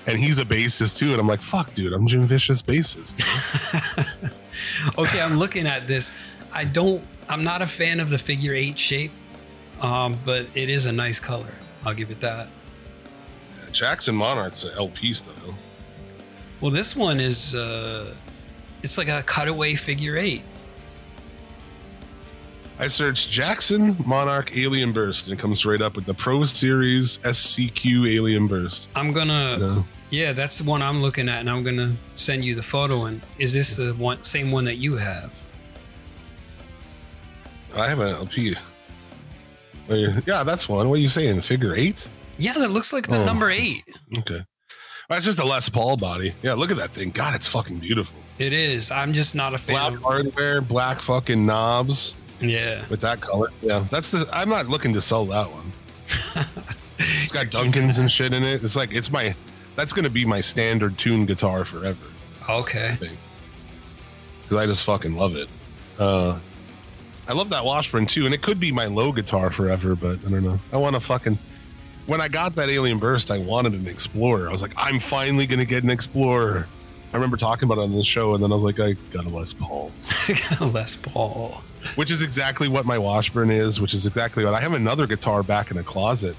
And 0.05 0.19
he's 0.19 0.37
a 0.37 0.45
bassist 0.45 0.97
too. 0.97 1.11
And 1.11 1.19
I'm 1.19 1.25
like, 1.25 1.41
fuck, 1.41 1.73
dude, 1.73 1.91
I'm 1.91 2.05
Jim 2.05 2.27
Vicious 2.27 2.61
bassist. 2.61 3.09
Okay, 4.97 5.21
I'm 5.21 5.37
looking 5.37 5.65
at 5.65 5.87
this. 5.87 6.11
I 6.53 6.65
don't. 6.65 7.03
I'm 7.29 7.43
not 7.43 7.61
a 7.61 7.67
fan 7.67 7.99
of 8.01 8.09
the 8.09 8.17
figure 8.17 8.53
eight 8.53 8.77
shape, 8.77 9.11
um, 9.81 10.17
but 10.25 10.47
it 10.53 10.69
is 10.69 10.85
a 10.85 10.91
nice 10.91 11.19
color. 11.19 11.53
I'll 11.85 11.93
give 11.93 12.11
it 12.11 12.19
that. 12.19 12.49
Jackson 13.71 14.15
Monarkh's 14.15 14.65
an 14.65 14.71
LP 14.75 15.13
style. 15.13 15.55
Well, 16.59 16.71
this 16.71 16.95
one 16.95 17.19
is. 17.19 17.55
Uh, 17.55 18.13
it's 18.83 18.97
like 18.97 19.07
a 19.07 19.23
cutaway 19.23 19.75
figure 19.75 20.17
eight. 20.17 20.43
I 22.81 22.87
searched 22.87 23.29
Jackson 23.29 23.93
Monarkh 23.95 24.55
Alien 24.55 24.93
Burst 24.93 25.25
and 25.27 25.33
it 25.37 25.39
comes 25.39 25.65
right 25.65 25.81
up 25.81 25.95
with 25.95 26.05
the 26.05 26.13
Pro 26.13 26.45
Series 26.45 27.17
SCQ 27.19 28.09
Alien 28.15 28.47
Burst. 28.47 28.87
I'm 28.95 29.11
gonna. 29.11 29.57
No. 29.57 29.85
Yeah, 30.11 30.31
that's 30.33 30.57
the 30.57 30.63
one 30.67 30.81
I'm 30.81 31.01
looking 31.01 31.27
at, 31.29 31.41
and 31.41 31.49
I'm 31.49 31.61
gonna 31.63 31.93
send 32.15 32.43
you 32.45 32.55
the 32.55 32.63
photo. 32.63 33.05
And 33.05 33.21
is 33.37 33.53
this 33.53 33.75
the 33.75 33.93
one 33.95 34.23
same 34.23 34.49
one 34.49 34.63
that 34.65 34.77
you 34.77 34.95
have? 34.95 35.31
I 37.75 37.87
have 37.89 37.99
an 37.99 38.09
LP. 38.15 38.55
Yeah, 39.89 40.43
that's 40.43 40.69
one. 40.69 40.87
What 40.89 40.95
are 40.95 41.01
you 41.01 41.07
saying? 41.09 41.41
Figure 41.41 41.75
eight? 41.75 42.07
Yeah, 42.37 42.53
that 42.53 42.71
looks 42.71 42.93
like 42.93 43.07
the 43.07 43.17
Oh. 43.21 43.25
number 43.25 43.49
eight. 43.49 43.83
Okay. 44.19 44.41
That's 45.09 45.25
just 45.25 45.39
a 45.39 45.43
Les 45.43 45.67
Paul 45.69 45.97
body. 45.97 46.33
Yeah, 46.43 46.53
look 46.53 46.71
at 46.71 46.77
that 46.77 46.91
thing. 46.91 47.09
God, 47.11 47.35
it's 47.35 47.47
fucking 47.47 47.79
beautiful. 47.79 48.15
It 48.37 48.53
is. 48.53 48.89
I'm 48.91 49.11
just 49.13 49.35
not 49.35 49.53
a 49.53 49.57
fan. 49.57 49.75
Black 49.75 49.93
of- 49.93 50.03
hardware, 50.03 50.61
black 50.61 51.01
fucking 51.01 51.45
knobs 51.45 52.13
yeah. 52.41 52.85
with 52.89 53.01
that 53.01 53.21
color. 53.21 53.49
Yeah, 53.61 53.85
that's 53.91 54.09
the. 54.11 54.27
I'm 54.31 54.49
not 54.49 54.67
looking 54.67 54.93
to 54.93 55.01
sell 55.01 55.25
that 55.27 55.47
one. 55.51 55.71
It's 57.01 57.31
got 57.31 57.45
Duncans 57.45 57.97
and 57.97 58.11
shit 58.11 58.33
in 58.33 58.43
it. 58.43 58.61
It's 58.61 58.75
like 58.75 58.91
it's 58.93 59.09
my. 59.09 59.33
That's 59.77 59.93
gonna 59.93 60.09
be 60.09 60.25
my 60.25 60.41
standard 60.41 60.97
tune 60.97 61.25
guitar 61.25 61.63
forever 61.63 62.05
Okay. 62.49 62.97
because 64.41 64.57
I 64.57 64.65
just 64.65 64.83
fucking 64.83 65.15
love 65.15 65.37
it. 65.37 65.47
Uh, 65.97 66.37
I 67.27 67.33
love 67.33 67.49
that 67.51 67.63
Washburn 67.63 68.05
too, 68.05 68.25
and 68.25 68.33
it 68.33 68.41
could 68.41 68.59
be 68.59 68.71
my 68.73 68.85
low 68.85 69.13
guitar 69.13 69.49
forever, 69.49 69.95
but 69.95 70.19
I 70.25 70.29
don't 70.29 70.43
know. 70.43 70.59
I 70.73 70.77
want 70.77 70.95
to 70.95 70.99
fucking. 70.99 71.37
When 72.07 72.19
I 72.19 72.27
got 72.27 72.55
that 72.55 72.69
Alien 72.69 72.97
Burst, 72.97 73.31
I 73.31 73.37
wanted 73.37 73.75
an 73.75 73.87
Explorer. 73.87 74.49
I 74.49 74.51
was 74.51 74.61
like, 74.61 74.73
I'm 74.75 74.99
finally 74.99 75.45
gonna 75.45 75.63
get 75.63 75.85
an 75.85 75.89
Explorer. 75.89 76.67
I 77.13 77.15
remember 77.15 77.37
talking 77.37 77.63
about 77.63 77.77
it 77.77 77.83
on 77.85 77.93
the 77.93 78.03
show, 78.03 78.33
and 78.35 78.43
then 78.43 78.51
I 78.51 78.55
was 78.55 78.63
like, 78.65 78.79
I 78.81 78.93
got 79.13 79.25
a 79.25 79.29
Les 79.29 79.53
Paul, 79.53 79.91
Les 80.73 80.95
Paul. 80.97 81.63
Which 81.95 82.11
is 82.11 82.21
exactly 82.21 82.67
what 82.67 82.85
my 82.85 82.97
Washburn 82.97 83.51
is. 83.51 83.79
Which 83.81 83.93
is 83.93 84.05
exactly 84.05 84.43
what 84.45 84.53
I 84.53 84.59
have 84.61 84.73
another 84.73 85.07
guitar 85.07 85.43
back 85.43 85.71
in 85.71 85.77
a 85.77 85.83
closet 85.83 86.35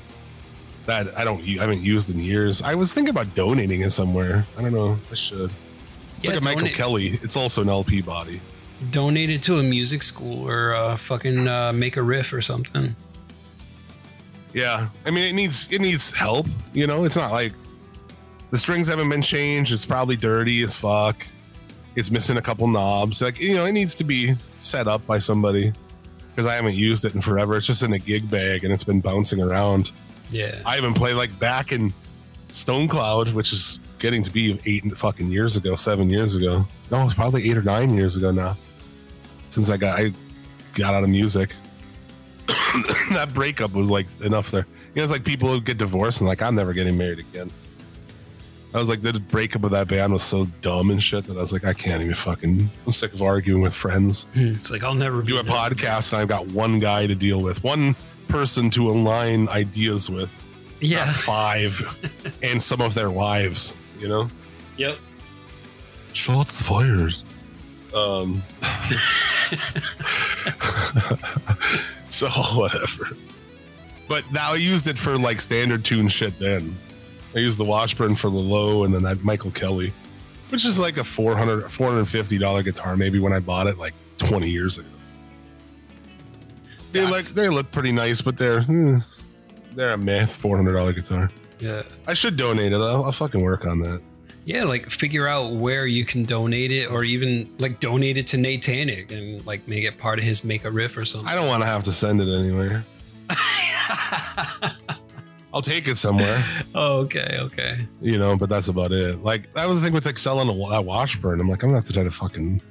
that 0.86 1.16
I 1.18 1.24
don't, 1.24 1.40
I 1.42 1.60
haven't 1.60 1.82
used 1.82 2.10
in 2.10 2.18
years. 2.18 2.62
I 2.62 2.74
was 2.74 2.92
thinking 2.94 3.10
about 3.10 3.34
donating 3.34 3.82
it 3.82 3.90
somewhere. 3.90 4.44
I 4.58 4.62
don't 4.62 4.72
know. 4.72 4.98
I 5.10 5.14
should. 5.14 5.50
It's 6.18 6.28
Yeah, 6.28 6.30
like 6.34 6.40
a 6.40 6.44
Michael 6.44 6.60
donate- 6.60 6.74
Kelly. 6.74 7.06
It's 7.22 7.36
also 7.36 7.62
an 7.62 7.68
LP 7.68 8.00
body. 8.02 8.40
Donate 8.90 9.28
it 9.30 9.42
to 9.42 9.58
a 9.58 9.62
music 9.62 10.02
school 10.02 10.48
or 10.48 10.74
uh, 10.74 10.96
fucking 10.96 11.46
uh, 11.46 11.72
make 11.74 11.96
a 11.98 12.02
riff 12.02 12.32
or 12.32 12.40
something. 12.40 12.96
Yeah, 14.54 14.88
I 15.06 15.10
mean 15.10 15.24
it 15.28 15.32
needs 15.34 15.68
it 15.70 15.80
needs 15.80 16.10
help. 16.10 16.46
You 16.72 16.86
know, 16.86 17.04
it's 17.04 17.14
not 17.14 17.30
like 17.30 17.52
the 18.50 18.58
strings 18.58 18.88
haven't 18.88 19.08
been 19.08 19.22
changed. 19.22 19.72
It's 19.72 19.86
probably 19.86 20.16
dirty 20.16 20.62
as 20.62 20.74
fuck. 20.74 21.26
It's 21.96 22.10
missing 22.10 22.36
a 22.36 22.42
couple 22.42 22.66
knobs. 22.68 23.20
Like 23.20 23.40
you 23.40 23.54
know, 23.54 23.64
it 23.64 23.72
needs 23.72 23.94
to 23.96 24.04
be 24.04 24.34
set 24.58 24.86
up 24.86 25.06
by 25.06 25.18
somebody 25.18 25.72
because 26.30 26.46
I 26.46 26.54
haven't 26.54 26.74
used 26.74 27.04
it 27.04 27.14
in 27.14 27.20
forever. 27.20 27.56
It's 27.56 27.66
just 27.66 27.82
in 27.82 27.92
a 27.92 27.98
gig 27.98 28.30
bag 28.30 28.64
and 28.64 28.72
it's 28.72 28.84
been 28.84 29.00
bouncing 29.00 29.42
around. 29.42 29.90
Yeah. 30.30 30.60
I 30.64 30.76
haven't 30.76 30.94
played 30.94 31.14
like 31.14 31.36
back 31.38 31.72
in 31.72 31.92
Stone 32.52 32.88
Cloud, 32.88 33.32
which 33.32 33.52
is 33.52 33.78
getting 33.98 34.22
to 34.22 34.30
be 34.30 34.58
eight 34.66 34.84
fucking 34.96 35.30
years 35.30 35.56
ago, 35.56 35.74
seven 35.74 36.08
years 36.08 36.36
ago. 36.36 36.64
No, 36.90 37.04
it's 37.04 37.14
probably 37.14 37.48
eight 37.50 37.56
or 37.56 37.62
nine 37.62 37.94
years 37.94 38.16
ago 38.16 38.30
now. 38.30 38.56
Since 39.48 39.68
I 39.68 39.76
got 39.76 39.98
I 39.98 40.12
got 40.74 40.94
out 40.94 41.02
of 41.02 41.10
music. 41.10 41.54
that 43.12 43.30
breakup 43.32 43.72
was 43.72 43.90
like 43.90 44.06
enough 44.22 44.50
there. 44.50 44.66
You 44.94 44.96
know, 44.96 45.02
it's 45.04 45.12
like 45.12 45.24
people 45.24 45.48
who 45.48 45.60
get 45.60 45.78
divorced 45.78 46.20
and 46.20 46.28
like 46.28 46.42
I'm 46.42 46.54
never 46.54 46.72
getting 46.72 46.96
married 46.96 47.18
again. 47.20 47.50
I 48.72 48.78
was 48.78 48.88
like, 48.88 49.02
the 49.02 49.12
breakup 49.30 49.64
of 49.64 49.72
that 49.72 49.88
band 49.88 50.12
was 50.12 50.22
so 50.22 50.44
dumb 50.62 50.90
and 50.90 51.02
shit 51.02 51.24
that 51.24 51.36
I 51.36 51.40
was 51.40 51.52
like, 51.52 51.64
I 51.64 51.72
can't 51.72 52.02
even 52.02 52.14
fucking. 52.14 52.70
I'm 52.86 52.92
sick 52.92 53.12
of 53.14 53.20
arguing 53.22 53.62
with 53.62 53.74
friends. 53.74 54.26
It's 54.34 54.70
like 54.70 54.84
I'll 54.84 54.94
never 54.94 55.22
be 55.22 55.28
Do 55.32 55.38
a 55.38 55.42
podcast 55.44 56.12
and 56.12 56.22
I've 56.22 56.28
got 56.28 56.46
one 56.48 56.78
guy 56.78 57.06
to 57.08 57.14
deal 57.16 57.42
with, 57.42 57.64
one 57.64 57.96
person 58.28 58.70
to 58.70 58.88
align 58.90 59.48
ideas 59.48 60.08
with 60.08 60.32
not 60.74 60.82
Yeah. 60.88 61.12
five 61.12 61.82
and 62.44 62.62
some 62.62 62.80
of 62.80 62.94
their 62.94 63.10
wives 63.10 63.74
you 63.98 64.06
know 64.08 64.28
Yep. 64.76 64.98
shots 66.12 66.62
fired 66.62 67.14
um 67.92 68.40
so 72.08 72.28
whatever 72.28 73.08
but 74.08 74.22
now 74.32 74.52
i 74.52 74.56
used 74.56 74.86
it 74.86 74.96
for 74.96 75.18
like 75.18 75.40
standard 75.40 75.84
tune 75.84 76.06
shit 76.08 76.38
then 76.38 76.78
i 77.34 77.38
used 77.38 77.58
the 77.58 77.64
washburn 77.64 78.14
for 78.16 78.30
the 78.30 78.36
low 78.36 78.84
and 78.84 78.94
then 78.94 79.04
i 79.06 79.10
had 79.10 79.24
michael 79.24 79.50
kelly 79.50 79.92
which 80.50 80.64
is 80.64 80.78
like 80.78 80.96
a 80.96 81.04
400 81.04 81.70
450 81.70 82.38
dollar 82.38 82.62
guitar 82.62 82.96
maybe 82.96 83.18
when 83.18 83.32
i 83.32 83.38
bought 83.38 83.66
it 83.66 83.78
like 83.78 83.94
20 84.18 84.48
years 84.48 84.78
ago 84.78 84.88
they 86.92 87.02
like 87.02 87.10
That's- 87.10 87.30
they 87.32 87.48
look 87.48 87.70
pretty 87.70 87.92
nice 87.92 88.20
but 88.22 88.36
they're 88.36 88.62
hmm, 88.62 88.98
they're 89.74 89.92
a 89.92 89.98
meh 89.98 90.26
400 90.26 90.72
dollar 90.72 90.92
guitar 90.92 91.30
Yeah. 91.60 91.82
I 92.06 92.14
should 92.14 92.36
donate 92.36 92.72
it. 92.72 92.76
I'll, 92.80 93.04
I'll 93.04 93.12
fucking 93.12 93.42
work 93.42 93.64
on 93.66 93.78
that. 93.80 94.00
Yeah, 94.46 94.64
like 94.64 94.88
figure 94.90 95.28
out 95.28 95.52
where 95.52 95.86
you 95.86 96.04
can 96.06 96.24
donate 96.24 96.72
it 96.72 96.90
or 96.90 97.04
even 97.04 97.48
like 97.58 97.78
donate 97.78 98.16
it 98.16 98.26
to 98.28 98.38
Nate 98.38 98.62
Tannick 98.62 99.12
and 99.12 99.44
like 99.46 99.68
make 99.68 99.84
it 99.84 99.98
part 99.98 100.18
of 100.18 100.24
his 100.24 100.42
make 100.42 100.64
a 100.64 100.70
riff 100.70 100.96
or 100.96 101.04
something. 101.04 101.28
I 101.28 101.34
don't 101.36 101.46
want 101.46 101.62
to 101.62 101.66
have 101.66 101.84
to 101.84 101.92
send 101.92 102.20
it 102.20 102.28
anywhere. 102.34 102.82
I'll 105.52 105.62
take 105.62 105.88
it 105.88 105.98
somewhere, 105.98 106.44
oh, 106.74 106.98
okay, 107.00 107.38
okay. 107.40 107.86
you 108.00 108.18
know, 108.18 108.36
but 108.36 108.48
that's 108.48 108.68
about 108.68 108.92
it. 108.92 109.22
Like 109.22 109.52
that 109.54 109.68
was 109.68 109.80
the 109.80 109.86
thing 109.86 109.94
with 109.94 110.06
like 110.06 110.18
selling 110.18 110.48
a, 110.48 110.70
that 110.70 110.84
Washburn. 110.84 111.40
I'm 111.40 111.48
like, 111.48 111.62
I'm 111.62 111.70
gonna 111.70 111.78
have 111.78 111.84
to 111.86 111.92
try 111.92 112.04
to 112.04 112.10
fucking 112.10 112.62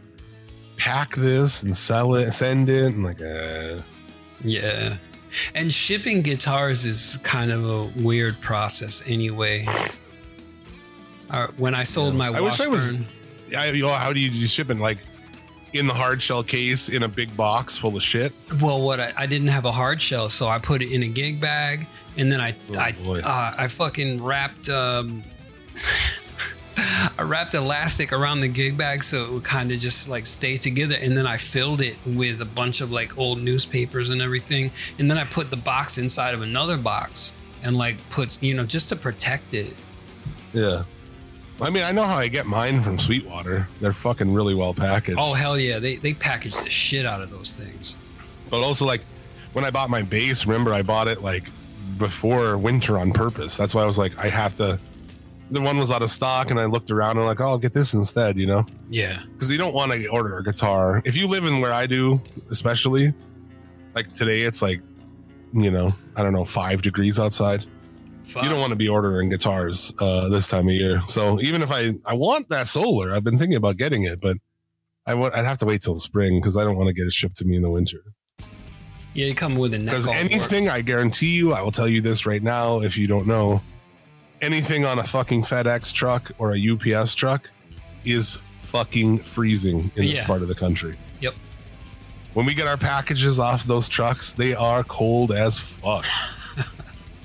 pack 0.78 1.16
this 1.16 1.64
and 1.64 1.76
sell 1.76 2.16
it, 2.16 2.32
send 2.32 2.70
it, 2.70 2.86
and 2.86 3.04
like, 3.04 3.22
uh, 3.22 3.82
Yeah. 4.44 4.98
And 5.54 5.72
shipping 5.74 6.22
guitars 6.22 6.86
is 6.86 7.20
kind 7.24 7.52
of 7.52 7.64
a 7.70 7.84
weird 8.02 8.40
process 8.42 9.04
anyway. 9.08 9.68
Uh, 11.30 11.48
when 11.58 11.76
I 11.76 11.84
sold 11.84 12.16
my 12.16 12.28
I 12.30 12.42
wish 12.42 12.60
I 12.60 12.68
was- 12.68 12.94
I, 13.56 13.70
you 13.72 13.84
know, 13.84 13.94
how 13.94 14.14
do 14.14 14.20
you 14.20 14.30
do 14.30 14.48
shipping? 14.48 14.80
Like 14.80 15.00
in 15.74 15.86
the 15.86 15.94
hard 15.94 16.22
shell 16.22 16.44
case 16.44 16.90
in 16.90 17.04
a 17.04 17.08
big 17.08 17.36
box 17.38 17.78
full 17.78 17.96
of 17.96 18.02
shit. 18.02 18.34
well, 18.62 18.82
what 18.82 19.00
I, 19.00 19.14
I 19.18 19.26
didn't 19.28 19.50
have 19.50 19.66
a 19.66 19.72
hard 19.72 20.02
shell, 20.02 20.30
so 20.30 20.48
I 20.48 20.58
put 20.58 20.82
it 20.82 20.92
in 20.92 21.04
a 21.04 21.08
gig 21.08 21.40
bag, 21.40 21.88
and 22.20 22.32
then 22.32 22.42
I 22.42 22.54
Oh, 22.76 22.80
I 22.80 22.96
uh, 23.24 23.54
I 23.58 23.68
fucking 23.68 24.24
wrapped 24.24 24.70
um, 24.70 25.24
I 27.18 27.24
wrapped 27.24 27.54
elastic 27.54 28.14
around 28.14 28.42
the 28.42 28.48
gig 28.48 28.78
bag 28.78 29.04
so 29.04 29.24
it 29.24 29.32
would 29.32 29.44
kind 29.44 29.72
of 29.72 29.80
just 29.80 30.10
like 30.10 30.26
stay 30.26 30.58
together, 30.58 30.96
and 31.02 31.18
then 31.18 31.26
I 31.26 31.38
filled 31.38 31.82
it 31.82 31.98
with 32.06 32.42
a 32.42 32.46
bunch 32.46 32.82
of 32.82 32.92
like 32.92 33.18
old 33.18 33.42
newspapers 33.42 34.10
and 34.10 34.22
everything, 34.22 34.72
and 35.00 35.10
then 35.10 35.18
I 35.18 35.24
put 35.24 35.50
the 35.50 35.58
box 35.58 35.98
inside 35.98 36.34
of 36.34 36.42
another 36.42 36.78
box 36.78 37.36
and 37.64 37.78
like 37.78 37.98
put 38.10 38.42
you 38.44 38.54
know 38.54 38.66
just 38.66 38.90
to 38.90 38.96
protect 38.96 39.54
it. 39.54 39.74
Yeah. 40.54 40.84
I 41.62 41.70
mean, 41.70 41.84
I 41.84 41.92
know 41.92 42.04
how 42.04 42.18
I 42.18 42.30
get 42.30 42.46
mine 42.46 42.82
from 42.82 42.98
Sweetwater. 42.98 43.68
They're 43.82 43.92
fucking 43.92 44.34
really 44.34 44.56
well 44.56 44.74
packaged. 44.74 45.20
Oh 45.20 45.34
hell 45.34 45.58
yeah, 45.58 45.80
they 45.80 45.96
they 45.96 46.14
package 46.14 46.56
the 46.62 46.70
shit 46.70 47.06
out 47.06 47.22
of 47.22 47.30
those 47.32 47.54
things. 47.54 47.98
But 48.50 48.62
also, 48.62 48.86
like 48.86 49.02
when 49.54 49.66
I 49.66 49.72
bought 49.72 49.90
my 49.90 50.02
bass, 50.02 50.46
remember 50.46 50.74
I 50.74 50.84
bought 50.84 51.08
it 51.08 51.22
like 51.22 51.50
before 51.98 52.58
winter 52.58 52.98
on 52.98 53.12
purpose. 53.12 53.58
That's 53.58 53.74
why 53.74 53.84
I 53.84 53.86
was 53.86 53.98
like, 53.98 54.18
I 54.18 54.30
have 54.30 54.56
to. 54.56 54.80
The 55.52 55.62
one 55.62 55.80
was 55.80 55.90
out 55.90 56.04
of 56.04 56.12
stock, 56.12 56.52
and 56.52 56.60
I 56.60 56.66
looked 56.66 56.92
around 56.92 57.18
and 57.18 57.26
like, 57.26 57.42
oh, 57.42 57.48
I'll 57.48 57.58
get 57.58 57.74
this 57.74 57.96
instead, 57.96 58.38
you 58.38 58.46
know, 58.46 58.66
Yeah, 58.88 59.20
because 59.34 59.50
you 59.50 59.58
don't 59.58 59.74
want 59.74 59.92
to 59.92 60.08
order 60.10 60.38
a 60.38 60.44
guitar 60.44 61.02
if 61.06 61.18
you 61.18 61.28
live 61.28 61.44
in 61.44 61.60
where 61.60 61.74
I 61.74 61.88
do, 61.88 62.22
especially. 62.52 63.14
Like 63.96 64.12
today, 64.12 64.42
it's 64.42 64.62
like, 64.62 64.82
you 65.52 65.72
know, 65.72 65.92
I 66.16 66.22
don't 66.22 66.34
know, 66.34 66.46
five 66.46 66.84
degrees 66.84 67.20
outside. 67.20 67.66
Fuck. 68.24 68.44
You 68.44 68.50
don't 68.50 68.60
want 68.60 68.70
to 68.70 68.76
be 68.76 68.88
ordering 68.88 69.30
guitars 69.30 69.92
uh, 70.00 70.30
this 70.30 70.48
time 70.48 70.68
of 70.68 70.74
year. 70.76 71.02
So 71.08 71.42
even 71.42 71.64
if 71.64 71.72
I 71.72 71.96
I 72.06 72.14
want 72.14 72.50
that 72.50 72.68
solar, 72.68 73.12
I've 73.12 73.24
been 73.24 73.40
thinking 73.40 73.58
about 73.58 73.78
getting 73.78 74.04
it, 74.04 74.22
but 74.22 74.38
I 75.08 75.16
would 75.16 75.34
I'd 75.34 75.46
have 75.46 75.58
to 75.58 75.66
wait 75.66 75.82
till 75.82 75.96
spring 75.96 76.40
because 76.40 76.56
I 76.56 76.64
don't 76.64 76.76
want 76.78 76.88
to 76.90 76.94
get 76.94 77.08
it 77.08 77.14
shipped 77.14 77.38
to 77.38 77.46
me 77.46 77.56
in 77.56 77.64
the 77.64 77.72
winter. 77.72 78.04
Yeah, 79.20 79.26
you 79.26 79.36
come 79.36 79.58
with 79.58 79.74
a 79.74 79.78
neck. 79.80 79.88
Because 79.88 80.08
anything, 80.08 80.64
warped. 80.64 80.78
I 80.78 80.82
guarantee 80.82 81.36
you, 81.36 81.52
I 81.52 81.62
will 81.62 81.72
tell 81.72 81.90
you 81.90 82.00
this 82.00 82.26
right 82.26 82.42
now 82.42 82.80
if 82.80 82.98
you 82.98 83.06
don't 83.06 83.28
know, 83.28 83.62
anything 84.42 84.86
on 84.86 84.98
a 84.98 85.04
fucking 85.04 85.42
FedEx 85.44 85.92
truck 85.94 86.32
or 86.38 86.56
a 86.56 86.58
UPS 86.58 87.16
truck 87.16 87.50
is 88.06 88.38
fucking 88.62 89.20
freezing 89.20 89.92
in 89.98 90.06
this 90.06 90.20
Yeah. 90.20 90.26
part 90.26 90.42
of 90.42 90.48
the 90.48 90.56
country. 90.56 90.96
Yep. 91.20 91.36
When 92.34 92.46
we 92.46 92.54
get 92.54 92.66
our 92.66 92.78
packages 92.78 93.40
off 93.42 93.66
those 93.66 93.90
trucks, 93.90 94.32
they 94.32 94.54
are 94.54 94.86
cold 94.86 95.32
as 95.34 95.60
fuck. 95.60 96.06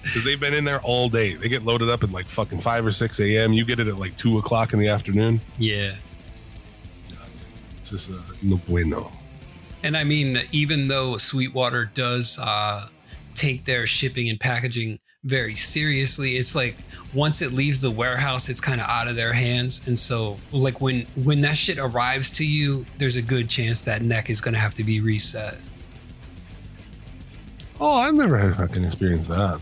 Because 0.03 0.23
they've 0.23 0.39
been 0.39 0.53
in 0.53 0.65
there 0.67 0.81
all 0.83 1.09
day. 1.09 1.33
They 1.33 1.49
get 1.49 1.65
loaded 1.65 1.89
up 1.89 2.03
at 2.03 2.11
like 2.11 2.27
fucking 2.27 2.59
5 2.59 2.85
or 2.85 2.93
6 2.93 3.21
a.m. 3.21 3.55
You 3.55 3.65
get 3.65 3.79
it 3.79 3.87
at 3.87 3.97
like 3.97 4.15
2 4.19 4.37
o'clock 4.37 4.75
in 4.75 4.79
the 4.79 4.89
afternoon. 4.89 5.41
Yeah. 5.57 5.95
It's 7.81 7.89
just 7.89 8.11
uh, 8.11 8.17
no 8.43 8.59
bueno. 8.69 9.11
And 9.85 9.99
I 9.99 10.03
mean, 10.03 10.41
even 10.51 10.89
though 10.89 11.19
Sweetwater 11.19 11.85
does 11.85 12.39
uh, 12.39 12.89
take 13.35 13.67
their 13.67 13.87
shipping 13.87 14.31
and 14.31 14.41
packaging 14.41 14.99
very 15.25 15.55
seriously, 15.55 16.37
it's 16.37 16.55
like 16.55 16.77
once 17.13 17.43
it 17.43 17.53
leaves 17.53 17.81
the 17.81 17.91
warehouse, 17.91 18.49
it's 18.49 18.61
kind 18.61 18.81
of 18.81 18.87
out 18.89 19.09
of 19.09 19.15
their 19.15 19.35
hands. 19.35 19.87
And 19.87 19.99
so, 19.99 20.39
like 20.53 20.81
when 20.81 21.03
when 21.23 21.43
that 21.43 21.59
shit 21.59 21.79
arrives 21.79 22.31
to 22.33 22.47
you, 22.47 22.87
there's 22.97 23.17
a 23.17 23.23
good 23.23 23.51
chance 23.51 23.85
that 23.85 24.01
neck 24.01 24.31
is 24.31 24.41
going 24.41 24.55
to 24.55 24.61
have 24.61 24.73
to 24.75 24.85
be 24.85 25.03
reset. 25.03 25.59
Oh, 27.79 27.93
I've 27.93 28.15
never 28.15 28.39
had 28.39 28.51
a 28.51 28.55
fucking 28.55 28.85
experience 28.85 29.27
that. 29.27 29.61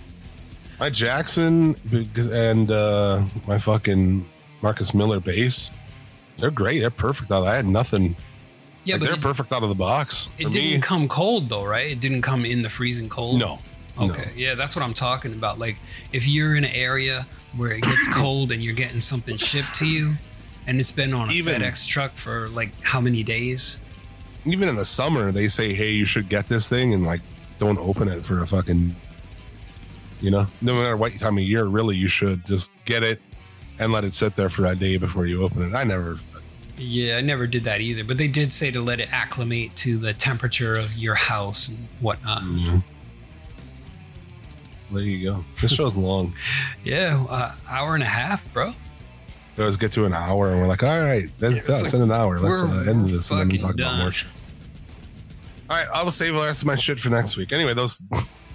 My 0.78 0.88
Jackson 0.88 1.74
and 2.16 2.70
uh, 2.70 3.24
my 3.48 3.58
fucking 3.58 4.24
Marcus 4.62 4.94
Miller 4.94 5.18
bass, 5.18 5.72
they're 6.38 6.52
great. 6.52 6.78
They're 6.78 6.90
perfect. 6.90 7.32
I 7.32 7.56
had 7.56 7.66
nothing. 7.66 8.14
Yeah, 8.84 8.94
like, 8.94 9.00
but 9.00 9.06
they're 9.06 9.14
it, 9.14 9.20
perfect 9.20 9.52
out 9.52 9.62
of 9.62 9.68
the 9.68 9.74
box. 9.74 10.28
it 10.38 10.50
didn't 10.50 10.54
me, 10.74 10.80
come 10.80 11.08
cold 11.08 11.48
though, 11.48 11.64
right? 11.64 11.90
It 11.90 12.00
didn't 12.00 12.22
come 12.22 12.44
in 12.44 12.62
the 12.62 12.68
freezing 12.70 13.08
cold. 13.08 13.38
no, 13.38 13.58
Okay, 13.98 14.32
yeah, 14.36 14.54
that's 14.54 14.74
what 14.74 14.84
I'm 14.84 14.94
talking 14.94 15.32
about. 15.34 15.58
Like, 15.58 15.76
if 16.12 16.26
you're 16.26 16.56
in 16.56 16.64
an 16.64 16.72
area 16.72 17.26
where 17.56 17.72
it 17.72 17.82
gets 17.82 18.08
cold 18.08 18.50
and 18.50 18.62
you're 18.62 18.74
getting 18.74 19.00
something 19.00 19.36
shipped 19.36 19.74
to 19.76 19.86
you, 19.86 20.14
and 20.66 20.80
it's 20.80 20.92
been 20.92 21.12
on 21.12 21.28
a 21.28 21.32
Even- 21.32 21.60
FedEx 21.60 21.86
truck 21.88 22.12
for 22.12 22.48
like 22.48 22.70
how 22.82 23.00
many 23.00 23.22
days? 23.22 23.78
Even 24.44 24.68
in 24.68 24.74
the 24.74 24.84
summer, 24.84 25.30
they 25.30 25.46
say, 25.46 25.72
"Hey, 25.74 25.90
you 25.90 26.04
should 26.04 26.28
get 26.28 26.48
this 26.48 26.68
thing," 26.68 26.94
and 26.94 27.04
like, 27.04 27.20
don't 27.58 27.78
open 27.78 28.08
it 28.08 28.24
for 28.24 28.40
a 28.42 28.46
fucking. 28.46 28.94
You 30.20 30.30
know, 30.30 30.46
no 30.60 30.74
matter 30.74 30.96
what 30.96 31.16
time 31.18 31.36
of 31.38 31.44
year, 31.44 31.64
really, 31.64 31.96
you 31.96 32.08
should 32.08 32.44
just 32.46 32.70
get 32.84 33.02
it 33.02 33.20
and 33.78 33.92
let 33.92 34.04
it 34.04 34.14
sit 34.14 34.34
there 34.36 34.48
for 34.48 34.66
a 34.66 34.74
day 34.74 34.96
before 34.96 35.26
you 35.26 35.42
open 35.42 35.62
it. 35.62 35.74
I 35.74 35.84
never. 35.84 36.18
Yeah, 36.78 37.16
I 37.16 37.20
never 37.20 37.46
did 37.46 37.64
that 37.64 37.80
either. 37.80 38.02
But 38.04 38.18
they 38.18 38.28
did 38.28 38.52
say 38.52 38.70
to 38.70 38.80
let 38.80 38.98
it 39.00 39.12
acclimate 39.12 39.76
to 39.76 39.98
the 39.98 40.12
temperature 40.12 40.74
of 40.74 40.92
your 40.94 41.14
house 41.14 41.68
and 41.68 41.86
whatnot. 42.00 42.42
There 44.90 45.02
you 45.02 45.30
go. 45.30 45.44
This 45.60 45.72
show's 45.72 45.96
long. 45.96 46.34
Yeah, 46.84 47.24
uh, 47.30 47.54
hour 47.70 47.94
and 47.94 48.02
a 48.02 48.06
half, 48.06 48.50
bro. 48.52 48.72
We 49.56 49.62
always 49.64 49.76
get 49.76 49.92
to 49.92 50.04
an 50.04 50.12
hour, 50.14 50.50
and 50.50 50.60
we're 50.60 50.66
like, 50.66 50.82
"All 50.82 51.00
right, 51.04 51.28
that's 51.38 51.68
Yeah, 51.68 51.74
it's 51.76 51.82
like, 51.84 51.94
in 51.94 52.02
an 52.02 52.10
hour. 52.12 52.38
Let's 52.40 52.62
uh, 52.62 52.84
end 52.88 53.08
this 53.08 53.30
and 53.30 53.50
then 53.50 53.58
talk 53.60 53.74
about 53.74 53.98
more. 53.98 54.12
All 55.70 55.76
right, 55.76 55.86
I 55.94 56.02
will 56.02 56.10
save 56.10 56.34
the 56.34 56.40
rest 56.40 56.62
of 56.62 56.66
my 56.66 56.74
shit 56.76 56.98
for 56.98 57.08
next 57.10 57.36
week. 57.36 57.52
Anyway, 57.52 57.72
those 57.74 58.02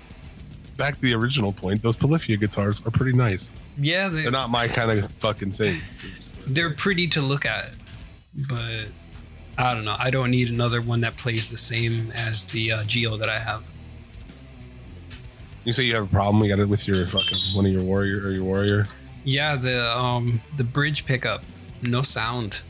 back 0.77 0.95
to 0.95 1.01
the 1.01 1.13
original 1.15 1.53
point. 1.53 1.81
Those 1.81 1.95
Polyphia 1.95 2.35
guitars 2.37 2.81
are 2.85 2.91
pretty 2.91 3.15
nice. 3.15 3.49
Yeah, 3.79 4.09
they, 4.09 4.23
They're 4.23 4.31
not 4.31 4.49
my 4.49 4.67
kind 4.67 4.91
of 4.91 5.09
fucking 5.13 5.51
thing. 5.51 5.79
they're 6.47 6.73
pretty 6.73 7.07
to 7.09 7.21
look 7.21 7.45
at, 7.45 7.71
but 8.35 8.87
I 9.57 9.73
don't 9.73 9.85
know. 9.85 9.95
I 9.97 10.09
don't 10.11 10.31
need 10.31 10.49
another 10.49 10.81
one 10.81 11.01
that 11.01 11.17
plays 11.17 11.49
the 11.49 11.57
same 11.57 12.11
as 12.11 12.45
the 12.47 12.71
uh, 12.71 12.83
GIO 12.83 13.17
that 13.17 13.29
I 13.29 13.39
have. 13.39 13.63
You 15.65 15.73
say 15.73 15.83
you 15.83 15.95
have 15.95 16.05
a 16.05 16.07
problem? 16.07 16.43
You 16.43 16.49
got 16.49 16.61
it 16.61 16.69
with 16.69 16.87
your 16.87 17.05
fucking 17.07 17.37
one 17.55 17.65
of 17.65 17.71
your 17.71 17.83
warrior 17.83 18.25
or 18.25 18.31
your 18.31 18.43
warrior. 18.43 18.87
Yeah, 19.25 19.55
the 19.57 19.85
um 19.97 20.39
the 20.55 20.63
bridge 20.63 21.05
pickup, 21.05 21.43
no 21.81 22.01
sound. 22.01 22.61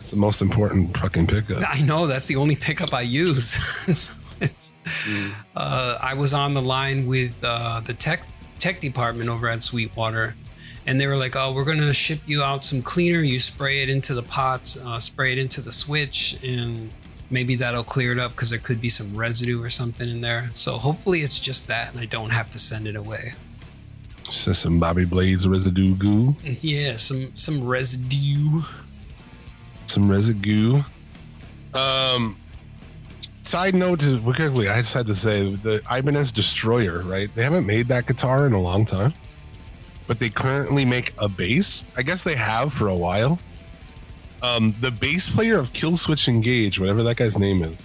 It's 0.00 0.10
the 0.10 0.16
most 0.16 0.42
important 0.42 0.96
fucking 0.98 1.28
pickup. 1.28 1.62
I 1.68 1.80
know 1.82 2.06
that's 2.08 2.26
the 2.26 2.36
only 2.36 2.56
pickup 2.56 2.92
I 2.92 3.02
use. 3.02 3.50
So 3.96 4.18
it's- 4.40 4.72
uh, 5.56 5.96
I 6.00 6.14
was 6.14 6.34
on 6.34 6.54
the 6.54 6.60
line 6.60 7.06
with 7.06 7.32
uh, 7.44 7.80
the 7.80 7.94
tech 7.94 8.24
tech 8.58 8.80
department 8.80 9.28
over 9.30 9.46
at 9.48 9.62
Sweetwater, 9.62 10.34
and 10.86 11.00
they 11.00 11.06
were 11.06 11.16
like, 11.16 11.34
"Oh, 11.36 11.52
we're 11.52 11.64
gonna 11.64 11.92
ship 11.92 12.20
you 12.26 12.42
out 12.42 12.64
some 12.64 12.82
cleaner. 12.82 13.20
You 13.20 13.38
spray 13.38 13.82
it 13.82 13.88
into 13.88 14.14
the 14.14 14.22
pots, 14.22 14.76
uh, 14.76 14.98
spray 14.98 15.32
it 15.32 15.38
into 15.38 15.60
the 15.60 15.72
switch, 15.72 16.36
and 16.42 16.90
maybe 17.30 17.54
that'll 17.56 17.84
clear 17.84 18.12
it 18.12 18.18
up 18.18 18.32
because 18.32 18.50
there 18.50 18.58
could 18.58 18.80
be 18.80 18.88
some 18.90 19.16
residue 19.16 19.62
or 19.62 19.70
something 19.70 20.08
in 20.08 20.20
there. 20.20 20.50
So 20.52 20.78
hopefully 20.78 21.20
it's 21.20 21.40
just 21.40 21.66
that, 21.68 21.90
and 21.92 21.98
I 22.00 22.04
don't 22.04 22.30
have 22.30 22.50
to 22.52 22.58
send 22.58 22.86
it 22.86 22.96
away. 22.96 23.32
Just 24.30 24.62
some 24.62 24.78
Bobby 24.80 25.04
Blades 25.04 25.46
residue 25.46 25.94
goo, 25.94 26.34
Yeah, 26.60 26.96
some 26.96 27.34
some 27.34 27.66
residue. 27.66 28.62
some 29.86 30.10
residue. 30.10 30.82
Um, 31.74 32.36
side 33.42 33.74
note 33.74 34.00
to 34.00 34.20
quickly, 34.20 34.68
I 34.68 34.80
just 34.80 34.94
had 34.94 35.06
to 35.08 35.14
say 35.14 35.54
the 35.56 35.82
Ibanez 35.90 36.32
Destroyer, 36.32 37.02
right? 37.02 37.28
They 37.34 37.42
haven't 37.42 37.66
made 37.66 37.88
that 37.88 38.06
guitar 38.06 38.46
in 38.46 38.52
a 38.52 38.60
long 38.60 38.84
time, 38.84 39.12
but 40.06 40.18
they 40.18 40.28
currently 40.30 40.84
make 40.84 41.12
a 41.18 41.28
bass. 41.28 41.84
I 41.96 42.02
guess 42.02 42.22
they 42.24 42.34
have 42.34 42.72
for 42.72 42.88
a 42.88 42.94
while. 42.96 43.38
Um, 44.42 44.74
the 44.80 44.90
bass 44.90 45.30
player 45.30 45.58
of 45.58 45.72
Killswitch 45.72 46.28
Engage, 46.28 46.78
whatever 46.78 47.02
that 47.04 47.16
guy's 47.16 47.38
name 47.38 47.62
is, 47.62 47.80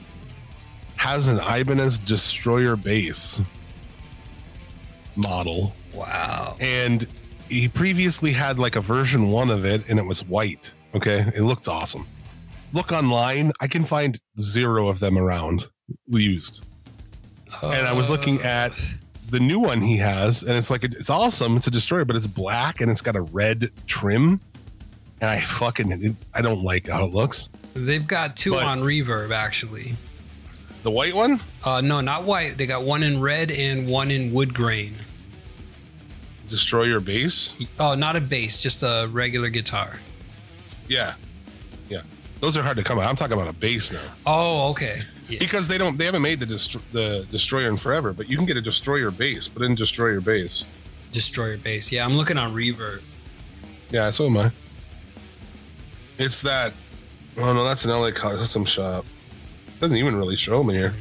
has 0.98 1.28
an 1.28 1.40
Ibanez 1.40 2.00
Destroyer 2.00 2.76
bass 2.76 3.42
model 5.16 5.74
Wow. 5.94 6.56
and 6.60 7.08
he 7.50 7.68
previously 7.68 8.32
had 8.32 8.60
like 8.60 8.76
a 8.76 8.82
version 8.82 9.30
one 9.32 9.50
of 9.50 9.66
it 9.66 9.82
and 9.90 10.00
it 10.00 10.06
was 10.06 10.24
white 10.26 10.72
okay 10.96 11.30
it 11.36 11.42
looked 11.42 11.68
awesome 11.68 12.08
look 12.74 12.92
online 12.92 13.52
i 13.60 13.68
can 13.68 13.84
find 13.84 14.20
zero 14.40 14.88
of 14.88 15.00
them 15.00 15.18
around 15.18 15.68
used 16.08 16.64
and 17.64 17.88
i 17.88 17.92
was 17.92 18.10
looking 18.10 18.42
at 18.44 18.72
the 19.32 19.40
new 19.40 19.60
one 19.60 19.82
he 19.82 19.98
has 19.98 20.42
and 20.44 20.52
it's 20.54 20.70
like 20.70 20.84
it's 20.84 21.10
awesome 21.10 21.56
it's 21.58 21.68
a 21.68 21.72
destroyer 21.72 22.06
but 22.06 22.16
it's 22.16 22.28
black 22.28 22.82
and 22.82 22.90
it's 22.92 23.02
got 23.02 23.16
a 23.16 23.22
red 23.22 23.70
trim 23.86 24.40
and 25.22 25.30
i 25.30 25.40
fucking 25.40 26.16
i 26.34 26.42
don't 26.42 26.64
like 26.64 26.88
how 26.88 27.06
it 27.06 27.14
looks 27.14 27.50
They've 27.76 28.06
got 28.06 28.36
two 28.36 28.52
But- 28.52 28.64
on 28.66 28.80
reverb 28.82 29.32
actually. 29.32 29.96
the 30.84 30.92
white 30.92 31.14
one 31.14 31.40
Uh, 31.64 31.82
no, 31.82 32.02
not 32.02 32.24
white. 32.24 32.58
They 32.58 32.66
got 32.66 32.84
one 32.84 33.04
in 33.04 33.22
red 33.22 33.52
and 33.52 33.88
one 33.88 34.10
in 34.12 34.34
wood 34.34 34.54
grain. 34.54 34.96
destroyer 36.50 37.00
bass 37.00 37.54
Oh, 37.80 37.94
not 37.96 38.16
a 38.16 38.22
bass, 38.22 38.62
just 38.62 38.82
a 38.84 39.08
regular 39.12 39.50
guitar. 39.50 40.00
yeah 40.88 41.14
yeah 41.90 42.02
those 42.40 42.58
are 42.58 42.64
hard 42.64 42.78
to 42.78 42.84
come 42.84 42.98
by 42.98 43.06
i'm 43.06 43.16
talking 43.16 43.34
about 43.34 43.48
a 43.48 43.54
bass 43.54 43.92
now 43.92 44.00
Oh, 44.26 44.70
okay. 44.72 45.04
Yeah. 45.30 45.40
because 45.40 45.68
they 45.68 45.78
don't 45.78 45.98
they 45.98 46.06
haven't 46.06 46.22
made 46.24 46.40
the 46.40 46.46
destro- 46.46 46.82
the 46.92 47.26
destroyer 47.32 47.68
in 47.70 47.78
forever 47.78 48.14
but 48.14 48.30
you 48.30 48.36
can 48.38 48.46
get 48.46 48.58
a 48.58 48.62
destroyer 48.62 49.12
bass 49.12 49.48
but 49.48 49.62
in 49.64 49.76
destroyer 49.76 50.20
bass 50.22 50.64
Destroyer 51.12 51.58
bass. 51.58 51.92
Yeah, 51.92 52.06
I'm 52.06 52.14
looking 52.18 52.38
on 52.38 52.54
reverb. 52.54 53.02
yeah 53.92 54.10
so 54.10 54.26
am 54.28 54.38
i 54.38 54.52
it's 56.18 56.42
that 56.42 56.74
oh 57.38 57.54
no 57.54 57.64
that's 57.64 57.86
an 57.86 57.92
la 57.92 58.12
custom 58.12 58.66
shop 58.66 59.06
doesn't 59.80 59.98
even 59.98 60.16
really 60.16 60.36
show 60.36 60.64
me 60.64 60.74
here 60.76 60.94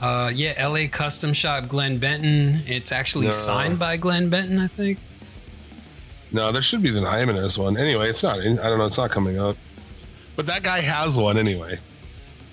Uh, 0.00 0.30
yeah, 0.34 0.66
LA 0.66 0.86
Custom 0.90 1.34
Shop, 1.34 1.68
Glenn 1.68 1.98
Benton. 1.98 2.62
It's 2.66 2.90
actually 2.90 3.26
No. 3.26 3.32
signed 3.32 3.78
by 3.78 3.98
Glenn 3.98 4.30
Benton, 4.30 4.58
I 4.58 4.66
think. 4.66 4.98
no 6.32 6.50
there 6.52 6.62
should 6.62 6.80
be 6.82 6.90
the 6.90 7.00
Ibanez 7.02 7.58
one 7.58 7.76
anyway 7.76 8.08
it's 8.08 8.22
not 8.22 8.40
i 8.40 8.44
don't 8.44 8.78
know 8.78 8.86
it's 8.86 8.96
not 8.96 9.10
coming 9.10 9.38
up 9.38 9.56
but 10.36 10.46
that 10.46 10.62
guy 10.62 10.80
has 10.80 11.18
one 11.18 11.36
anyway 11.36 11.78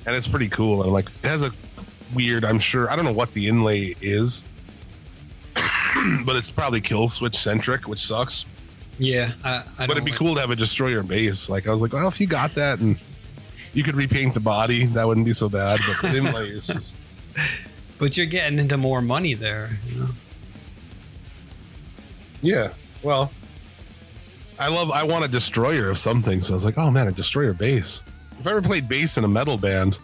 and 0.08 0.16
it's 0.16 0.28
pretty 0.28 0.50
cool 0.50 0.82
and 0.84 0.92
like 0.92 1.08
it 1.24 1.28
has 1.28 1.44
a 1.44 1.52
weird 2.16 2.44
i'm 2.44 2.58
sure 2.60 2.90
i 2.90 2.96
don't 2.96 3.06
know 3.06 3.12
what 3.12 3.32
the 3.34 3.48
inlay 3.48 3.94
is 4.02 4.46
but 6.26 6.36
it's 6.36 6.50
probably 6.50 6.82
kill 6.82 7.08
switch 7.08 7.36
centric 7.36 7.88
which 7.88 8.00
sucks 8.00 8.46
Yeah, 9.00 9.34
I, 9.44 9.58
I 9.78 9.86
but 9.88 9.92
it'd 9.92 10.06
be 10.06 10.12
like- 10.12 10.18
cool 10.20 10.34
to 10.36 10.42
have 10.42 10.50
a 10.50 10.56
destroyer 10.56 11.04
bass. 11.04 11.50
Like 11.50 11.68
I 11.68 11.72
was 11.72 11.82
like, 11.84 11.94
well, 11.94 12.08
if 12.08 12.20
you 12.20 12.26
got 12.28 12.52
that 12.56 12.80
and 12.80 13.00
you 13.74 13.84
could 13.84 13.96
repaint 13.96 14.34
the 14.34 14.40
body, 14.40 14.86
that 14.88 15.06
wouldn't 15.08 15.26
be 15.26 15.34
so 15.34 15.48
bad. 15.50 15.80
But 16.02 16.12
the 16.12 16.18
inlay 16.18 16.50
is 16.50 16.66
just 16.74 16.96
But 18.00 18.18
you're 18.18 18.26
getting 18.26 18.58
into 18.58 18.76
more 18.78 19.02
money 19.02 19.36
there. 19.36 19.78
You 19.88 20.00
know? 20.00 20.10
yeah. 22.42 22.70
Well, 23.04 23.32
I 24.60 24.70
love. 24.70 24.90
I 24.92 25.04
want 25.04 25.26
a 25.26 25.28
destroyer 25.28 25.90
of 25.92 25.98
something. 26.00 26.42
So 26.42 26.54
I 26.54 26.56
was 26.56 26.66
like, 26.66 26.78
oh 26.80 26.90
man, 26.90 27.08
a 27.08 27.12
destroyer 27.12 27.54
bass. 27.54 28.02
If 28.40 28.46
I 28.48 28.52
ever 28.52 28.62
played 28.62 28.88
bass 28.88 29.18
in 29.18 29.24
a 29.24 29.28
metal 29.28 29.58
band, 29.58 30.00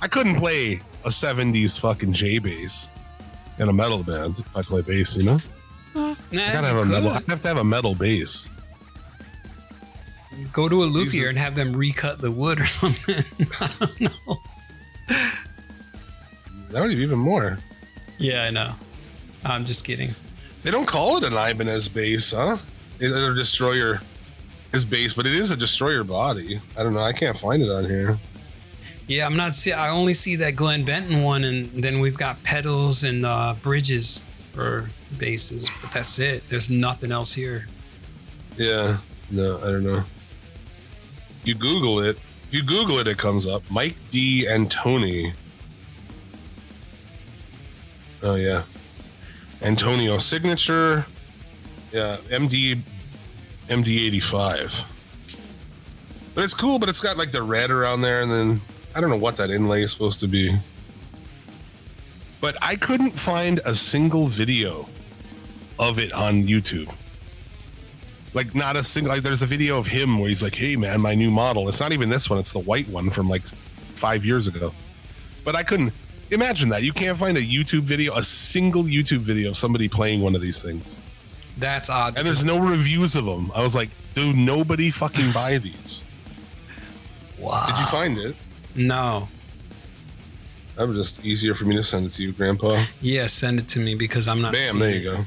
I 0.00 0.08
couldn't 0.08 0.36
play 0.36 0.80
a 1.04 1.08
'70s 1.08 1.78
fucking 1.78 2.12
J 2.12 2.38
bass 2.38 2.88
in 3.58 3.68
a 3.68 3.72
metal 3.72 4.02
band. 4.02 4.36
If 4.38 4.56
I 4.56 4.62
play 4.62 4.82
bass, 4.82 5.16
you 5.16 5.24
know, 5.24 5.38
Nah, 5.94 6.10
I 6.32 6.52
gotta 6.52 6.66
have 6.66 6.76
a 6.76 6.84
metal. 6.84 7.10
I 7.10 7.22
have 7.28 7.42
to 7.42 7.48
have 7.48 7.58
a 7.58 7.64
metal 7.64 7.94
bass. 7.94 8.48
Go 10.52 10.68
to 10.68 10.82
a 10.82 10.86
luthier 10.86 11.28
and 11.28 11.38
have 11.38 11.54
them 11.54 11.72
recut 11.72 12.20
the 12.20 12.30
wood 12.30 12.60
or 12.60 12.66
something. 12.80 13.24
I 13.60 13.70
don't 13.78 14.00
know. 14.00 14.38
That 16.70 16.82
would 16.82 16.96
be 16.96 17.02
even 17.02 17.18
more. 17.20 17.58
Yeah, 18.18 18.42
I 18.44 18.50
know. 18.50 18.74
I'm 19.44 19.64
just 19.64 19.84
kidding. 19.84 20.14
They 20.64 20.70
don't 20.70 20.86
call 20.86 21.18
it 21.18 21.24
an 21.24 21.34
Ibanez 21.34 21.88
bass, 21.88 22.32
huh? 22.32 22.56
It's 22.98 23.14
a 23.14 23.34
destroyer 23.34 24.00
is 24.74 24.84
bass, 24.84 25.14
but 25.14 25.26
it 25.26 25.34
is 25.34 25.50
a 25.50 25.56
destroyer 25.56 26.04
body. 26.04 26.60
I 26.76 26.82
don't 26.82 26.94
know. 26.94 27.00
I 27.00 27.12
can't 27.12 27.36
find 27.36 27.62
it 27.62 27.70
on 27.70 27.84
here. 27.84 28.18
Yeah, 29.06 29.26
I'm 29.26 29.36
not 29.36 29.54
see. 29.54 29.72
I 29.72 29.90
only 29.90 30.14
see 30.14 30.36
that 30.36 30.56
Glenn 30.56 30.84
Benton 30.84 31.22
one, 31.22 31.44
and 31.44 31.70
then 31.82 32.00
we've 32.00 32.16
got 32.16 32.42
pedals 32.42 33.04
and 33.04 33.26
uh, 33.26 33.54
bridges 33.62 34.24
for 34.52 34.90
basses, 35.18 35.70
but 35.82 35.92
that's 35.92 36.18
it. 36.18 36.42
There's 36.48 36.70
nothing 36.70 37.12
else 37.12 37.34
here. 37.34 37.68
Yeah. 38.56 38.98
No, 39.30 39.58
I 39.58 39.66
don't 39.66 39.84
know. 39.84 40.04
You 41.44 41.54
Google 41.54 42.00
it. 42.00 42.16
If 42.48 42.54
you 42.54 42.62
Google 42.62 42.98
it, 42.98 43.06
it 43.06 43.18
comes 43.18 43.46
up. 43.46 43.62
Mike 43.70 43.96
D'Antonio. 44.10 45.32
Oh 48.22 48.36
yeah. 48.36 48.62
Antonio 49.60 50.18
signature. 50.18 51.04
Yeah, 51.92 52.16
MD 52.28 52.80
MD 53.68 54.06
eighty 54.06 54.20
five. 54.20 54.72
But 56.34 56.44
it's 56.44 56.54
cool, 56.54 56.78
but 56.78 56.88
it's 56.88 57.00
got 57.00 57.16
like 57.16 57.32
the 57.32 57.42
red 57.42 57.70
around 57.70 58.02
there, 58.02 58.22
and 58.22 58.30
then 58.30 58.60
I 58.94 59.00
don't 59.00 59.10
know 59.10 59.16
what 59.16 59.36
that 59.36 59.50
inlay 59.50 59.82
is 59.82 59.90
supposed 59.90 60.20
to 60.20 60.28
be. 60.28 60.56
But 62.40 62.56
I 62.60 62.76
couldn't 62.76 63.12
find 63.12 63.60
a 63.64 63.74
single 63.74 64.26
video 64.26 64.88
of 65.78 65.98
it 65.98 66.12
on 66.12 66.44
YouTube. 66.44 66.92
Like 68.34 68.54
not 68.54 68.76
a 68.76 68.82
single 68.82 69.12
like 69.12 69.22
there's 69.22 69.42
a 69.42 69.46
video 69.46 69.78
of 69.78 69.86
him 69.86 70.18
where 70.18 70.28
he's 70.28 70.42
like, 70.42 70.54
Hey 70.54 70.76
man, 70.76 71.00
my 71.00 71.14
new 71.14 71.30
model. 71.30 71.68
It's 71.68 71.80
not 71.80 71.92
even 71.92 72.08
this 72.08 72.28
one, 72.28 72.38
it's 72.38 72.52
the 72.52 72.58
white 72.58 72.88
one 72.88 73.10
from 73.10 73.28
like 73.28 73.46
five 73.94 74.24
years 74.26 74.46
ago. 74.46 74.74
But 75.44 75.54
I 75.56 75.62
couldn't 75.62 75.92
Imagine 76.30 76.70
that. 76.70 76.82
You 76.82 76.92
can't 76.92 77.16
find 77.18 77.36
a 77.36 77.42
YouTube 77.42 77.82
video, 77.82 78.14
a 78.14 78.22
single 78.22 78.84
YouTube 78.84 79.20
video 79.20 79.50
of 79.50 79.56
somebody 79.56 79.88
playing 79.88 80.22
one 80.22 80.34
of 80.34 80.40
these 80.40 80.62
things. 80.62 80.96
That's 81.58 81.88
odd. 81.88 82.16
And 82.16 82.26
there's 82.26 82.44
no 82.44 82.58
reviews 82.58 83.14
of 83.16 83.24
them. 83.24 83.50
I 83.54 83.62
was 83.62 83.74
like, 83.74 83.90
dude, 84.14 84.36
nobody 84.36 84.90
fucking 84.90 85.32
buy 85.32 85.58
these. 85.58 86.02
wow. 87.38 87.66
Did 87.66 87.78
you 87.78 87.86
find 87.86 88.18
it? 88.18 88.36
No. 88.74 89.28
That 90.76 90.88
was 90.88 90.96
just 90.96 91.24
easier 91.24 91.54
for 91.54 91.64
me 91.64 91.76
to 91.76 91.82
send 91.82 92.06
it 92.06 92.10
to 92.12 92.22
you, 92.24 92.32
Grandpa. 92.32 92.84
Yeah, 93.00 93.26
send 93.26 93.60
it 93.60 93.68
to 93.68 93.78
me 93.78 93.94
because 93.94 94.26
I'm 94.26 94.42
not. 94.42 94.52
Bam, 94.52 94.78
there 94.80 94.90
you 94.90 95.12
it. 95.12 95.16
go. 95.16 95.24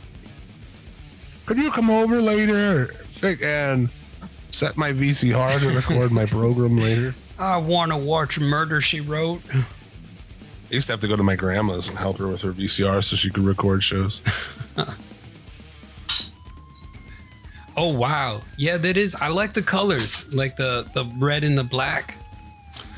Could 1.45 1.57
you 1.57 1.71
come 1.71 1.89
over 1.89 2.21
later 2.21 2.93
and 3.23 3.89
set 4.51 4.75
my 4.75 4.91
VCR 4.91 5.59
to 5.61 5.69
record 5.73 6.11
my 6.11 6.25
program 6.25 6.77
later? 6.77 7.15
I 7.39 7.55
want 7.57 7.91
to 7.91 7.97
watch 7.97 8.37
Murder 8.39 8.81
She 8.81 8.99
Wrote. 8.99 9.41
I 9.53 9.63
used 10.69 10.87
to 10.87 10.93
have 10.93 10.99
to 10.99 11.07
go 11.07 11.15
to 11.15 11.23
my 11.23 11.37
grandma's 11.37 11.87
and 11.87 11.97
help 11.97 12.17
her 12.17 12.27
with 12.27 12.41
her 12.41 12.51
VCR 12.51 13.01
so 13.01 13.15
she 13.15 13.29
could 13.29 13.43
record 13.45 13.81
shows. 13.85 14.21
Oh 17.77 17.89
wow, 17.89 18.41
yeah, 18.57 18.77
that 18.77 18.97
is. 18.97 19.15
I 19.15 19.27
like 19.27 19.53
the 19.53 19.61
colors, 19.61 20.31
like 20.33 20.55
the 20.55 20.87
the 20.93 21.05
red 21.17 21.43
and 21.43 21.57
the 21.57 21.63
black. 21.63 22.17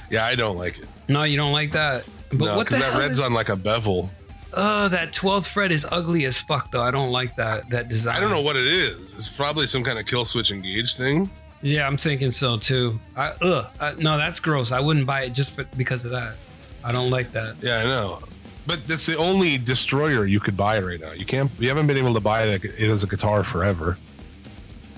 Yeah, 0.10 0.26
I 0.26 0.36
don't 0.36 0.58
like 0.58 0.80
it. 0.80 0.88
No, 1.10 1.24
you 1.24 1.38
don't 1.38 1.52
like 1.52 1.74
that. 1.74 2.06
But 2.30 2.40
no, 2.40 2.58
what 2.58 2.68
the 2.68 2.76
because 2.76 2.80
that 2.80 2.92
hell 2.94 3.02
red's 3.02 3.20
is? 3.20 3.20
on 3.20 3.34
like 3.34 3.50
a 3.50 3.56
bevel. 3.56 4.10
Oh, 4.52 4.88
that 4.88 5.14
12th 5.14 5.48
fret 5.48 5.72
is 5.72 5.86
ugly 5.92 6.26
as 6.26 6.40
fuck 6.40 6.72
though. 6.72 6.82
I 6.82 6.92
don't 6.92 7.12
like 7.12 7.36
that 7.36 7.70
that 7.70 7.90
design. 7.90 8.16
I 8.16 8.20
don't 8.20 8.32
know 8.32 8.42
what 8.42 8.56
it 8.56 8.66
is. 8.66 9.14
It's 9.16 9.30
probably 9.30 9.68
some 9.68 9.84
kind 9.84 10.00
of 10.00 10.06
Killswitch 10.06 10.52
Engage 10.52 10.96
thing. 10.96 11.30
Yeah, 11.62 11.86
I'm 11.86 11.98
thinking 11.98 12.32
so 12.32 12.58
too. 12.58 13.00
I 13.16 13.34
ugh, 13.42 13.68
I, 13.80 13.94
no, 14.00 14.18
that's 14.18 14.40
gross. 14.40 14.72
I 14.72 14.80
wouldn't 14.80 15.06
buy 15.06 15.24
it 15.24 15.34
just 15.34 15.56
for, 15.56 15.66
because 15.76 16.06
of 16.06 16.12
that. 16.12 16.36
I 16.84 16.92
don't 16.92 17.12
like 17.12 17.34
that. 17.34 17.58
Yeah, 17.62 17.80
I 17.80 17.84
know. 17.84 18.20
But 18.66 18.88
that's 18.88 19.06
the 19.06 19.18
only 19.18 19.58
destroyer 19.58 20.26
you 20.26 20.40
could 20.40 20.56
buy 20.56 20.80
right 20.80 21.00
now. 21.00 21.12
You 21.12 21.26
can't. 21.26 21.52
You 21.60 21.68
haven't 21.68 21.88
been 21.88 21.98
able 21.98 22.14
to 22.14 22.20
buy 22.20 22.44
it 22.44 22.64
as 22.80 23.04
a 23.04 23.08
guitar 23.08 23.44
forever, 23.44 23.98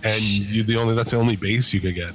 and 0.03 0.22
you 0.22 0.64
the 0.64 0.78
only 0.78 0.95
that's 0.95 1.11
the 1.11 1.18
only 1.18 1.36
bass 1.36 1.73
you 1.73 1.80
could 1.82 1.95
get. 1.95 2.11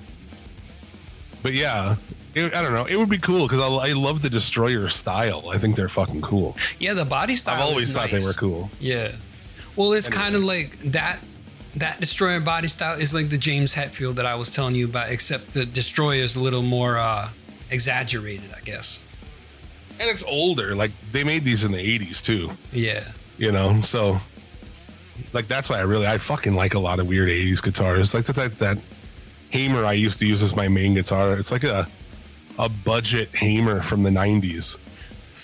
But 1.42 1.52
yeah, 1.52 1.96
it, 2.34 2.54
I 2.54 2.62
don't 2.62 2.72
know. 2.72 2.86
It 2.86 2.96
would 2.96 3.08
be 3.08 3.18
cool 3.18 3.46
because 3.46 3.60
I, 3.60 3.90
I 3.90 3.92
love 3.92 4.22
the 4.22 4.30
destroyer 4.30 4.88
style. 4.88 5.50
I 5.50 5.58
think 5.58 5.76
they're 5.76 5.88
fucking 5.88 6.22
cool. 6.22 6.56
Yeah, 6.78 6.94
the 6.94 7.04
body 7.04 7.34
style. 7.34 7.56
I've 7.56 7.68
always 7.68 7.92
thought 7.92 8.10
nice. 8.12 8.22
they 8.22 8.26
were 8.26 8.34
cool. 8.34 8.70
Yeah. 8.80 9.12
Well, 9.76 9.92
it's 9.92 10.06
Anyway. 10.08 10.22
kind 10.22 10.34
of 10.36 10.44
like 10.44 10.78
that. 10.92 11.20
That 11.76 12.00
destroyer 12.00 12.40
body 12.40 12.68
style 12.68 12.98
is 12.98 13.12
like 13.12 13.28
the 13.28 13.36
James 13.36 13.74
Hetfield 13.74 14.14
that 14.14 14.24
I 14.24 14.34
was 14.34 14.50
telling 14.54 14.74
you 14.74 14.86
about, 14.86 15.10
except 15.10 15.52
the 15.52 15.66
destroyer 15.66 16.22
is 16.22 16.34
a 16.34 16.40
little 16.40 16.62
more 16.62 16.96
uh, 16.96 17.28
exaggerated, 17.70 18.48
I 18.56 18.60
guess. 18.60 19.04
And 20.00 20.08
it's 20.08 20.24
older. 20.24 20.74
Like 20.74 20.92
they 21.12 21.22
made 21.22 21.44
these 21.44 21.64
in 21.64 21.72
the 21.72 21.78
'80s 21.98 22.22
too. 22.22 22.52
Yeah. 22.72 23.04
You 23.36 23.52
know, 23.52 23.82
so 23.82 24.18
like 25.32 25.48
that's 25.48 25.70
why 25.70 25.78
I 25.78 25.82
really 25.82 26.06
I 26.06 26.18
fucking 26.18 26.54
like 26.54 26.74
a 26.74 26.78
lot 26.78 26.98
of 27.00 27.06
weird 27.08 27.28
'80s 27.28 27.62
guitars. 27.62 28.14
Like 28.14 28.24
that 28.24 28.36
that, 28.36 28.58
that 28.58 28.78
Hamer 29.50 29.84
I 29.84 29.92
used 29.92 30.18
to 30.20 30.26
use 30.26 30.42
as 30.42 30.54
my 30.54 30.68
main 30.68 30.94
guitar. 30.94 31.36
It's 31.38 31.52
like 31.52 31.64
a 31.64 31.88
a 32.58 32.68
budget 32.68 33.34
Hamer 33.34 33.80
from 33.80 34.02
the 34.02 34.10
'90s. 34.10 34.78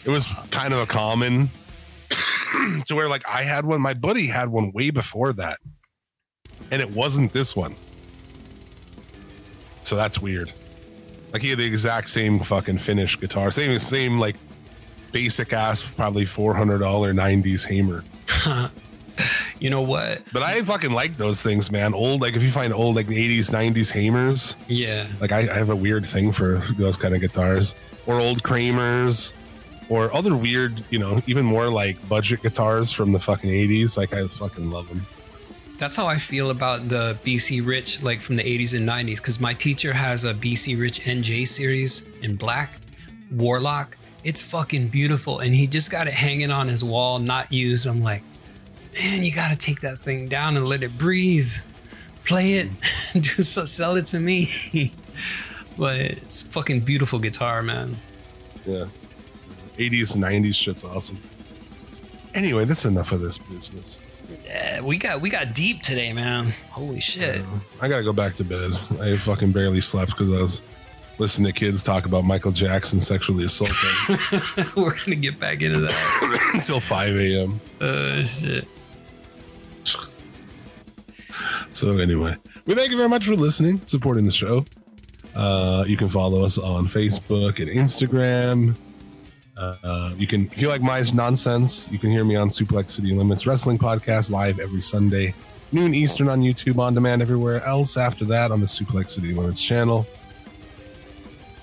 It 0.05 0.11
was 0.11 0.27
kind 0.51 0.73
of 0.73 0.81
a 0.81 0.87
common 0.87 1.51
to 2.87 2.95
where 2.95 3.09
like 3.09 3.23
I 3.29 3.43
had 3.43 3.65
one. 3.65 3.81
My 3.81 3.95
buddy 3.95 4.27
had 4.27 4.49
one 4.49 4.73
way 4.73 4.91
before 4.91 5.33
that, 5.35 5.59
and 6.71 6.81
it 6.81 6.91
wasn't 6.91 7.33
this 7.33 7.55
one. 7.55 7.75
So 9.85 9.97
that's 9.97 10.21
weird. 10.21 10.53
Like 11.33 11.43
he 11.43 11.51
had 11.51 11.59
the 11.59 11.65
exact 11.65 12.11
same 12.11 12.41
fucking 12.41 12.79
finish 12.79 13.19
guitar, 13.19 13.51
same 13.51 13.79
same 13.79 14.19
like 14.19 14.37
basic 15.13 15.53
ass, 15.53 15.83
probably 15.83 16.25
four 16.25 16.55
hundred 16.55 16.79
dollar 16.79 17.13
'90s 17.13 17.67
Hamer. 17.67 18.05
You 19.59 19.71
know 19.71 19.83
what? 19.83 20.23
But 20.33 20.43
I 20.43 20.61
fucking 20.63 20.91
like 20.93 21.17
those 21.17 21.41
things, 21.41 21.71
man. 21.71 21.95
Old, 21.95 22.21
like 22.21 22.35
if 22.35 22.43
you 22.43 22.51
find 22.51 22.73
old 22.73 22.97
like 22.97 23.07
'80s, 23.07 23.51
'90s 23.53 23.93
Hamers, 23.93 24.57
Yeah. 24.67 25.07
like 25.21 25.31
I, 25.31 25.41
I 25.41 25.55
have 25.55 25.71
a 25.71 25.77
weird 25.77 26.05
thing 26.05 26.33
for 26.33 26.57
those 26.77 26.97
kind 26.97 27.15
of 27.15 27.21
guitars, 27.21 27.77
or 28.09 28.19
old 28.19 28.43
Kramers, 28.43 29.33
or 29.89 30.13
other 30.13 30.35
weird, 30.35 30.83
you 30.91 30.99
know, 30.99 31.23
even 31.29 31.45
more 31.47 31.69
like 31.69 31.97
budget 32.09 32.43
guitars 32.43 32.91
from 32.91 33.13
the 33.13 33.21
fucking 33.21 33.51
'80s. 33.51 33.97
Like 33.97 34.13
I 34.13 34.27
fucking 34.27 34.69
love 34.73 34.89
them. 34.89 35.07
That's 35.79 35.95
how 35.97 36.07
I 36.09 36.17
feel 36.19 36.51
about 36.51 36.89
the 36.89 37.17
BC 37.25 37.65
Rich, 37.65 38.03
like 38.03 38.21
from 38.21 38.35
the 38.37 38.43
80s 38.45 38.77
and 38.77 38.89
90s, 38.89 39.17
because 39.19 39.39
my 39.41 39.53
teacher 39.55 39.93
has 39.93 40.25
a 40.25 40.33
BC 40.35 40.77
Rich 40.79 41.01
NJ 41.03 41.47
series 41.47 42.05
in 42.23 42.35
black, 42.37 42.73
Warlock. 43.31 43.97
It's 44.25 44.41
fucking 44.41 44.89
beautiful. 44.89 45.41
And 45.41 45.55
he 45.55 45.67
just 45.67 45.91
got 45.91 46.07
it 46.07 46.15
hanging 46.15 46.51
on 46.53 46.69
his 46.69 46.85
wall, 46.85 47.19
not 47.19 47.51
used. 47.53 47.87
I'm 47.87 48.03
like, 48.03 48.23
man, 48.95 49.23
you 49.23 49.33
got 49.33 49.51
to 49.51 49.57
take 49.57 49.81
that 49.81 49.99
thing 49.99 50.29
down 50.29 50.57
and 50.57 50.67
let 50.67 50.83
it 50.83 50.97
breathe. 50.97 51.53
Play 52.25 52.55
it, 52.55 52.71
mm. 52.71 53.13
do 53.37 53.43
so, 53.43 53.65
sell 53.65 53.97
it 53.97 54.07
to 54.07 54.21
me. 54.21 54.47
but 55.77 55.97
it's 55.97 56.43
fucking 56.43 56.81
beautiful 56.81 57.19
guitar, 57.19 57.63
man. 57.63 57.97
Yeah, 58.65 58.87
'80s, 59.77 60.17
'90s 60.17 60.55
shit's 60.55 60.85
awesome. 60.85 61.21
Anyway, 62.35 62.65
that's 62.65 62.85
enough 62.85 63.13
of 63.13 63.21
this 63.21 63.39
business. 63.39 63.99
Yeah, 64.45 64.81
we 64.81 64.97
got 64.99 65.21
we 65.21 65.31
got 65.31 65.55
deep 65.55 65.83
today, 65.83 66.13
man. 66.13 66.55
Holy 66.71 67.01
shit. 67.01 67.45
I 67.81 67.89
gotta 67.89 68.05
go 68.05 68.13
back 68.13 68.37
to 68.37 68.45
bed. 68.45 68.73
I 69.01 69.17
fucking 69.17 69.53
barely 69.53 69.81
slept 69.81 70.13
because 70.13 70.33
I 70.33 70.41
was 70.41 70.63
listening 71.19 71.53
to 71.53 71.59
kids 71.59 71.83
talk 71.83 72.07
about 72.07 72.25
Michael 72.25 72.53
Jackson 72.53 72.99
sexually 73.01 73.45
assaulting 73.45 74.19
We're 74.77 74.95
gonna 75.05 75.17
get 75.17 75.39
back 75.39 75.63
into 75.63 75.81
that. 75.81 76.51
until 76.55 76.81
5 76.81 77.17
a.m. 77.17 77.61
Oh 77.81 78.25
shit. 78.25 78.67
So 81.73 81.99
anyway, 81.99 82.37
we 82.67 82.75
thank 82.75 82.91
you 82.91 82.97
very 82.97 83.09
much 83.09 83.27
for 83.27 83.35
listening, 83.35 83.81
supporting 83.85 84.27
the 84.27 84.33
show. 84.33 84.65
Uh, 85.35 85.85
you 85.87 85.97
can 85.97 86.09
follow 86.09 86.45
us 86.45 86.59
on 86.59 86.87
Facebook 86.87 87.59
and 87.59 87.69
Instagram. 87.69 88.77
Uh, 89.57 90.13
you 90.17 90.27
can, 90.27 90.47
if 90.47 90.61
you 90.61 90.69
like 90.69 90.83
my 90.83 91.03
nonsense, 91.15 91.91
you 91.91 91.99
can 91.99 92.11
hear 92.11 92.25
me 92.25 92.37
on 92.37 92.49
Suplex 92.49 92.91
City 92.91 93.15
Limits 93.15 93.47
Wrestling 93.47 93.79
Podcast 93.79 94.31
live 94.31 94.59
every 94.59 94.83
Sunday, 94.83 95.35
noon 95.73 95.95
Eastern 95.95 96.29
on 96.29 96.43
YouTube, 96.43 96.79
on 96.79 96.95
demand 96.95 97.23
everywhere 97.23 97.65
else. 97.65 97.97
After 97.97 98.25
that, 98.27 98.51
on 98.51 98.61
the 98.61 98.67
Suplex 98.67 99.13
City 99.13 99.33
Limits 99.33 99.61
channel. 99.61 100.07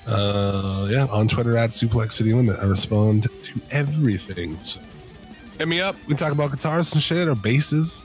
Uh, 0.07 0.87
yeah, 0.89 1.05
on 1.11 1.27
Twitter 1.27 1.55
at 1.55 1.69
Suplex 1.69 2.13
City 2.13 2.33
Limit. 2.33 2.57
I 2.59 2.65
respond 2.65 3.27
to 3.43 3.61
everything. 3.69 4.57
So 4.63 4.79
hit 5.59 5.67
me 5.67 5.81
up. 5.81 5.95
We 6.07 6.15
talk 6.15 6.31
about 6.31 6.51
guitars 6.51 6.93
and 6.93 7.01
shit 7.01 7.27
or 7.27 7.35
basses. 7.35 8.01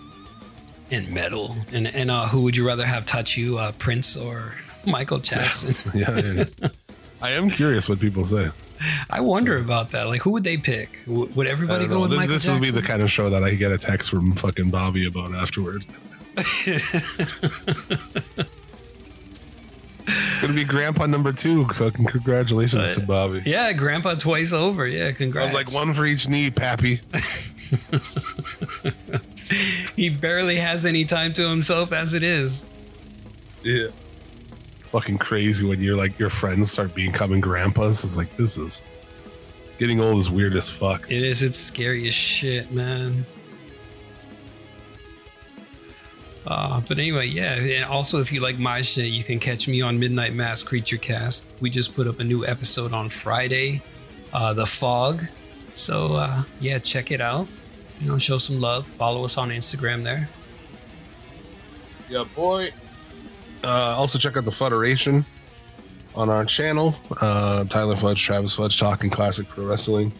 And 0.95 1.11
metal. 1.11 1.57
And 1.73 1.87
and 1.87 2.11
uh, 2.11 2.27
who 2.29 2.41
would 2.43 2.57
you 2.57 2.67
rather 2.67 2.87
have 2.87 3.05
touch 3.07 3.37
you, 3.37 3.59
uh, 3.59 3.73
Prince 3.73 4.17
or 4.17 4.55
Michael 4.87 5.19
Jackson? 5.19 5.75
yeah, 5.95 6.19
yeah. 6.21 6.69
I 7.21 7.33
am 7.33 7.51
curious 7.51 7.89
what 7.89 8.01
people 8.01 8.25
say. 8.25 8.49
I 9.09 9.21
wonder 9.21 9.57
about 9.59 9.93
that. 9.93 10.09
Like, 10.09 10.23
who 10.23 10.31
would 10.31 10.45
they 10.45 10.57
pick? 10.57 10.99
Would 11.07 11.47
everybody 11.47 11.87
go 11.87 11.95
know. 11.95 12.01
with 12.03 12.11
This, 12.11 12.17
Michael 12.19 12.35
this 12.35 12.45
Jackson? 12.45 12.61
will 12.61 12.67
be 12.67 12.71
the 12.81 12.83
kind 12.87 13.03
of 13.03 13.11
show 13.11 13.31
that 13.31 13.43
I 13.43 13.55
get 13.55 13.73
a 13.73 13.79
text 13.79 14.11
from 14.11 14.35
fucking 14.35 14.71
Bobby 14.71 15.07
about 15.07 15.35
afterward. 15.35 15.85
Gonna 20.43 20.53
be 20.53 20.65
grandpa 20.65 21.07
number 21.07 21.33
two. 21.33 21.67
Fucking 21.69 22.05
congratulations 22.07 22.95
to 22.97 23.01
Bobby. 23.07 23.41
yeah, 23.47 23.73
Grandpa 23.73 24.17
twice 24.17 24.53
over. 24.53 24.87
Yeah, 24.87 25.13
congrats. 25.13 25.55
I 25.55 25.57
was 25.57 25.73
like 25.73 25.75
one 25.75 25.95
for 25.95 26.05
each 26.05 26.29
knee, 26.29 26.51
Pappy. 26.51 27.01
He 29.97 30.11
barely 30.11 30.57
has 30.57 30.85
any 30.85 31.05
time 31.05 31.33
to 31.35 31.49
himself 31.49 31.93
as 31.93 32.15
it 32.15 32.23
is. 32.23 32.65
Yeah. 33.63 33.89
It's 34.79 34.89
fucking 34.89 35.19
crazy 35.19 35.65
when 35.65 35.81
you're 35.81 35.97
like 35.97 36.19
your 36.19 36.31
friends 36.31 36.73
start 36.73 36.95
becoming 36.95 37.41
grandpas. 37.41 38.05
It's 38.05 38.17
like 38.17 38.37
this 38.37 38.57
is 38.57 38.83
getting 39.79 40.01
old 40.01 40.19
is 40.19 40.31
weird 40.31 40.55
as 40.55 40.71
fuck. 40.71 41.11
It 41.11 41.23
is. 41.23 41.43
It's 41.43 41.59
scary 41.59 42.07
as 42.07 42.15
shit, 42.15 42.71
man. 42.73 43.27
Uh, 46.47 46.81
but 46.87 46.99
anyway, 46.99 47.27
yeah. 47.27 47.55
And 47.55 47.85
also, 47.87 48.21
if 48.21 48.31
you 48.31 48.41
like 48.41 48.59
my 48.59 48.83
shit, 48.83 49.07
you 49.07 49.25
can 49.25 49.39
catch 49.39 49.67
me 49.67 49.81
on 49.81 49.99
Midnight 49.99 50.35
Mass 50.35 50.63
Creature 50.63 50.99
Cast. 50.99 51.49
We 51.61 51.71
just 51.71 51.95
put 51.95 52.07
up 52.07 52.21
a 52.21 52.25
new 52.25 52.45
episode 52.45 52.93
on 52.93 53.09
Friday, 53.09 53.83
uh, 54.33 54.53
The 54.53 54.67
Fog. 54.67 55.25
So, 55.73 56.15
uh, 56.15 56.43
yeah, 56.61 56.79
check 56.79 57.11
it 57.11 57.21
out. 57.21 57.49
You 58.01 58.11
know, 58.11 58.19
show 58.19 58.39
some 58.39 58.61
love. 58.61 58.87
Follow 58.87 59.25
us 59.25 59.39
on 59.39 59.51
Instagram 59.51 60.03
there. 60.03 60.29
Yeah, 62.09 62.25
boy. 62.35 62.69
Uh, 63.63 63.95
also 63.97 64.19
check 64.19 64.37
out 64.37 64.45
the 64.45 64.53
Federation 64.53 65.25
on 66.15 66.29
our 66.29 66.45
channel. 66.45 66.95
Uh, 67.21 67.65
Tyler 67.65 67.97
Fudge, 67.97 68.23
Travis 68.23 68.55
Fudge, 68.55 68.79
talking 68.79 69.11
classic 69.11 69.49
pro 69.49 69.65
wrestling. 69.65 70.13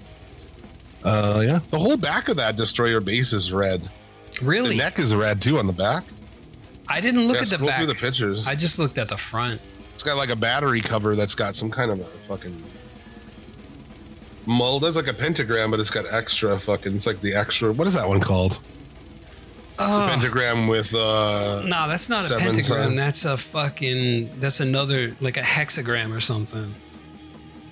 Uh, 1.03 1.43
yeah, 1.45 1.61
the 1.71 1.79
whole 1.79 1.99
back 1.99 2.29
of 2.29 2.37
that 2.37 2.57
destroyer 2.57 3.01
bass 3.01 3.33
is 3.33 3.53
red. 3.53 3.89
Really, 4.41 4.71
the 4.71 4.77
neck 4.77 4.99
is 4.99 5.15
red 5.15 5.43
too 5.43 5.59
on 5.59 5.67
the 5.67 5.73
back. 5.73 6.05
I 6.89 7.01
didn't 7.01 7.27
look 7.27 7.37
yeah, 7.37 7.43
at 7.43 7.49
the 7.49 7.59
back. 7.59 7.77
through 7.77 7.87
the 7.87 7.95
pictures. 7.95 8.47
I 8.47 8.55
just 8.55 8.79
looked 8.79 8.99
at 8.99 9.09
the 9.09 9.17
front. 9.17 9.61
it's 9.93 10.03
got 10.03 10.17
like 10.17 10.31
a 10.31 10.37
battery 10.37 10.81
cover 10.81 11.15
that's 11.15 11.35
got 11.35 11.55
some 11.55 11.71
kind 11.71 11.91
of 11.91 12.01
a 12.01 12.07
fucking 12.29 12.63
Mulda's 14.47 14.97
like 14.97 15.09
a 15.09 15.15
pentagram, 15.15 15.71
but 15.71 15.81
it's 15.81 15.91
got 15.91 16.05
extra 16.13 16.59
fucking. 16.59 16.95
It's 16.97 17.07
like 17.07 17.21
the 17.21 17.35
extra. 17.35 17.73
What 17.73 17.87
is 17.87 17.95
that 17.95 18.09
one 18.09 18.21
called? 18.21 18.59
Oh, 19.79 20.07
Pentagram 20.09 20.69
with 20.69 20.95
uh. 20.95 21.63
no, 21.65 21.89
that's 21.89 22.09
not 22.09 22.21
a 22.25 22.29
Seven 22.29 22.55
pentagram. 22.55 22.85
sign. 22.89 22.97
That's 22.97 23.25
a 23.25 23.37
fucking. 23.37 24.39
That's 24.39 24.61
another 24.61 25.17
like 25.21 25.37
a 25.37 25.43
hexagram 25.43 26.15
or 26.17 26.21
something. 26.21 26.75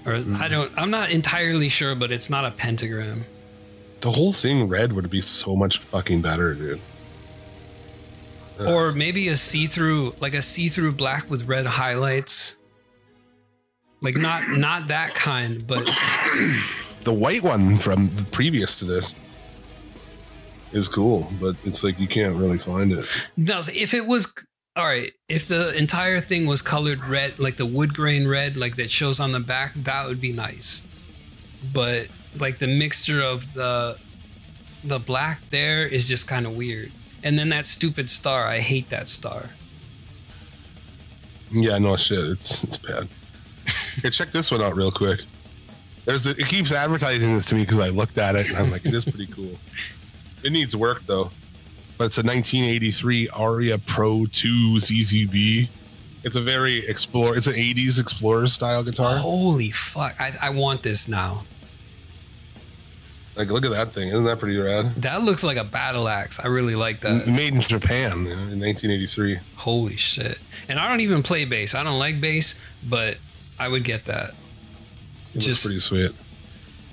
Or 0.05 0.17
Hmm. 0.19 0.37
I 0.43 0.49
don't. 0.49 0.73
I'm 0.77 0.91
not 0.91 1.11
entirely 1.11 1.69
sure, 1.69 1.95
but 1.95 2.11
it's 2.11 2.29
not 2.29 2.45
a 2.45 2.51
pentagram. 2.51 3.25
The 4.01 4.11
whole 4.11 4.33
thing 4.33 4.69
red 4.69 4.93
would 4.95 5.09
be 5.11 5.21
so 5.21 5.55
much 5.55 5.79
fucking 5.79 6.23
better, 6.23 6.55
dude. 6.55 6.81
Or 8.59 8.93
maybe 8.93 9.29
a 9.29 9.37
see-through, 9.37 10.15
like 10.21 10.35
a 10.35 10.43
see-through 10.43 10.93
black 10.93 11.31
with 11.31 11.45
red 11.49 11.67
highlights. 11.67 12.57
Like 14.03 14.17
not 14.17 14.49
not 14.51 14.89
that 14.89 15.15
kind, 15.15 15.67
but 15.67 15.89
The 17.05 17.13
white 17.13 17.43
one 17.43 17.79
from 17.79 18.27
previous 18.31 18.77
to 18.77 18.85
this 18.85 19.15
is 20.73 20.87
cool, 20.89 21.31
but 21.41 21.57
it's 21.65 21.83
like 21.83 21.99
you 21.99 22.07
can't 22.07 22.37
really 22.37 22.59
find 22.59 22.93
it. 22.93 23.07
no. 23.37 23.61
If 23.61 23.93
it 23.93 24.07
was 24.07 24.33
all 24.77 24.87
right, 24.87 25.13
if 25.29 25.49
the 25.49 25.77
entire 25.77 26.21
thing 26.21 26.47
was 26.47 26.63
colored 26.63 27.05
red, 27.05 27.39
like 27.39 27.57
the 27.57 27.67
wood 27.67 27.93
grain 27.95 28.27
red, 28.29 28.57
like 28.57 28.77
that 28.77 28.91
shows 28.91 29.19
on 29.21 29.33
the 29.33 29.41
back, 29.41 29.75
that 29.75 30.07
would 30.07 30.21
be 30.21 30.33
nice. 30.33 30.83
But 31.73 32.07
like 32.39 32.59
the 32.59 32.69
mixture 32.69 33.23
of 33.23 33.53
the 33.55 33.99
the 34.85 34.99
black 34.99 35.41
there 35.51 35.87
is 35.87 36.09
just 36.09 36.27
kind 36.29 36.47
of 36.47 36.57
weird. 36.57 36.93
And 37.25 37.39
then 37.39 37.49
that 37.51 37.67
stupid 37.67 38.11
star, 38.11 38.47
I 38.47 38.61
hate 38.61 38.91
that 38.91 39.09
star. 39.09 39.51
Yeah, 41.51 41.79
no 41.79 41.97
shit. 41.97 42.19
It's 42.31 42.65
it's 42.65 42.77
bad. 42.77 43.09
Here, 44.01 44.11
check 44.11 44.33
this 44.33 44.51
one 44.51 44.63
out 44.63 44.77
real 44.77 44.91
quick. 44.91 45.21
There's 46.05 46.27
a, 46.27 46.31
it 46.31 46.47
keeps 46.47 46.73
advertising 46.73 47.35
this 47.35 47.47
to 47.47 47.55
me 47.55 47.63
because 47.63 47.79
I 47.79 47.89
looked 47.89 48.19
at 48.19 48.35
it 48.35 48.49
and 48.49 48.57
I 48.57 48.61
was 48.61 48.71
like, 48.71 48.85
it 48.85 48.95
is 48.95 49.05
pretty 49.05 49.27
cool. 49.27 49.59
It 50.43 50.51
needs 50.53 50.77
work 50.77 51.05
though. 51.07 51.31
But 51.99 52.07
it's 52.07 52.19
a 52.19 52.23
1983 52.23 53.29
Aria 53.29 53.79
Pro 53.79 54.27
2 54.27 54.77
ZZB. 54.77 55.69
It's 56.25 56.37
a 56.37 56.41
very 56.41 56.87
explore. 56.89 57.37
It's 57.37 57.47
an 57.47 57.55
80s 57.55 58.01
Explorer 58.01 58.47
style 58.47 58.83
guitar. 58.83 59.17
Holy 59.17 59.71
fuck! 59.71 60.21
I, 60.21 60.33
I 60.41 60.51
want 60.51 60.83
this 60.83 61.09
now. 61.09 61.45
Like, 63.35 63.49
look 63.49 63.65
at 63.65 63.71
that 63.71 63.93
thing. 63.93 64.09
Isn't 64.09 64.25
that 64.25 64.39
pretty 64.39 64.59
rad? 64.59 64.95
That 64.97 65.23
looks 65.23 65.43
like 65.43 65.57
a 65.57 65.65
battle 65.65 66.07
axe. 66.07 66.39
I 66.39 66.49
really 66.49 66.77
like 66.77 67.01
that. 67.01 67.27
Made 67.27 67.55
in 67.55 67.61
Japan 67.63 68.13
in 68.27 68.61
1983. 68.61 69.39
Holy 69.57 69.97
shit. 69.97 70.39
And 70.69 70.79
I 70.79 70.89
don't 70.89 71.01
even 71.01 71.23
play 71.23 71.45
bass. 71.45 71.75
I 71.75 71.83
don't 71.83 71.99
like 71.99 72.21
bass, 72.21 72.61
but 72.87 73.17
I 73.63 73.69
would 73.69 73.85
get 73.85 74.07
that. 74.07 74.31
It 75.35 75.39
Just 75.39 75.63
pretty 75.65 75.79
sweet. 75.79 76.11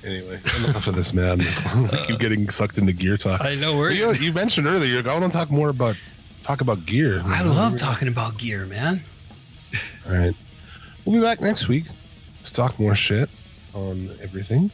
Anyway, 0.03 0.39
enough 0.59 0.85
of 0.85 0.93
this, 0.93 1.15
man. 1.15 1.39
we 1.91 2.05
keep 2.05 2.19
getting 2.19 2.47
sucked 2.49 2.77
into 2.77 2.93
gear 2.93 3.17
talk. 3.17 3.41
I 3.41 3.55
know 3.55 3.75
where 3.75 3.89
you, 3.89 4.05
know, 4.05 4.11
you 4.11 4.31
mentioned 4.31 4.67
earlier. 4.67 4.99
I 5.09 5.19
want 5.19 5.31
to 5.31 5.35
talk 5.35 5.49
more 5.49 5.69
about 5.69 5.95
talk 6.43 6.61
about 6.61 6.85
gear. 6.85 7.23
I 7.25 7.41
love 7.41 7.75
talking 7.75 8.07
about 8.07 8.37
gear, 8.37 8.67
man. 8.67 9.03
All 10.05 10.13
right, 10.13 10.35
we'll 11.05 11.19
be 11.19 11.21
back 11.21 11.41
next 11.41 11.67
week 11.67 11.85
to 12.43 12.53
talk 12.53 12.79
more 12.79 12.93
shit 12.95 13.31
on 13.73 14.15
everything. 14.21 14.69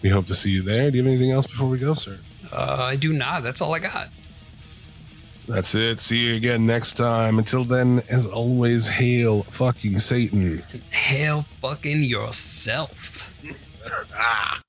We 0.00 0.08
hope 0.08 0.26
to 0.28 0.34
see 0.34 0.50
you 0.50 0.62
there. 0.62 0.90
Do 0.90 0.96
you 0.96 1.04
have 1.04 1.12
anything 1.12 1.30
else 1.30 1.46
before 1.46 1.68
we 1.68 1.78
go, 1.78 1.92
sir? 1.92 2.18
Uh, 2.50 2.78
I 2.80 2.96
do 2.96 3.12
not. 3.12 3.42
That's 3.42 3.60
all 3.60 3.74
I 3.74 3.80
got. 3.80 4.08
That's 5.46 5.74
it. 5.74 6.00
See 6.00 6.28
you 6.28 6.36
again 6.36 6.66
next 6.66 6.94
time. 6.94 7.38
Until 7.38 7.64
then, 7.64 8.02
as 8.08 8.26
always, 8.26 8.88
hail 8.88 9.42
fucking 9.44 9.98
Satan. 9.98 10.62
Hail 10.90 11.42
fucking 11.60 12.02
yourself. 12.02 13.30
Ah. 14.16 14.62